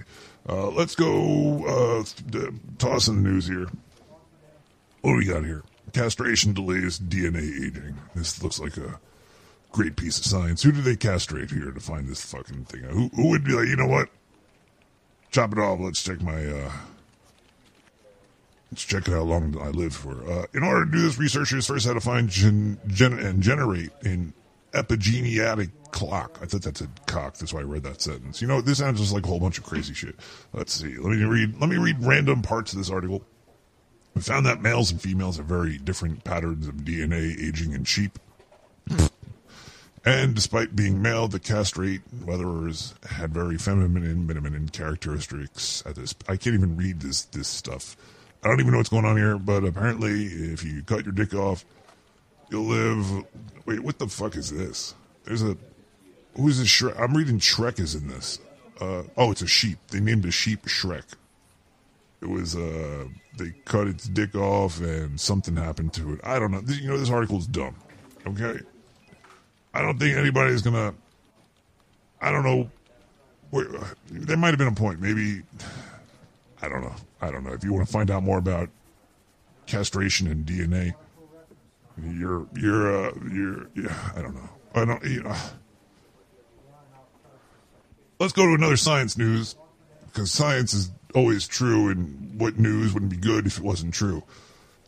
Uh, 0.49 0.69
let's 0.69 0.95
go 0.95 1.65
uh, 1.67 2.05
d- 2.31 2.49
toss 2.79 3.09
in 3.09 3.23
the 3.23 3.29
news 3.29 3.47
here. 3.47 3.67
What 5.01 5.13
do 5.13 5.17
we 5.17 5.27
got 5.27 5.45
here? 5.45 5.63
Castration 5.93 6.53
delays 6.53 6.99
DNA 6.99 7.67
aging. 7.67 7.99
This 8.15 8.43
looks 8.43 8.59
like 8.61 8.77
a 8.77 8.99
great 9.73 9.97
piece 9.97 10.19
of 10.19 10.25
science. 10.25 10.63
Who 10.63 10.73
do 10.73 10.81
they 10.81 10.97
castrate 10.97 11.51
here 11.51 11.71
to 11.71 11.81
find 11.81 12.09
this 12.09 12.23
fucking 12.25 12.65
thing? 12.65 12.83
Who, 12.85 13.09
who 13.15 13.29
would 13.31 13.45
be 13.45 13.53
like, 13.53 13.69
you 13.69 13.77
know 13.77 13.87
what? 13.87 14.09
Chop 15.31 15.53
it 15.53 15.59
off. 15.59 15.81
Let's 15.81 16.03
check 16.03 16.23
my. 16.23 16.47
Uh, 16.47 16.73
Let's 18.73 18.85
check 18.85 19.07
how 19.07 19.21
long 19.21 19.55
I 19.61 19.69
live 19.69 19.95
for. 19.95 20.27
Uh, 20.27 20.47
in 20.55 20.63
order 20.63 20.87
to 20.87 20.91
do 20.91 21.03
this, 21.03 21.19
researchers 21.19 21.67
first 21.67 21.87
had 21.87 21.93
to 21.93 22.01
find 22.01 22.31
gen, 22.31 22.79
gen, 22.87 23.13
and 23.19 23.43
generate 23.43 23.91
an 24.01 24.33
epigenetic 24.73 25.71
clock. 25.91 26.39
I 26.41 26.47
thought 26.47 26.63
that 26.63 26.79
said 26.79 26.89
cock. 27.05 27.37
That's 27.37 27.53
why 27.53 27.61
I 27.61 27.65
read 27.65 27.83
that 27.83 28.01
sentence. 28.01 28.41
You 28.41 28.49
know, 28.49 28.63
this 28.63 28.79
sounds 28.79 28.99
just 28.99 29.13
like 29.13 29.25
a 29.25 29.29
whole 29.29 29.41
bunch 29.41 29.59
of 29.59 29.65
crazy 29.65 29.93
shit. 29.93 30.17
Let's 30.55 30.73
see. 30.73 30.97
Let 30.97 31.19
me 31.19 31.23
read. 31.23 31.61
Let 31.61 31.69
me 31.69 31.77
read 31.77 32.03
random 32.03 32.41
parts 32.41 32.73
of 32.73 32.79
this 32.79 32.89
article. 32.89 33.23
We 34.15 34.23
found 34.23 34.47
that 34.47 34.63
males 34.63 34.91
and 34.91 34.99
females 34.99 35.37
have 35.37 35.45
very 35.45 35.77
different 35.77 36.25
patterns 36.25 36.67
of 36.67 36.77
DNA 36.77 37.47
aging 37.47 37.75
in 37.75 37.85
sheep. 37.85 38.19
And 40.03 40.35
despite 40.35 40.75
being 40.75 41.03
male, 41.03 41.29
the 41.29 41.39
castrate 41.39 42.01
weatherers 42.25 42.95
had 43.11 43.35
very 43.35 43.59
feminine, 43.59 44.27
feminine 44.27 44.71
characteristics. 44.71 45.83
At 45.85 45.97
this, 45.97 46.15
I 46.27 46.39
can't 46.39 46.55
even 46.55 46.79
read 46.79 47.01
this 47.01 47.23
this 47.27 47.49
stuff. 47.49 47.97
I 48.45 48.49
don't 48.49 48.61
even 48.61 48.73
know 48.73 48.79
what's 48.79 48.89
going 48.91 49.05
on 49.05 49.17
here. 49.17 49.39
But 49.39 49.65
apparently, 49.65 50.25
if 50.25 50.65
you 50.65 50.83
cut 50.83 51.05
your 51.05 51.13
dick 51.13 51.35
off, 51.35 51.65
you'll 52.51 52.65
live. 52.65 53.25
Wait, 53.67 53.81
what 53.81 53.99
the 53.99 54.09
fuck 54.09 54.37
is 54.37 54.51
this? 54.51 54.95
There's 55.25 55.43
a 55.43 55.57
who's 56.37 56.59
this 56.59 56.69
Shrek? 56.69 56.99
I'm 57.01 57.17
reading 57.17 57.39
Shrek 57.39 57.79
is 57.79 57.95
in 57.95 58.09
this. 58.09 58.39
Uh, 58.81 59.05
oh, 59.17 59.31
it's 59.31 59.43
a 59.43 59.47
sheep. 59.47 59.79
They 59.91 60.01
named 60.01 60.25
a 60.25 60.31
sheep 60.31 60.63
Shrek. 60.65 61.05
It 62.21 62.29
was 62.29 62.57
uh, 62.57 63.07
they 63.37 63.51
cut 63.65 63.87
its 63.87 64.09
dick 64.09 64.35
off 64.35 64.81
and 64.81 65.21
something 65.21 65.57
happened 65.57 65.93
to 65.95 66.15
it. 66.15 66.21
I 66.25 66.39
don't 66.39 66.51
know. 66.51 66.61
This- 66.61 66.81
You 66.81 66.89
know, 66.91 66.99
this 66.99 67.11
article's 67.11 67.47
dumb. 67.47 67.77
Okay, 68.27 68.61
I 69.75 69.83
don't 69.83 69.99
think 69.99 70.17
anybody's 70.17 70.63
gonna. 70.63 70.95
I 72.21 72.31
don't 72.31 72.45
know. 72.45 72.71
Where, 73.51 73.67
there 74.11 74.37
might 74.37 74.49
have 74.49 74.59
been 74.59 74.69
a 74.69 74.73
point. 74.73 75.01
Maybe 75.01 75.43
I 76.63 76.69
don't 76.69 76.83
know. 76.83 76.95
I 77.21 77.31
don't 77.31 77.45
know. 77.45 77.53
If 77.53 77.65
you 77.65 77.73
want 77.73 77.87
to 77.87 77.93
find 77.93 78.11
out 78.11 78.23
more 78.23 78.39
about 78.39 78.71
castration 79.67 80.29
and 80.29 80.47
DNA, 80.47 80.95
you're 82.03 82.47
you're 82.55 83.07
uh, 83.07 83.13
you're 83.31 83.67
yeah. 83.75 84.13
I 84.17 84.23
don't 84.23 84.35
know. 84.35 84.49
I 84.75 84.85
don't. 84.85 85.05
You 85.05 85.25
know. 85.25 85.37
Let's 88.19 88.33
go 88.33 88.47
to 88.47 88.55
another 88.55 88.77
science 88.77 89.19
news 89.19 89.57
because 90.07 90.31
science 90.31 90.73
is 90.73 90.93
always 91.15 91.49
true, 91.49 91.91
and 91.91 92.41
what 92.41 92.59
news 92.59 92.95
wouldn't 92.95 93.11
be 93.11 93.17
good 93.17 93.47
if 93.47 93.59
it 93.59 93.65
wasn't 93.65 93.93
true. 93.93 94.23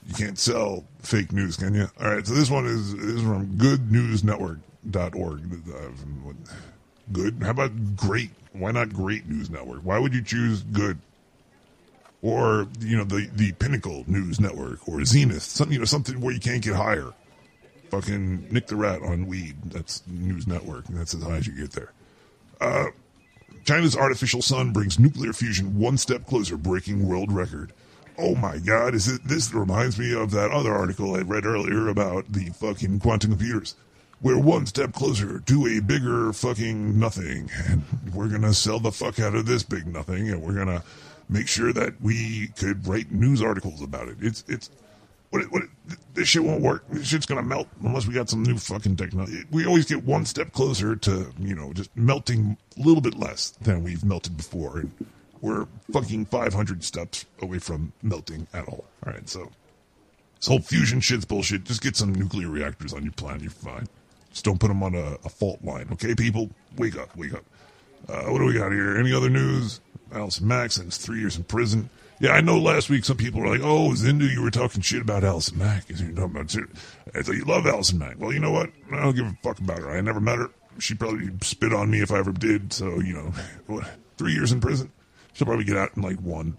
You 0.06 0.14
can't 0.14 0.38
sell 0.38 0.84
fake 1.00 1.32
news, 1.32 1.56
can 1.56 1.74
you? 1.74 1.88
All 1.98 2.14
right, 2.14 2.26
so 2.26 2.34
this 2.34 2.50
one 2.50 2.66
is, 2.66 2.92
is 2.92 3.22
from 3.22 3.56
goodnewsnetwork.org. 3.56 5.40
Uh, 5.74 5.88
Good? 7.12 7.42
How 7.42 7.50
about 7.50 7.96
great? 7.96 8.30
Why 8.52 8.70
not 8.70 8.92
Great 8.92 9.28
News 9.28 9.50
Network? 9.50 9.80
Why 9.80 9.98
would 9.98 10.14
you 10.14 10.22
choose 10.22 10.62
good? 10.62 10.98
Or, 12.24 12.66
you 12.80 12.96
know, 12.96 13.04
the, 13.04 13.28
the 13.34 13.52
Pinnacle 13.52 14.02
News 14.06 14.40
Network 14.40 14.88
or 14.88 15.04
Zenith, 15.04 15.42
something, 15.42 15.74
you 15.74 15.78
know, 15.78 15.84
something 15.84 16.22
where 16.22 16.32
you 16.32 16.40
can't 16.40 16.62
get 16.62 16.74
higher. 16.74 17.12
Fucking 17.90 18.48
Nick 18.50 18.66
the 18.66 18.76
Rat 18.76 19.02
on 19.02 19.26
weed. 19.26 19.56
That's 19.66 20.02
News 20.06 20.46
Network. 20.46 20.86
That's 20.88 21.12
as 21.12 21.22
high 21.22 21.36
as 21.36 21.46
you 21.46 21.52
get 21.52 21.72
there. 21.72 21.92
Uh, 22.62 22.86
China's 23.66 23.94
artificial 23.94 24.40
sun 24.40 24.72
brings 24.72 24.98
nuclear 24.98 25.34
fusion 25.34 25.78
one 25.78 25.98
step 25.98 26.24
closer, 26.26 26.56
breaking 26.56 27.06
world 27.06 27.30
record. 27.30 27.74
Oh 28.16 28.34
my 28.34 28.56
God! 28.56 28.94
Is 28.94 29.06
it? 29.06 29.22
This 29.24 29.52
reminds 29.52 29.98
me 29.98 30.14
of 30.14 30.30
that 30.30 30.50
other 30.50 30.72
article 30.72 31.16
I 31.16 31.20
read 31.20 31.44
earlier 31.44 31.88
about 31.88 32.32
the 32.32 32.46
fucking 32.46 33.00
quantum 33.00 33.32
computers. 33.32 33.74
We're 34.22 34.38
one 34.38 34.64
step 34.64 34.94
closer 34.94 35.40
to 35.40 35.66
a 35.66 35.80
bigger 35.80 36.32
fucking 36.32 36.98
nothing, 36.98 37.50
and 37.66 37.82
we're 38.14 38.28
gonna 38.28 38.54
sell 38.54 38.80
the 38.80 38.92
fuck 38.92 39.18
out 39.20 39.34
of 39.34 39.44
this 39.44 39.62
big 39.62 39.86
nothing, 39.86 40.30
and 40.30 40.40
we're 40.40 40.54
gonna 40.54 40.82
make 41.28 41.48
sure 41.48 41.72
that 41.72 42.00
we 42.00 42.48
could 42.58 42.86
write 42.86 43.12
news 43.12 43.42
articles 43.42 43.82
about 43.82 44.08
it. 44.08 44.16
It's 44.20 44.44
it's 44.48 44.70
what 45.30 45.42
it, 45.42 45.52
what 45.52 45.62
it, 45.62 45.70
this 46.14 46.28
shit 46.28 46.44
won't 46.44 46.62
work. 46.62 46.84
This 46.90 47.08
shit's 47.08 47.26
gonna 47.26 47.42
melt 47.42 47.68
unless 47.82 48.06
we 48.06 48.14
got 48.14 48.28
some 48.28 48.42
new 48.42 48.56
fucking 48.56 48.96
technology. 48.96 49.44
We 49.50 49.66
always 49.66 49.86
get 49.86 50.04
one 50.04 50.24
step 50.26 50.52
closer 50.52 50.96
to 50.96 51.32
you 51.38 51.54
know 51.54 51.72
just 51.72 51.94
melting 51.96 52.56
a 52.76 52.80
little 52.80 53.02
bit 53.02 53.18
less 53.18 53.50
than 53.50 53.82
we've 53.82 54.04
melted 54.04 54.36
before, 54.36 54.78
and 54.78 54.92
we're 55.40 55.66
fucking 55.92 56.26
500 56.26 56.82
steps 56.82 57.26
away 57.42 57.58
from 57.58 57.92
melting 58.02 58.46
at 58.54 58.66
all. 58.66 58.84
All 59.06 59.12
right, 59.12 59.28
so 59.28 59.50
this 60.36 60.48
whole 60.48 60.60
fusion 60.60 61.00
shit's 61.00 61.24
bullshit. 61.24 61.64
Just 61.64 61.82
get 61.82 61.96
some 61.96 62.14
nuclear 62.14 62.48
reactors 62.48 62.92
on 62.92 63.02
your 63.02 63.12
planet. 63.12 63.42
You're 63.42 63.50
fine. 63.50 63.86
Just 64.30 64.44
don't 64.44 64.58
put 64.58 64.68
them 64.68 64.82
on 64.82 64.94
a, 64.94 65.16
a 65.24 65.28
fault 65.28 65.62
line, 65.62 65.88
okay, 65.92 66.14
people? 66.14 66.50
Wake 66.76 66.96
up, 66.96 67.16
wake 67.16 67.34
up. 67.34 67.44
Uh, 68.08 68.24
what 68.24 68.38
do 68.38 68.44
we 68.44 68.52
got 68.52 68.72
here? 68.72 68.96
Any 68.96 69.12
other 69.12 69.30
news? 69.30 69.80
Allison 70.12 70.46
Mack 70.46 70.72
sends 70.72 70.96
three 70.96 71.20
years 71.20 71.36
in 71.36 71.44
prison. 71.44 71.90
Yeah, 72.20 72.30
I 72.30 72.40
know 72.40 72.58
last 72.58 72.88
week 72.88 73.04
some 73.04 73.16
people 73.16 73.40
were 73.40 73.48
like, 73.48 73.60
oh, 73.60 73.90
Zindu, 73.90 74.30
you 74.30 74.40
were 74.42 74.50
talking 74.50 74.80
shit 74.80 75.02
about 75.02 75.24
Allison 75.24 75.58
Mack. 75.58 75.88
You're 75.88 75.98
talking 75.98 76.36
about. 76.36 76.56
I 77.14 77.22
thought 77.22 77.34
you 77.34 77.44
love 77.44 77.66
Allison 77.66 77.98
Mack. 77.98 78.18
Well, 78.18 78.32
you 78.32 78.38
know 78.38 78.52
what? 78.52 78.70
I 78.92 79.02
don't 79.02 79.16
give 79.16 79.26
a 79.26 79.36
fuck 79.42 79.58
about 79.58 79.80
her. 79.80 79.90
I 79.90 80.00
never 80.00 80.20
met 80.20 80.38
her. 80.38 80.50
She'd 80.78 80.98
probably 81.00 81.30
spit 81.42 81.72
on 81.72 81.90
me 81.90 82.00
if 82.00 82.12
I 82.12 82.18
ever 82.18 82.32
did. 82.32 82.72
So, 82.72 83.00
you 83.00 83.14
know, 83.14 83.32
what, 83.66 83.88
three 84.16 84.32
years 84.32 84.52
in 84.52 84.60
prison? 84.60 84.92
She'll 85.32 85.46
probably 85.46 85.64
get 85.64 85.76
out 85.76 85.96
in 85.96 86.02
like 86.02 86.20
one. 86.20 86.56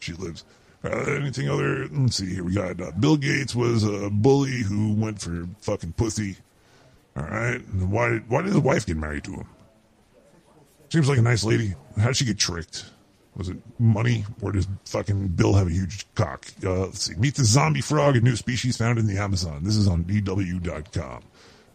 She 0.00 0.12
lives. 0.14 0.44
Uh, 0.82 0.88
anything 0.88 1.48
other? 1.48 1.86
Let's 1.88 2.16
see 2.16 2.34
here. 2.34 2.44
We 2.44 2.54
got 2.54 2.80
uh, 2.80 2.90
Bill 2.98 3.16
Gates 3.16 3.54
was 3.54 3.84
a 3.84 4.08
bully 4.10 4.62
who 4.62 4.94
went 4.94 5.20
for 5.20 5.46
fucking 5.60 5.92
pussy. 5.92 6.36
All 7.16 7.24
right. 7.24 7.60
Why? 7.74 8.18
Why 8.28 8.42
did 8.42 8.52
his 8.52 8.62
wife 8.62 8.86
get 8.86 8.96
married 8.96 9.24
to 9.24 9.32
him? 9.32 9.46
Seems 10.90 11.08
like 11.08 11.18
a 11.18 11.22
nice 11.22 11.44
lady. 11.44 11.74
How'd 11.98 12.16
she 12.16 12.24
get 12.24 12.38
tricked? 12.38 12.84
Was 13.36 13.48
it 13.48 13.58
money, 13.78 14.24
or 14.42 14.50
does 14.50 14.66
fucking 14.84 15.28
Bill 15.28 15.54
have 15.54 15.68
a 15.68 15.70
huge 15.70 16.04
cock? 16.14 16.46
Uh, 16.64 16.80
let's 16.80 17.04
see. 17.04 17.14
Meet 17.14 17.36
the 17.36 17.44
zombie 17.44 17.80
frog, 17.80 18.16
a 18.16 18.20
new 18.20 18.34
species 18.34 18.76
found 18.76 18.98
in 18.98 19.06
the 19.06 19.16
Amazon. 19.16 19.62
This 19.62 19.76
is 19.76 19.86
on 19.86 20.04
DW.com. 20.04 21.22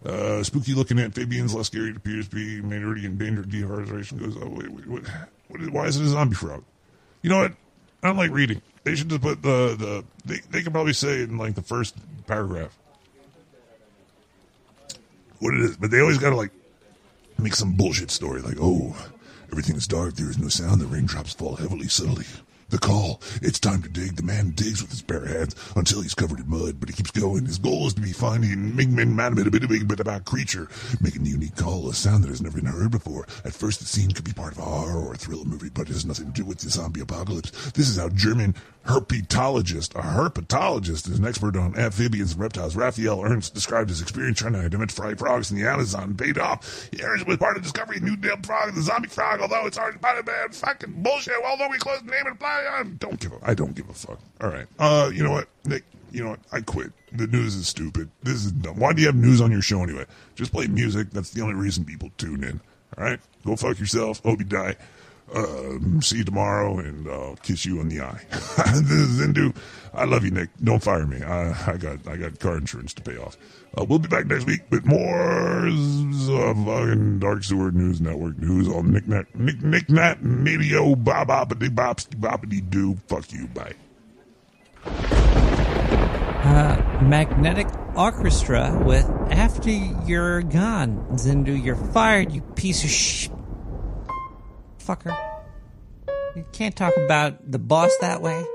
Uh, 0.05 0.43
spooky 0.43 0.73
looking 0.73 0.99
amphibians, 0.99 1.55
less 1.55 1.67
scary, 1.67 1.89
it 1.89 1.97
appears 1.97 2.27
to 2.27 2.35
be 2.35 2.61
minority 2.61 3.05
endangered 3.05 3.49
deforestation 3.49 4.19
goes, 4.19 4.37
oh, 4.39 4.49
wait, 4.49 4.69
wait, 4.69 5.03
is, 5.61 5.69
why 5.71 5.85
is 5.85 5.97
it 5.97 6.03
a 6.03 6.09
zombie 6.09 6.35
frog? 6.35 6.63
You 7.21 7.29
know 7.29 7.39
what? 7.39 7.53
I 8.03 8.07
don't 8.07 8.17
like 8.17 8.31
reading. 8.31 8.61
They 8.83 8.95
should 8.95 9.09
just 9.09 9.21
put 9.21 9.41
the, 9.41 9.75
the 9.75 10.05
they, 10.25 10.41
they 10.51 10.61
can 10.61 10.71
probably 10.71 10.93
say 10.93 11.23
in 11.23 11.39
like 11.39 11.55
the 11.55 11.63
first 11.63 11.95
paragraph 12.27 12.77
what 15.39 15.55
it 15.55 15.61
is, 15.61 15.77
but 15.77 15.89
they 15.89 16.01
always 16.01 16.19
gotta 16.19 16.35
like 16.35 16.51
make 17.37 17.55
some 17.55 17.73
bullshit 17.73 18.11
story 18.11 18.41
like, 18.41 18.57
oh, 18.59 18.95
everything 19.51 19.75
is 19.75 19.87
dark, 19.87 20.15
there 20.15 20.29
is 20.29 20.37
no 20.37 20.47
sound, 20.47 20.81
the 20.81 20.85
raindrops 20.85 21.33
fall 21.33 21.55
heavily, 21.55 21.87
subtly. 21.87 22.25
The 22.69 22.79
call, 22.79 23.21
it's 23.43 23.59
time 23.59 23.83
to 23.83 23.89
dig. 23.89 24.15
The 24.15 24.23
man 24.23 24.51
digs 24.51 24.81
with 24.81 24.89
his 24.89 25.03
bare 25.03 25.27
hands 25.27 25.55
until 25.75 26.01
he's 26.01 26.15
covered 26.15 26.39
in 26.39 26.49
mud, 26.49 26.79
but 26.79 26.89
he 26.89 26.95
keeps 26.95 27.11
going. 27.11 27.45
His 27.45 27.59
goal 27.59 27.85
is 27.85 27.93
to 27.93 28.01
be 28.01 28.11
finding 28.11 28.53
a 28.53 28.55
Mingman 28.55 29.13
man 29.13 29.35
bit 29.35 29.45
a 29.45 29.51
bit 29.51 29.63
a 29.63 29.67
bit 29.67 29.99
about 29.99 30.25
creature, 30.25 30.67
making 30.99 31.23
the 31.23 31.29
unique 31.29 31.55
call, 31.55 31.87
a 31.89 31.93
sound 31.93 32.23
that 32.23 32.29
has 32.29 32.41
never 32.41 32.59
been 32.59 32.65
heard 32.65 32.89
before. 32.89 33.27
At 33.43 33.53
first, 33.53 33.79
the 33.79 33.85
scene 33.85 34.11
could 34.11 34.25
be 34.25 34.33
part 34.33 34.53
of 34.53 34.59
a 34.59 34.63
horror 34.63 34.99
or 34.99 35.13
a 35.13 35.17
thriller 35.17 35.45
movie, 35.45 35.69
but 35.69 35.89
it 35.89 35.93
has 35.93 36.05
nothing 36.05 36.25
to 36.25 36.31
do 36.31 36.43
with 36.43 36.57
the 36.59 36.69
zombie 36.71 37.01
apocalypse. 37.01 37.51
This 37.71 37.87
is 37.87 37.97
how 37.97 38.09
German 38.09 38.55
herpetologist, 38.85 39.95
a 39.95 40.01
herpetologist, 40.01 41.09
is 41.09 41.19
an 41.19 41.25
expert 41.25 41.55
on 41.55 41.77
amphibians 41.77 42.33
and 42.33 42.41
reptiles. 42.41 42.75
Raphael 42.75 43.23
Ernst 43.23 43.53
described 43.53 43.89
his 43.89 44.01
experience 44.01 44.39
trying 44.39 44.53
to 44.53 44.59
identify 44.59 45.13
frogs 45.13 45.51
in 45.51 45.57
the 45.57 45.67
Amazon. 45.67 46.15
Paid 46.15 46.37
off. 46.37 46.89
He 46.91 47.03
Ernst 47.03 47.27
was 47.27 47.37
part 47.37 47.57
of 47.57 47.63
the 47.63 47.69
discovery 47.69 47.97
of 47.97 48.03
new 48.03 48.15
damn 48.15 48.41
frog, 48.43 48.73
the 48.73 48.81
zombie 48.81 49.07
frog, 49.07 49.41
although 49.41 49.65
it's 49.65 49.77
already 49.77 49.97
part 49.97 50.17
of 50.17 50.25
bad 50.25 50.53
fucking 50.55 51.03
bullshit. 51.03 51.33
Although 51.45 51.69
we 51.69 51.77
closed 51.77 52.05
the 52.05 52.11
name 52.11 52.25
and 52.25 52.35
apply, 52.35 52.64
I 52.67 52.83
don't 52.83 53.19
give 53.19 53.33
a, 53.33 53.39
I 53.43 53.53
don't 53.53 53.75
give 53.75 53.89
a 53.89 53.93
fuck. 53.93 54.19
All 54.41 54.49
right. 54.49 54.67
Uh, 54.79 55.09
you 55.13 55.23
know 55.23 55.31
what, 55.31 55.47
Nick? 55.65 55.83
You 56.11 56.23
know 56.23 56.29
what? 56.31 56.39
I 56.51 56.61
quit. 56.61 56.91
The 57.11 57.27
news 57.27 57.55
is 57.55 57.67
stupid. 57.67 58.09
This 58.23 58.45
is 58.45 58.51
dumb. 58.51 58.79
Why 58.79 58.93
do 58.93 59.01
you 59.01 59.07
have 59.07 59.15
news 59.15 59.41
on 59.41 59.51
your 59.51 59.61
show 59.61 59.83
anyway? 59.83 60.05
Just 60.35 60.51
play 60.51 60.67
music. 60.67 61.11
That's 61.11 61.31
the 61.31 61.41
only 61.41 61.55
reason 61.55 61.85
people 61.85 62.11
tune 62.17 62.43
in. 62.43 62.61
All 62.97 63.03
right. 63.03 63.19
Go 63.45 63.55
fuck 63.55 63.79
yourself. 63.79 64.21
Hope 64.23 64.39
you 64.39 64.45
die. 64.45 64.75
Um, 65.33 66.01
see 66.01 66.17
you 66.17 66.23
tomorrow, 66.23 66.77
and 66.77 67.07
I'll 67.09 67.35
kiss 67.37 67.65
you 67.65 67.79
on 67.79 67.89
the 67.89 68.01
eye. 68.01 68.21
this 68.29 68.91
is 68.91 69.19
Zindu. 69.19 69.55
I 69.93 70.05
love 70.05 70.23
you, 70.23 70.31
Nick. 70.31 70.49
Don't 70.63 70.83
fire 70.83 71.05
me. 71.07 71.23
I, 71.23 71.71
I 71.71 71.77
got 71.77 72.07
I 72.07 72.15
got 72.15 72.39
car 72.39 72.57
insurance 72.57 72.93
to 72.93 73.01
pay 73.01 73.17
off. 73.17 73.35
Uh, 73.77 73.83
we'll 73.83 73.99
be 73.99 74.07
back 74.07 74.25
next 74.25 74.45
week 74.45 74.61
with 74.69 74.85
more 74.85 75.67
uh, 75.67 76.53
fucking 76.65 77.19
Dark 77.19 77.43
Sewer 77.43 77.71
News 77.71 77.99
Network 77.99 78.37
news 78.37 78.69
on 78.69 78.91
Nick 78.91 79.07
Nat 79.07 79.25
Nick 79.35 79.61
Nick 79.61 79.89
Nat 79.89 80.23
Medio 80.23 80.95
Bob 80.95 81.27
Boppity 81.27 81.69
Bopsty 81.69 82.69
Doo. 82.69 82.95
Fuck 83.07 83.33
you. 83.33 83.47
Bye. 83.47 83.73
Uh, 86.45 87.01
magnetic 87.01 87.67
Orchestra 87.97 88.81
with 88.85 89.05
After 89.31 89.71
You're 89.71 90.41
Gone. 90.43 91.05
Zindu, 91.13 91.61
you're 91.61 91.75
fired, 91.75 92.31
you 92.31 92.41
piece 92.41 92.83
of 92.83 92.89
sh. 92.89 93.29
Fucker. 94.79 95.17
You 96.35 96.45
can't 96.53 96.75
talk 96.75 96.95
about 96.97 97.51
the 97.51 97.59
boss 97.59 97.91
that 98.01 98.21
way. 98.21 98.45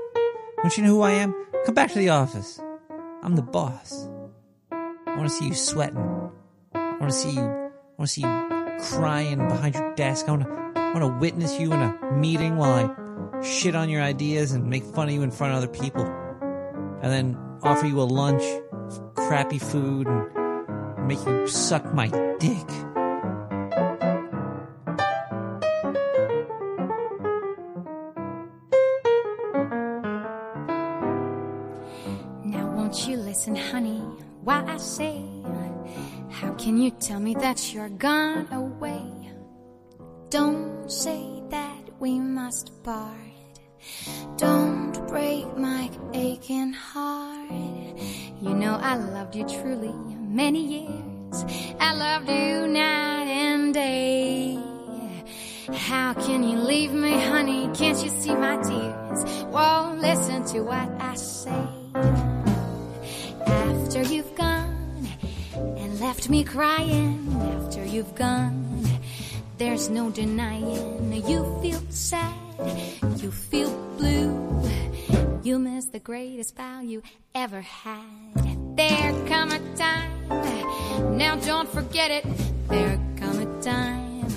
Don't 0.61 0.77
you 0.77 0.83
know 0.83 0.89
who 0.89 1.01
I 1.01 1.11
am? 1.11 1.35
Come 1.65 1.75
back 1.75 1.91
to 1.91 1.99
the 1.99 2.09
office. 2.09 2.59
I'm 3.21 3.35
the 3.35 3.41
boss. 3.41 4.07
I 5.11 5.17
want 5.17 5.29
to 5.29 5.35
see 5.35 5.47
you 5.47 5.53
sweating. 5.53 5.97
I 6.73 6.97
want 6.99 7.11
to 7.11 7.17
see 7.17 7.31
you. 7.31 7.41
I 7.41 7.71
want 7.97 7.99
to 7.99 8.07
see 8.07 8.21
you 8.21 8.77
crying 8.79 9.37
behind 9.47 9.75
your 9.75 9.93
desk. 9.95 10.27
I 10.27 10.31
want 10.31 10.43
to. 10.43 10.61
I 10.75 10.93
want 10.93 11.13
to 11.13 11.19
witness 11.19 11.59
you 11.59 11.71
in 11.73 11.81
a 11.81 12.11
meeting 12.13 12.57
while 12.57 12.73
I 12.73 13.41
shit 13.41 13.75
on 13.75 13.89
your 13.89 14.01
ideas 14.01 14.51
and 14.51 14.67
make 14.67 14.83
fun 14.83 15.07
of 15.07 15.13
you 15.13 15.21
in 15.21 15.31
front 15.31 15.53
of 15.53 15.57
other 15.57 15.67
people, 15.67 16.05
and 17.01 17.11
then 17.11 17.37
offer 17.63 17.85
you 17.85 17.99
a 18.01 18.03
lunch, 18.03 18.43
crappy 19.15 19.59
food, 19.59 20.07
and 20.07 21.07
make 21.07 21.23
you 21.25 21.47
suck 21.47 21.93
my 21.93 22.07
dick. 22.39 22.67
Now 32.43 32.67
won't 32.75 33.07
you 33.07 33.17
listen, 33.17 33.55
honey, 33.55 34.03
while 34.43 34.67
I 34.67 34.77
say 34.77 35.23
How 36.29 36.53
can 36.53 36.77
you 36.77 36.91
tell 36.91 37.19
me 37.19 37.33
that 37.35 37.73
you're 37.73 37.89
gone 37.89 38.47
away? 38.51 39.03
Don't 40.29 40.89
say 40.91 41.43
that 41.49 41.89
we 41.99 42.19
must 42.19 42.83
part. 42.83 43.15
Don't 44.37 44.93
break 45.07 45.45
my 45.57 45.89
aching 46.13 46.73
heart. 46.73 47.51
You 48.41 48.53
know 48.53 48.79
I 48.81 48.95
loved 48.95 49.35
you 49.35 49.45
truly 49.47 49.93
many 50.19 50.63
years. 50.77 51.45
I 51.79 51.93
loved 51.93 52.29
you 52.29 52.67
night 52.67 53.27
and 53.27 53.73
day. 53.73 54.57
How 55.73 56.13
can 56.13 56.43
you 56.43 56.57
leave 56.57 56.93
me, 56.93 57.11
honey? 57.11 57.69
Can't 57.73 58.01
you 58.03 58.09
see 58.09 58.33
my 58.33 58.57
tears? 58.57 59.43
Whoa, 59.45 59.95
listen 59.99 60.45
to 60.45 60.61
what 60.61 60.89
I 60.99 61.15
say. 61.15 61.67
After 63.45 64.03
you've 64.03 64.30
left 66.11 66.29
me 66.29 66.43
crying, 66.43 67.25
after 67.55 67.85
you've 67.85 68.13
gone, 68.15 68.85
there's 69.57 69.89
no 69.89 70.09
denying 70.09 71.13
you 71.25 71.39
feel 71.61 71.81
sad, 71.89 72.35
you 73.15 73.31
feel 73.31 73.71
blue. 73.97 74.61
You 75.41 75.57
miss 75.57 75.85
the 75.85 75.99
greatest 75.99 76.57
vow 76.57 76.81
you 76.81 77.01
ever 77.33 77.61
had. 77.61 78.75
There 78.75 79.13
come 79.29 79.51
a 79.53 79.59
time, 79.77 81.17
now 81.17 81.37
don't 81.37 81.69
forget 81.69 82.11
it. 82.11 82.25
There 82.67 82.99
come 83.15 83.39
a 83.39 83.61
time 83.61 84.29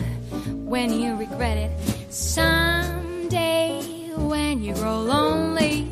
when 0.71 0.93
you 1.01 1.17
regret 1.17 1.57
it. 1.57 1.73
Someday 2.13 3.81
when 4.17 4.63
you 4.63 4.75
grow 4.75 5.01
lonely, 5.01 5.89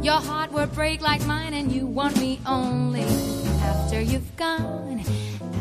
your 0.00 0.20
heart 0.28 0.52
will 0.52 0.68
break 0.68 1.02
like 1.02 1.22
mine 1.26 1.52
and 1.52 1.70
you 1.70 1.84
want 1.84 2.18
me 2.18 2.40
only. 2.46 3.37
After 3.68 4.00
you've 4.00 4.34
gone, 4.36 5.04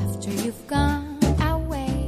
after 0.06 0.32
you've 0.32 0.66
gone 0.68 1.20
away. 1.42 2.08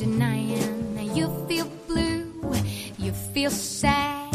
denying 0.00 1.14
you 1.14 1.28
feel 1.46 1.66
blue, 1.86 2.32
you 2.98 3.12
feel 3.34 3.50
sad, 3.50 4.32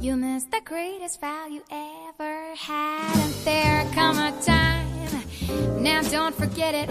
you 0.00 0.16
miss 0.16 0.42
the 0.44 0.60
greatest 0.64 1.20
you 1.48 1.62
ever 1.70 2.54
had. 2.56 3.16
And 3.16 3.34
there 3.44 3.86
come 3.94 4.18
a 4.18 4.32
time, 4.42 5.22
now 5.80 6.02
don't 6.02 6.34
forget 6.34 6.74
it, 6.74 6.90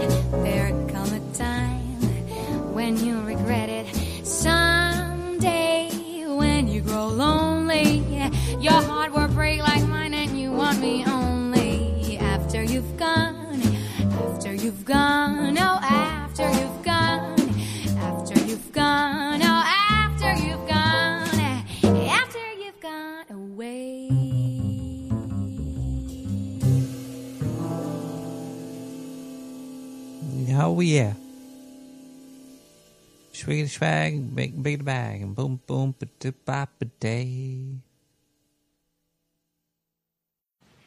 swag, 33.74 34.34
big 34.34 34.62
big 34.62 34.78
the 34.78 34.84
bag, 34.84 35.22
and 35.22 35.34
boom 35.34 35.60
boom 35.66 35.94
ba 35.98 36.06
da 36.18 36.30
ba 36.44 36.68
ba 36.78 36.86
day. 37.00 37.80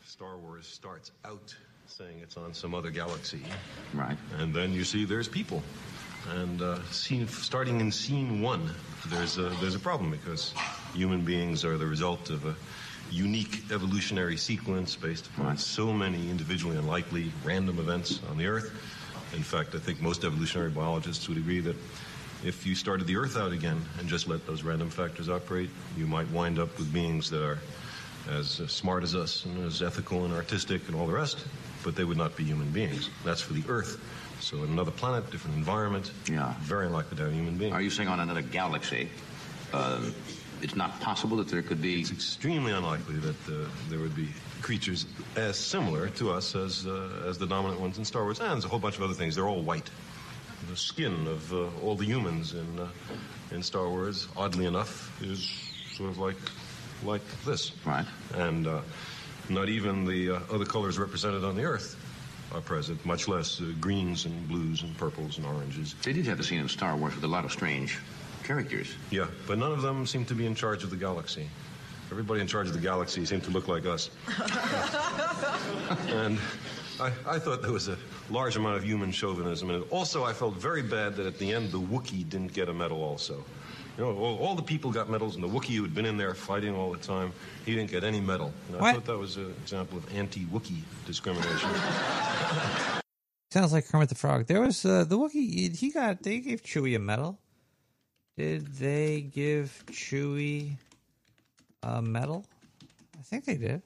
Star 0.05 0.37
Wars 0.37 0.65
starts 0.65 1.11
out 1.25 1.55
saying 1.87 2.19
it's 2.21 2.37
on 2.37 2.53
some 2.53 2.73
other 2.73 2.89
galaxy. 2.89 3.41
Right. 3.93 4.17
And 4.39 4.53
then 4.53 4.73
you 4.73 4.83
see 4.83 5.05
there's 5.05 5.27
people. 5.27 5.61
And 6.35 6.61
uh, 6.61 6.83
scene, 6.91 7.27
starting 7.27 7.79
in 7.79 7.91
scene 7.91 8.41
one, 8.41 8.69
there's 9.07 9.37
a, 9.37 9.49
there's 9.61 9.75
a 9.75 9.79
problem 9.79 10.11
because 10.11 10.53
human 10.93 11.21
beings 11.21 11.63
are 11.63 11.77
the 11.77 11.85
result 11.85 12.29
of 12.29 12.45
a 12.45 12.55
unique 13.11 13.63
evolutionary 13.71 14.35
sequence 14.37 14.95
based 14.95 15.27
upon 15.27 15.57
so 15.57 15.93
many 15.93 16.29
individually 16.29 16.77
unlikely 16.77 17.31
random 17.43 17.79
events 17.79 18.19
on 18.29 18.37
the 18.37 18.45
Earth. 18.47 18.71
In 19.33 19.43
fact, 19.43 19.75
I 19.75 19.79
think 19.79 20.01
most 20.01 20.23
evolutionary 20.23 20.69
biologists 20.71 21.29
would 21.29 21.37
agree 21.37 21.61
that 21.61 21.75
if 22.47 22.65
you 22.65 22.75
started 22.75 23.05
the 23.07 23.17
Earth 23.17 23.35
out 23.37 23.51
again 23.51 23.83
and 23.99 24.07
just 24.07 24.27
let 24.27 24.47
those 24.47 24.63
random 24.63 24.89
factors 24.89 25.27
operate, 25.29 25.69
you 25.97 26.07
might 26.07 26.29
wind 26.31 26.59
up 26.59 26.75
with 26.77 26.91
beings 26.93 27.29
that 27.29 27.43
are 27.43 27.59
as 28.29 28.47
smart 28.67 29.03
as 29.03 29.15
us 29.15 29.43
and 29.45 29.65
as 29.65 29.81
ethical 29.81 30.23
and 30.25 30.33
artistic 30.33 30.87
and 30.87 30.95
all 30.95 31.07
the 31.07 31.13
rest, 31.13 31.45
but 31.83 31.95
they 31.95 32.03
would 32.05 32.17
not 32.17 32.35
be 32.37 32.43
human 32.45 32.69
beings. 32.71 33.09
That's 33.25 33.41
for 33.41 33.53
the 33.53 33.63
Earth. 33.67 33.99
So 34.39 34.63
in 34.63 34.69
another 34.71 34.91
planet, 34.91 35.29
different 35.29 35.57
environment, 35.57 36.11
Yeah. 36.29 36.53
very 36.61 36.85
unlikely 36.85 37.17
to 37.17 37.23
have 37.23 37.31
a 37.31 37.35
human 37.35 37.57
being. 37.57 37.73
Are 37.73 37.81
you 37.81 37.89
saying 37.89 38.07
on 38.07 38.19
another 38.19 38.41
galaxy, 38.41 39.09
uh, 39.73 39.99
it's 40.61 40.75
not 40.75 40.99
possible 41.01 41.37
that 41.37 41.49
there 41.49 41.61
could 41.61 41.81
be? 41.81 41.99
It's 41.99 42.11
extremely 42.11 42.71
unlikely 42.71 43.15
that 43.17 43.49
uh, 43.49 43.67
there 43.89 43.99
would 43.99 44.15
be 44.15 44.29
creatures 44.61 45.05
as 45.35 45.57
similar 45.57 46.09
to 46.09 46.31
us 46.31 46.55
as 46.55 46.85
uh, 46.87 47.25
as 47.27 47.37
the 47.37 47.45
dominant 47.47 47.79
ones 47.81 47.97
in 47.97 48.05
Star 48.05 48.23
Wars, 48.23 48.39
and 48.39 48.49
there's 48.51 48.65
a 48.65 48.67
whole 48.69 48.79
bunch 48.79 48.97
of 48.97 49.03
other 49.03 49.13
things. 49.13 49.35
They're 49.35 49.47
all 49.47 49.61
white. 49.63 49.89
The 50.69 50.75
skin 50.75 51.27
of 51.27 51.53
uh, 51.53 51.69
all 51.83 51.95
the 51.95 52.05
humans 52.05 52.53
in 52.53 52.79
uh, 52.79 52.89
in 53.51 53.63
Star 53.63 53.87
Wars, 53.87 54.27
oddly 54.35 54.65
enough, 54.65 55.21
is 55.21 55.49
sort 55.93 56.09
of 56.09 56.17
like 56.17 56.35
like 57.03 57.21
this. 57.45 57.71
Right. 57.85 58.05
And 58.35 58.67
uh, 58.67 58.81
not 59.49 59.69
even 59.69 60.05
the 60.05 60.31
uh, 60.31 60.39
other 60.51 60.65
colors 60.65 60.99
represented 60.99 61.43
on 61.43 61.55
the 61.55 61.63
Earth 61.63 61.95
are 62.53 62.61
present, 62.61 63.05
much 63.05 63.27
less 63.27 63.61
uh, 63.61 63.71
greens 63.79 64.25
and 64.25 64.47
blues 64.47 64.83
and 64.83 64.97
purples 64.97 65.37
and 65.37 65.45
oranges. 65.45 65.95
They 66.03 66.13
did 66.13 66.25
have 66.25 66.39
a 66.39 66.43
scene 66.43 66.59
in 66.59 66.69
Star 66.69 66.95
Wars 66.95 67.15
with 67.15 67.23
a 67.23 67.27
lot 67.27 67.45
of 67.45 67.51
strange 67.51 67.99
characters. 68.43 68.93
Yeah, 69.09 69.27
but 69.47 69.57
none 69.57 69.71
of 69.71 69.81
them 69.81 70.05
seem 70.05 70.25
to 70.25 70.35
be 70.35 70.45
in 70.45 70.55
charge 70.55 70.83
of 70.83 70.89
the 70.89 70.97
galaxy. 70.97 71.49
Everybody 72.11 72.41
in 72.41 72.47
charge 72.47 72.67
of 72.67 72.73
the 72.73 72.79
galaxy 72.79 73.25
seemed 73.25 73.43
to 73.43 73.51
look 73.51 73.67
like 73.67 73.85
us. 73.85 74.09
and 76.07 76.37
I, 76.99 77.11
I 77.25 77.37
thought 77.39 77.61
there 77.61 77.73
was 77.73 77.89
a 77.89 77.97
large 78.29 78.55
amount 78.55 78.77
of 78.77 78.83
human 78.83 79.11
chauvinism. 79.11 79.69
And 79.69 79.83
also, 79.91 80.23
I 80.23 80.33
felt 80.33 80.55
very 80.55 80.81
bad 80.81 81.15
that 81.17 81.25
at 81.25 81.37
the 81.37 81.53
end, 81.53 81.71
the 81.71 81.79
Wookiee 81.79 82.27
didn't 82.29 82.53
get 82.53 82.69
a 82.69 82.73
medal 82.73 83.03
also. 83.03 83.43
You 83.97 84.03
know, 84.05 84.15
all, 84.17 84.37
all 84.37 84.55
the 84.55 84.61
people 84.63 84.91
got 84.91 85.09
medals, 85.09 85.35
and 85.35 85.43
the 85.43 85.47
Wookiee 85.47 85.75
who 85.75 85.81
had 85.83 85.93
been 85.95 86.05
in 86.05 86.17
there 86.17 86.33
fighting 86.33 86.75
all 86.75 86.91
the 86.91 86.99
time, 86.99 87.33
he 87.65 87.75
didn't 87.75 87.91
get 87.91 88.03
any 88.03 88.21
medal. 88.21 88.53
And 88.67 88.77
I 88.77 88.79
What? 88.81 88.95
thought 88.95 89.05
that 89.05 89.17
was 89.17 89.37
an 89.37 89.53
example 89.61 89.97
of 89.97 90.15
anti-Wookiee 90.15 90.83
discrimination. 91.05 91.69
Sounds 93.51 93.73
like 93.73 93.87
Kermit 93.87 94.09
the 94.09 94.15
Frog. 94.15 94.45
There 94.47 94.61
was 94.61 94.85
uh, 94.85 95.03
the 95.03 95.17
Wookiee. 95.17 95.75
He 95.75 95.89
got. 95.91 96.21
They 96.23 96.39
gave 96.39 96.63
Chewie 96.63 96.95
a 96.95 96.99
medal. 96.99 97.39
Did 98.37 98.67
they 98.75 99.21
give 99.21 99.83
Chewie 99.87 100.77
Uh, 101.83 101.95
a 101.97 102.01
medal? 102.01 102.45
I 103.17 103.21
think 103.23 103.45
they 103.45 103.57
did. 103.57 103.81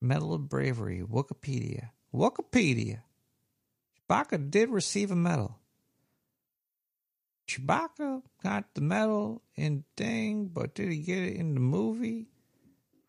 Medal 0.00 0.34
of 0.34 0.48
Bravery, 0.48 1.02
Wikipedia. 1.02 1.90
Wikipedia. 2.14 3.00
Chewbacca 4.08 4.50
did 4.50 4.70
receive 4.70 5.10
a 5.10 5.16
medal. 5.16 5.58
Chewbacca 7.48 8.22
got 8.42 8.74
the 8.74 8.80
medal 8.80 9.42
in 9.54 9.84
thing, 9.96 10.46
but 10.52 10.74
did 10.74 10.90
he 10.90 10.98
get 10.98 11.18
it 11.18 11.36
in 11.36 11.54
the 11.54 11.60
movie? 11.60 12.26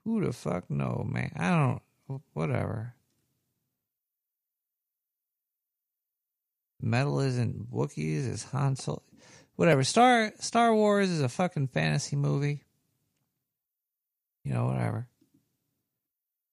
Who 0.03 0.23
the 0.23 0.31
fuck 0.31 0.69
know, 0.69 1.05
man? 1.07 1.31
I 1.35 1.49
don't. 1.49 2.21
Whatever. 2.33 2.93
Medal 6.79 7.19
isn't 7.19 7.71
Wookiees, 7.71 8.31
it's 8.31 8.43
Han 8.45 8.75
Solo. 8.75 9.01
Whatever. 9.57 9.83
Star 9.83 10.31
Star 10.39 10.73
Wars 10.73 11.09
is 11.09 11.21
a 11.21 11.27
fucking 11.27 11.67
fantasy 11.67 12.15
movie. 12.15 12.63
You 14.43 14.53
know, 14.53 14.65
whatever. 14.65 15.07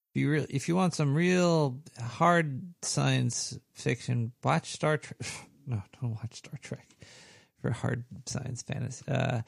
If 0.09 0.21
you 0.21 0.29
really, 0.29 0.47
if 0.49 0.67
you 0.67 0.75
want 0.75 0.95
some 0.95 1.15
real 1.15 1.79
hard 2.01 2.73
science 2.81 3.57
fiction, 3.73 4.33
watch 4.43 4.73
Star 4.73 4.97
Trek. 4.97 5.17
No, 5.67 5.81
don't 5.99 6.11
watch 6.11 6.35
Star 6.35 6.59
Trek 6.61 6.87
for 7.59 7.71
hard 7.71 8.03
science 8.27 8.61
fantasy, 8.61 9.03
uh, 9.07 9.41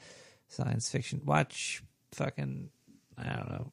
science 0.48 0.90
fiction. 0.90 1.20
Watch 1.24 1.80
fucking 2.10 2.70
I 3.16 3.36
don't 3.36 3.50
know. 3.52 3.72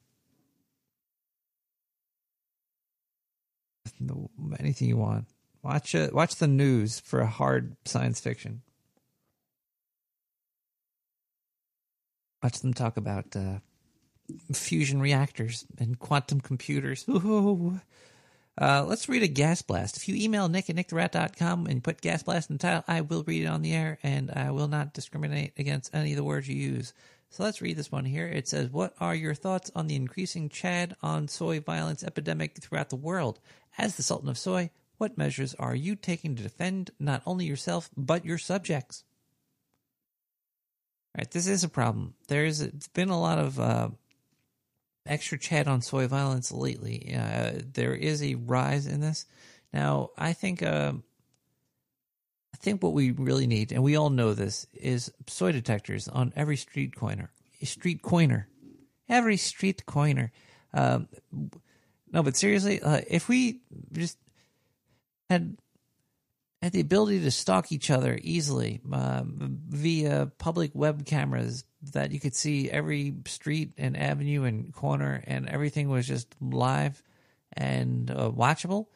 No, 3.99 4.30
anything 4.60 4.90
you 4.90 4.98
want. 4.98 5.26
Watch 5.64 5.95
uh, 5.95 6.10
watch 6.14 6.36
the 6.36 6.48
news 6.48 6.99
for 6.99 7.20
a 7.20 7.26
hard 7.26 7.78
science 7.86 8.20
fiction. 8.20 8.62
Watch 12.44 12.60
them 12.60 12.74
talk 12.74 12.98
about 12.98 13.36
uh, 13.36 13.60
fusion 14.53 15.02
reactors 15.02 15.66
and 15.78 15.98
quantum 15.99 16.41
computers. 16.41 17.06
Uh, 18.57 18.86
let's 18.88 19.10
read 19.10 19.22
a 19.22 19.28
gas 19.28 19.62
blast. 19.62 19.98
If 19.98 20.07
you 20.07 20.16
email 20.16 20.48
nick 20.48 20.70
at 20.70 20.78
nicktherat.com 20.78 21.68
and 21.68 21.84
put 21.84 21.99
gas 21.99 22.24
blast 22.24 22.49
in 22.49 22.56
the 22.56 22.62
title, 22.62 22.86
I 22.88 23.02
will 23.02 23.24
read 23.24 23.44
it 23.44 23.48
on 23.48 23.62
the 23.62 23.74
air 23.74 23.99
and 24.02 24.32
I 24.32 24.52
will 24.52 24.70
not 24.70 24.94
discriminate 24.94 25.52
against 25.57 25.94
any 25.94 26.14
of 26.14 26.16
the 26.16 26.24
words 26.24 26.48
you 26.48 26.56
use. 26.56 26.94
So 27.30 27.44
let's 27.44 27.62
read 27.62 27.76
this 27.76 27.91
one 27.91 28.06
here. 28.06 28.28
It 28.28 28.48
says, 28.48 28.70
What 28.70 28.94
are 29.02 29.14
your 29.14 29.34
thoughts 29.34 29.72
on 29.76 29.88
the 29.88 29.95
increasing 29.95 30.48
Chad 30.48 30.95
on 31.03 31.28
soy 31.28 31.60
violence 31.60 32.02
epidemic 32.02 32.57
throughout 32.62 32.90
the 32.90 32.95
world? 32.95 33.41
As 33.78 33.98
the 33.98 34.03
Sultan 34.03 34.30
of 34.30 34.38
Soy, 34.38 34.70
what 34.98 35.18
measures 35.18 35.53
are 35.56 35.76
you 35.76 35.98
taking 35.98 36.36
to 36.36 36.44
defend 36.44 36.91
not 36.98 37.22
only 37.26 37.44
yourself, 37.44 37.90
but 37.98 38.24
your 38.24 38.38
subjects? 38.38 39.03
Right, 41.17 41.31
this 41.31 41.47
is 41.47 41.63
a 41.63 41.69
problem. 41.69 42.13
There's 42.27 42.67
been 42.93 43.09
a 43.09 43.19
lot 43.19 43.37
of 43.37 43.59
uh, 43.59 43.89
extra 45.05 45.39
chat 45.39 45.67
on 45.67 45.81
soy 45.81 46.07
violence 46.07 46.51
lately. 46.51 47.15
Uh, 47.17 47.61
there 47.73 47.95
is 47.95 48.21
a 48.21 48.35
rise 48.35 48.85
in 48.85 48.99
this. 48.99 49.25
Now, 49.71 50.09
I 50.17 50.33
think 50.33 50.61
uh, 50.61 50.93
I 52.53 52.57
think 52.57 52.83
what 52.83 52.93
we 52.93 53.11
really 53.11 53.47
need, 53.47 53.71
and 53.71 53.81
we 53.81 53.95
all 53.95 54.09
know 54.09 54.33
this, 54.33 54.67
is 54.73 55.11
soy 55.27 55.53
detectors 55.53 56.09
on 56.09 56.33
every 56.35 56.57
street 56.57 56.95
corner. 56.95 57.31
Street 57.63 58.01
coiner, 58.01 58.47
every 59.09 59.37
street 59.37 59.85
coiner. 59.85 60.31
Um, 60.73 61.07
no, 62.11 62.23
but 62.23 62.35
seriously, 62.35 62.81
uh, 62.81 63.01
if 63.09 63.29
we 63.29 63.61
just 63.91 64.17
had 65.29 65.57
had 66.65 66.73
the 66.73 66.81
ability 66.81 67.21
to 67.21 67.29
stalk 67.29 67.71
each 67.71 67.91
other 67.91 68.17
easily 68.23 68.81
um, 68.91 69.59
via 69.69 70.31
public 70.39 70.71
web 70.73 71.05
cameras 71.05 71.63
that 71.93 72.11
you 72.11 72.19
could 72.19 72.33
see 72.33 72.71
every 72.71 73.13
street 73.27 73.73
and 73.77 73.95
avenue 73.95 74.43
and 74.43 74.73
corner 74.73 75.23
and 75.27 75.47
everything 75.47 75.89
was 75.89 76.07
just 76.07 76.35
live 76.41 77.03
and 77.53 78.09
uh, 78.09 78.31
watchable. 78.31 78.87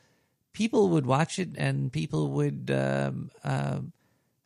People 0.51 0.89
would 0.89 1.05
watch 1.05 1.37
it 1.37 1.49
and 1.57 1.93
people 1.93 2.31
would 2.31 2.71
um, 2.71 3.29
um 3.43 3.93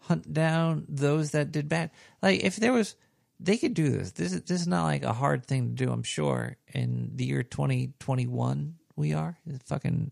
hunt 0.02 0.34
down 0.34 0.86
those 0.90 1.32
that 1.32 1.54
did 1.54 1.70
bad. 1.70 1.92
Like 2.22 2.44
if 2.44 2.58
there 2.58 2.74
was 2.74 2.94
they 3.40 3.58
could 3.58 3.74
do 3.74 3.90
this. 3.90 4.12
This 4.12 4.34
is, 4.34 4.42
this 4.42 4.60
is 4.60 4.68
not 4.68 4.84
like 4.84 5.04
a 5.04 5.14
hard 5.14 5.46
thing 5.46 5.70
to 5.70 5.86
do 5.86 5.92
i'm 5.92 6.04
sure 6.04 6.58
in 6.74 7.12
the 7.16 7.24
year 7.24 7.42
2021 7.42 8.76
we 8.98 9.14
are. 9.14 9.38
It's 9.48 9.70
fucking 9.70 10.12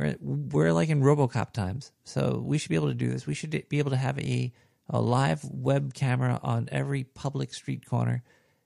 we're 0.00 0.16
we're 0.20 0.72
like 0.72 0.88
in 0.88 1.02
RoboCop 1.02 1.52
times, 1.52 1.92
so 2.04 2.42
we 2.44 2.58
should 2.58 2.70
be 2.70 2.74
able 2.74 2.88
to 2.88 2.94
do 2.94 3.08
this. 3.08 3.26
We 3.26 3.34
should 3.34 3.50
be 3.68 3.78
able 3.78 3.90
to 3.90 3.96
have 3.96 4.18
a 4.18 4.52
a 4.88 5.00
live 5.00 5.44
web 5.44 5.94
camera 5.94 6.40
on 6.42 6.68
every 6.72 7.04
public 7.04 7.52
street 7.52 7.86
corner. 7.86 8.22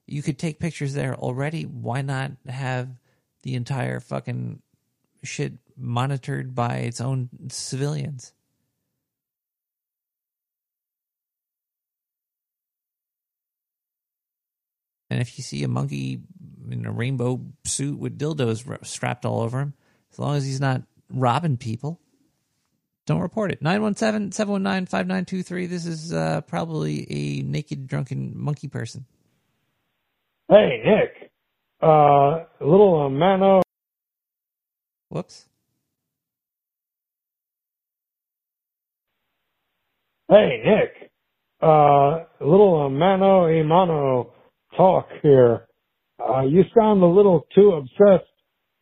You 0.07 0.23
could 0.23 0.39
take 0.39 0.61
pictures 0.61 0.95
there 0.95 1.15
already. 1.15 1.65
Why 1.65 2.03
not 2.03 2.33
have 2.47 2.89
the 3.43 3.55
entire 3.55 4.01
fucking 4.01 4.63
shit 5.23 5.55
monitored 5.77 6.55
by 6.55 6.77
its 6.77 7.01
own 7.01 7.29
civilians? 7.49 8.33
And 15.11 15.21
if 15.21 15.37
you 15.37 15.45
see 15.45 15.63
a 15.63 15.69
monkey 15.69 16.21
in 16.71 16.87
a 16.87 16.93
rainbow 16.93 17.41
suit 17.65 17.99
with 17.99 18.19
dildos 18.19 18.87
strapped 18.87 19.25
all 19.25 19.41
over 19.41 19.61
him, 19.61 19.75
as 20.13 20.19
long 20.19 20.37
as 20.37 20.45
he's 20.45 20.61
not 20.61 20.83
robbing 21.15 21.57
people, 21.57 22.01
don't 23.07 23.21
report 23.21 23.53
it. 23.53 23.61
917 23.61 24.33
719 24.33 24.87
5923. 24.87 25.67
This 25.67 25.87
is 25.87 26.13
uh, 26.13 26.41
probably 26.43 27.07
a 27.11 27.43
naked, 27.43 27.87
drunken 27.87 28.33
monkey 28.35 28.69
person. 28.69 29.05
Hey, 30.49 30.83
Nick. 30.85 31.31
Uh, 31.83 31.87
a 31.87 32.47
little 32.61 33.03
uh, 33.03 33.09
mano. 33.11 33.63
Whoops. 35.11 35.47
Hey, 40.29 40.63
Nick. 40.65 41.11
Uh, 41.63 41.67
a 41.67 42.27
little 42.41 42.87
uh, 42.87 42.89
mano 42.89 43.47
a 43.47 43.63
mano 43.63 44.33
talk 44.77 45.09
here. 45.23 45.67
Uh, 46.19 46.41
you 46.43 46.63
sound 46.77 47.03
a 47.03 47.07
little 47.07 47.47
too 47.55 47.73
obsessed 47.73 48.29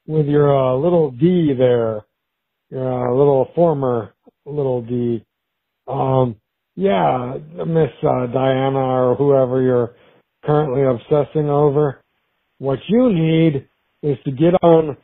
with 0.07 0.27
your 0.27 0.57
uh, 0.57 0.75
little 0.77 1.11
D 1.11 1.55
there. 1.57 2.03
Uh, 2.75 3.13
little 3.13 3.51
former 3.55 4.15
little 4.47 4.83
D. 4.83 5.25
Um, 5.87 6.37
yeah, 6.75 7.37
Miss 7.67 7.91
uh, 8.03 8.27
Diana 8.29 8.79
or 8.79 9.15
whoever 9.15 9.61
you're 9.61 9.95
currently 10.45 10.83
obsessing 10.83 11.51
over. 11.51 12.03
What 12.59 12.79
you 12.89 13.13
need 13.13 13.69
is 14.03 14.17
to 14.25 14.31
get 14.31 14.55
on 14.63 14.97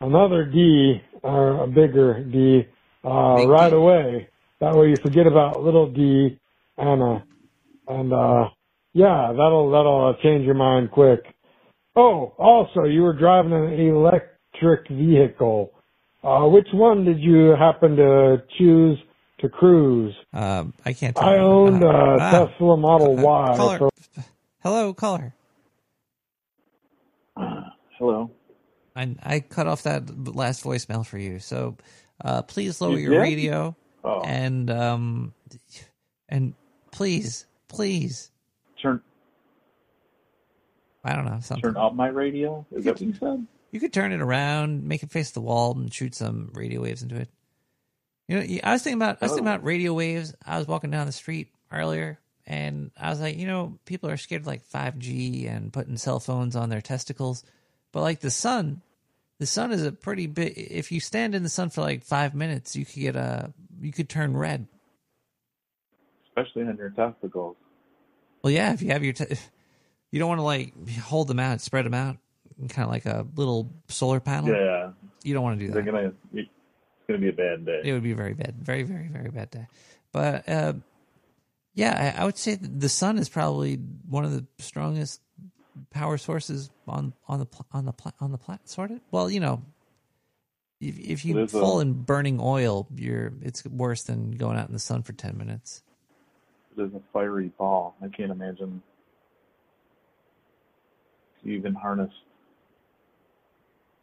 another 0.00 0.44
D 0.44 1.00
or 1.22 1.62
a 1.62 1.66
bigger 1.66 2.24
D 2.24 2.62
uh, 3.04 3.46
right 3.46 3.72
away. 3.72 4.28
That 4.60 4.74
way 4.74 4.88
you 4.88 4.98
forget 5.02 5.26
about 5.26 5.62
little 5.62 5.90
D 5.92 6.38
Anna, 6.76 7.24
and 7.86 8.12
uh, 8.12 8.48
yeah, 8.94 9.28
that'll 9.30 9.70
that'll 9.70 10.14
uh, 10.18 10.22
change 10.22 10.44
your 10.44 10.54
mind 10.54 10.90
quick. 10.90 11.20
Oh, 11.94 12.34
also 12.38 12.84
you 12.84 13.02
were 13.02 13.12
driving 13.12 13.52
an 13.52 13.78
electric 13.78 14.88
vehicle. 14.88 15.72
Uh, 16.24 16.46
which 16.48 16.68
one 16.72 17.04
did 17.04 17.20
you 17.20 17.54
happen 17.58 17.96
to 17.96 18.42
choose 18.58 18.98
to 19.40 19.48
cruise? 19.48 20.14
Um, 20.32 20.72
I 20.84 20.92
can't. 20.92 21.16
Tell 21.16 21.28
I 21.28 21.38
owned 21.38 21.82
uh, 21.82 21.86
a 21.88 22.18
ah, 22.20 22.46
Tesla 22.48 22.76
Model 22.76 23.16
Y. 23.16 23.54
caller. 23.56 23.78
so- 23.78 24.22
Hello, 24.62 24.94
caller. 24.94 25.34
Hello. 27.98 28.30
I 28.94 29.16
I 29.22 29.40
cut 29.40 29.66
off 29.66 29.82
that 29.84 30.34
last 30.36 30.64
voicemail 30.64 31.04
for 31.04 31.18
you, 31.18 31.38
so 31.38 31.76
uh, 32.24 32.42
please 32.42 32.80
lower 32.80 32.92
You 32.92 32.98
your 32.98 33.10
did? 33.14 33.20
radio 33.20 33.76
Oh. 34.04 34.20
and 34.22 34.68
um 34.70 35.32
and 36.28 36.54
please, 36.90 37.46
please 37.68 38.30
Turn 38.80 39.00
I 41.04 41.14
don't 41.14 41.24
know 41.24 41.38
something. 41.40 41.62
turn 41.62 41.76
up 41.76 41.94
my 41.94 42.08
radio. 42.08 42.64
Is 42.72 42.84
that 42.84 42.94
what 42.94 43.00
you 43.00 43.14
said? 43.14 43.46
You 43.72 43.80
could 43.80 43.92
turn 43.92 44.12
it 44.12 44.20
around, 44.20 44.84
make 44.84 45.02
it 45.02 45.10
face 45.10 45.30
the 45.32 45.40
wall, 45.40 45.72
and 45.76 45.92
shoot 45.92 46.14
some 46.14 46.50
radio 46.54 46.82
waves 46.82 47.02
into 47.02 47.16
it. 47.16 47.28
You 48.28 48.36
know, 48.38 48.60
I 48.62 48.72
was 48.72 48.82
thinking 48.82 48.98
about 48.98 49.18
I 49.20 49.24
was 49.24 49.32
thinking 49.32 49.48
Oh. 49.48 49.52
about 49.54 49.64
radio 49.64 49.92
waves. 49.94 50.34
I 50.46 50.58
was 50.58 50.68
walking 50.68 50.90
down 50.90 51.06
the 51.06 51.12
street 51.12 51.48
earlier, 51.72 52.20
and 52.46 52.90
I 53.00 53.10
was 53.10 53.20
like, 53.20 53.36
you 53.38 53.46
know, 53.46 53.78
people 53.84 54.08
are 54.10 54.16
scared 54.16 54.42
of 54.42 54.46
like 54.46 54.62
five 54.62 54.98
G 54.98 55.46
and 55.46 55.72
putting 55.72 55.96
cell 55.96 56.20
phones 56.20 56.54
on 56.54 56.68
their 56.68 56.80
testicles, 56.82 57.44
but 57.92 58.02
like 58.02 58.20
the 58.20 58.30
sun, 58.30 58.82
the 59.38 59.46
sun 59.46 59.72
is 59.72 59.82
a 59.84 59.90
pretty 59.90 60.26
big. 60.26 60.52
If 60.56 60.92
you 60.92 61.00
stand 61.00 61.34
in 61.34 61.42
the 61.42 61.48
sun 61.48 61.70
for 61.70 61.80
like 61.80 62.04
five 62.04 62.34
minutes, 62.34 62.76
you 62.76 62.84
could 62.84 63.00
get 63.00 63.16
a 63.16 63.52
you 63.80 63.90
could 63.90 64.08
turn 64.08 64.36
red. 64.36 64.68
Especially 66.28 66.62
on 66.62 66.76
your 66.76 66.90
testicles. 66.90 67.56
Well, 68.42 68.52
yeah, 68.52 68.72
if 68.72 68.82
you 68.82 68.90
have 68.90 69.04
your, 69.04 69.12
te- 69.12 69.36
you 70.10 70.18
don't 70.18 70.28
want 70.28 70.38
to 70.38 70.44
like 70.44 70.72
hold 70.98 71.28
them 71.28 71.38
out, 71.40 71.60
spread 71.60 71.84
them 71.86 71.94
out, 71.94 72.16
kind 72.68 72.84
of 72.84 72.90
like 72.90 73.06
a 73.06 73.26
little 73.36 73.72
solar 73.88 74.20
panel. 74.20 74.50
Yeah. 74.50 74.90
you 75.22 75.34
don't 75.34 75.42
want 75.42 75.58
to 75.60 75.66
do 75.66 75.72
They're 75.72 75.82
that. 75.82 75.90
gonna. 75.90 76.12
It's 76.32 76.48
gonna 77.08 77.18
be 77.20 77.28
a 77.28 77.32
bad 77.32 77.64
day. 77.66 77.80
It 77.84 77.92
would 77.92 78.02
be 78.02 78.12
very 78.12 78.34
bad, 78.34 78.54
very, 78.60 78.82
very, 78.84 79.08
very 79.08 79.30
bad 79.30 79.50
day. 79.50 79.66
But 80.12 80.48
uh, 80.48 80.74
yeah, 81.74 82.14
I, 82.16 82.22
I 82.22 82.24
would 82.24 82.36
say 82.38 82.54
that 82.54 82.80
the 82.80 82.88
sun 82.88 83.18
is 83.18 83.28
probably 83.28 83.76
one 84.08 84.24
of 84.24 84.32
the 84.32 84.46
strongest 84.58 85.20
power 85.90 86.18
sources 86.18 86.70
on 86.86 87.12
on 87.26 87.38
the 87.40 87.46
on 87.72 87.84
the 87.86 87.92
on 88.20 88.30
the 88.32 88.38
planet. 88.38 88.68
Sort 88.68 88.90
of. 88.90 89.00
Well, 89.10 89.30
you 89.30 89.40
know, 89.40 89.62
if 90.80 90.98
if 90.98 91.24
you 91.24 91.34
There's 91.34 91.54
a- 91.54 91.60
fall 91.60 91.80
in 91.80 91.92
burning 91.94 92.38
oil, 92.40 92.86
you're 92.94 93.32
it's 93.42 93.64
worse 93.66 94.02
than 94.04 94.32
going 94.32 94.56
out 94.58 94.66
in 94.68 94.72
the 94.74 94.78
sun 94.80 95.02
for 95.02 95.12
ten 95.12 95.36
minutes. 95.38 95.82
There's 96.76 96.92
a 96.94 97.00
fiery 97.12 97.50
ball. 97.58 97.94
I 98.02 98.08
can't 98.08 98.30
imagine 98.30 98.82
you 101.42 101.54
even 101.54 101.74
harness 101.74 102.12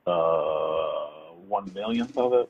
uh, 0.10 1.34
one 1.48 1.72
millionth 1.74 2.18
of 2.18 2.34
it. 2.34 2.50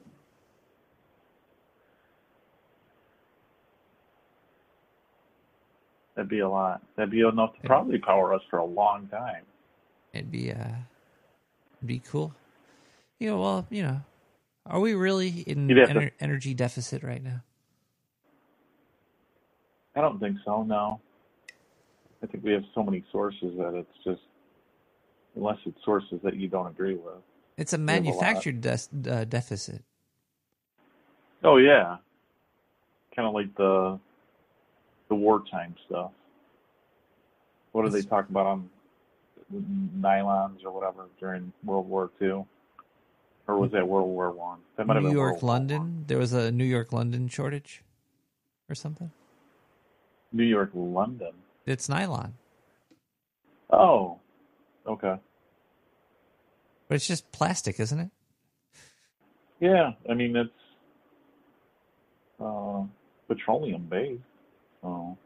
That'd 6.16 6.30
be 6.30 6.40
a 6.40 6.50
lot. 6.50 6.82
That'd 6.96 7.12
be 7.12 7.22
enough 7.22 7.54
to 7.62 7.68
probably 7.68 7.98
power 7.98 8.34
us 8.34 8.42
for 8.50 8.60
a 8.60 8.66
long 8.66 9.08
time. 9.08 9.44
It'd 10.14 10.32
be 10.32 10.52
uh, 10.52 10.68
be 11.86 12.00
cool. 12.00 12.34
You 13.20 13.30
know, 13.30 13.40
well, 13.40 13.68
you 13.70 13.84
know, 13.84 14.02
are 14.66 14.80
we 14.80 14.96
really 14.96 15.30
in 15.48 15.70
You'd 15.70 15.86
to- 15.88 16.12
energy 16.20 16.54
deficit 16.54 17.04
right 17.04 17.24
now? 17.24 17.42
I 19.96 20.02
don't 20.02 20.20
think 20.20 20.38
so. 20.46 20.64
No, 20.64 21.00
I 22.22 22.28
think 22.28 22.44
we 22.44 22.52
have 22.54 22.64
so 22.76 22.84
many 22.84 23.04
sources 23.12 23.58
that 23.58 23.74
it's 23.76 24.04
just 24.04 24.22
unless 25.36 25.58
it's 25.66 25.78
sources 25.86 26.20
that 26.24 26.36
you 26.36 26.48
don't 26.48 26.68
agree 26.68 26.96
with. 26.96 27.22
It's 27.60 27.74
a 27.74 27.76
have 27.76 27.82
a 27.82 27.84
manufactured 27.84 28.66
uh, 28.66 29.26
deficit. 29.26 29.84
Oh 31.44 31.58
yeah, 31.58 31.98
kind 33.14 33.28
of 33.28 33.34
like 33.34 33.54
the 33.56 34.00
the 35.10 35.16
wartime 35.16 35.76
stuff. 35.86 36.12
What 37.74 37.84
do 37.84 37.90
they 37.90 38.02
talk 38.02 38.30
about 38.30 38.46
on 38.46 38.70
nylons 40.00 40.64
or 40.64 40.72
whatever 40.72 41.08
during 41.20 41.52
World 41.66 41.90
War 41.90 42.10
Two, 42.18 42.46
or 43.48 43.58
was 43.58 43.72
that 43.72 43.86
World 43.86 44.08
War 44.08 44.32
One? 44.32 44.60
That 44.78 44.88
might 44.88 44.94
have 44.96 45.04
New 45.04 45.10
been 45.10 45.18
York, 45.18 45.34
World 45.34 45.44
London. 45.44 46.06
There 46.08 46.18
was 46.18 46.32
a 46.32 46.52
New 46.52 46.64
York, 46.64 46.94
London 46.94 47.28
shortage, 47.28 47.84
or 48.70 48.76
something. 48.76 49.12
New 50.32 50.44
York, 50.44 50.72
London. 50.74 51.34
It's 51.66 51.90
nylon, 51.90 52.36
Oh, 53.70 54.18
okay. 54.88 55.16
But 56.90 56.96
it's 56.96 57.08
just 57.08 57.32
plastic, 57.32 57.80
isn't 57.80 58.00
it? 58.00 58.10
Yeah, 59.62 59.92
I 60.10 60.14
mean 60.14 60.36
it's 60.36 60.50
uh, 62.44 62.84
petroleum 63.28 63.84
based. 63.90 64.22
Oh, 64.84 65.18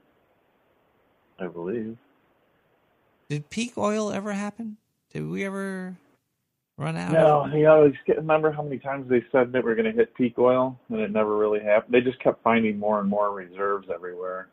I 1.40 1.48
believe. 1.48 1.98
Did 3.30 3.50
peak 3.50 3.78
oil 3.78 4.12
ever 4.12 4.34
happen? 4.34 4.78
Did 5.12 5.28
we 5.28 5.46
ever 5.46 5.98
run 6.78 6.98
out? 6.98 7.14
No, 7.14 7.46
you 7.56 7.68
always 7.68 7.94
get, 8.06 8.18
remember 8.18 8.52
how 8.52 8.64
many 8.64 8.80
times 8.80 9.10
they 9.10 9.24
said 9.32 9.52
that 9.54 9.64
we're 9.64 9.76
going 9.76 9.92
to 9.92 9.98
hit 9.98 10.14
peak 10.16 10.38
oil, 10.38 10.80
and 10.90 11.00
it 11.00 11.12
never 11.12 11.38
really 11.38 11.60
happened. 11.60 11.94
They 11.94 12.02
just 12.02 12.20
kept 12.20 12.44
finding 12.44 12.78
more 12.78 13.00
and 13.00 13.10
more 13.10 13.32
reserves 13.32 13.88
everywhere 13.94 14.50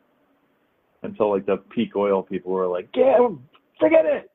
until 1.03 1.31
like 1.31 1.45
the 1.45 1.57
peak 1.57 1.95
oil 1.95 2.23
people 2.23 2.51
were 2.51 2.67
like, 2.67 2.89
"Yeah, 2.95 3.27
forget 3.79 4.05
it." 4.05 4.30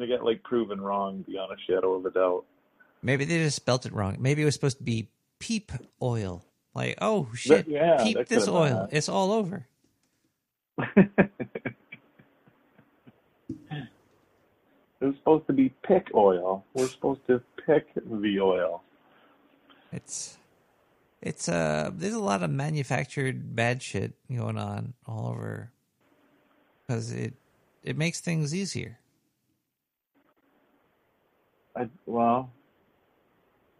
They 0.00 0.06
got 0.06 0.24
like 0.24 0.42
proven 0.42 0.80
wrong 0.80 1.24
beyond 1.26 1.52
a 1.52 1.56
shadow 1.70 1.94
of 1.94 2.06
a 2.06 2.10
doubt. 2.10 2.44
Maybe 3.02 3.24
they 3.24 3.38
just 3.38 3.56
spelt 3.56 3.86
it 3.86 3.92
wrong. 3.92 4.16
Maybe 4.18 4.42
it 4.42 4.44
was 4.44 4.54
supposed 4.54 4.78
to 4.78 4.84
be 4.84 5.08
peep 5.38 5.72
oil. 6.02 6.44
Like, 6.74 6.98
oh 7.00 7.28
shit, 7.34 7.66
yeah, 7.68 8.02
peep 8.02 8.26
this 8.28 8.46
oil. 8.48 8.88
It's 8.90 9.08
all 9.08 9.32
over. 9.32 9.66
It 15.00 15.06
was 15.06 15.14
supposed 15.16 15.46
to 15.46 15.54
be 15.54 15.70
pick 15.82 16.08
oil. 16.14 16.64
We're 16.74 16.88
supposed 16.88 17.26
to 17.28 17.40
pick 17.66 17.86
the 17.94 18.40
oil. 18.40 18.82
It's 19.92 20.36
it's 21.22 21.48
uh 21.48 21.90
there's 21.94 22.14
a 22.14 22.20
lot 22.20 22.42
of 22.42 22.50
manufactured 22.50 23.56
bad 23.56 23.82
shit 23.82 24.12
going 24.30 24.58
on 24.58 24.94
all 25.06 25.28
over 25.28 25.70
because 26.86 27.12
it 27.12 27.34
it 27.82 27.96
makes 27.96 28.20
things 28.20 28.54
easier. 28.54 28.98
I, 31.76 31.88
well, 32.06 32.50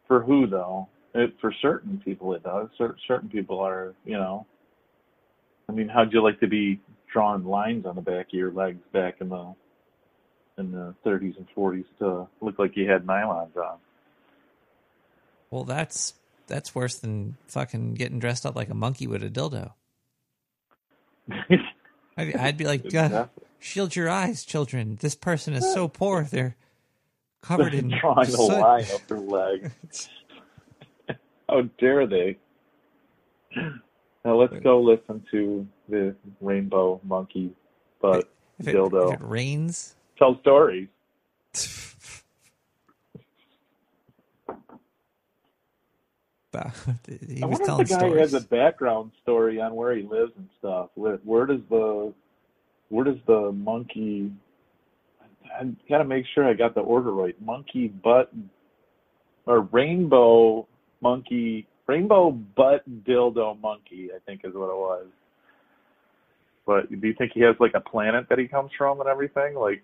for 0.07 0.23
who 0.23 0.47
though? 0.47 0.89
It, 1.15 1.35
for 1.41 1.53
certain 1.61 2.01
people, 2.05 2.35
it 2.35 2.43
does. 2.45 2.69
Cer- 2.79 2.97
certain 3.09 3.29
people 3.29 3.59
are, 3.61 3.95
you 4.05 4.15
know. 4.17 4.47
I 5.69 5.73
mean, 5.73 5.89
how'd 5.89 6.13
you 6.13 6.23
like 6.23 6.39
to 6.41 6.47
be 6.47 6.81
drawing 7.13 7.45
lines 7.45 7.87
on 7.87 7.97
the 7.97 8.03
back 8.03 8.29
of 8.29 8.35
your 8.35 8.53
legs 8.53 8.81
back 8.93 9.17
in 9.21 9.29
the 9.29 9.55
in 10.59 10.73
the 10.73 10.95
30s 11.07 11.37
and 11.37 11.47
40s 11.57 11.85
to 11.99 12.29
look 12.41 12.59
like 12.59 12.77
you 12.77 12.89
had 12.89 13.07
nylons 13.07 13.57
on? 13.57 13.79
Well, 15.51 15.65
that's 15.65 16.15
that's 16.47 16.75
worse 16.75 16.97
than 16.99 17.37
fucking 17.49 17.95
getting 17.95 18.19
dressed 18.19 18.47
up 18.47 18.57
like 18.57 18.71
a 18.71 18.75
monkey 18.75 19.07
with 19.07 19.23
a 19.23 19.31
dildo. 19.31 19.73
I'd, 22.17 22.37
I'd 22.37 22.57
be 22.57 22.65
like, 22.67 22.89
God, 22.89 23.07
Exactly. 23.07 23.45
shield 23.59 23.97
your 23.97 24.09
eyes, 24.09 24.45
children. 24.45 24.99
This 25.01 25.15
person 25.15 25.55
is 25.55 25.73
so 25.73 25.89
poor; 25.89 26.25
they're 26.25 26.57
covered 27.43 27.75
in 27.75 27.89
drawing 27.89 28.29
a 28.29 28.31
soot." 28.31 28.61
line 28.61 28.85
up 28.93 29.07
their 29.09 29.19
leg. 29.19 29.71
How 31.49 31.63
dare 31.79 32.07
they? 32.07 32.37
Now 34.25 34.37
let's 34.37 34.53
go 34.63 34.81
listen 34.81 35.25
to 35.33 35.67
the 35.89 36.15
rainbow 36.41 37.01
monkey 37.05 37.53
but 38.01 38.31
If 38.59 38.69
it, 38.69 38.77
dildo. 38.77 39.15
if 39.15 39.21
it 39.21 39.27
rains, 39.27 39.95
Tell 40.19 40.39
stories. 40.41 40.89
he 41.55 41.61
I 47.43 47.47
was 47.47 47.59
telling 47.61 47.83
if 47.83 47.89
the 47.89 47.95
guy 47.95 47.99
stories. 48.01 48.21
has 48.21 48.35
a 48.35 48.41
background 48.41 49.13
story 49.23 49.61
on 49.61 49.75
where 49.75 49.95
he 49.97 50.03
lives 50.03 50.33
and 50.37 50.49
stuff. 50.59 50.91
Where, 50.95 51.17
where 51.25 51.47
does 51.47 51.61
the 51.71 52.13
where 52.89 53.05
does 53.05 53.19
the 53.27 53.53
monkey? 53.53 54.33
I 55.59 55.65
gotta 55.89 56.05
make 56.05 56.25
sure 56.35 56.49
I 56.49 56.55
got 56.55 56.75
the 56.75 56.81
order 56.81 57.13
right. 57.13 57.41
Monkey 57.43 57.89
butt 57.89 58.33
or 59.47 59.61
rainbow 59.61 60.67
monkey, 61.01 61.67
rainbow 61.87 62.31
butt 62.31 62.83
dildo 63.05 63.61
monkey. 63.61 64.11
I 64.15 64.19
think 64.27 64.43
is 64.45 64.55
what 64.55 64.71
it 64.71 64.77
was. 64.77 65.07
But 66.67 66.91
do 66.91 67.07
you 67.07 67.15
think 67.15 67.33
he 67.35 67.41
has 67.41 67.57
like 67.59 67.73
a 67.75 67.81
planet 67.81 68.27
that 68.29 68.39
he 68.39 68.47
comes 68.47 68.71
from 68.77 69.01
and 69.01 69.09
everything, 69.09 69.55
like 69.55 69.83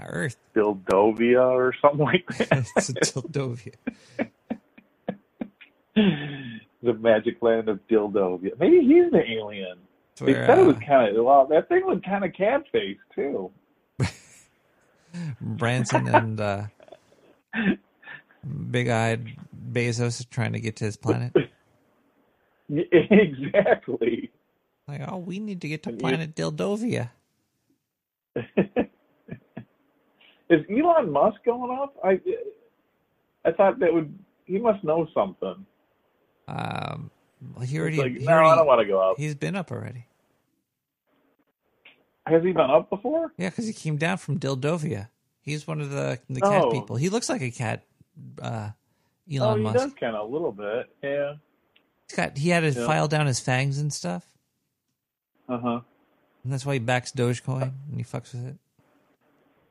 Earth? 0.00 0.36
Dildovia 0.54 1.42
or 1.42 1.74
something 1.82 2.04
like 2.04 2.26
that? 2.38 2.66
it's 2.76 2.88
a 2.88 2.94
Dildovia. 2.94 3.74
the 6.82 6.94
magic 6.94 7.42
land 7.42 7.68
of 7.68 7.78
Dildovia. 7.88 8.58
Maybe 8.58 8.80
he's 8.80 9.10
the 9.10 9.22
alien. 9.30 9.78
It's 10.12 10.20
They 10.20 10.32
where, 10.32 10.46
said 10.46 10.58
it 10.58 10.66
was 10.66 10.76
uh, 10.76 10.80
kind 10.80 11.16
of 11.16 11.24
well. 11.24 11.46
That 11.46 11.68
thing 11.68 11.84
was 11.84 12.00
kind 12.04 12.24
of 12.24 12.32
cat 12.32 12.64
faced 12.72 13.00
too. 13.14 13.50
Branson 15.40 16.06
and 16.08 16.40
uh, 16.40 16.62
big-eyed 18.70 19.26
Bezos 19.72 20.28
trying 20.30 20.52
to 20.52 20.60
get 20.60 20.76
to 20.76 20.84
his 20.84 20.96
planet. 20.96 21.34
Exactly. 22.72 24.30
Like, 24.86 25.00
oh, 25.08 25.16
we 25.18 25.40
need 25.40 25.60
to 25.62 25.68
get 25.68 25.82
to 25.82 25.92
planet 25.92 26.36
Dildovia. 26.36 27.10
Is 28.36 28.46
Elon 30.70 31.10
Musk 31.10 31.40
going 31.44 31.76
up? 31.76 31.96
I 32.04 32.20
I 33.44 33.50
thought 33.52 33.80
that 33.80 33.92
would 33.92 34.16
he 34.44 34.58
must 34.58 34.84
know 34.84 35.08
something. 35.14 35.66
Um, 36.46 37.10
Well, 37.54 37.66
he 37.66 37.78
already. 37.80 37.96
like, 37.96 38.12
he 38.18 38.24
no, 38.24 38.32
I 38.32 38.36
already- 38.36 38.56
don't 38.58 38.66
want 38.68 38.80
to 38.82 38.86
go 38.86 39.00
up. 39.10 39.16
He's 39.18 39.34
been 39.34 39.56
up 39.56 39.72
already. 39.72 40.06
Has 42.30 42.42
he 42.44 42.52
been 42.52 42.70
up 42.70 42.88
before? 42.90 43.32
Yeah, 43.36 43.50
because 43.50 43.66
he 43.66 43.72
came 43.72 43.96
down 43.96 44.18
from 44.18 44.38
Dildovia. 44.38 45.08
He's 45.42 45.66
one 45.66 45.80
of 45.80 45.90
the 45.90 46.18
the 46.28 46.40
cat 46.40 46.62
Oh. 46.64 46.70
people. 46.70 46.96
He 46.96 47.08
looks 47.08 47.28
like 47.28 47.42
a 47.42 47.50
cat. 47.50 47.84
Uh, 48.40 48.70
Elon 49.32 49.52
oh, 49.52 49.56
he 49.56 49.62
Musk. 49.62 49.78
does 49.78 49.92
kind 49.94 50.16
of 50.16 50.28
a 50.28 50.32
little 50.32 50.52
bit. 50.52 50.88
Yeah. 51.02 51.34
He's 52.08 52.16
got. 52.16 52.36
He 52.38 52.50
had 52.50 52.60
to 52.60 52.70
Yeah. 52.78 52.86
file 52.86 53.08
down 53.08 53.26
his 53.26 53.40
fangs 53.40 53.78
and 53.78 53.92
stuff, 53.92 54.26
Uh 55.48 55.58
huh. 55.58 55.80
and 56.44 56.52
that's 56.52 56.64
why 56.66 56.74
he 56.74 56.78
backs 56.78 57.12
Dogecoin 57.12 57.62
and 57.90 57.96
he 57.96 58.02
fucks 58.04 58.32
with 58.34 58.46
it. 58.46 58.56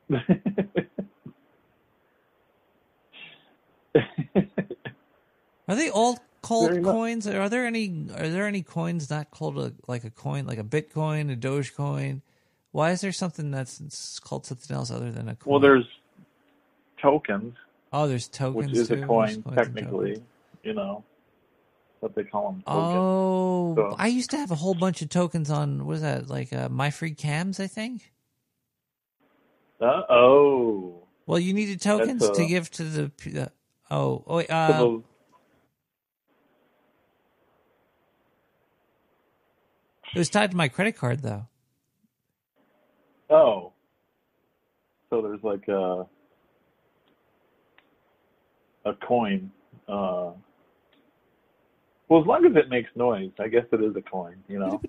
Are 5.67 5.75
they 5.75 5.89
all 5.89 6.17
called 6.41 6.83
coins? 6.83 7.27
Are 7.27 7.49
there 7.49 7.65
any? 7.65 8.07
Are 8.17 8.27
there 8.29 8.47
any 8.47 8.63
coins 8.63 9.09
not 9.09 9.29
called 9.31 9.57
a, 9.59 9.73
like 9.87 10.03
a 10.03 10.09
coin, 10.09 10.45
like 10.47 10.57
a 10.57 10.63
Bitcoin, 10.63 11.31
a 11.31 11.35
Dogecoin? 11.35 12.21
Why 12.71 12.91
is 12.91 13.01
there 13.01 13.11
something 13.11 13.51
that's 13.51 14.19
called 14.19 14.45
something 14.45 14.75
else 14.75 14.91
other 14.91 15.11
than 15.11 15.27
a 15.29 15.35
coin? 15.35 15.51
well, 15.51 15.59
there's 15.59 15.87
tokens, 17.01 17.55
oh, 17.91 18.07
there's 18.07 18.27
tokens 18.27 18.67
which 18.67 18.77
is 18.77 18.87
too. 18.89 19.01
a 19.01 19.05
coin 19.05 19.43
technically. 19.55 20.21
You 20.63 20.73
know, 20.73 21.03
what 21.99 22.15
they 22.15 22.23
call 22.23 22.51
them. 22.51 22.63
Tokens. 22.67 22.95
Oh, 22.97 23.75
So- 23.75 23.95
I 23.97 24.07
used 24.07 24.29
to 24.31 24.37
have 24.37 24.51
a 24.51 24.55
whole 24.55 24.75
bunch 24.75 25.01
of 25.01 25.09
tokens 25.09 25.49
on 25.49 25.85
what 25.85 25.95
is 25.95 26.01
that 26.01 26.29
like 26.29 26.53
uh, 26.53 26.69
MyFreeCams? 26.69 27.59
I 27.59 27.67
think. 27.67 28.11
Uh, 29.81 30.03
oh. 30.09 30.95
Well, 31.25 31.39
you 31.39 31.53
needed 31.53 31.79
tokens 31.81 32.21
That's, 32.21 32.37
to 32.37 32.45
give 32.45 32.69
to 32.71 32.83
the. 32.83 33.11
Uh, 33.41 33.47
oh, 33.89 34.23
oh, 34.27 34.37
wait, 34.37 34.49
uh, 34.49 34.77
those- 34.77 35.03
it 40.13 40.17
was 40.17 40.29
tied 40.29 40.51
to 40.51 40.57
my 40.57 40.67
credit 40.67 40.97
card 40.97 41.21
though. 41.21 41.47
Oh. 43.29 43.73
So 45.09 45.21
there's 45.21 45.43
like 45.43 45.67
a 45.67 46.05
a 48.85 48.93
coin. 49.07 49.51
Uh, 49.87 50.31
well, 52.07 52.21
as 52.21 52.27
long 52.27 52.45
as 52.45 52.55
it 52.55 52.69
makes 52.69 52.89
noise, 52.95 53.31
I 53.39 53.47
guess 53.47 53.65
it 53.71 53.81
is 53.81 53.95
a 53.95 54.01
coin. 54.01 54.35
You 54.47 54.59
know. 54.59 54.81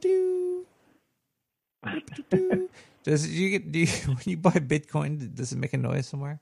Does 3.02 3.24
it, 3.24 3.30
you 3.30 3.50
get 3.50 3.72
do 3.72 3.78
you, 3.80 3.86
when 4.06 4.18
you 4.26 4.36
buy 4.36 4.50
Bitcoin? 4.52 5.34
Does 5.34 5.52
it 5.52 5.58
make 5.58 5.72
a 5.72 5.78
noise 5.78 6.06
somewhere? 6.06 6.38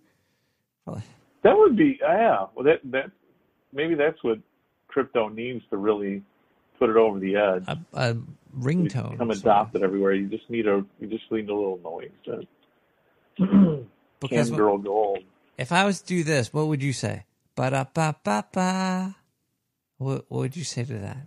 Probably. 0.84 1.04
That 1.44 1.56
would 1.56 1.76
be 1.76 2.00
uh, 2.06 2.12
yeah. 2.12 2.46
Well, 2.54 2.64
that 2.64 2.80
that 2.90 3.10
maybe 3.72 3.94
that's 3.94 4.22
what 4.24 4.38
crypto 4.88 5.28
needs 5.28 5.62
to 5.70 5.76
really 5.76 6.22
put 6.78 6.90
it 6.90 6.96
over 6.96 7.18
the 7.18 7.36
edge. 7.36 7.64
A, 7.66 7.78
a 7.94 8.16
ringtone. 8.58 9.12
Become 9.12 9.30
adopted 9.30 9.82
everywhere. 9.82 10.12
You 10.12 10.26
just 10.28 10.48
need 10.50 10.66
a 10.66 10.84
you 11.00 11.06
just 11.08 11.30
need 11.30 11.48
a 11.48 11.54
little 11.54 11.80
noise. 11.82 12.10
To 13.38 13.86
Because 14.20 14.50
when- 14.50 14.58
girl 14.58 14.78
gold. 14.78 15.20
If 15.56 15.72
I 15.72 15.84
was 15.86 16.00
to 16.02 16.06
do 16.06 16.22
this, 16.24 16.52
what 16.52 16.68
would 16.68 16.82
you 16.82 16.92
say? 16.92 17.24
Ba 17.56 17.70
da 17.70 17.84
ba 17.92 18.14
ba 18.22 18.44
ba. 18.52 19.16
What 19.98 20.24
what 20.28 20.38
would 20.40 20.56
you 20.56 20.64
say 20.64 20.84
to 20.84 20.98
that? 20.98 21.26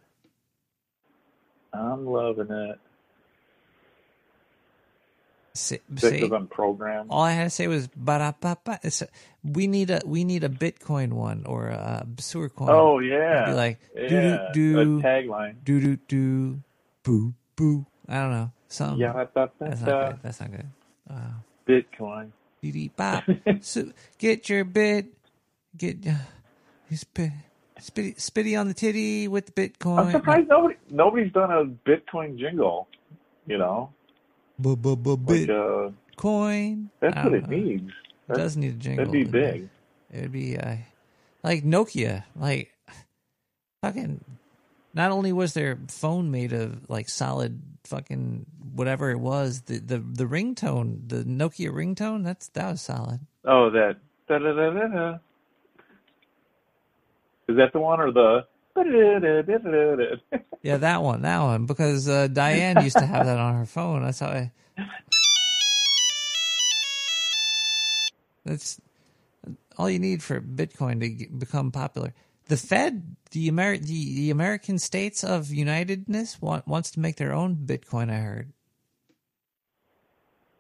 I'm 1.73 2.05
loving 2.05 2.49
it. 2.49 2.79
Say, 5.53 5.79
Sick 5.97 6.21
of 6.23 6.29
them 6.29 6.47
programs. 6.47 7.07
all 7.09 7.23
I 7.23 7.31
had 7.31 7.43
to 7.43 7.49
say 7.49 7.67
was 7.67 7.87
ba 7.87 8.19
da 8.19 8.31
ba 8.39 8.57
ba. 8.63 8.79
It's 8.83 9.03
We 9.43 9.67
need 9.67 9.89
a 9.89 10.01
we 10.05 10.23
need 10.23 10.45
a 10.45 10.49
Bitcoin 10.49 11.13
one 11.13 11.43
or 11.45 11.67
a 11.67 12.07
sewer 12.19 12.47
coin. 12.47 12.69
Oh 12.69 12.99
yeah. 12.99 13.43
It'd 13.43 13.45
be 13.47 13.55
like 13.55 13.79
yeah. 13.93 14.07
do 14.07 14.39
do 14.53 14.73
do 14.85 15.01
tagline. 15.01 15.55
do 15.63 15.81
do 15.81 15.97
do 16.07 16.61
boo 17.03 17.33
boo. 17.57 17.85
I 18.07 18.15
don't 18.15 18.31
know 18.31 18.51
something. 18.69 18.99
Yeah, 18.99 19.25
da, 19.35 19.47
That's 19.59 19.81
not 19.81 20.09
good. 20.09 20.19
That's 20.23 20.39
not 20.39 20.51
good. 20.51 20.67
Uh, 21.09 21.31
Bitcoin. 21.67 22.31
bop. 22.95 23.23
so 23.61 23.91
get 24.17 24.47
your 24.49 24.63
bit. 24.63 25.07
Get 25.77 26.05
uh, 26.07 26.13
spitty 27.81 28.15
spitty 28.17 28.59
on 28.59 28.67
the 28.67 28.73
titty 28.73 29.27
with 29.27 29.47
the 29.47 29.51
Bitcoin. 29.51 29.99
I'm 29.99 30.11
surprised 30.11 30.47
nobody 30.49 30.75
nobody's 30.89 31.31
done 31.31 31.51
a 31.51 31.65
Bitcoin 31.65 32.37
jingle. 32.37 32.87
You 33.47 33.57
know, 33.57 33.89
Bu- 34.61 34.75
bu- 34.75 35.17
like 35.27 35.49
uh, 35.49 35.89
that's 36.99 37.23
what 37.23 37.33
it 37.33 37.49
know. 37.49 37.57
needs. 37.57 37.91
It 38.29 38.35
does 38.35 38.55
need 38.55 38.73
a 38.73 38.77
jingle. 38.77 39.05
That'd 39.05 39.25
be 39.25 39.29
big. 39.29 39.69
It'd 40.11 40.31
be 40.31 40.57
uh, 40.57 40.75
like 41.43 41.63
Nokia. 41.63 42.23
Like 42.35 42.73
fucking. 43.81 44.23
Not 44.93 45.11
only 45.11 45.31
was 45.31 45.53
their 45.53 45.79
phone 45.88 46.31
made 46.31 46.51
of 46.53 46.89
like 46.89 47.07
solid 47.07 47.61
fucking 47.85 48.45
whatever 48.75 49.09
it 49.09 49.19
was, 49.19 49.61
the 49.61 49.79
the 49.79 49.99
the 49.99 50.25
ringtone, 50.25 51.07
the 51.07 51.23
Nokia 51.23 51.71
ringtone, 51.71 52.23
that's 52.23 52.49
that 52.49 52.71
was 52.71 52.81
solid. 52.81 53.21
Oh, 53.45 53.69
that. 53.71 53.97
Da, 54.27 54.38
da, 54.38 54.53
da, 54.53 54.88
da. 54.88 55.17
Is 57.49 57.57
that 57.57 57.73
the 57.73 57.79
one 57.79 57.99
or 57.99 58.11
the? 58.11 58.45
Yeah, 60.64 60.77
that 60.77 61.02
one, 61.02 61.23
that 61.23 61.39
one, 61.39 61.65
because 61.65 62.07
uh, 62.07 62.27
Diane 62.27 62.84
used 62.84 62.95
to 62.95 63.06
have 63.06 63.26
that 63.26 63.39
on 63.39 63.56
her 63.56 63.65
phone. 63.65 64.03
That's 64.03 64.19
how 64.19 64.27
I. 64.27 64.52
That's 68.45 68.80
all 69.76 69.89
you 69.89 69.98
need 69.98 70.22
for 70.22 70.39
Bitcoin 70.39 70.99
to 70.99 71.10
get, 71.10 71.39
become 71.39 71.72
popular. 71.72 72.14
The 72.48 72.57
Fed, 72.57 73.15
the 73.31 73.48
Amer- 73.48 73.80
the, 73.80 74.15
the 74.15 74.30
American 74.30 74.77
states 74.77 75.23
of 75.23 75.48
unitedness, 75.48 76.39
want, 76.41 76.68
wants 76.68 76.91
to 76.91 76.99
make 76.99 77.15
their 77.15 77.34
own 77.34 77.56
Bitcoin. 77.56 78.11
I 78.11 78.18
heard. 78.18 78.53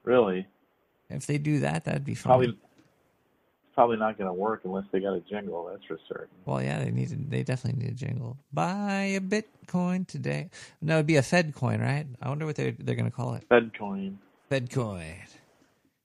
Really? 0.03 0.47
If 1.11 1.27
they 1.27 1.37
do 1.37 1.59
that, 1.59 1.85
that'd 1.85 2.05
be 2.05 2.15
fun. 2.15 2.29
Probably. 2.31 2.57
Probably 3.73 3.97
not 3.97 4.17
going 4.17 4.27
to 4.27 4.33
work 4.33 4.61
unless 4.65 4.83
they 4.91 4.99
got 4.99 5.13
a 5.13 5.21
jingle. 5.21 5.69
That's 5.71 5.85
for 5.85 5.97
certain. 6.07 6.35
Well, 6.45 6.61
yeah, 6.61 6.83
they 6.83 6.91
need. 6.91 7.09
To, 7.09 7.15
they 7.15 7.43
definitely 7.43 7.83
need 7.83 7.91
a 7.93 7.95
jingle. 7.95 8.37
Buy 8.51 9.15
a 9.15 9.21
Bitcoin 9.21 10.05
today. 10.05 10.49
No, 10.81 10.95
it'd 10.95 11.07
be 11.07 11.15
a 11.15 11.21
Fed 11.21 11.55
coin, 11.55 11.79
right? 11.79 12.05
I 12.21 12.29
wonder 12.29 12.45
what 12.45 12.57
they're 12.57 12.75
they're 12.77 12.95
going 12.95 13.09
to 13.09 13.15
call 13.15 13.35
it. 13.35 13.45
Fed 13.47 13.71
coin. 13.77 14.19
Fed 14.49 14.69
coin. 14.69 15.15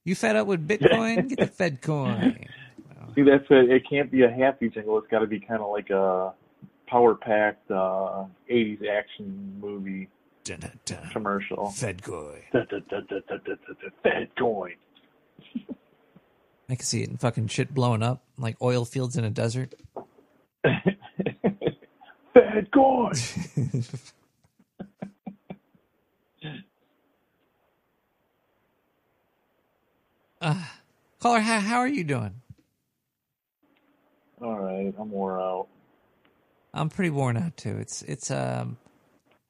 You 0.04 0.14
fed 0.14 0.36
up 0.36 0.46
with 0.46 0.66
Bitcoin? 0.66 1.28
Get 1.28 1.38
the 1.38 1.46
Fed 1.48 1.82
coin. 1.82 2.46
See, 3.16 3.22
that's 3.22 3.44
it. 3.50 3.70
It 3.70 3.82
can't 3.88 4.10
be 4.10 4.22
a 4.22 4.30
happy 4.30 4.68
jingle. 4.68 4.98
It's 4.98 5.08
got 5.08 5.20
to 5.20 5.26
be 5.26 5.40
kind 5.40 5.60
of 5.60 5.70
like 5.70 5.90
a 5.90 6.32
power 6.86 7.14
packed 7.14 7.70
uh, 7.70 8.24
'80s 8.48 8.86
action 8.86 9.58
movie 9.60 10.08
commercial. 11.12 11.70
Fed 11.70 12.02
coin. 12.02 12.42
Da, 12.52 12.60
da, 12.70 12.78
da, 12.88 13.00
da, 13.08 13.18
da, 13.28 13.36
da, 13.44 13.88
Fed 14.02 14.28
coin. 14.38 14.74
I 16.68 16.74
can 16.74 16.84
see 16.84 17.02
it 17.02 17.08
in 17.08 17.16
fucking 17.16 17.48
shit 17.48 17.72
blowing 17.72 18.02
up, 18.02 18.22
like 18.38 18.56
oil 18.60 18.84
fields 18.84 19.16
in 19.16 19.24
a 19.24 19.30
desert. 19.30 19.74
Fed 22.34 22.70
coin. 22.72 23.12
uh, 30.40 30.64
caller, 31.20 31.40
how, 31.40 31.60
how 31.60 31.78
are 31.78 31.88
you 31.88 32.04
doing? 32.04 32.34
All 34.42 34.58
right, 34.58 34.92
I'm 34.98 35.10
wore 35.10 35.40
out. 35.40 35.68
I'm 36.74 36.90
pretty 36.90 37.10
worn 37.10 37.38
out 37.38 37.56
too. 37.56 37.78
It's 37.78 38.02
it's 38.02 38.30
um, 38.30 38.76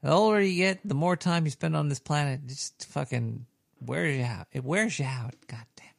the 0.02 0.12
older 0.12 0.40
you 0.40 0.56
get, 0.56 0.78
the 0.84 0.94
more 0.94 1.16
time 1.16 1.44
you 1.44 1.50
spend 1.50 1.74
on 1.76 1.88
this 1.88 1.98
planet. 1.98 2.40
it 2.44 2.48
Just 2.48 2.86
fucking 2.88 3.46
wears 3.80 4.16
you 4.16 4.24
out. 4.24 4.46
It 4.52 4.64
wears 4.64 4.98
you 5.00 5.06
out. 5.06 5.34
God 5.48 5.64
damn. 5.76 5.95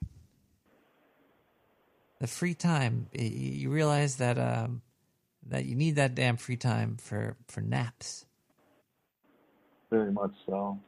The 2.20 2.28
free 2.28 2.56
time, 2.56 3.08
you 3.14 3.70
realize 3.70 4.16
that 4.18 4.40
um, 4.40 4.82
that 5.46 5.66
you 5.66 5.76
need 5.76 5.96
that 5.96 6.16
damn 6.16 6.38
free 6.38 6.58
time 6.58 6.98
for 7.00 7.38
for 7.48 7.62
naps. 7.62 8.26
Very 9.90 10.12
much 10.12 10.34
so. 10.46 10.80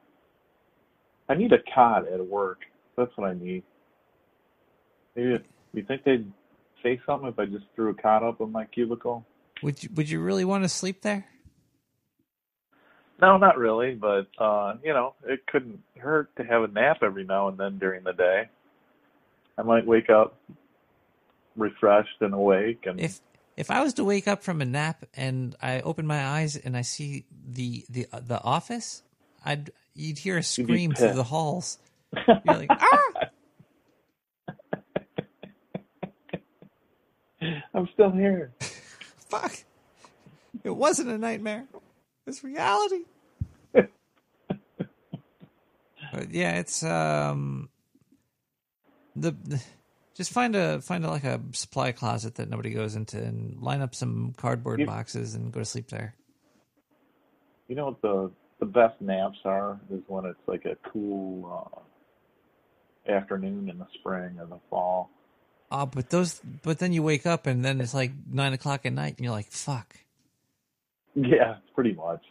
I 1.29 1.35
need 1.35 1.53
a 1.53 1.59
cot 1.73 2.07
at 2.07 2.25
work. 2.25 2.61
That's 2.97 3.11
what 3.15 3.29
I 3.29 3.33
need. 3.33 3.63
Maybe 5.15 5.43
you 5.73 5.83
think 5.83 6.03
they'd 6.03 6.31
say 6.83 6.99
something 7.05 7.29
if 7.29 7.39
I 7.39 7.45
just 7.45 7.65
threw 7.75 7.89
a 7.89 7.93
cot 7.93 8.23
up 8.23 8.41
in 8.41 8.51
my 8.51 8.65
cubicle? 8.65 9.25
Would 9.61 9.83
you 9.83 9.89
Would 9.95 10.09
you 10.09 10.19
really 10.19 10.45
want 10.45 10.63
to 10.63 10.69
sleep 10.69 11.01
there? 11.01 11.25
No, 13.21 13.37
not 13.37 13.57
really, 13.57 13.95
but 13.95 14.27
uh, 14.37 14.75
you 14.83 14.93
know, 14.93 15.13
it 15.25 15.45
couldn't 15.47 15.81
hurt 15.97 16.33
to 16.37 16.43
have 16.43 16.63
a 16.63 16.67
nap 16.67 16.99
every 17.01 17.25
now 17.25 17.49
and 17.49 17.57
then 17.57 17.77
during 17.77 18.03
the 18.03 18.13
day. 18.13 18.49
I 19.57 19.61
might 19.61 19.85
wake 19.85 20.09
up 20.09 20.37
refreshed 21.59 22.21
and 22.21 22.33
awake 22.33 22.85
and 22.85 22.99
If 22.99 23.21
if 23.59 23.69
I 23.69 23.81
was 23.83 23.93
to 23.95 24.05
wake 24.05 24.27
up 24.27 24.41
from 24.41 24.61
a 24.61 24.65
nap 24.65 25.03
and 25.13 25.53
I 25.61 25.81
open 25.81 26.07
my 26.07 26.25
eyes 26.25 26.55
and 26.55 26.77
I 26.77 26.81
see 26.81 27.25
the 27.45 27.85
the 27.89 28.07
uh, 28.11 28.21
the 28.21 28.41
office, 28.41 29.03
I'd 29.43 29.71
you'd 29.93 30.19
hear 30.19 30.37
a 30.37 30.43
scream 30.43 30.93
through 30.93 31.13
the 31.13 31.23
halls. 31.23 31.77
You're 32.27 32.37
like, 32.45 32.69
ah! 32.69 33.29
I'm 37.73 37.89
still 37.93 38.11
here. 38.11 38.53
Fuck! 38.59 39.63
It 40.63 40.75
wasn't 40.75 41.09
a 41.09 41.17
nightmare. 41.17 41.65
It's 42.25 42.43
reality. 42.43 43.03
but 43.73 43.89
yeah, 46.31 46.59
it's 46.59 46.81
um 46.83 47.69
the, 49.15 49.31
the 49.43 49.61
just 50.19 50.33
find 50.33 50.53
a 50.53 50.81
find 50.81 51.05
a, 51.05 51.09
like 51.09 51.23
a 51.23 51.39
supply 51.53 51.93
closet 51.93 52.35
that 52.35 52.49
nobody 52.49 52.71
goes 52.71 52.93
into 52.97 53.17
and 53.17 53.57
line 53.61 53.79
up 53.79 53.95
some 53.95 54.33
cardboard 54.35 54.81
You- 54.81 54.85
boxes 54.85 55.33
and 55.33 55.49
go 55.49 55.61
to 55.61 55.65
sleep 55.65 55.87
there. 55.87 56.13
You 57.69 57.75
know 57.77 57.85
what 57.85 58.01
the 58.01 58.29
the 58.59 58.65
best 58.65 58.99
naps 58.99 59.37
are 59.45 59.79
is 59.89 60.01
when 60.07 60.25
it's 60.25 60.45
like 60.45 60.65
a 60.65 60.75
cool 60.91 61.79
uh, 63.07 63.09
afternoon 63.09 63.69
in 63.69 63.77
the 63.79 63.87
spring 63.93 64.37
or 64.37 64.45
the 64.45 64.59
fall. 64.69 65.09
Oh, 65.71 65.85
but 65.85 66.09
those 66.09 66.41
but 66.63 66.79
then 66.79 66.91
you 66.91 67.01
wake 67.01 67.25
up 67.25 67.47
and 67.47 67.63
then 67.63 67.79
it's 67.79 67.93
like 67.93 68.11
nine 68.29 68.51
o'clock 68.51 68.85
at 68.85 68.91
night 68.91 69.15
and 69.15 69.23
you're 69.23 69.31
like, 69.31 69.49
fuck. 69.51 69.95
Yeah, 71.15 71.59
pretty 71.73 71.93
much. 71.93 72.25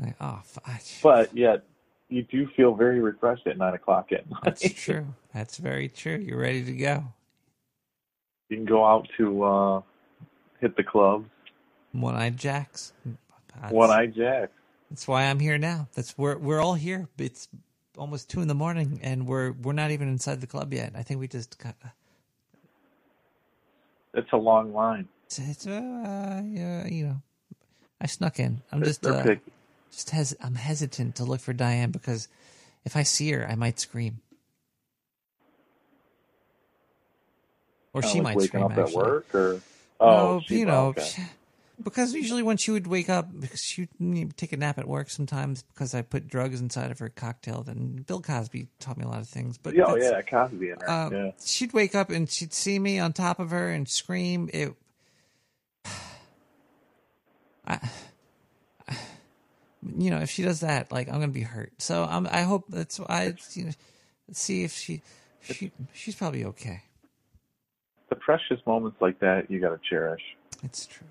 Like, 0.00 0.16
oh, 0.20 0.40
fuck. 0.44 0.80
But 1.00 1.36
yet, 1.36 1.62
you 2.08 2.22
do 2.22 2.48
feel 2.56 2.74
very 2.74 3.00
refreshed 3.00 3.46
at 3.46 3.58
nine 3.58 3.74
o'clock 3.74 4.12
at 4.12 4.28
night. 4.30 4.40
That's 4.44 4.72
true. 4.72 5.06
That's 5.34 5.58
very 5.58 5.88
true. 5.88 6.16
You're 6.16 6.40
ready 6.40 6.64
to 6.64 6.72
go. 6.72 7.04
You 8.48 8.56
can 8.56 8.66
go 8.66 8.84
out 8.84 9.06
to 9.18 9.42
uh, 9.42 9.82
hit 10.60 10.76
the 10.76 10.84
clubs. 10.84 11.28
One 11.92 12.14
eyed 12.14 12.36
jacks. 12.36 12.92
One 13.70 13.90
Eye 13.90 14.06
jacks. 14.06 14.52
That's 14.90 15.06
why 15.06 15.24
I'm 15.24 15.38
here 15.38 15.58
now. 15.58 15.88
That's 15.94 16.16
we're 16.16 16.38
we're 16.38 16.60
all 16.60 16.74
here. 16.74 17.08
It's 17.18 17.48
almost 17.96 18.30
two 18.30 18.40
in 18.40 18.48
the 18.48 18.54
morning, 18.54 19.00
and 19.02 19.26
we're 19.26 19.52
we're 19.52 19.72
not 19.72 19.90
even 19.90 20.08
inside 20.08 20.40
the 20.40 20.46
club 20.46 20.72
yet. 20.72 20.92
I 20.94 21.02
think 21.02 21.20
we 21.20 21.28
just 21.28 21.58
got. 21.58 21.74
It's 24.14 24.32
a 24.32 24.36
long 24.36 24.72
line. 24.72 25.08
It's, 25.26 25.38
it's 25.38 25.66
uh, 25.66 26.42
you 26.44 27.06
know, 27.06 27.22
I 28.00 28.06
snuck 28.06 28.38
in. 28.38 28.62
I'm 28.72 28.82
just 28.82 29.02
they're 29.02 29.14
uh, 29.14 29.22
picky. 29.22 29.52
Just 29.98 30.10
hes- 30.10 30.34
I'm 30.40 30.54
hesitant 30.54 31.16
to 31.16 31.24
look 31.24 31.40
for 31.40 31.52
Diane 31.52 31.90
because 31.90 32.28
if 32.84 32.94
I 32.96 33.02
see 33.02 33.32
her, 33.32 33.44
I 33.50 33.56
might 33.56 33.80
scream, 33.80 34.20
or 37.92 38.02
Kinda 38.02 38.12
she 38.12 38.18
like 38.20 38.24
might 38.24 38.36
waking 38.36 38.48
scream. 38.48 38.64
up 38.64 38.70
actually. 38.72 38.86
at 38.86 38.94
work, 39.06 39.34
or 39.34 39.52
no, 40.00 40.06
oh, 40.06 40.40
she- 40.46 40.58
you 40.60 40.66
know, 40.66 40.86
okay. 40.88 41.02
she- 41.04 41.22
because 41.82 42.12
usually 42.12 42.42
when 42.42 42.56
she 42.56 42.70
would 42.72 42.86
wake 42.88 43.08
up, 43.08 43.28
because 43.40 43.60
she 43.62 43.88
would 44.00 44.36
take 44.36 44.52
a 44.52 44.56
nap 44.56 44.78
at 44.78 44.88
work 44.88 45.10
sometimes 45.10 45.62
because 45.62 45.94
I 45.94 46.02
put 46.02 46.26
drugs 46.26 46.60
inside 46.60 46.90
of 46.90 46.98
her 46.98 47.08
cocktail. 47.08 47.62
Then 47.62 48.04
Bill 48.06 48.20
Cosby 48.20 48.66
taught 48.80 48.98
me 48.98 49.04
a 49.04 49.08
lot 49.08 49.20
of 49.20 49.28
things. 49.28 49.58
But 49.58 49.74
yeah, 49.76 49.84
oh, 49.86 49.94
yeah, 49.96 50.20
Cosby 50.22 50.70
in 50.70 50.78
there. 50.80 50.90
uh, 50.90 51.10
yeah. 51.10 51.30
she'd 51.44 51.72
wake 51.72 51.94
up 51.94 52.10
and 52.10 52.28
she'd 52.28 52.52
see 52.52 52.80
me 52.80 52.98
on 52.98 53.12
top 53.12 53.38
of 53.38 53.50
her 53.50 53.68
and 53.68 53.88
scream. 53.88 54.50
It. 54.52 54.74
I, 57.66 57.78
you 59.82 60.10
know, 60.10 60.18
if 60.18 60.30
she 60.30 60.42
does 60.42 60.60
that, 60.60 60.90
like 60.92 61.08
I'm 61.08 61.14
gonna 61.14 61.28
be 61.28 61.42
hurt. 61.42 61.72
So 61.78 62.04
I'm. 62.04 62.26
I 62.30 62.42
hope 62.42 62.64
that's. 62.68 63.00
I 63.00 63.34
you 63.52 63.64
know, 63.66 63.72
see 64.32 64.64
if 64.64 64.72
she, 64.72 65.02
she, 65.40 65.70
she's 65.92 66.14
probably 66.14 66.44
okay. 66.44 66.82
The 68.08 68.16
precious 68.16 68.58
moments 68.66 68.96
like 69.00 69.18
that 69.20 69.50
you 69.50 69.60
got 69.60 69.70
to 69.70 69.80
cherish. 69.88 70.22
It's 70.62 70.86
true. 70.86 71.06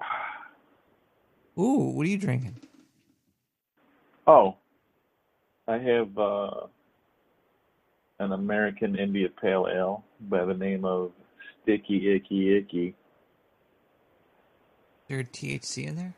Ooh, 1.58 1.90
what 1.90 2.06
are 2.06 2.10
you 2.10 2.18
drinking? 2.18 2.56
Oh, 4.26 4.56
I 5.66 5.78
have 5.78 6.18
uh, 6.18 6.66
an 8.18 8.32
American 8.32 8.96
India 8.96 9.28
Pale 9.40 9.68
Ale 9.74 10.04
by 10.28 10.44
the 10.44 10.54
name 10.54 10.84
of 10.84 11.12
Sticky 11.62 12.14
Icky 12.14 12.56
Icky. 12.56 12.86
Is 12.88 12.94
there 15.08 15.22
THC 15.22 15.86
in 15.86 15.96
there? 15.96 16.14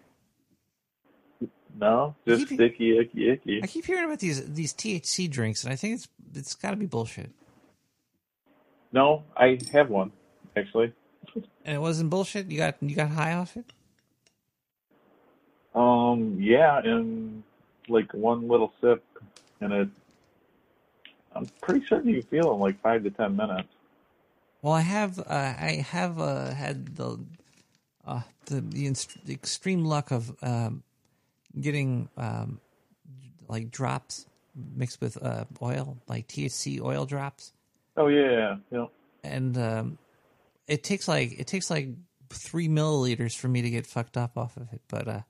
No, 1.78 2.15
just 2.27 2.48
Keep- 2.48 2.59
Sticky 2.59 2.98
Icky 2.98 3.31
Icky. 3.31 3.61
I 3.62 3.66
keep 3.66 3.86
hearing 3.86 4.05
about 4.05 4.19
these 4.19 4.44
these 4.52 4.74
THC 4.74 5.31
drinks, 5.31 5.65
and 5.65 5.73
I 5.73 5.77
think 5.77 5.94
it's 5.94 6.09
it's 6.35 6.55
got 6.55 6.70
to 6.70 6.77
be 6.77 6.86
bullshit. 6.86 7.31
No, 8.93 9.23
I 9.36 9.59
have 9.73 9.89
one 9.89 10.12
actually. 10.57 10.93
And 11.65 11.77
it 11.77 11.81
wasn't 11.81 12.11
bullshit. 12.11 12.51
You 12.51 12.59
got 12.59 12.77
you 12.81 12.97
got 12.97 13.11
high 13.11 13.35
off 13.35 13.57
it. 13.57 13.66
Um, 15.74 16.39
yeah, 16.40 16.81
and 16.82 17.43
like 17.89 18.12
one 18.12 18.48
little 18.48 18.73
sip, 18.81 19.05
and 19.61 19.73
it. 19.73 19.89
I'm 21.32 21.47
pretty 21.62 21.86
sure 21.86 22.02
you 22.02 22.23
feel 22.23 22.52
in 22.55 22.59
like 22.61 22.81
five 22.82 23.05
to 23.05 23.11
ten 23.11 23.36
minutes. 23.36 23.69
Well, 24.62 24.73
I 24.74 24.81
have 24.81 25.19
uh, 25.19 25.24
I 25.28 25.85
have 25.91 26.19
uh, 26.19 26.53
had 26.53 26.97
the 26.97 27.19
uh, 28.07 28.23
the 28.47 28.61
the, 28.61 28.87
inst- 28.87 29.24
the 29.24 29.32
extreme 29.32 29.85
luck 29.85 30.11
of 30.11 30.35
um, 30.43 30.82
getting 31.59 32.09
um, 32.16 32.61
like 33.49 33.70
drops 33.70 34.27
mixed 34.74 35.01
with 35.01 35.23
uh, 35.23 35.45
oil, 35.62 35.97
like 36.09 36.28
THC 36.28 36.81
oil 36.81 37.07
drops, 37.07 37.53
Oh 37.97 38.09
yeah, 38.09 38.57
yeah. 38.70 38.87
and 39.24 39.57
um, 39.57 39.99
it 40.66 40.82
takes 40.85 41.09
like 41.09 41.39
it 41.39 41.47
takes 41.47 41.70
like 41.70 41.89
three 42.28 42.69
milliliters 42.69 43.37
for 43.37 43.49
me 43.49 43.62
to 43.62 43.70
get 43.70 43.87
fucked 43.87 44.16
up 44.16 44.37
off 44.37 44.57
of 44.57 44.73
it. 44.73 44.82
But 44.89 45.09
uh, 45.09 45.20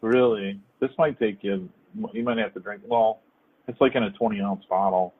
Really, 0.00 0.58
this 0.80 0.90
might 0.96 1.18
take 1.18 1.44
you. 1.44 1.68
You 2.14 2.22
might 2.22 2.38
have 2.38 2.54
to 2.54 2.60
drink. 2.60 2.82
Well, 2.86 3.20
it's 3.68 3.80
like 3.80 3.94
in 3.94 4.04
a 4.04 4.10
20 4.10 4.40
ounce 4.40 4.64
bottle. 4.70 5.12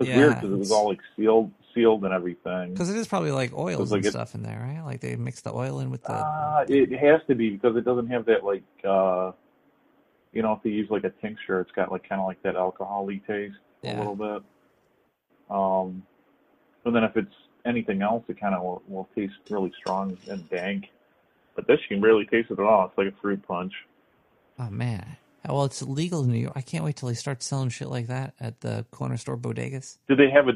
It's 0.00 0.08
Yeah, 0.08 0.16
weird 0.16 0.34
because 0.36 0.52
it 0.52 0.58
was 0.58 0.70
all 0.72 0.88
like 0.88 0.98
sealed, 1.16 1.50
sealed 1.74 2.04
and 2.04 2.12
everything. 2.12 2.72
because 2.72 2.90
it 2.90 2.96
is 2.96 3.06
probably 3.08 3.30
like 3.32 3.52
oils 3.52 3.90
like 3.90 3.98
and 3.98 4.06
it- 4.06 4.10
stuff 4.10 4.34
in 4.34 4.42
there, 4.42 4.60
right? 4.60 4.84
Like 4.84 5.00
they 5.00 5.16
mix 5.16 5.40
the 5.42 5.52
oil 5.54 5.80
in 5.80 5.90
with 5.90 6.02
the. 6.04 6.12
Uh, 6.12 6.64
it 6.68 6.90
has 6.98 7.20
to 7.28 7.34
be 7.34 7.50
because 7.50 7.76
it 7.76 7.84
doesn't 7.84 8.08
have 8.08 8.26
that 8.26 8.44
like, 8.44 8.62
uh, 8.84 9.32
you 10.32 10.42
know, 10.42 10.52
if 10.52 10.60
you 10.64 10.72
use 10.72 10.88
like 10.90 11.04
a 11.04 11.10
tincture, 11.10 11.60
it's 11.60 11.72
got 11.72 11.90
like 11.90 12.08
kind 12.08 12.20
of 12.20 12.26
like 12.26 12.42
that 12.42 12.56
alcohol-y 12.56 13.20
taste 13.26 13.54
a 13.84 13.98
little 13.98 14.16
bit. 14.16 14.42
Um, 15.50 16.02
and 16.84 16.94
then 16.94 17.04
if 17.04 17.16
it's 17.16 17.34
anything 17.66 18.02
else, 18.02 18.24
it 18.28 18.40
kind 18.40 18.54
of 18.54 18.62
will, 18.62 18.82
will 18.86 19.08
taste 19.14 19.34
really 19.50 19.72
strong 19.78 20.16
and 20.28 20.48
dank. 20.48 20.86
But 21.56 21.66
this 21.66 21.78
you 21.88 21.96
can 21.96 22.00
barely 22.00 22.26
taste 22.26 22.50
it 22.50 22.58
at 22.58 22.64
all. 22.64 22.86
It's 22.86 22.96
like 22.96 23.08
a 23.08 23.20
fruit 23.20 23.42
punch. 23.46 23.72
Oh 24.58 24.70
man. 24.70 25.16
Well, 25.48 25.64
it's 25.64 25.82
legal 25.82 26.22
in 26.22 26.30
New 26.30 26.38
York. 26.38 26.52
I 26.54 26.60
can't 26.60 26.84
wait 26.84 26.96
till 26.96 27.08
they 27.08 27.14
start 27.14 27.42
selling 27.42 27.70
shit 27.70 27.88
like 27.88 28.08
that 28.08 28.34
at 28.38 28.60
the 28.60 28.84
corner 28.90 29.16
store 29.16 29.38
bodegas. 29.38 29.96
Do 30.06 30.14
they 30.14 30.30
have 30.30 30.48
a? 30.48 30.52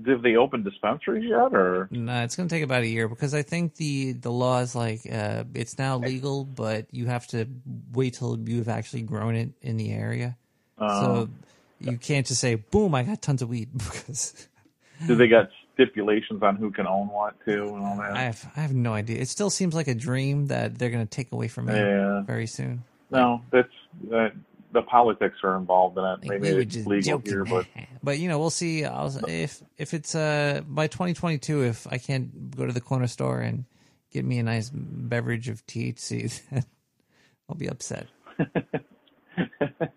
Di- 0.00 0.02
Did 0.12 0.22
they 0.22 0.36
open 0.36 0.62
dispensaries 0.62 1.24
yet, 1.28 1.52
or? 1.54 1.88
No, 1.90 2.22
it's 2.22 2.36
going 2.36 2.48
to 2.48 2.54
take 2.54 2.62
about 2.64 2.82
a 2.82 2.86
year 2.88 3.08
because 3.08 3.34
I 3.34 3.42
think 3.42 3.76
the 3.76 4.12
the 4.12 4.30
law 4.30 4.60
is 4.60 4.74
like 4.74 5.00
uh, 5.10 5.44
it's 5.54 5.78
now 5.78 5.98
legal, 5.98 6.44
but 6.44 6.86
you 6.90 7.06
have 7.06 7.26
to 7.28 7.46
wait 7.92 8.14
till 8.14 8.38
you've 8.38 8.68
actually 8.68 9.02
grown 9.02 9.34
it 9.36 9.50
in 9.62 9.76
the 9.76 9.92
area. 9.92 10.36
Uh, 10.78 11.00
so 11.00 11.28
you 11.78 11.98
can't 11.98 12.26
just 12.26 12.40
say, 12.40 12.54
"Boom, 12.56 12.94
I 12.94 13.02
got 13.02 13.22
tons 13.22 13.42
of 13.42 13.48
weed." 13.48 13.70
Because 13.78 14.48
Do 15.06 15.16
they 15.16 15.26
got 15.26 15.48
stipulations 15.74 16.42
on 16.44 16.54
who 16.56 16.70
can 16.70 16.86
own 16.86 17.08
what 17.08 17.34
too 17.44 17.64
and 17.74 17.82
all 17.84 17.96
that? 17.96 18.12
I 18.12 18.22
have 18.22 18.52
I 18.56 18.60
have 18.60 18.72
no 18.74 18.92
idea. 18.94 19.18
It 19.20 19.28
still 19.28 19.50
seems 19.50 19.74
like 19.74 19.88
a 19.88 19.94
dream 19.94 20.46
that 20.46 20.78
they're 20.78 20.90
going 20.90 21.04
to 21.06 21.10
take 21.10 21.32
away 21.32 21.48
from 21.48 21.66
me 21.66 21.74
Yeah. 21.74 22.22
very 22.22 22.46
soon. 22.46 22.84
No, 23.10 23.42
that's 23.50 23.72
that. 24.10 24.32
The 24.72 24.82
politics 24.82 25.36
are 25.44 25.56
involved 25.56 25.98
in 25.98 26.04
it. 26.04 26.18
Maybe 26.22 26.54
we 26.54 26.62
it's 26.62 26.74
just 26.74 26.86
legal 26.86 27.18
joking. 27.18 27.32
here, 27.32 27.44
but 27.44 27.66
But 28.02 28.18
you 28.18 28.28
know, 28.28 28.38
we'll 28.38 28.50
see. 28.50 28.84
I'll, 28.84 29.14
if 29.28 29.62
if 29.78 29.94
it's 29.94 30.14
uh 30.14 30.62
by 30.66 30.86
2022, 30.88 31.64
if 31.64 31.86
I 31.90 31.98
can't 31.98 32.56
go 32.56 32.66
to 32.66 32.72
the 32.72 32.80
corner 32.80 33.06
store 33.06 33.40
and 33.40 33.64
get 34.10 34.24
me 34.24 34.38
a 34.38 34.42
nice 34.42 34.70
beverage 34.72 35.48
of 35.48 35.64
THC, 35.66 36.40
then 36.50 36.64
I'll 37.48 37.56
be 37.56 37.68
upset. 37.68 38.08
the 38.38 39.88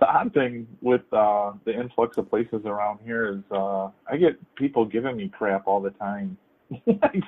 odd 0.00 0.34
thing 0.34 0.66
with 0.80 1.02
uh, 1.12 1.52
the 1.64 1.78
influx 1.78 2.16
of 2.18 2.28
places 2.28 2.62
around 2.64 2.98
here 3.04 3.28
is 3.28 3.42
uh, 3.50 3.90
I 4.10 4.16
get 4.18 4.36
people 4.56 4.84
giving 4.84 5.16
me 5.16 5.28
crap 5.28 5.66
all 5.66 5.80
the 5.80 5.90
time 5.90 6.36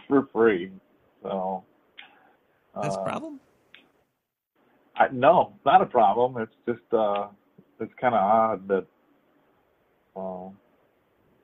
for 0.09 0.27
free. 0.33 0.71
So 1.23 1.65
That's 2.75 2.97
a 2.97 3.01
uh, 3.01 3.05
problem. 3.05 3.41
I, 4.99 5.07
no, 5.13 5.53
it's 5.57 5.65
not 5.65 5.81
a 5.81 5.87
problem. 5.87 6.37
It's 6.39 6.53
just 6.67 6.93
uh, 6.93 7.29
it's 7.81 7.93
kind 8.01 8.15
of 8.15 8.21
odd 8.21 8.69
that 8.69 8.87
well, 10.15 10.55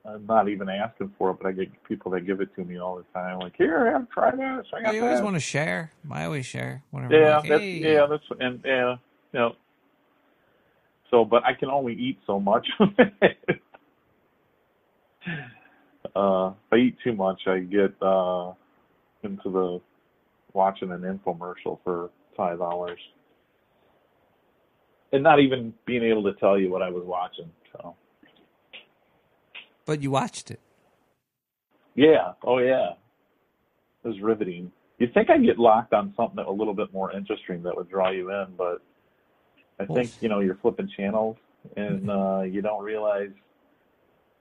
I'm 0.05 0.25
not 0.25 0.49
even 0.49 0.69
asking 0.69 1.13
for 1.17 1.31
it, 1.31 1.37
but 1.41 1.47
I 1.47 1.51
get 1.53 1.83
people 1.85 2.11
that 2.11 2.25
give 2.25 2.41
it 2.41 2.53
to 2.55 2.63
me 2.63 2.77
all 2.77 2.97
the 2.97 3.05
time. 3.13 3.39
Like, 3.39 3.55
here, 3.57 3.91
have 3.91 4.09
try 4.09 4.31
this. 4.31 4.67
I 4.73 4.81
got 4.81 4.93
you 4.93 5.03
always 5.03 5.21
want 5.21 5.35
to 5.35 5.39
share. 5.39 5.93
I 6.11 6.25
always 6.25 6.45
share. 6.45 6.83
Yeah, 6.93 7.37
like, 7.37 7.49
that's 7.49 7.61
hey. 7.61 7.93
yeah, 7.93 8.05
that's 8.09 8.23
and 8.39 8.61
yeah, 8.65 8.95
you 9.31 9.39
know. 9.39 9.55
So, 11.11 11.23
but 11.23 11.45
I 11.45 11.53
can 11.53 11.69
only 11.69 11.93
eat 11.93 12.19
so 12.27 12.39
much. 12.39 12.67
uh, 12.79 12.89
if 16.15 16.73
I 16.73 16.75
eat 16.75 16.97
too 17.03 17.13
much, 17.13 17.41
I 17.47 17.59
get 17.59 17.95
uh 18.01 18.51
into 19.23 19.49
the 19.49 19.81
watching 20.53 20.91
an 20.91 21.01
infomercial 21.01 21.79
for 21.83 22.09
five 22.37 22.61
hours, 22.61 22.99
and 25.15 25.23
not 25.23 25.39
even 25.39 25.73
being 25.85 26.03
able 26.03 26.23
to 26.23 26.33
tell 26.33 26.59
you 26.59 26.69
what 26.69 26.81
I 26.81 26.89
was 26.89 27.03
watching. 27.05 27.49
So, 27.73 27.95
But 29.85 30.01
you 30.01 30.11
watched 30.11 30.51
it. 30.51 30.59
Yeah. 31.95 32.33
Oh 32.43 32.59
yeah. 32.59 32.91
It 34.03 34.07
was 34.07 34.19
riveting. 34.21 34.71
You'd 34.99 35.13
think 35.13 35.29
I'd 35.29 35.43
get 35.43 35.57
locked 35.57 35.93
on 35.93 36.13
something 36.15 36.35
that 36.37 36.47
a 36.47 36.51
little 36.51 36.73
bit 36.73 36.93
more 36.93 37.11
interesting 37.11 37.63
that 37.63 37.75
would 37.75 37.89
draw 37.89 38.11
you 38.11 38.31
in, 38.31 38.47
but 38.57 38.81
I 39.79 39.85
Well, 39.87 39.95
think 39.95 40.11
you 40.21 40.29
know 40.29 40.39
you're 40.41 40.57
flipping 40.61 40.89
channels 40.95 41.37
and 41.75 42.09
uh, 42.09 42.41
you 42.41 42.61
don't 42.61 42.83
realize 42.83 43.31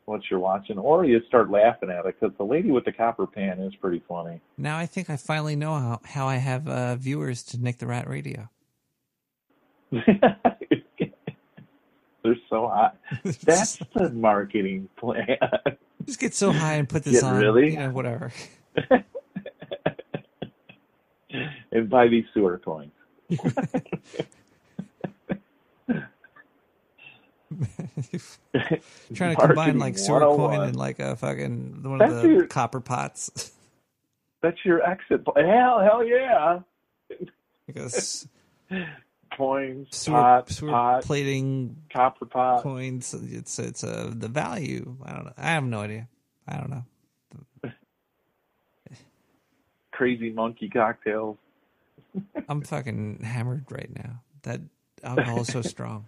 what 0.05 0.21
you're 0.31 0.39
watching, 0.41 0.79
or 0.79 1.07
you 1.07 1.19
start 1.29 1.51
laughing 1.51 1.89
at 1.91 2.05
it 2.05 2.17
because 2.21 2.37
the 2.37 2.45
lady 2.45 2.71
with 2.71 2.85
the 2.85 2.93
copper 2.93 3.27
pan 3.27 3.59
is 3.61 3.75
pretty 3.77 4.03
funny. 4.07 4.41
Now 4.59 4.77
I 4.77 4.85
think 4.87 5.09
I 5.09 5.17
finally 5.17 5.57
know 5.57 5.75
how, 5.75 6.01
how 6.05 6.27
I 6.27 6.37
have 6.37 6.69
uh, 6.69 6.97
viewers 6.97 7.43
to 7.45 7.59
Nick 7.59 7.79
the 7.79 7.87
Rat 7.87 8.07
Radio. 8.07 8.51
They're 12.25 12.37
so 12.49 12.69
hot. 12.69 12.97
That's 13.43 13.77
the 13.95 14.09
marketing 14.11 14.89
plan. 14.97 15.37
Just 16.07 16.19
get 16.19 16.35
so 16.35 16.51
high 16.53 16.75
and 16.75 16.89
put 16.89 17.05
this 17.05 17.21
Get 17.21 17.25
on. 17.25 17.39
really? 17.41 17.73
You 17.73 17.79
know, 17.81 17.91
whatever. 17.91 18.33
and 21.71 21.91
buy 21.91 22.09
these 22.09 22.25
sewer 22.33 22.59
coins. 22.59 22.93
Trying 29.15 29.37
to 29.37 29.41
combine 29.41 29.79
like 29.79 29.99
sewer 29.99 30.21
coin 30.21 30.57
oh 30.59 30.63
and 30.63 30.77
like 30.77 30.99
a 30.99 31.17
fucking 31.17 31.83
one 31.83 31.99
That's 31.99 32.13
of 32.13 32.23
the 32.23 32.29
your- 32.29 32.47
copper 32.47 32.81
pots. 32.81 33.53
That's 34.43 34.59
your 34.65 34.83
exit. 34.83 35.23
Hell, 35.37 35.81
hell 35.81 36.05
yeah. 36.05 36.61
Because 37.67 38.29
Coins, 39.37 39.89
sewer, 39.91 40.15
pot, 40.15 40.51
sewer 40.51 40.71
pot, 40.71 41.05
plating 41.05 41.77
copper 41.93 42.27
pot. 42.27 42.63
coins. 42.63 43.15
It's 43.15 43.59
it's 43.59 43.83
uh, 43.83 44.13
the 44.15 44.29
value. 44.29 44.97
I 45.05 45.13
don't 45.13 45.25
know. 45.25 45.33
I 45.37 45.51
have 45.51 45.65
no 45.65 45.81
idea. 45.81 46.09
I 46.47 46.57
don't 46.57 46.71
know. 46.71 46.85
crazy 49.95 50.31
monkey 50.31 50.69
cocktails. 50.69 51.37
I'm 52.49 52.61
fucking 52.63 53.21
hammered 53.23 53.65
right 53.71 53.91
now. 53.95 54.21
That 54.43 54.61
alcohol 55.03 55.41
is 55.41 55.49
so 55.49 55.63
strong. 55.63 56.07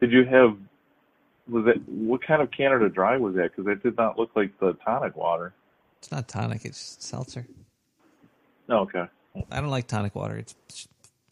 Did 0.00 0.12
you 0.12 0.24
have? 0.24 0.56
Was 1.48 1.66
it 1.66 1.82
what 1.88 2.22
kind 2.22 2.42
of 2.42 2.50
Canada 2.50 2.88
Dry 2.88 3.16
was 3.16 3.34
that? 3.34 3.56
Because 3.56 3.70
it 3.70 3.82
did 3.82 3.96
not 3.96 4.18
look 4.18 4.30
like 4.36 4.58
the 4.60 4.74
tonic 4.84 5.16
water. 5.16 5.54
It's 5.98 6.12
not 6.12 6.28
tonic. 6.28 6.64
It's 6.64 6.96
seltzer. 7.00 7.46
Oh, 8.68 8.80
okay. 8.80 9.04
I 9.50 9.60
don't 9.60 9.70
like 9.70 9.86
tonic 9.86 10.14
water. 10.14 10.36
It's 10.36 10.54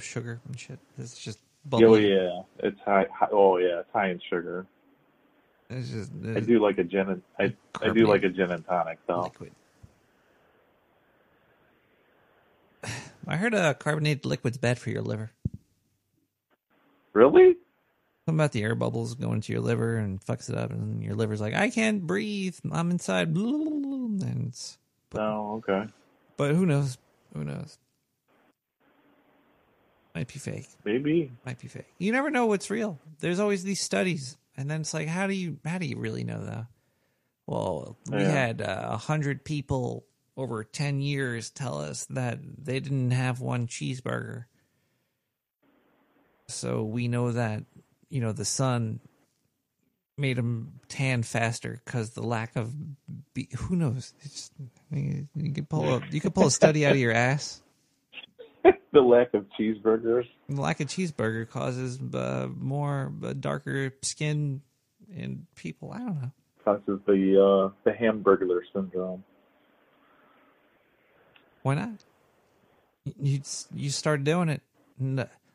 sugar 0.01 0.41
and 0.47 0.59
shit. 0.59 0.79
It's 0.99 1.19
just 1.19 1.39
Oh 1.73 1.97
yeah, 1.97 2.43
it's 2.61 2.79
high, 2.85 3.07
high. 3.13 3.29
Oh 3.33 3.57
yeah, 3.59 3.81
it's 3.81 3.89
high 3.93 4.11
in 4.11 4.21
sugar. 4.31 4.67
It's 5.69 5.91
just 5.91 6.13
I 6.25 6.41
do 6.41 6.61
like 6.61 6.79
a 6.79 6.85
gin 6.85 7.09
and 7.11 7.23
I 7.39 7.55
I 7.83 7.93
do 7.93 8.07
like 8.07 8.23
a 8.23 8.29
gin 8.29 8.51
and 8.53 8.65
tonic 8.67 8.99
though. 9.07 9.23
liquid. 9.23 9.53
I 13.27 13.37
heard 13.37 13.55
uh, 13.55 13.75
carbonated 13.75 14.25
liquid's 14.25 14.59
bad 14.59 14.79
for 14.79 14.91
your 14.91 15.03
liver. 15.03 15.33
Really? 17.13 17.57
Something 18.27 18.39
about 18.41 18.53
the 18.53 18.63
air 18.63 18.75
bubbles 18.75 19.15
going 19.15 19.41
to 19.41 19.53
your 19.53 19.61
liver 19.63 19.97
and 19.97 20.21
fucks 20.21 20.49
it 20.51 20.57
up, 20.57 20.71
and 20.71 21.03
your 21.03 21.15
liver's 21.15 21.41
like, 21.41 21.55
I 21.55 21.71
can't 21.71 22.07
breathe. 22.07 22.57
I'm 22.71 22.91
inside. 22.91 23.29
And 23.29 24.49
it's, 24.49 24.79
Oh, 25.15 25.57
okay. 25.67 25.87
but 26.37 26.55
who 26.55 26.67
knows? 26.67 26.99
Who 27.35 27.45
knows? 27.45 27.79
Might 30.17 30.33
be 30.33 30.39
fake. 30.39 30.67
Maybe. 30.83 31.31
Might 31.45 31.59
be 31.59 31.69
fake. 31.69 31.85
You 31.99 32.11
never 32.11 32.31
know 32.31 32.47
what's 32.47 32.71
real. 32.71 32.99
There's 33.21 33.39
always 33.39 33.63
these 33.65 33.81
studies, 33.83 34.39
and 34.57 34.71
then 34.71 34.81
it's 34.81 34.95
like, 34.95 35.09
how 35.09 35.27
do 35.27 35.35
you 35.35 35.59
how 35.63 35.77
do 35.77 35.85
you 35.87 35.99
really 35.99 36.25
know 36.25 36.43
that? 36.43 36.67
Well, 37.47 37.99
we 38.11 38.23
Yeah. 38.23 38.31
had 38.31 38.63
uh, 38.63 38.89
a 38.93 38.97
hundred 38.97 39.45
people 39.45 40.07
over 40.35 40.65
ten 40.65 41.03
years 41.03 41.51
tell 41.51 41.79
us 41.79 42.07
that 42.11 42.39
they 42.65 42.81
didn't 42.81 43.11
have 43.11 43.41
one 43.43 43.67
cheeseburger, 43.67 44.47
so 46.49 46.83
we 46.83 47.09
know 47.09 47.33
that 47.33 47.65
you 48.09 48.23
know 48.23 48.33
the 48.33 48.47
sun 48.47 49.01
made 50.17 50.39
them 50.39 50.81
tan 50.89 51.23
faster 51.23 51.83
because 51.85 52.11
the 52.11 52.23
lack 52.23 52.57
of 52.57 52.73
be- 53.35 53.51
who 53.55 53.77
knows. 53.77 54.15
It's, 54.23 54.51
you 54.91 55.29
you 55.37 55.53
can 55.53 55.67
pull 55.67 55.97
a 55.97 56.03
you 56.11 56.23
can 56.23 56.31
pull 56.33 56.47
a 56.47 56.51
study 56.51 56.87
out 56.87 56.93
of 56.93 56.99
your 56.99 57.13
ass. 57.13 57.61
the 58.93 59.01
lack 59.01 59.35
of 59.35 59.47
cheeseburgers. 59.59 60.25
The 60.49 60.61
lack 60.61 60.81
of 60.81 60.89
cheeseburger 60.89 61.49
causes 61.49 62.01
uh, 62.15 62.49
more 62.59 63.13
uh, 63.25 63.33
darker 63.33 63.93
skin 64.03 64.63
in 65.15 65.47
people. 65.55 65.93
I 65.93 65.99
don't 65.99 66.23
know. 66.23 66.31
Causes 66.65 67.01
the 67.07 67.41
uh 67.41 67.71
the 67.85 67.93
hamburglar 67.93 68.61
syndrome. 68.73 69.23
Why 71.63 71.75
not? 71.75 72.05
You 73.21 73.41
you 73.75 73.91
start 73.91 74.25
doing 74.25 74.49
it. 74.49 74.63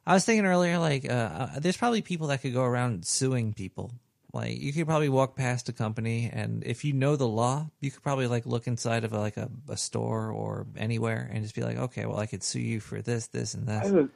I 0.05 0.13
was 0.13 0.25
thinking 0.25 0.45
earlier, 0.45 0.77
like, 0.79 1.09
uh, 1.09 1.13
uh, 1.13 1.59
there's 1.59 1.77
probably 1.77 2.01
people 2.01 2.27
that 2.27 2.41
could 2.41 2.53
go 2.53 2.63
around 2.63 3.05
suing 3.05 3.53
people. 3.53 3.91
Like, 4.33 4.61
you 4.61 4.71
could 4.71 4.87
probably 4.87 5.09
walk 5.09 5.35
past 5.35 5.67
a 5.67 5.73
company, 5.73 6.29
and 6.31 6.63
if 6.63 6.85
you 6.85 6.93
know 6.93 7.17
the 7.17 7.27
law, 7.27 7.69
you 7.81 7.91
could 7.91 8.01
probably 8.01 8.27
like 8.27 8.45
look 8.45 8.65
inside 8.65 9.03
of 9.03 9.11
like 9.11 9.35
a, 9.35 9.49
a 9.67 9.75
store 9.75 10.31
or 10.31 10.67
anywhere 10.77 11.29
and 11.33 11.43
just 11.43 11.53
be 11.53 11.63
like, 11.63 11.77
okay, 11.77 12.05
well, 12.05 12.17
I 12.17 12.27
could 12.27 12.41
sue 12.41 12.61
you 12.61 12.79
for 12.79 13.01
this, 13.01 13.27
this, 13.27 13.53
and 13.53 13.69
I 13.69 13.79
this. 13.79 13.91
have 13.91 13.95
a, 13.95 14.09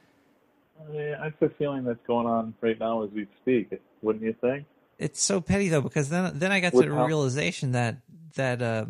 yeah, 0.93 1.17
I 1.19 1.25
have 1.25 1.41
a 1.41 1.49
feeling 1.49 1.83
that's 1.83 2.05
going 2.07 2.27
on 2.27 2.53
right 2.61 2.79
now 2.79 3.03
as 3.03 3.11
we 3.11 3.27
speak. 3.41 3.77
Wouldn't 4.01 4.23
you 4.23 4.35
think? 4.39 4.65
It's 4.97 5.21
so 5.21 5.41
petty 5.41 5.67
though 5.67 5.81
because 5.81 6.07
then 6.09 6.39
then 6.39 6.51
I 6.53 6.61
got 6.61 6.71
to 6.71 6.79
the 6.79 6.91
realization 6.91 7.73
that 7.73 7.97
that 8.35 8.61
uh, 8.61 8.85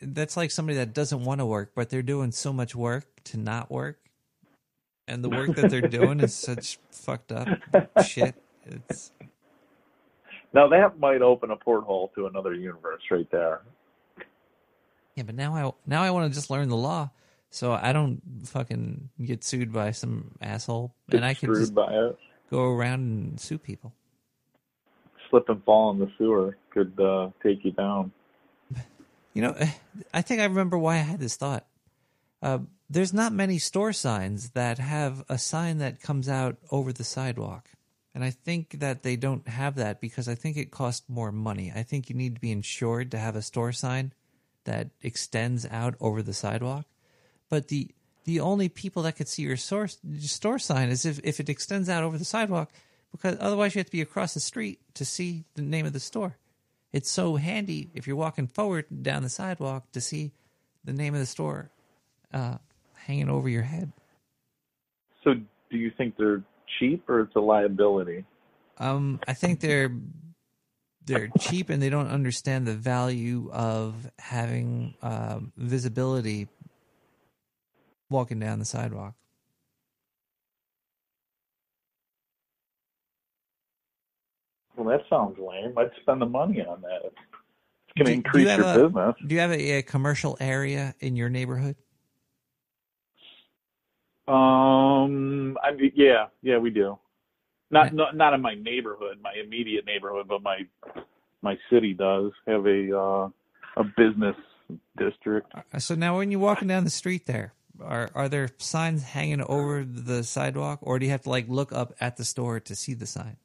that's 0.00 0.36
like 0.36 0.52
somebody 0.52 0.78
that 0.78 0.94
doesn't 0.94 1.24
want 1.24 1.40
to 1.40 1.46
work 1.46 1.72
but 1.74 1.90
they're 1.90 2.02
doing 2.02 2.30
so 2.30 2.52
much 2.52 2.74
work 2.76 3.04
to 3.24 3.36
not 3.36 3.70
work, 3.70 3.98
and 5.08 5.24
the 5.24 5.28
work 5.28 5.56
that 5.56 5.70
they're 5.70 5.80
doing 5.80 6.20
is 6.20 6.34
such 6.36 6.78
fucked 6.90 7.32
up 7.32 7.48
shit. 8.04 8.36
It's 8.64 9.10
Now 10.54 10.68
that 10.68 10.98
might 10.98 11.20
open 11.20 11.50
a 11.50 11.56
porthole 11.56 12.12
to 12.14 12.26
another 12.26 12.54
universe 12.54 13.02
right 13.10 13.28
there. 13.30 13.60
yeah, 15.16 15.24
but 15.24 15.34
now 15.34 15.54
I 15.54 15.72
now 15.86 16.02
I 16.02 16.10
want 16.10 16.30
to 16.30 16.34
just 16.34 16.48
learn 16.48 16.68
the 16.68 16.76
law 16.76 17.10
so 17.50 17.72
I 17.72 17.92
don't 17.92 18.20
fucking 18.44 19.10
get 19.24 19.44
sued 19.44 19.72
by 19.72 19.90
some 19.92 20.32
asshole 20.40 20.94
Get 21.10 21.18
and 21.18 21.26
I 21.26 21.34
can 21.34 21.54
just 21.54 21.74
go 22.50 22.64
around 22.64 23.00
and 23.00 23.40
sue 23.40 23.58
people. 23.58 23.92
Slip 25.30 25.48
and 25.48 25.62
fall 25.64 25.90
in 25.90 25.98
the 25.98 26.10
sewer 26.18 26.56
could 26.70 26.98
uh, 27.00 27.30
take 27.42 27.64
you 27.64 27.72
down. 27.72 28.12
You 29.34 29.42
know, 29.42 29.56
I 30.12 30.22
think 30.22 30.40
I 30.40 30.44
remember 30.44 30.78
why 30.78 30.94
I 30.94 30.98
had 30.98 31.18
this 31.18 31.36
thought. 31.36 31.66
Uh, 32.40 32.58
there's 32.88 33.12
not 33.12 33.32
many 33.32 33.58
store 33.58 33.92
signs 33.92 34.50
that 34.50 34.78
have 34.78 35.24
a 35.28 35.38
sign 35.38 35.78
that 35.78 36.00
comes 36.00 36.28
out 36.28 36.56
over 36.70 36.92
the 36.92 37.02
sidewalk. 37.02 37.70
And 38.14 38.22
I 38.22 38.30
think 38.30 38.78
that 38.78 39.02
they 39.02 39.16
don't 39.16 39.46
have 39.48 39.74
that 39.74 40.00
because 40.00 40.28
I 40.28 40.36
think 40.36 40.56
it 40.56 40.70
costs 40.70 41.08
more 41.08 41.32
money. 41.32 41.72
I 41.74 41.82
think 41.82 42.08
you 42.08 42.14
need 42.14 42.36
to 42.36 42.40
be 42.40 42.52
insured 42.52 43.10
to 43.10 43.18
have 43.18 43.34
a 43.34 43.42
store 43.42 43.72
sign 43.72 44.12
that 44.64 44.90
extends 45.02 45.66
out 45.66 45.96
over 46.00 46.22
the 46.22 46.32
sidewalk. 46.32 46.86
But 47.48 47.68
the 47.68 47.90
the 48.24 48.40
only 48.40 48.68
people 48.70 49.02
that 49.02 49.16
could 49.16 49.28
see 49.28 49.42
your 49.42 49.56
store, 49.56 49.86
store 50.20 50.58
sign 50.58 50.88
is 50.88 51.04
if, 51.04 51.20
if 51.22 51.40
it 51.40 51.50
extends 51.50 51.90
out 51.90 52.02
over 52.02 52.16
the 52.16 52.24
sidewalk 52.24 52.72
because 53.12 53.36
otherwise 53.38 53.74
you 53.74 53.80
have 53.80 53.86
to 53.86 53.92
be 53.92 54.00
across 54.00 54.34
the 54.34 54.40
street 54.40 54.80
to 54.94 55.04
see 55.04 55.44
the 55.54 55.62
name 55.62 55.86
of 55.86 55.92
the 55.92 56.00
store. 56.00 56.38
It's 56.92 57.10
so 57.10 57.36
handy 57.36 57.90
if 57.94 58.06
you're 58.06 58.16
walking 58.16 58.46
forward 58.46 58.86
down 59.02 59.22
the 59.22 59.28
sidewalk 59.28 59.92
to 59.92 60.00
see 60.00 60.32
the 60.84 60.92
name 60.92 61.12
of 61.12 61.20
the 61.20 61.26
store 61.26 61.70
uh, 62.32 62.58
hanging 62.94 63.28
over 63.28 63.48
your 63.48 63.62
head. 63.62 63.92
So, 65.22 65.34
do 65.70 65.76
you 65.76 65.90
think 65.96 66.16
they're 66.16 66.42
cheap 66.78 67.08
or 67.08 67.20
it's 67.20 67.36
a 67.36 67.40
liability? 67.40 68.24
Um, 68.78 69.20
I 69.26 69.34
think 69.34 69.60
they're 69.60 69.90
they're 71.06 71.30
cheap 71.38 71.68
and 71.68 71.82
they 71.82 71.90
don't 71.90 72.08
understand 72.08 72.66
the 72.66 72.74
value 72.74 73.50
of 73.52 74.10
having 74.18 74.94
um, 75.02 75.52
visibility 75.56 76.48
walking 78.10 78.38
down 78.38 78.58
the 78.58 78.64
sidewalk. 78.64 79.14
Well, 84.76 84.88
that 84.88 85.04
sounds 85.08 85.38
lame. 85.38 85.76
I'd 85.78 85.90
spend 86.02 86.20
the 86.20 86.26
money 86.26 86.60
on 86.62 86.80
that. 86.82 87.02
It's 87.04 87.14
going 87.96 88.06
to 88.22 88.30
do 88.32 88.40
you 88.40 88.46
increase 88.46 88.56
your 88.56 88.66
a- 88.66 88.88
business. 88.88 89.14
Do 89.26 89.34
you 89.34 89.40
have 89.40 89.52
a, 89.52 89.70
a 89.78 89.82
commercial 89.82 90.36
area 90.40 90.94
in 91.00 91.16
your 91.16 91.28
neighborhood? 91.28 91.76
Um, 94.26 95.58
I 95.62 95.72
mean, 95.72 95.92
yeah, 95.94 96.26
yeah, 96.42 96.58
we 96.58 96.70
do. 96.70 96.98
Not 97.70 97.92
not 97.92 98.16
not 98.16 98.34
in 98.34 98.40
my 98.40 98.54
neighborhood, 98.54 99.18
my 99.22 99.32
immediate 99.42 99.84
neighborhood, 99.84 100.26
but 100.28 100.42
my 100.42 100.66
my 101.42 101.58
city 101.70 101.92
does 101.92 102.32
have 102.46 102.66
a 102.66 102.96
uh, 102.96 103.28
a 103.76 103.84
business 103.96 104.36
district. 104.96 105.52
So 105.78 105.94
now, 105.94 106.18
when 106.18 106.30
you're 106.30 106.40
walking 106.40 106.68
down 106.68 106.84
the 106.84 106.90
street, 106.90 107.26
there 107.26 107.52
are 107.82 108.10
are 108.14 108.28
there 108.28 108.48
signs 108.58 109.02
hanging 109.02 109.42
over 109.42 109.84
the 109.84 110.22
sidewalk, 110.24 110.78
or 110.82 110.98
do 110.98 111.06
you 111.06 111.12
have 111.12 111.22
to 111.22 111.30
like 111.30 111.48
look 111.48 111.72
up 111.72 111.94
at 112.00 112.16
the 112.16 112.24
store 112.24 112.60
to 112.60 112.74
see 112.74 112.94
the 112.94 113.06
sign? 113.06 113.36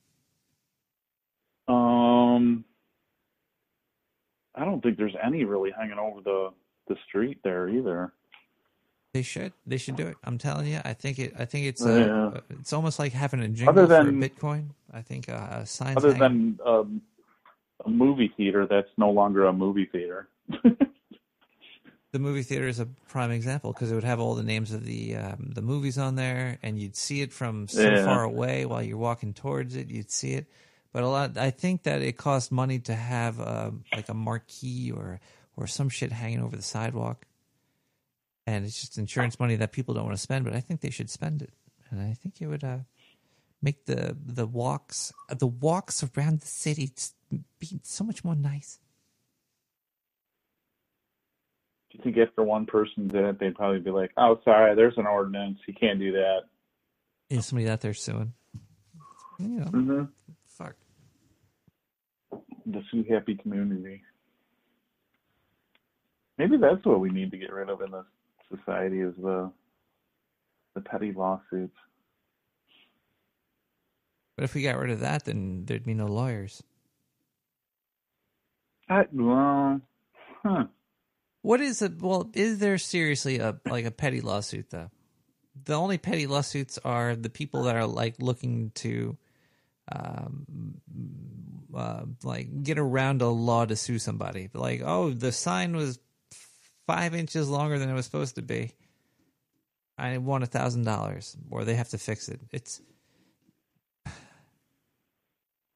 Um, 1.67 2.65
I 4.55 4.65
don't 4.65 4.81
think 4.81 4.97
there's 4.97 5.15
any 5.23 5.43
really 5.45 5.71
hanging 5.77 5.99
over 5.99 6.21
the 6.21 6.49
the 6.87 6.95
street 7.07 7.39
there 7.43 7.69
either. 7.69 8.13
They 9.13 9.23
should. 9.23 9.53
They 9.65 9.77
should 9.77 9.95
do 9.95 10.05
it. 10.07 10.17
I'm 10.23 10.37
telling 10.37 10.67
you. 10.67 10.79
I 10.85 10.93
think 10.93 11.17
it. 11.17 11.33
I 11.37 11.45
think 11.45 11.65
it's. 11.65 11.83
Yeah. 11.83 12.27
Uh, 12.27 12.41
It's 12.59 12.73
almost 12.73 12.99
like 12.99 13.11
having 13.13 13.39
a 13.39 13.47
jingle 13.47 13.69
Other 13.69 13.87
than- 13.87 14.21
for 14.21 14.29
Bitcoin. 14.29 14.69
I 14.93 15.01
think 15.01 15.29
uh, 15.29 15.65
signs. 15.65 15.97
Other 15.97 16.13
hanging- 16.13 16.57
than 16.63 16.67
um, 16.67 17.01
a 17.85 17.89
movie 17.89 18.31
theater, 18.37 18.67
that's 18.69 18.89
no 18.97 19.09
longer 19.09 19.45
a 19.45 19.53
movie 19.53 19.85
theater. 19.91 20.27
the 22.11 22.19
movie 22.19 22.43
theater 22.43 22.67
is 22.67 22.79
a 22.79 22.87
prime 23.07 23.31
example 23.31 23.71
because 23.73 23.91
it 23.91 23.95
would 23.95 24.03
have 24.03 24.19
all 24.19 24.35
the 24.35 24.43
names 24.43 24.71
of 24.73 24.83
the 24.85 25.15
um, 25.15 25.51
the 25.55 25.61
movies 25.61 25.97
on 25.97 26.15
there, 26.15 26.57
and 26.63 26.79
you'd 26.79 26.95
see 26.95 27.21
it 27.21 27.31
from 27.31 27.67
so 27.67 27.81
Yeah. 27.81 28.05
far 28.05 28.23
away 28.23 28.65
while 28.65 28.81
you're 28.83 28.97
walking 28.97 29.33
towards 29.33 29.75
it. 29.75 29.89
You'd 29.89 30.11
see 30.11 30.33
it, 30.33 30.47
but 30.93 31.03
a 31.03 31.07
lot. 31.07 31.37
I 31.37 31.49
think 31.51 31.83
that 31.83 32.01
it 32.01 32.13
costs 32.17 32.51
money 32.51 32.79
to 32.79 32.95
have 32.95 33.39
um, 33.39 33.83
like 33.95 34.09
a 34.09 34.13
marquee 34.13 34.91
or 34.91 35.19
or 35.55 35.67
some 35.67 35.89
shit 35.89 36.11
hanging 36.11 36.41
over 36.41 36.55
the 36.55 36.61
sidewalk, 36.63 37.25
and 38.47 38.65
it's 38.65 38.79
just 38.79 38.97
insurance 38.97 39.39
money 39.39 39.55
that 39.55 39.71
people 39.71 39.93
don't 39.93 40.05
want 40.05 40.15
to 40.15 40.21
spend. 40.21 40.45
But 40.45 40.53
I 40.55 40.59
think 40.59 40.81
they 40.81 40.89
should 40.89 41.09
spend 41.09 41.41
it, 41.41 41.53
and 41.89 42.01
I 42.01 42.13
think 42.13 42.41
it 42.41 42.47
would 42.47 42.63
uh, 42.63 42.79
make 43.61 43.85
the 43.85 44.15
the 44.25 44.45
walks 44.45 45.13
the 45.29 45.47
walks 45.47 46.03
around 46.03 46.41
the 46.41 46.47
city 46.47 46.91
be 47.59 47.79
so 47.83 48.03
much 48.03 48.23
more 48.23 48.35
nice. 48.35 48.79
Do 51.91 51.97
you 51.97 52.03
think 52.03 52.17
after 52.17 52.43
one 52.43 52.65
person 52.65 53.07
did 53.07 53.23
it, 53.23 53.39
they'd 53.39 53.55
probably 53.55 53.79
be 53.79 53.91
like, 53.91 54.11
"Oh, 54.17 54.39
sorry, 54.43 54.75
there's 54.75 54.97
an 54.97 55.07
ordinance. 55.07 55.59
You 55.67 55.73
can't 55.73 55.99
do 55.99 56.11
that." 56.13 56.41
Is 57.29 57.47
somebody 57.47 57.69
out 57.69 57.81
there 57.81 57.93
suing? 57.93 58.33
You 59.39 59.47
know, 59.59 59.65
hmm 59.65 60.03
fuck. 60.47 60.75
The 62.65 62.83
sue 62.91 63.05
happy 63.09 63.35
community. 63.35 64.03
Maybe 66.37 66.57
that's 66.57 66.85
what 66.85 66.99
we 66.99 67.09
need 67.09 67.31
to 67.31 67.37
get 67.37 67.51
rid 67.51 67.69
of 67.69 67.81
in 67.81 67.91
this 67.91 68.05
society 68.55 68.99
is 69.01 69.13
the 69.17 69.51
the 70.75 70.81
petty 70.81 71.11
lawsuits. 71.11 71.75
But 74.35 74.45
if 74.45 74.53
we 74.53 74.61
got 74.61 74.77
rid 74.77 74.91
of 74.91 75.01
that, 75.01 75.25
then 75.25 75.65
there'd 75.65 75.85
be 75.85 75.93
no 75.93 76.05
lawyers. 76.05 76.63
I, 78.87 79.05
well, 79.11 79.81
huh. 80.43 80.65
What 81.41 81.61
is 81.61 81.81
it? 81.81 82.01
Well, 82.01 82.29
is 82.33 82.59
there 82.59 82.77
seriously 82.77 83.39
a 83.39 83.59
like 83.65 83.85
a 83.85 83.91
petty 83.91 84.21
lawsuit 84.21 84.69
though? 84.69 84.89
The 85.65 85.73
only 85.73 85.97
petty 85.97 86.25
lawsuits 86.27 86.79
are 86.85 87.15
the 87.15 87.29
people 87.29 87.63
that 87.63 87.75
are 87.75 87.85
like 87.85 88.15
looking 88.19 88.71
to, 88.75 89.17
um, 89.91 90.75
uh, 91.75 92.05
like 92.23 92.63
get 92.63 92.79
around 92.79 93.21
a 93.21 93.27
law 93.27 93.65
to 93.65 93.75
sue 93.75 93.99
somebody. 93.99 94.49
Like, 94.53 94.81
oh, 94.85 95.11
the 95.11 95.31
sign 95.31 95.75
was 95.75 95.99
five 96.89 97.13
inches 97.15 97.49
longer 97.49 97.77
than 97.79 97.89
it 97.89 97.93
was 97.93 98.05
supposed 98.05 98.35
to 98.35 98.41
be. 98.41 98.71
I 99.97 100.17
want 100.17 100.43
a 100.43 100.47
thousand 100.47 100.85
dollars, 100.85 101.35
or 101.51 101.65
they 101.65 101.75
have 101.75 101.89
to 101.89 101.97
fix 101.97 102.29
it. 102.29 102.39
It's 102.51 102.81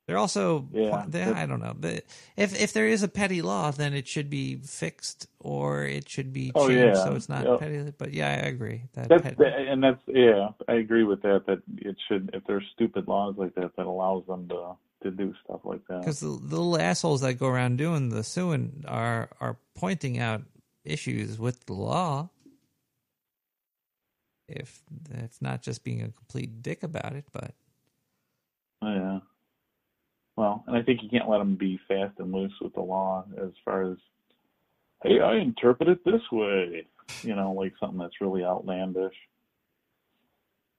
they're 0.07 0.17
also 0.17 0.67
Yeah. 0.73 1.05
they, 1.07 1.23
I 1.23 1.45
don't 1.45 1.61
know. 1.61 1.73
But 1.79 2.03
if 2.35 2.59
if 2.59 2.73
there 2.73 2.87
is 2.87 3.03
a 3.03 3.07
petty 3.07 3.41
law, 3.41 3.71
then 3.71 3.93
it 3.93 4.07
should 4.07 4.29
be 4.29 4.57
fixed 4.57 5.27
or 5.39 5.85
it 5.85 6.09
should 6.09 6.33
be 6.33 6.51
Oh, 6.55 6.67
changed 6.67 6.97
yeah. 6.97 7.03
so 7.05 7.15
it's 7.15 7.29
not 7.29 7.45
Yeah. 7.45 7.57
petty. 7.57 7.93
But 7.97 8.13
yeah, 8.13 8.27
I 8.27 8.47
agree. 8.47 8.83
That 8.93 9.07
That's 9.09 9.23
petty, 9.23 9.43
and 9.69 9.81
that's 9.83 10.01
yeah, 10.07 10.49
I 10.67 10.73
agree 10.73 11.03
with 11.05 11.21
that. 11.21 11.45
That 11.47 11.59
it 11.77 11.95
should 12.07 12.31
if 12.33 12.43
there's 12.45 12.65
stupid 12.73 13.07
laws 13.07 13.35
like 13.37 13.55
that 13.55 13.75
that 13.77 13.85
allows 13.85 14.25
them 14.27 14.47
to 14.49 14.73
to 15.03 15.11
do 15.11 15.33
stuff 15.43 15.61
like 15.65 15.85
that. 15.87 15.99
because 15.99 16.19
the, 16.21 16.27
the 16.27 16.55
little 16.57 16.77
assholes 16.79 17.21
that 17.21 17.33
go 17.35 17.47
around 17.47 17.77
doing 17.77 18.09
the 18.09 18.23
suing 18.23 18.83
are 18.87 19.29
are 19.39 19.57
pointing 19.75 20.17
out 20.19 20.43
issues 20.83 21.39
with 21.39 21.65
the 21.65 21.73
law. 21.73 22.29
If 24.47 24.81
it's 25.11 25.41
not 25.41 25.61
just 25.61 25.83
being 25.83 26.01
a 26.01 26.09
complete 26.09 26.61
dick 26.61 26.83
about 26.83 27.13
it, 27.13 27.25
but 27.31 27.53
Yeah. 28.81 29.19
Well, 30.35 30.63
and 30.67 30.75
I 30.75 30.81
think 30.81 31.01
you 31.03 31.09
can't 31.09 31.29
let 31.29 31.37
them 31.37 31.55
be 31.55 31.79
fast 31.87 32.19
and 32.19 32.31
loose 32.31 32.53
with 32.59 32.73
the 32.73 32.81
law 32.81 33.23
as 33.41 33.51
far 33.63 33.91
as, 33.91 33.97
hey, 35.03 35.19
I 35.19 35.35
interpret 35.35 35.89
it 35.89 36.03
this 36.03 36.21
way. 36.31 36.87
You 37.21 37.35
know, 37.35 37.51
like 37.51 37.73
something 37.79 37.99
that's 37.99 38.19
really 38.19 38.43
outlandish. 38.43 39.13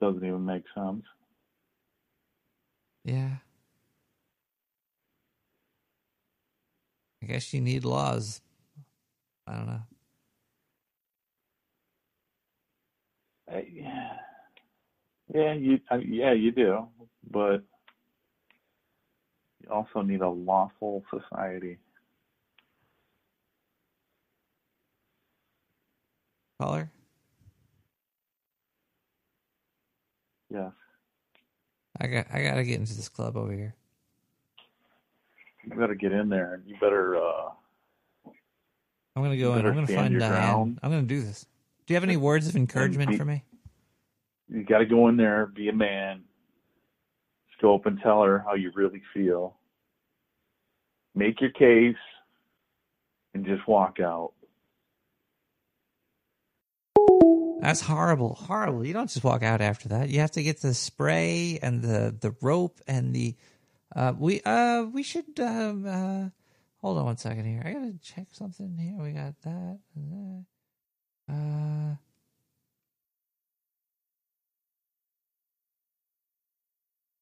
Doesn't 0.00 0.24
even 0.24 0.44
make 0.44 0.64
sense. 0.74 1.04
yeah. 3.04 3.36
I 7.22 7.26
guess 7.26 7.54
you 7.54 7.60
need 7.60 7.84
laws. 7.84 8.42
I 9.46 9.54
don't 9.54 9.66
know. 9.66 9.82
Yeah, 15.32 15.52
you 15.54 15.80
I, 15.90 15.96
yeah 15.96 16.32
you 16.32 16.50
do, 16.52 16.88
but 17.30 17.62
you 19.62 19.70
also 19.70 20.02
need 20.02 20.20
a 20.20 20.28
lawful 20.28 21.04
society. 21.10 21.78
Caller? 26.60 26.90
Yes. 30.50 30.72
I 32.00 32.06
got 32.06 32.26
I 32.32 32.42
gotta 32.42 32.64
get 32.64 32.80
into 32.80 32.94
this 32.94 33.08
club 33.08 33.36
over 33.36 33.52
here. 33.52 33.74
You 35.64 35.76
better 35.76 35.94
get 35.94 36.12
in 36.12 36.28
there, 36.28 36.54
and 36.54 36.62
you 36.66 36.76
better. 36.80 37.16
uh 37.16 37.50
I'm 39.16 39.22
gonna 39.22 39.36
go 39.36 39.54
in. 39.54 39.66
I'm 39.66 39.74
gonna 39.74 39.86
find 39.86 40.18
Diane. 40.18 40.30
ground. 40.30 40.80
I'm 40.82 40.90
gonna 40.90 41.02
do 41.02 41.22
this. 41.22 41.46
Do 41.86 41.92
you 41.92 41.96
have 41.96 42.04
any 42.04 42.16
words 42.16 42.48
of 42.48 42.56
encouragement 42.56 43.10
be- 43.12 43.16
for 43.18 43.24
me? 43.24 43.44
You 44.48 44.64
got 44.64 44.78
to 44.78 44.86
go 44.86 45.08
in 45.08 45.16
there, 45.16 45.46
be 45.46 45.68
a 45.68 45.72
man. 45.72 46.22
Just 47.48 47.60
go 47.60 47.74
up 47.74 47.86
and 47.86 47.98
tell 48.02 48.22
her 48.22 48.38
how 48.46 48.54
you 48.54 48.70
really 48.74 49.02
feel. 49.12 49.56
Make 51.14 51.40
your 51.40 51.50
case, 51.50 51.96
and 53.34 53.44
just 53.44 53.66
walk 53.68 54.00
out. 54.00 54.32
That's 57.60 57.80
horrible, 57.80 58.34
horrible. 58.34 58.84
You 58.84 58.92
don't 58.92 59.08
just 59.08 59.24
walk 59.24 59.42
out 59.42 59.60
after 59.60 59.88
that. 59.90 60.08
You 60.10 60.20
have 60.20 60.32
to 60.32 60.42
get 60.42 60.60
the 60.60 60.74
spray 60.74 61.58
and 61.62 61.82
the 61.82 62.14
the 62.18 62.34
rope 62.42 62.80
and 62.86 63.14
the. 63.14 63.36
Uh, 63.94 64.12
we 64.18 64.40
uh 64.42 64.82
we 64.92 65.02
should 65.02 65.38
um 65.40 65.86
uh 65.86 66.28
hold 66.78 66.98
on 66.98 67.04
one 67.06 67.16
second 67.16 67.44
here. 67.46 67.62
I 67.64 67.72
gotta 67.72 67.94
check 68.02 68.26
something 68.32 68.76
here. 68.76 68.96
We 69.02 69.12
got 69.12 69.40
that. 69.42 69.78
and 69.94 70.12
that. 70.12 70.44
Uh. 71.28 71.94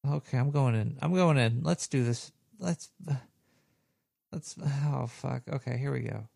Okay, 0.05 0.37
I'm 0.37 0.51
going 0.51 0.75
in. 0.75 0.97
I'm 1.01 1.13
going 1.13 1.37
in. 1.37 1.61
Let's 1.63 1.87
do 1.87 2.03
this. 2.03 2.31
Let's. 2.59 2.91
Let's. 4.31 4.55
Oh 4.85 5.07
fuck. 5.07 5.43
Okay, 5.47 5.77
here 5.77 5.91
we 5.93 6.01
go. 6.01 6.27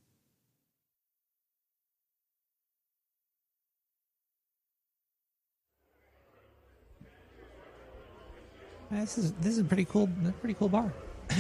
This 8.90 9.18
is 9.18 9.34
this 9.34 9.54
is 9.54 9.60
a 9.60 9.64
pretty 9.66 9.84
cool, 9.86 10.10
pretty 10.40 10.54
cool 10.54 10.70
bar. 10.70 10.94
a 11.30 11.36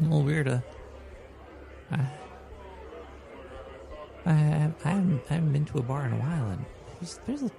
little 0.00 0.22
weird. 0.22 0.48
Uh, 0.48 0.60
I, 4.26 4.30
I, 4.30 4.72
I 4.84 4.88
haven't 4.90 5.22
I 5.30 5.34
haven't 5.34 5.52
been 5.52 5.64
to 5.66 5.78
a 5.78 5.82
bar 5.82 6.06
in 6.06 6.12
a 6.12 6.16
while, 6.16 6.48
and 6.50 6.64
there's, 7.00 7.20
there's 7.26 7.42
a 7.42 7.50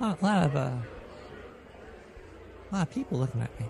lot, 0.00 0.22
lot 0.22 0.44
of 0.44 0.56
uh, 0.56 0.70
a 2.70 2.74
lot 2.74 2.88
of 2.88 2.90
people 2.94 3.18
looking 3.18 3.40
at 3.40 3.60
me. 3.60 3.66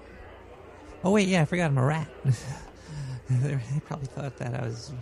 Oh 1.02 1.10
wait, 1.10 1.28
yeah, 1.28 1.42
I 1.42 1.44
forgot 1.44 1.66
I'm 1.70 1.78
a 1.78 1.84
rat. 1.84 2.08
they 3.30 3.58
probably 3.86 4.06
thought 4.06 4.36
that 4.38 4.54
I 4.54 4.64
was. 4.64 4.92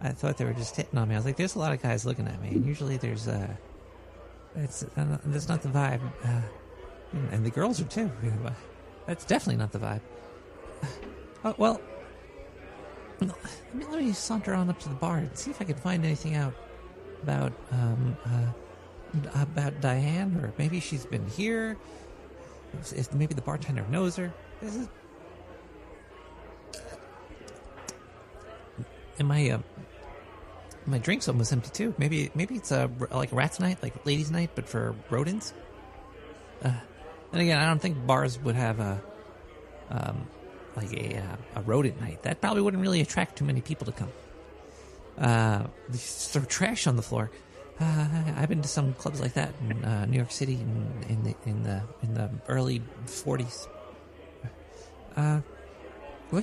I 0.00 0.10
thought 0.10 0.36
they 0.36 0.44
were 0.44 0.52
just 0.52 0.76
hitting 0.76 0.98
on 0.98 1.08
me. 1.08 1.14
I 1.14 1.18
was 1.18 1.24
like, 1.24 1.36
"There's 1.36 1.54
a 1.54 1.58
lot 1.58 1.72
of 1.72 1.80
guys 1.80 2.04
looking 2.04 2.26
at 2.26 2.40
me, 2.42 2.48
and 2.48 2.66
usually 2.66 2.98
there's 2.98 3.26
uh, 3.26 3.48
it's 4.56 4.82
uh, 4.82 5.18
that's 5.24 5.48
not 5.48 5.62
the 5.62 5.68
vibe." 5.68 6.02
Uh, 6.22 6.42
and 7.30 7.44
the 7.44 7.50
girls 7.50 7.80
are 7.80 7.84
too. 7.84 8.10
That's 9.06 9.24
definitely 9.24 9.58
not 9.58 9.72
the 9.72 9.78
vibe. 9.78 10.00
Oh, 11.46 11.54
well, 11.58 11.78
let 13.20 13.30
me, 13.74 13.84
let 13.90 14.02
me 14.02 14.12
saunter 14.12 14.54
on 14.54 14.68
up 14.68 14.78
to 14.80 14.88
the 14.88 14.94
bar 14.94 15.18
and 15.18 15.36
see 15.36 15.50
if 15.50 15.60
I 15.60 15.64
can 15.64 15.76
find 15.76 16.04
anything 16.04 16.34
out 16.34 16.54
about 17.22 17.52
um 17.70 18.16
uh, 18.26 18.52
about 19.34 19.80
Diane, 19.80 20.36
or 20.42 20.52
maybe 20.58 20.80
she's 20.80 21.06
been 21.06 21.26
here. 21.28 21.76
If, 22.94 23.14
maybe 23.14 23.34
the 23.34 23.42
bartender 23.42 23.86
knows 23.88 24.16
her. 24.16 24.32
This 24.60 24.74
is. 24.74 24.88
And 29.18 29.28
my 29.28 29.50
uh, 29.50 29.58
my 30.86 30.98
drink's 30.98 31.28
almost 31.28 31.52
empty 31.52 31.70
too. 31.70 31.94
Maybe 31.98 32.30
maybe 32.34 32.56
it's 32.56 32.72
a 32.72 32.90
like 33.10 33.32
rat's 33.32 33.60
night, 33.60 33.78
like 33.82 34.04
ladies' 34.04 34.30
night, 34.30 34.50
but 34.54 34.68
for 34.68 34.94
rodents. 35.10 35.54
Uh, 36.62 36.72
and 37.32 37.42
again, 37.42 37.58
I 37.58 37.66
don't 37.66 37.80
think 37.80 38.04
bars 38.06 38.38
would 38.40 38.56
have 38.56 38.80
a 38.80 39.02
um, 39.90 40.26
like 40.76 40.92
a 40.92 41.16
uh, 41.18 41.36
a 41.56 41.62
rodent 41.62 42.00
night. 42.00 42.22
That 42.22 42.40
probably 42.40 42.62
wouldn't 42.62 42.82
really 42.82 43.00
attract 43.00 43.36
too 43.38 43.44
many 43.44 43.60
people 43.60 43.86
to 43.86 43.92
come. 43.92 44.12
Uh, 45.18 45.64
throw 45.92 46.42
trash 46.44 46.86
on 46.86 46.96
the 46.96 47.02
floor. 47.02 47.30
Uh, 47.80 48.06
I've 48.36 48.48
been 48.48 48.62
to 48.62 48.68
some 48.68 48.92
clubs 48.94 49.20
like 49.20 49.34
that 49.34 49.52
in 49.68 49.84
uh, 49.84 50.06
New 50.06 50.16
York 50.16 50.30
City 50.30 50.54
in, 50.54 51.04
in 51.08 51.22
the 51.24 51.34
in 51.46 51.62
the 51.62 51.82
in 52.02 52.14
the 52.14 52.30
early 52.48 52.82
'40s. 53.06 53.66
Uh, 55.16 55.40
we- 56.30 56.42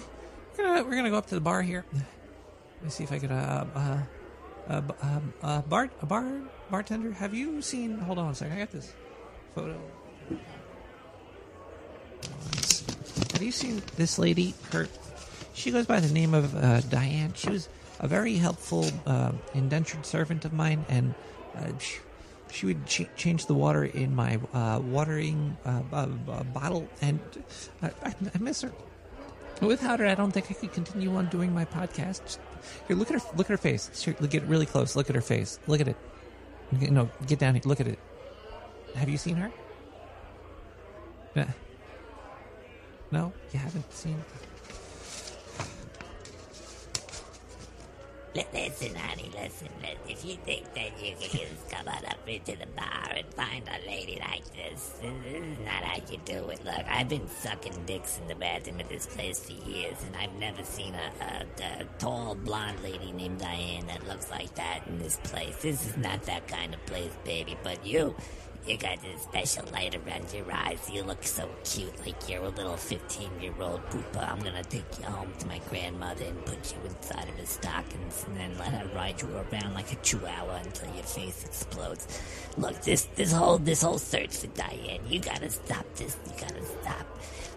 we're 0.57 0.63
gonna 0.65 0.83
we're 0.83 0.95
gonna 0.95 1.09
go 1.09 1.17
up 1.17 1.27
to 1.27 1.35
the 1.35 1.41
bar 1.41 1.61
here. 1.61 1.85
Let 1.93 2.03
me 2.83 2.89
see 2.89 3.03
if 3.03 3.11
I 3.11 3.19
could 3.19 3.31
uh 3.31 3.65
uh, 4.67 4.81
b- 4.81 4.93
um, 5.01 5.33
uh 5.41 5.61
bar 5.61 5.89
a 6.01 6.05
bar 6.05 6.25
bartender. 6.69 7.11
Have 7.13 7.33
you 7.33 7.61
seen? 7.61 7.97
Hold 7.99 8.19
on 8.19 8.31
a 8.31 8.35
second. 8.35 8.53
I 8.55 8.59
got 8.59 8.71
this 8.71 8.93
photo. 9.55 9.79
Have 13.41 13.47
you 13.47 13.51
seen 13.51 13.81
this 13.95 14.19
lady? 14.19 14.53
Her, 14.71 14.87
she 15.55 15.71
goes 15.71 15.87
by 15.87 15.99
the 15.99 16.13
name 16.13 16.35
of 16.35 16.55
uh, 16.55 16.81
Diane. 16.81 17.33
She 17.33 17.49
was 17.49 17.69
a 17.99 18.07
very 18.07 18.35
helpful 18.35 18.85
uh, 19.07 19.31
indentured 19.55 20.05
servant 20.05 20.45
of 20.45 20.53
mine, 20.53 20.85
and 20.89 21.15
uh, 21.55 21.75
she, 21.79 21.97
she 22.51 22.65
would 22.67 22.85
ch- 22.85 23.09
change 23.15 23.47
the 23.47 23.55
water 23.55 23.83
in 23.83 24.13
my 24.13 24.37
uh, 24.53 24.79
watering 24.83 25.57
uh, 25.65 25.81
uh, 25.91 26.07
uh, 26.29 26.43
bottle, 26.53 26.87
and 27.01 27.19
I, 27.81 27.87
I, 28.03 28.13
I 28.35 28.37
miss 28.37 28.61
her. 28.61 28.71
Without 29.59 29.99
her, 30.01 30.05
I 30.05 30.13
don't 30.13 30.29
think 30.29 30.45
I 30.51 30.53
could 30.53 30.73
continue 30.73 31.15
on 31.15 31.25
doing 31.29 31.51
my 31.51 31.65
podcast. 31.65 32.37
Here, 32.87 32.95
look 32.95 33.09
at 33.09 33.19
her. 33.19 33.27
Look 33.35 33.47
at 33.47 33.53
her 33.53 33.57
face. 33.57 33.89
Here, 34.03 34.13
Get 34.13 34.43
really 34.43 34.67
close. 34.67 34.95
Look 34.95 35.09
at 35.09 35.15
her 35.15 35.21
face. 35.21 35.57
Look 35.65 35.81
at 35.81 35.87
it. 35.87 35.97
No, 36.91 37.09
get 37.25 37.39
down 37.39 37.55
here. 37.55 37.63
Look 37.65 37.79
at 37.79 37.87
it. 37.87 37.97
Have 38.93 39.09
you 39.09 39.17
seen 39.17 39.37
her? 39.37 39.51
No, 43.11 43.33
you 43.51 43.59
haven't 43.59 43.91
seen. 43.93 44.23
Listen, 48.33 48.95
honey, 48.95 49.29
listen, 49.33 49.67
listen. 49.81 49.97
If 50.07 50.23
you 50.23 50.37
think 50.45 50.73
that 50.73 51.03
you 51.03 51.13
can 51.19 51.41
just 51.49 51.69
come 51.69 51.87
on 51.89 52.05
up 52.05 52.27
into 52.27 52.55
the 52.57 52.65
bar 52.77 53.11
and 53.13 53.25
find 53.33 53.67
a 53.67 53.85
lady 53.85 54.21
like 54.21 54.45
this, 54.55 54.93
this 55.01 55.11
this 55.23 55.43
is 55.43 55.59
not 55.65 55.83
how 55.83 55.97
you 56.09 56.17
do 56.23 56.47
it. 56.49 56.63
Look, 56.63 56.85
I've 56.89 57.09
been 57.09 57.27
sucking 57.41 57.83
dicks 57.85 58.19
in 58.19 58.27
the 58.29 58.35
bathroom 58.35 58.79
at 58.79 58.87
this 58.87 59.05
place 59.05 59.39
for 59.43 59.51
years, 59.69 59.97
and 60.05 60.15
I've 60.15 60.33
never 60.35 60.63
seen 60.63 60.95
a, 60.95 61.23
a, 61.25 61.81
a 61.81 61.85
tall 61.99 62.35
blonde 62.35 62.81
lady 62.81 63.11
named 63.11 63.39
Diane 63.39 63.87
that 63.87 64.07
looks 64.07 64.31
like 64.31 64.55
that 64.55 64.87
in 64.87 64.97
this 64.99 65.17
place. 65.23 65.57
This 65.61 65.85
is 65.85 65.97
not 65.97 66.23
that 66.23 66.47
kind 66.47 66.73
of 66.73 66.85
place, 66.85 67.11
baby. 67.25 67.57
But 67.63 67.85
you, 67.85 68.15
you 68.67 68.77
got 68.77 69.01
this 69.01 69.21
special 69.23 69.65
light 69.71 69.95
around 69.95 70.31
your 70.33 70.45
eyes. 70.51 70.89
You 70.91 71.03
look 71.03 71.23
so 71.23 71.49
cute, 71.63 71.97
like 72.05 72.29
you're 72.29 72.43
a 72.43 72.49
little 72.49 72.73
15-year-old 72.73 73.81
poopa. 73.89 74.31
I'm 74.31 74.39
gonna 74.39 74.63
take 74.63 74.85
you 74.99 75.05
home 75.05 75.31
to 75.39 75.47
my 75.47 75.59
grandmother 75.69 76.25
and 76.25 76.45
put 76.45 76.73
you 76.73 76.77
inside 76.85 77.27
of 77.29 77.35
her 77.39 77.45
stockings, 77.45 78.23
and 78.27 78.37
then 78.37 78.57
let 78.59 78.69
her 78.73 78.87
ride 78.95 79.21
you 79.21 79.29
around 79.29 79.73
like 79.73 79.91
a 79.91 79.95
chihuahua 79.97 80.61
until 80.63 80.93
your 80.93 81.03
face 81.03 81.43
explodes. 81.43 82.07
Look, 82.57 82.81
this 82.81 83.05
this 83.15 83.31
whole 83.31 83.57
this 83.57 83.81
whole 83.81 83.97
search 83.97 84.37
for 84.37 84.47
Diane, 84.47 85.01
you 85.07 85.19
gotta 85.19 85.49
stop 85.49 85.85
this. 85.95 86.17
You 86.25 86.33
gotta 86.39 86.63
stop. 86.63 87.07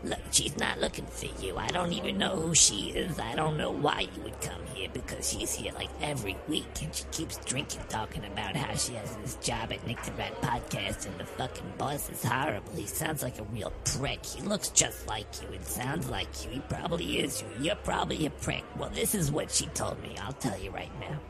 Look, 0.05 0.19
she's 0.33 0.57
not 0.59 0.81
looking 0.81 1.07
for 1.07 1.29
you. 1.43 1.57
I 1.57 1.67
don't 1.69 1.93
even 1.95 2.19
know 2.19 2.37
who 2.37 2.55
she 2.55 2.91
is. 2.91 3.19
I 3.19 3.35
don't 3.35 3.57
know 3.57 3.71
why 3.71 4.01
you 4.15 4.23
would 4.23 4.39
come 4.43 4.61
here 4.75 4.91
because 4.93 5.31
she's 5.31 5.55
here 5.55 5.73
like 5.73 5.89
every 6.03 6.37
week 6.47 6.67
and 6.83 6.95
she 6.95 7.05
keeps 7.11 7.39
drinking, 7.47 7.81
talking 7.89 8.23
about 8.27 8.55
how 8.55 8.75
she 8.75 8.93
has 8.95 9.17
this 9.17 9.37
job 9.37 9.73
at 9.73 9.87
Nick 9.87 10.03
the 10.03 10.13
Rat 10.13 10.39
Podcast 10.43 11.07
and 11.07 11.19
the 11.19 11.25
fucking 11.25 11.73
boss 11.79 12.11
is 12.11 12.23
horrible. 12.23 12.73
He 12.75 12.87
sounds 12.87 13.23
like 13.23 13.39
a 13.39 13.45
real 13.45 13.73
prick. 13.85 14.25
He 14.27 14.43
looks 14.43 14.69
just 14.69 15.07
like 15.07 15.27
you 15.41 15.49
and 15.55 15.65
sounds 15.65 16.11
like 16.11 16.29
you. 16.45 16.51
He 16.51 16.61
probably 16.69 17.21
is 17.21 17.41
you. 17.41 17.65
You're 17.65 17.77
probably 17.77 18.27
a 18.27 18.31
prick. 18.31 18.65
Well, 18.79 18.91
this 18.91 19.15
is 19.15 19.33
what 19.33 19.51
she 19.51 19.67
told 19.69 20.03
me. 20.03 20.15
I'll 20.21 20.35
tell 20.35 20.59
you 20.61 20.71
right 20.71 20.93
now. 21.01 21.21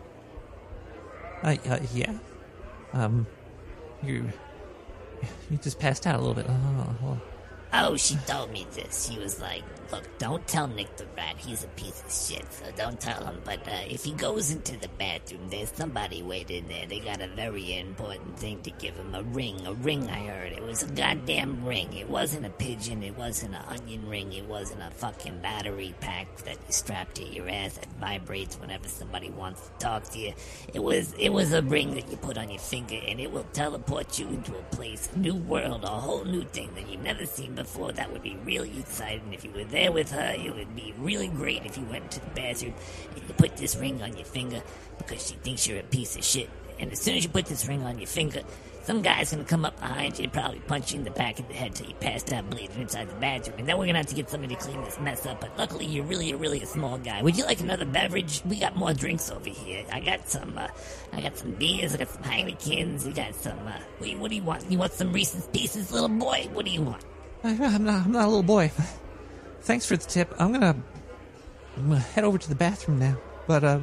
Uh, 1.45 1.57
uh, 1.69 1.81
yeah. 1.95 2.13
Um, 2.93 3.27
you 4.03 4.33
you 5.51 5.59
just 5.59 5.79
passed 5.79 6.07
out 6.07 6.17
a 6.17 6.19
little 6.19 6.35
bit. 6.35 6.47
Oh, 6.49 7.21
oh. 7.75 7.97
She 7.97 8.17
told 8.27 8.53
me 8.53 8.67
this. 8.75 9.09
She 9.11 9.19
was 9.19 9.41
like, 9.41 9.63
"Look, 9.93 10.19
don't 10.19 10.47
tell 10.47 10.67
Nick 10.67 10.97
the 10.97 11.07
Rat. 11.17 11.37
He's 11.39 11.65
a 11.65 11.69
piece 11.69 12.03
of 12.03 12.11
shit. 12.13 12.53
So 12.53 12.65
don't 12.77 13.01
tell 13.01 13.25
him. 13.25 13.41
But 13.45 13.67
uh, 13.69 13.83
if 13.89 14.05
he 14.05 14.13
goes 14.13 14.51
into 14.51 14.77
the 14.79 14.89
bathroom, 14.99 15.49
there's 15.51 15.71
somebody 15.73 16.23
waiting 16.23 16.67
there. 16.69 16.87
They 16.87 17.01
got 17.01 17.21
a 17.21 17.29
very 17.29 17.79
important 17.79 18.39
thing 18.39 18.61
to 18.63 18.71
give 18.71 18.97
him. 18.97 19.15
A 19.15 19.23
ring. 19.23 19.67
A 19.67 19.75
ring. 19.75 20.09
I 20.09 20.27
heard. 20.27 20.53
It 20.53 20.63
was 20.63 20.83
a 20.83 20.89
goddamn 20.89 21.65
ring. 21.65 21.93
It 21.93 22.09
wasn't 22.09 22.47
a 22.47 22.51
pigeon. 22.51 23.03
It 23.03 23.17
wasn't 23.17 23.55
an 23.55 23.63
onion 23.69 24.09
ring. 24.09 24.33
It 24.33 24.47
wasn't 24.47 24.83
a 24.83 24.91
fucking 24.91 25.41
battery 25.41 25.95
pack 26.01 26.37
that 26.39 26.57
you 26.67 26.73
strap 26.73 27.13
to 27.15 27.25
your 27.25 27.49
ass 27.49 27.75
that 27.75 27.89
vibrates 28.01 28.57
whenever 28.57 28.89
somebody 28.89 29.31
wants 29.31 29.69
to 29.69 29.73
talk 29.79 30.05
to 30.11 30.19
you. 30.19 30.33
It 30.73 30.83
was. 30.83 31.13
It 31.19 31.31
was 31.31 31.53
a 31.53 31.63
ring 31.63 31.95
that 31.95 32.11
you 32.11 32.17
put 32.17 32.39
on 32.39 32.51
your 32.51 32.59
finger, 32.59 32.99
and 33.07 33.21
it 33.21 33.31
will 33.31 33.47
teleport 33.53 34.19
you 34.19 34.29
into 34.29 34.57
a 34.57 34.63
place, 34.75 35.09
a 35.15 35.19
new 35.19 35.35
world, 35.35 35.85
a 35.85 35.89
whole 35.89 36.25
new 36.25 36.43
thing 36.45 36.71
that 36.75 36.89
you've 36.89 37.03
never 37.03 37.27
seen 37.27 37.55
before. 37.55 37.93
That 37.93 38.13
would 38.13 38.23
be 38.23 38.37
really 38.45 38.79
exciting 38.79 39.33
if 39.33 39.45
you 39.45 39.51
were 39.51 39.65
there 39.65 39.74
with 39.93 40.11
her. 40.11 40.35
It 40.37 40.55
would 40.55 40.75
be 40.75 40.95
really 40.99 41.29
great 41.29 41.65
if 41.65 41.77
you 41.77 41.85
went 41.85 42.11
to 42.13 42.21
the 42.21 42.31
bathroom 42.31 42.75
and 43.15 43.23
you 43.29 43.35
put 43.35 43.57
this 43.57 43.77
ring 43.77 44.03
on 44.03 44.17
your 44.17 44.27
finger 44.27 44.63
because 44.99 45.29
she 45.29 45.35
thinks 45.37 45.67
you're 45.67 45.81
a 45.81 45.85
piece 45.85 46.17
of 46.17 46.25
shit. 46.25 46.49
And 46.79 46.91
as 46.93 47.01
soon 47.01 47.17
as 47.17 47.25
you 47.25 47.31
put 47.31 47.47
this 47.47 47.67
ring 47.69 47.83
on 47.83 47.99
your 47.99 48.09
finger, 48.09 48.41
some 48.83 49.01
guy's 49.01 49.31
gonna 49.31 49.45
come 49.45 49.65
up 49.65 49.79
behind 49.81 50.19
you 50.19 50.25
and 50.25 50.33
probably 50.33 50.59
punch 50.61 50.93
you 50.93 50.99
in 50.99 51.05
the 51.05 51.11
back 51.11 51.39
of 51.39 51.49
the 51.49 51.55
head 51.55 51.75
till 51.75 51.87
you 51.87 51.95
passed 51.95 52.33
out 52.33 52.51
bleeding 52.51 52.83
inside 52.83 53.09
the 53.09 53.15
bathroom. 53.15 53.59
And 53.59 53.69
then 53.69 53.79
we're 53.79 53.87
gonna 53.87 53.99
have 53.99 54.07
to 54.09 54.15
get 54.15 54.29
somebody 54.29 54.55
to 54.55 54.61
clean 54.61 54.83
this 54.83 55.01
mess 55.01 55.25
up. 55.25 55.41
But 55.41 55.57
luckily, 55.57 55.87
you're 55.87 56.05
really, 56.05 56.35
really 56.35 56.61
a 56.63 56.67
small 56.67 56.99
guy. 56.99 57.23
Would 57.23 57.39
you 57.39 57.45
like 57.45 57.61
another 57.61 57.87
beverage? 57.87 58.43
We 58.45 58.59
got 58.59 58.77
more 58.77 58.93
drinks 58.93 59.31
over 59.31 59.49
here. 59.49 59.85
I 59.91 60.01
got 60.01 60.29
some, 60.29 60.59
uh, 60.59 60.69
I 61.13 61.23
got 61.23 61.37
some 61.37 61.53
beers. 61.53 61.95
I 61.95 61.99
got 61.99 62.11
some 62.11 62.23
Heinekens. 62.25 63.07
You 63.07 63.13
got 63.15 63.35
some. 63.35 63.59
Uh, 63.67 63.79
what, 63.99 64.05
do 64.05 64.11
you, 64.11 64.19
what 64.19 64.31
do 64.31 64.37
you 64.37 64.43
want? 64.43 64.71
You 64.71 64.79
want 64.79 64.93
some 64.93 65.13
Reese's 65.13 65.47
Pieces, 65.49 65.91
little 65.91 66.09
boy? 66.09 66.49
What 66.53 66.67
do 66.67 66.71
you 66.71 66.83
want? 66.83 67.05
I'm 67.43 67.85
not. 67.85 68.05
I'm 68.05 68.13
not 68.13 68.25
a 68.25 68.29
little 68.29 68.43
boy. 68.43 68.71
Thanks 69.65 69.87
for 69.87 69.97
the 69.97 70.05
tip. 70.05 70.35
I'm 70.39 70.53
gonna, 70.53 70.77
I'm 71.79 71.89
gonna 71.89 71.99
head 71.99 72.25
over 72.25 72.37
to 72.37 72.49
the 72.51 72.55
bathroom 72.55 72.99
now. 72.99 73.17
But 73.47 73.65
uh, 73.65 73.79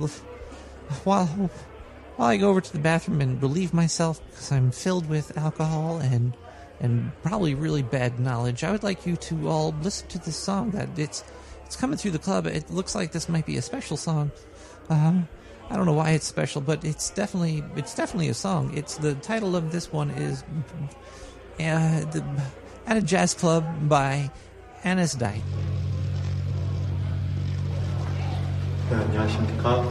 while 1.03 1.25
while 1.25 2.29
I 2.29 2.37
go 2.37 2.49
over 2.49 2.61
to 2.61 2.71
the 2.71 2.77
bathroom 2.77 3.19
and 3.19 3.41
relieve 3.41 3.73
myself 3.73 4.21
because 4.29 4.51
I'm 4.51 4.69
filled 4.69 5.09
with 5.09 5.35
alcohol 5.39 5.97
and 5.97 6.37
and 6.79 7.11
probably 7.23 7.55
really 7.55 7.81
bad 7.81 8.19
knowledge, 8.19 8.63
I 8.63 8.71
would 8.71 8.83
like 8.83 9.07
you 9.07 9.15
to 9.15 9.49
all 9.49 9.73
listen 9.81 10.07
to 10.09 10.19
this 10.19 10.35
song. 10.35 10.69
That 10.69 10.99
it's 10.99 11.23
it's 11.65 11.75
coming 11.75 11.97
through 11.97 12.11
the 12.11 12.19
club. 12.19 12.45
It 12.45 12.69
looks 12.69 12.93
like 12.93 13.11
this 13.11 13.27
might 13.27 13.47
be 13.47 13.57
a 13.57 13.61
special 13.63 13.97
song. 13.97 14.29
Um, 14.89 15.27
I 15.71 15.77
don't 15.77 15.87
know 15.87 15.93
why 15.93 16.11
it's 16.11 16.27
special, 16.27 16.61
but 16.61 16.85
it's 16.85 17.09
definitely 17.09 17.63
it's 17.75 17.95
definitely 17.95 18.29
a 18.29 18.35
song. 18.35 18.71
It's 18.77 18.97
the 18.97 19.15
title 19.15 19.55
of 19.55 19.71
this 19.71 19.91
one 19.91 20.11
is 20.11 20.43
uh, 21.59 22.05
the, 22.05 22.23
at 22.85 22.97
a 22.97 23.01
jazz 23.01 23.33
club 23.33 23.65
by 23.89 24.29
Anis 24.83 25.15
Dite. 25.15 25.43
네, 28.89 28.95
안녕하십니까. 28.95 29.83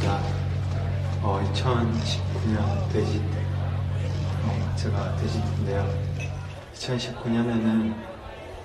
제가 0.00 0.20
어, 1.22 1.40
2019년 1.54 2.92
돼지 2.92 3.20
때, 3.30 3.46
어, 4.44 4.74
제가 4.74 5.14
돼지인데요. 5.18 5.88
2019년에는 6.74 7.94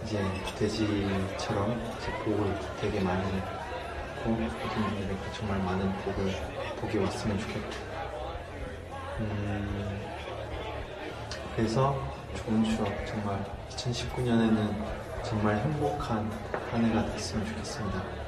이제 0.04 0.24
돼지처럼 0.58 1.80
이제 2.00 2.12
복을 2.26 2.60
되게 2.82 3.00
많이 3.02 3.22
받고 4.24 4.36
고객님들에게 4.36 5.20
정말 5.38 5.60
많은 5.60 5.94
복을 5.98 6.34
복이 6.82 6.98
왔으면 6.98 7.38
좋겠고, 7.38 7.70
음, 9.20 10.02
그래서 11.56 11.96
좋은 12.38 12.64
추억 12.64 13.06
정말 13.06 13.46
2019년에는 13.70 15.03
정말 15.24 15.58
행복한 15.58 16.30
한 16.70 16.86
해가 16.86 17.06
됐으면 17.06 17.46
좋겠습니다. 17.46 18.23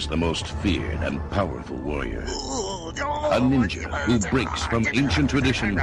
Is 0.00 0.08
the 0.08 0.16
most 0.16 0.46
feared 0.62 1.02
and 1.02 1.20
powerful 1.30 1.76
warrior. 1.76 2.22
A 2.22 2.26
oh, 2.26 2.92
ninja 3.42 3.84
who 4.04 4.18
breaks 4.30 4.64
from 4.64 4.86
ancient 4.94 5.28
tradition 5.28 5.78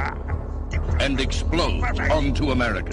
and 0.98 1.20
explodes 1.20 2.00
onto 2.10 2.50
America. 2.50 2.90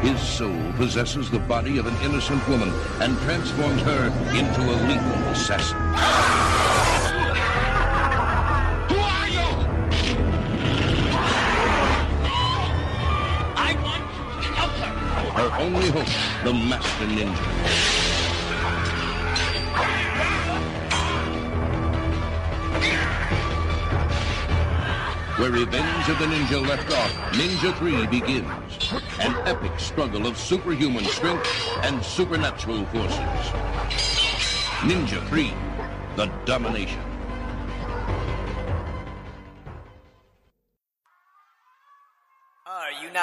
His 0.00 0.20
soul 0.22 0.72
possesses 0.72 1.30
the 1.30 1.40
body 1.40 1.76
of 1.76 1.86
an 1.86 1.96
innocent 2.02 2.48
woman 2.48 2.72
and 3.02 3.18
transforms 3.18 3.82
her 3.82 4.06
into 4.34 4.62
a 4.62 4.76
lethal 4.88 5.22
assassin. 5.32 6.45
Only 15.66 15.90
hope, 15.90 16.06
the 16.44 16.52
Master 16.52 17.06
Ninja. 17.06 17.46
Where 25.38 25.50
Revenge 25.50 26.08
of 26.08 26.18
the 26.20 26.26
Ninja 26.26 26.64
left 26.66 26.92
off, 26.92 27.10
Ninja 27.32 27.76
3 27.78 28.06
begins. 28.06 28.46
An 29.18 29.34
epic 29.48 29.72
struggle 29.80 30.26
of 30.28 30.38
superhuman 30.38 31.04
strength 31.04 31.48
and 31.82 32.02
supernatural 32.04 32.84
forces. 32.86 33.18
Ninja 34.86 35.26
3, 35.28 35.52
The 36.14 36.26
Domination. 36.44 37.05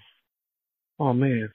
Oh 0.99 1.13
man. 1.13 1.49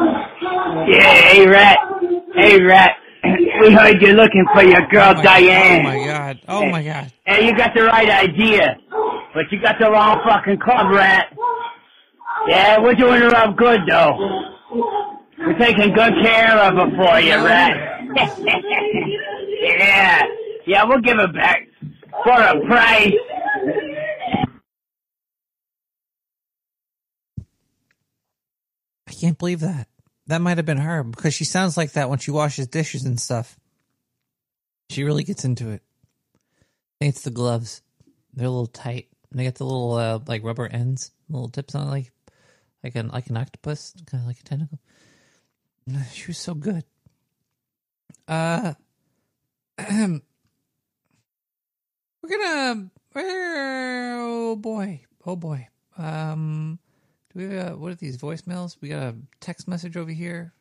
Yeah, 0.71 1.03
hey 1.03 1.47
Rat. 1.47 1.77
Hey 2.33 2.61
Rat. 2.61 2.91
We 3.61 3.73
heard 3.73 4.01
you're 4.01 4.13
looking 4.15 4.45
for 4.53 4.63
your 4.63 4.83
oh 4.83 4.89
girl 4.89 5.13
Diane. 5.21 5.81
Oh 5.81 5.83
my 5.83 6.05
god. 6.05 6.39
Oh 6.47 6.65
my 6.65 6.83
god. 6.83 7.13
Hey, 7.25 7.45
you 7.45 7.55
got 7.55 7.73
the 7.75 7.83
right 7.83 8.09
idea, 8.09 8.77
but 9.33 9.51
you 9.51 9.61
got 9.61 9.75
the 9.79 9.91
wrong 9.91 10.21
fucking 10.25 10.59
club, 10.59 10.91
Rat. 10.93 11.35
Yeah, 12.47 12.79
we're 12.79 12.95
doing 12.95 13.21
her 13.21 13.35
up 13.35 13.55
good 13.57 13.81
though. 13.87 14.17
We're 15.39 15.57
taking 15.59 15.93
good 15.93 16.13
care 16.23 16.57
of 16.57 16.75
her 16.75 16.89
for 16.95 17.19
you, 17.19 17.35
Rat. 17.35 18.01
yeah, 19.61 20.23
yeah, 20.65 20.83
we'll 20.85 21.01
give 21.01 21.17
her 21.17 21.31
back 21.31 21.67
for 22.23 22.41
a 22.41 22.59
price. 22.65 23.13
I 29.07 29.13
can't 29.13 29.37
believe 29.37 29.59
that. 29.59 29.87
That 30.31 30.41
might 30.41 30.55
have 30.55 30.65
been 30.65 30.77
her 30.77 31.03
because 31.03 31.33
she 31.33 31.43
sounds 31.43 31.75
like 31.75 31.91
that 31.91 32.09
when 32.09 32.19
she 32.19 32.31
washes 32.31 32.65
dishes 32.65 33.03
and 33.03 33.19
stuff. 33.19 33.59
She 34.89 35.03
really 35.03 35.25
gets 35.25 35.43
into 35.43 35.71
it. 35.71 35.81
I 36.35 36.39
think 36.99 37.15
it's 37.15 37.23
the 37.23 37.31
gloves. 37.31 37.81
They're 38.33 38.47
a 38.47 38.49
little 38.49 38.65
tight. 38.65 39.09
And 39.29 39.37
they 39.37 39.43
got 39.43 39.55
the 39.55 39.65
little 39.65 39.91
uh, 39.95 40.19
like 40.25 40.45
rubber 40.45 40.67
ends, 40.67 41.11
little 41.27 41.49
tips 41.49 41.75
on 41.75 41.85
it, 41.85 41.89
like 41.89 42.13
like 42.81 42.95
an 42.95 43.09
like 43.09 43.27
an 43.27 43.35
octopus, 43.35 43.93
kind 44.05 44.23
of 44.23 44.27
like 44.27 44.39
a 44.39 44.43
tentacle. 44.43 44.79
She 46.13 46.27
was 46.27 46.37
so 46.37 46.53
good. 46.53 46.85
Uh, 48.25 48.75
we're 49.77 50.21
gonna. 52.29 52.89
Oh 53.15 54.55
boy! 54.55 55.01
Oh 55.25 55.35
boy! 55.35 55.67
Um, 55.97 56.79
do 57.33 57.39
we? 57.49 57.55
Have, 57.55 57.73
uh, 57.73 57.75
what 57.77 57.91
are 57.91 57.95
these 57.95 58.17
voicemails? 58.17 58.77
We 58.81 58.89
got 58.89 59.03
a 59.03 59.15
text 59.39 59.67
message 59.67 59.97
over 59.97 60.11
here 60.11 60.53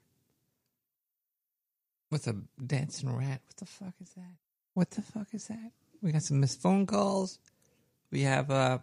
with 2.10 2.26
a 2.26 2.36
dancing 2.64 3.14
rat. 3.14 3.40
What 3.46 3.56
the 3.56 3.66
fuck 3.66 3.94
is 4.00 4.10
that? 4.10 4.34
What 4.74 4.90
the 4.90 5.02
fuck 5.02 5.28
is 5.32 5.48
that? 5.48 5.72
We 6.02 6.12
got 6.12 6.22
some 6.22 6.40
missed 6.40 6.60
phone 6.60 6.86
calls. 6.86 7.38
We 8.10 8.22
have 8.22 8.50
uh. 8.50 8.78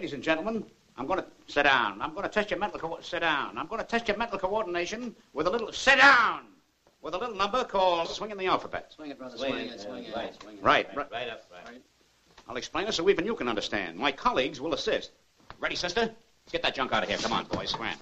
Ladies 0.00 0.14
and 0.14 0.22
gentlemen, 0.22 0.64
I'm 0.96 1.06
going 1.06 1.18
to 1.18 1.26
sit 1.46 1.64
down. 1.64 2.00
I'm 2.00 2.14
going 2.14 2.22
to 2.22 2.30
test 2.30 2.50
your 2.50 2.58
mental 2.58 2.80
co- 2.80 3.00
sit 3.02 3.20
down. 3.20 3.58
I'm 3.58 3.66
going 3.66 3.82
to 3.82 3.86
test 3.86 4.08
your 4.08 4.16
mental 4.16 4.38
coordination 4.38 5.14
with 5.34 5.46
a 5.46 5.50
little 5.50 5.70
sit 5.74 5.98
down 5.98 6.44
with 7.02 7.12
a 7.12 7.18
little 7.18 7.34
number 7.36 7.64
called 7.64 8.08
swinging 8.08 8.38
the 8.38 8.46
alphabet. 8.46 8.90
Swing 8.96 9.10
it, 9.10 9.18
brother. 9.18 9.36
Swing, 9.36 9.52
it. 9.56 9.78
Swing 9.78 10.04
it. 10.04 10.16
Right. 10.16 10.34
Swing 10.42 10.56
it. 10.56 10.64
Right, 10.64 10.86
Right, 10.96 11.12
right. 11.12 11.28
up. 11.28 11.42
Right. 11.66 11.82
I'll 12.48 12.56
explain 12.56 12.86
it 12.86 12.94
so 12.94 13.10
even 13.10 13.26
you 13.26 13.34
can 13.34 13.46
understand. 13.46 13.98
My 13.98 14.10
colleagues 14.10 14.58
will 14.58 14.72
assist. 14.72 15.10
Ready, 15.58 15.76
sister? 15.76 16.00
Let's 16.00 16.50
get 16.50 16.62
that 16.62 16.74
junk 16.74 16.94
out 16.94 17.02
of 17.02 17.10
here. 17.10 17.18
Come 17.18 17.34
on, 17.34 17.44
boys. 17.44 17.68
Swam. 17.68 17.94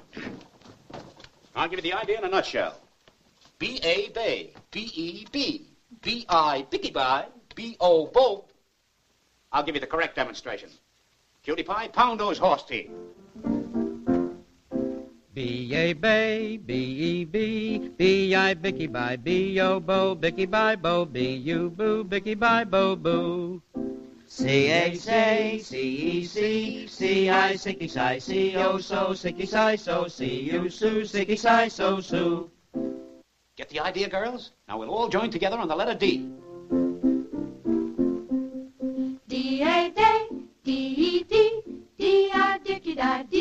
I'll 1.56 1.68
give 1.68 1.80
you 1.80 1.90
the 1.90 1.94
idea 1.94 2.18
in 2.18 2.24
a 2.24 2.28
nutshell. 2.28 2.80
B 3.58 3.80
A 3.82 4.10
Bay, 4.10 4.52
B 4.70 4.88
E 4.94 5.26
B, 5.32 5.66
B 6.00 6.26
I 6.28 6.64
Bicky 6.70 6.92
Bye, 6.92 7.26
B 7.56 7.76
O 7.80 8.06
Bo. 8.06 8.44
I'll 9.50 9.64
give 9.64 9.74
you 9.74 9.80
the 9.80 9.88
correct 9.88 10.14
demonstration. 10.14 10.70
Cutie 11.48 11.62
pie, 11.62 11.88
pound 11.88 12.20
those 12.20 12.36
horse 12.36 12.62
teeth. 12.62 12.90
B 15.32 15.72
A 15.72 15.94
Bay, 15.94 16.58
B 16.58 16.74
E 16.74 17.24
B, 17.24 17.88
B 17.96 18.34
I 18.34 18.52
Bicky 18.52 18.86
Bye, 18.86 19.16
B 19.16 19.58
O 19.58 19.80
Bo, 19.80 20.14
Bicky 20.14 20.44
Bye 20.44 20.76
Bo, 20.76 21.06
B 21.06 21.36
U 21.36 21.70
Boo, 21.70 22.04
Bicky 22.04 22.34
Bye 22.34 22.64
Bo 22.64 22.94
Boo. 22.96 23.62
C 24.26 24.70
A 24.70 24.94
C 24.94 25.58
C 25.60 25.78
E 25.78 26.24
C 26.26 26.86
C 26.86 27.30
I 27.30 27.54
Sicky 27.54 27.88
Si 27.88 28.20
C 28.20 28.56
O 28.56 28.76
So 28.76 29.14
Sicky 29.14 29.48
Si 29.48 29.82
So 29.82 30.06
C 30.06 30.50
U 30.52 30.68
Sue 30.68 31.00
Sicky 31.00 31.38
Si 31.38 31.70
So 31.70 32.02
Sue. 32.02 32.50
Get 33.56 33.70
the 33.70 33.80
idea, 33.80 34.10
girls? 34.10 34.50
Now 34.68 34.76
we'll 34.76 34.90
all 34.90 35.08
join 35.08 35.30
together 35.30 35.56
on 35.56 35.68
the 35.68 35.74
letter. 35.74 35.94
D 35.94 36.30
I 43.00 43.22
dicky 43.22 43.37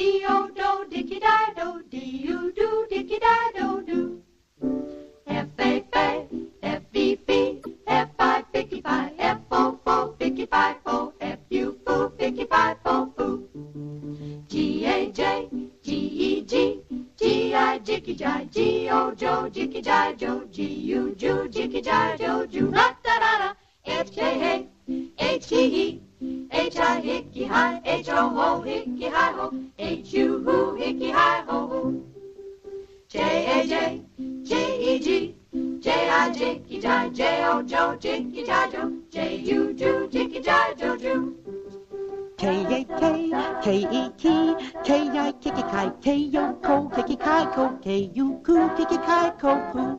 Mm-hmm. 49.76 49.97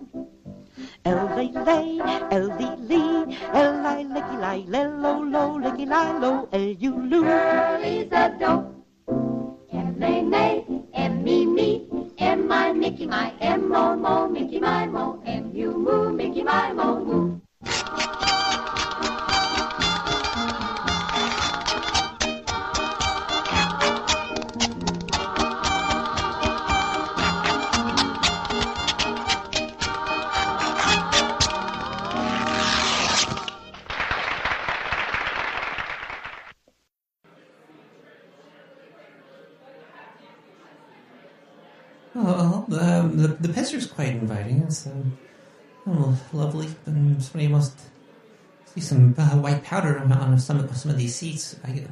Uh, 49.72 49.76
white 49.76 50.08
powder 50.08 50.14
on, 50.14 50.38
some 50.38 50.60
of, 50.60 50.76
some 50.76 50.90
of 50.90 50.98
these 50.98 51.14
seats. 51.14 51.56
I 51.64 51.84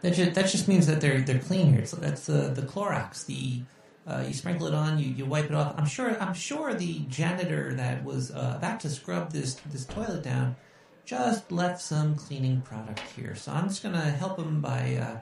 that 0.00 0.14
just 0.14 0.34
that 0.34 0.46
just 0.46 0.68
means 0.68 0.86
that 0.86 1.00
they're 1.00 1.20
they're 1.20 1.38
clean 1.38 1.72
here. 1.72 1.86
So 1.86 1.96
that's 1.96 2.26
the 2.26 2.48
the 2.48 2.62
Clorox. 2.62 3.26
The 3.26 3.62
uh, 4.06 4.24
you 4.26 4.34
sprinkle 4.34 4.66
it 4.66 4.74
on, 4.74 4.98
you, 4.98 5.10
you 5.10 5.24
wipe 5.24 5.44
it 5.44 5.54
off. 5.54 5.74
I'm 5.78 5.86
sure 5.86 6.20
I'm 6.20 6.34
sure 6.34 6.74
the 6.74 6.98
janitor 7.08 7.74
that 7.74 8.04
was 8.04 8.32
uh, 8.32 8.54
about 8.56 8.80
to 8.80 8.90
scrub 8.90 9.32
this 9.32 9.54
this 9.54 9.84
toilet 9.86 10.22
down 10.22 10.56
just 11.04 11.52
left 11.52 11.80
some 11.80 12.16
cleaning 12.16 12.60
product 12.62 13.00
here. 13.16 13.34
So 13.36 13.52
I'm 13.52 13.68
just 13.68 13.82
gonna 13.82 14.10
help 14.10 14.38
him 14.38 14.60
by. 14.60 14.96
Uh, 14.96 15.18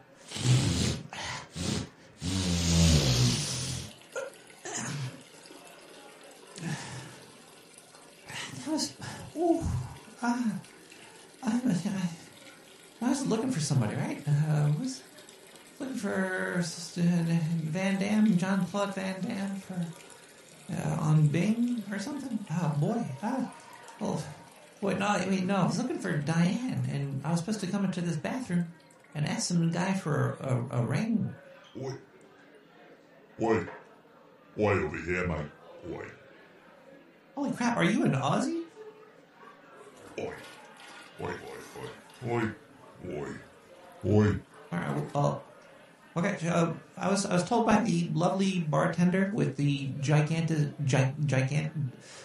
That 8.65 8.73
was. 8.73 8.93
Ooh, 9.37 9.63
ah, 10.23 10.61
I, 11.43 11.61
I, 13.03 13.09
was 13.09 13.27
looking 13.27 13.51
for 13.51 13.61
somebody, 13.61 13.97
right? 13.97 14.23
Uh, 14.27 14.71
was 14.79 15.03
looking 15.79 15.97
for 15.97 16.63
Van 16.63 17.99
Damme, 17.99 18.37
John 18.37 18.67
Claude 18.67 18.95
Van 18.95 19.21
Damme 19.21 19.57
for 19.57 19.87
uh, 20.73 20.97
on 21.01 21.29
Bing 21.29 21.83
or 21.91 21.99
something. 21.99 22.39
Oh 22.51 22.77
boy, 22.79 23.05
ah, 23.23 23.53
well, 23.99 24.23
wait, 24.81 24.99
no, 24.99 25.07
I 25.07 25.27
mean, 25.27 25.47
no, 25.47 25.57
I 25.57 25.67
was 25.67 25.79
looking 25.79 25.99
for 25.99 26.17
Diane, 26.17 26.85
and 26.91 27.21
I 27.25 27.31
was 27.31 27.41
supposed 27.41 27.61
to 27.61 27.67
come 27.67 27.85
into 27.85 28.01
this 28.01 28.17
bathroom 28.17 28.67
and 29.15 29.27
ask 29.27 29.49
some 29.49 29.71
guy 29.71 29.95
for 29.95 30.37
a, 30.41 30.77
a, 30.77 30.83
a 30.83 30.85
ring. 30.85 31.35
Wait. 31.75 31.95
Wait. 33.39 33.67
Wait 34.57 34.79
over 34.79 34.97
here, 34.99 35.27
my 35.27 35.43
boy. 35.89 36.05
Holy 37.35 37.53
crap, 37.53 37.77
are 37.77 37.85
you 37.85 38.05
an 38.05 38.13
Aussie? 38.13 38.65
Wait. 40.19 40.29
Wait, 41.21 41.29
wait, 41.29 41.93
wait. 42.23 42.33
Wait. 42.33 42.51
Wait. 43.05 43.37
Wait. 44.03 44.37
All 44.73 44.79
right. 44.79 45.15
Well, 45.15 45.43
okay. 46.17 46.49
Uh, 46.49 46.73
I 46.97 47.09
was 47.09 47.27
I 47.27 47.35
was 47.35 47.45
told 47.45 47.67
by 47.67 47.83
the 47.85 48.09
lovely 48.15 48.61
bartender 48.61 49.31
with 49.35 49.57
the 49.57 49.91
gigantic 50.01 50.73
gi- 50.85 51.15
gigant. 51.27 51.73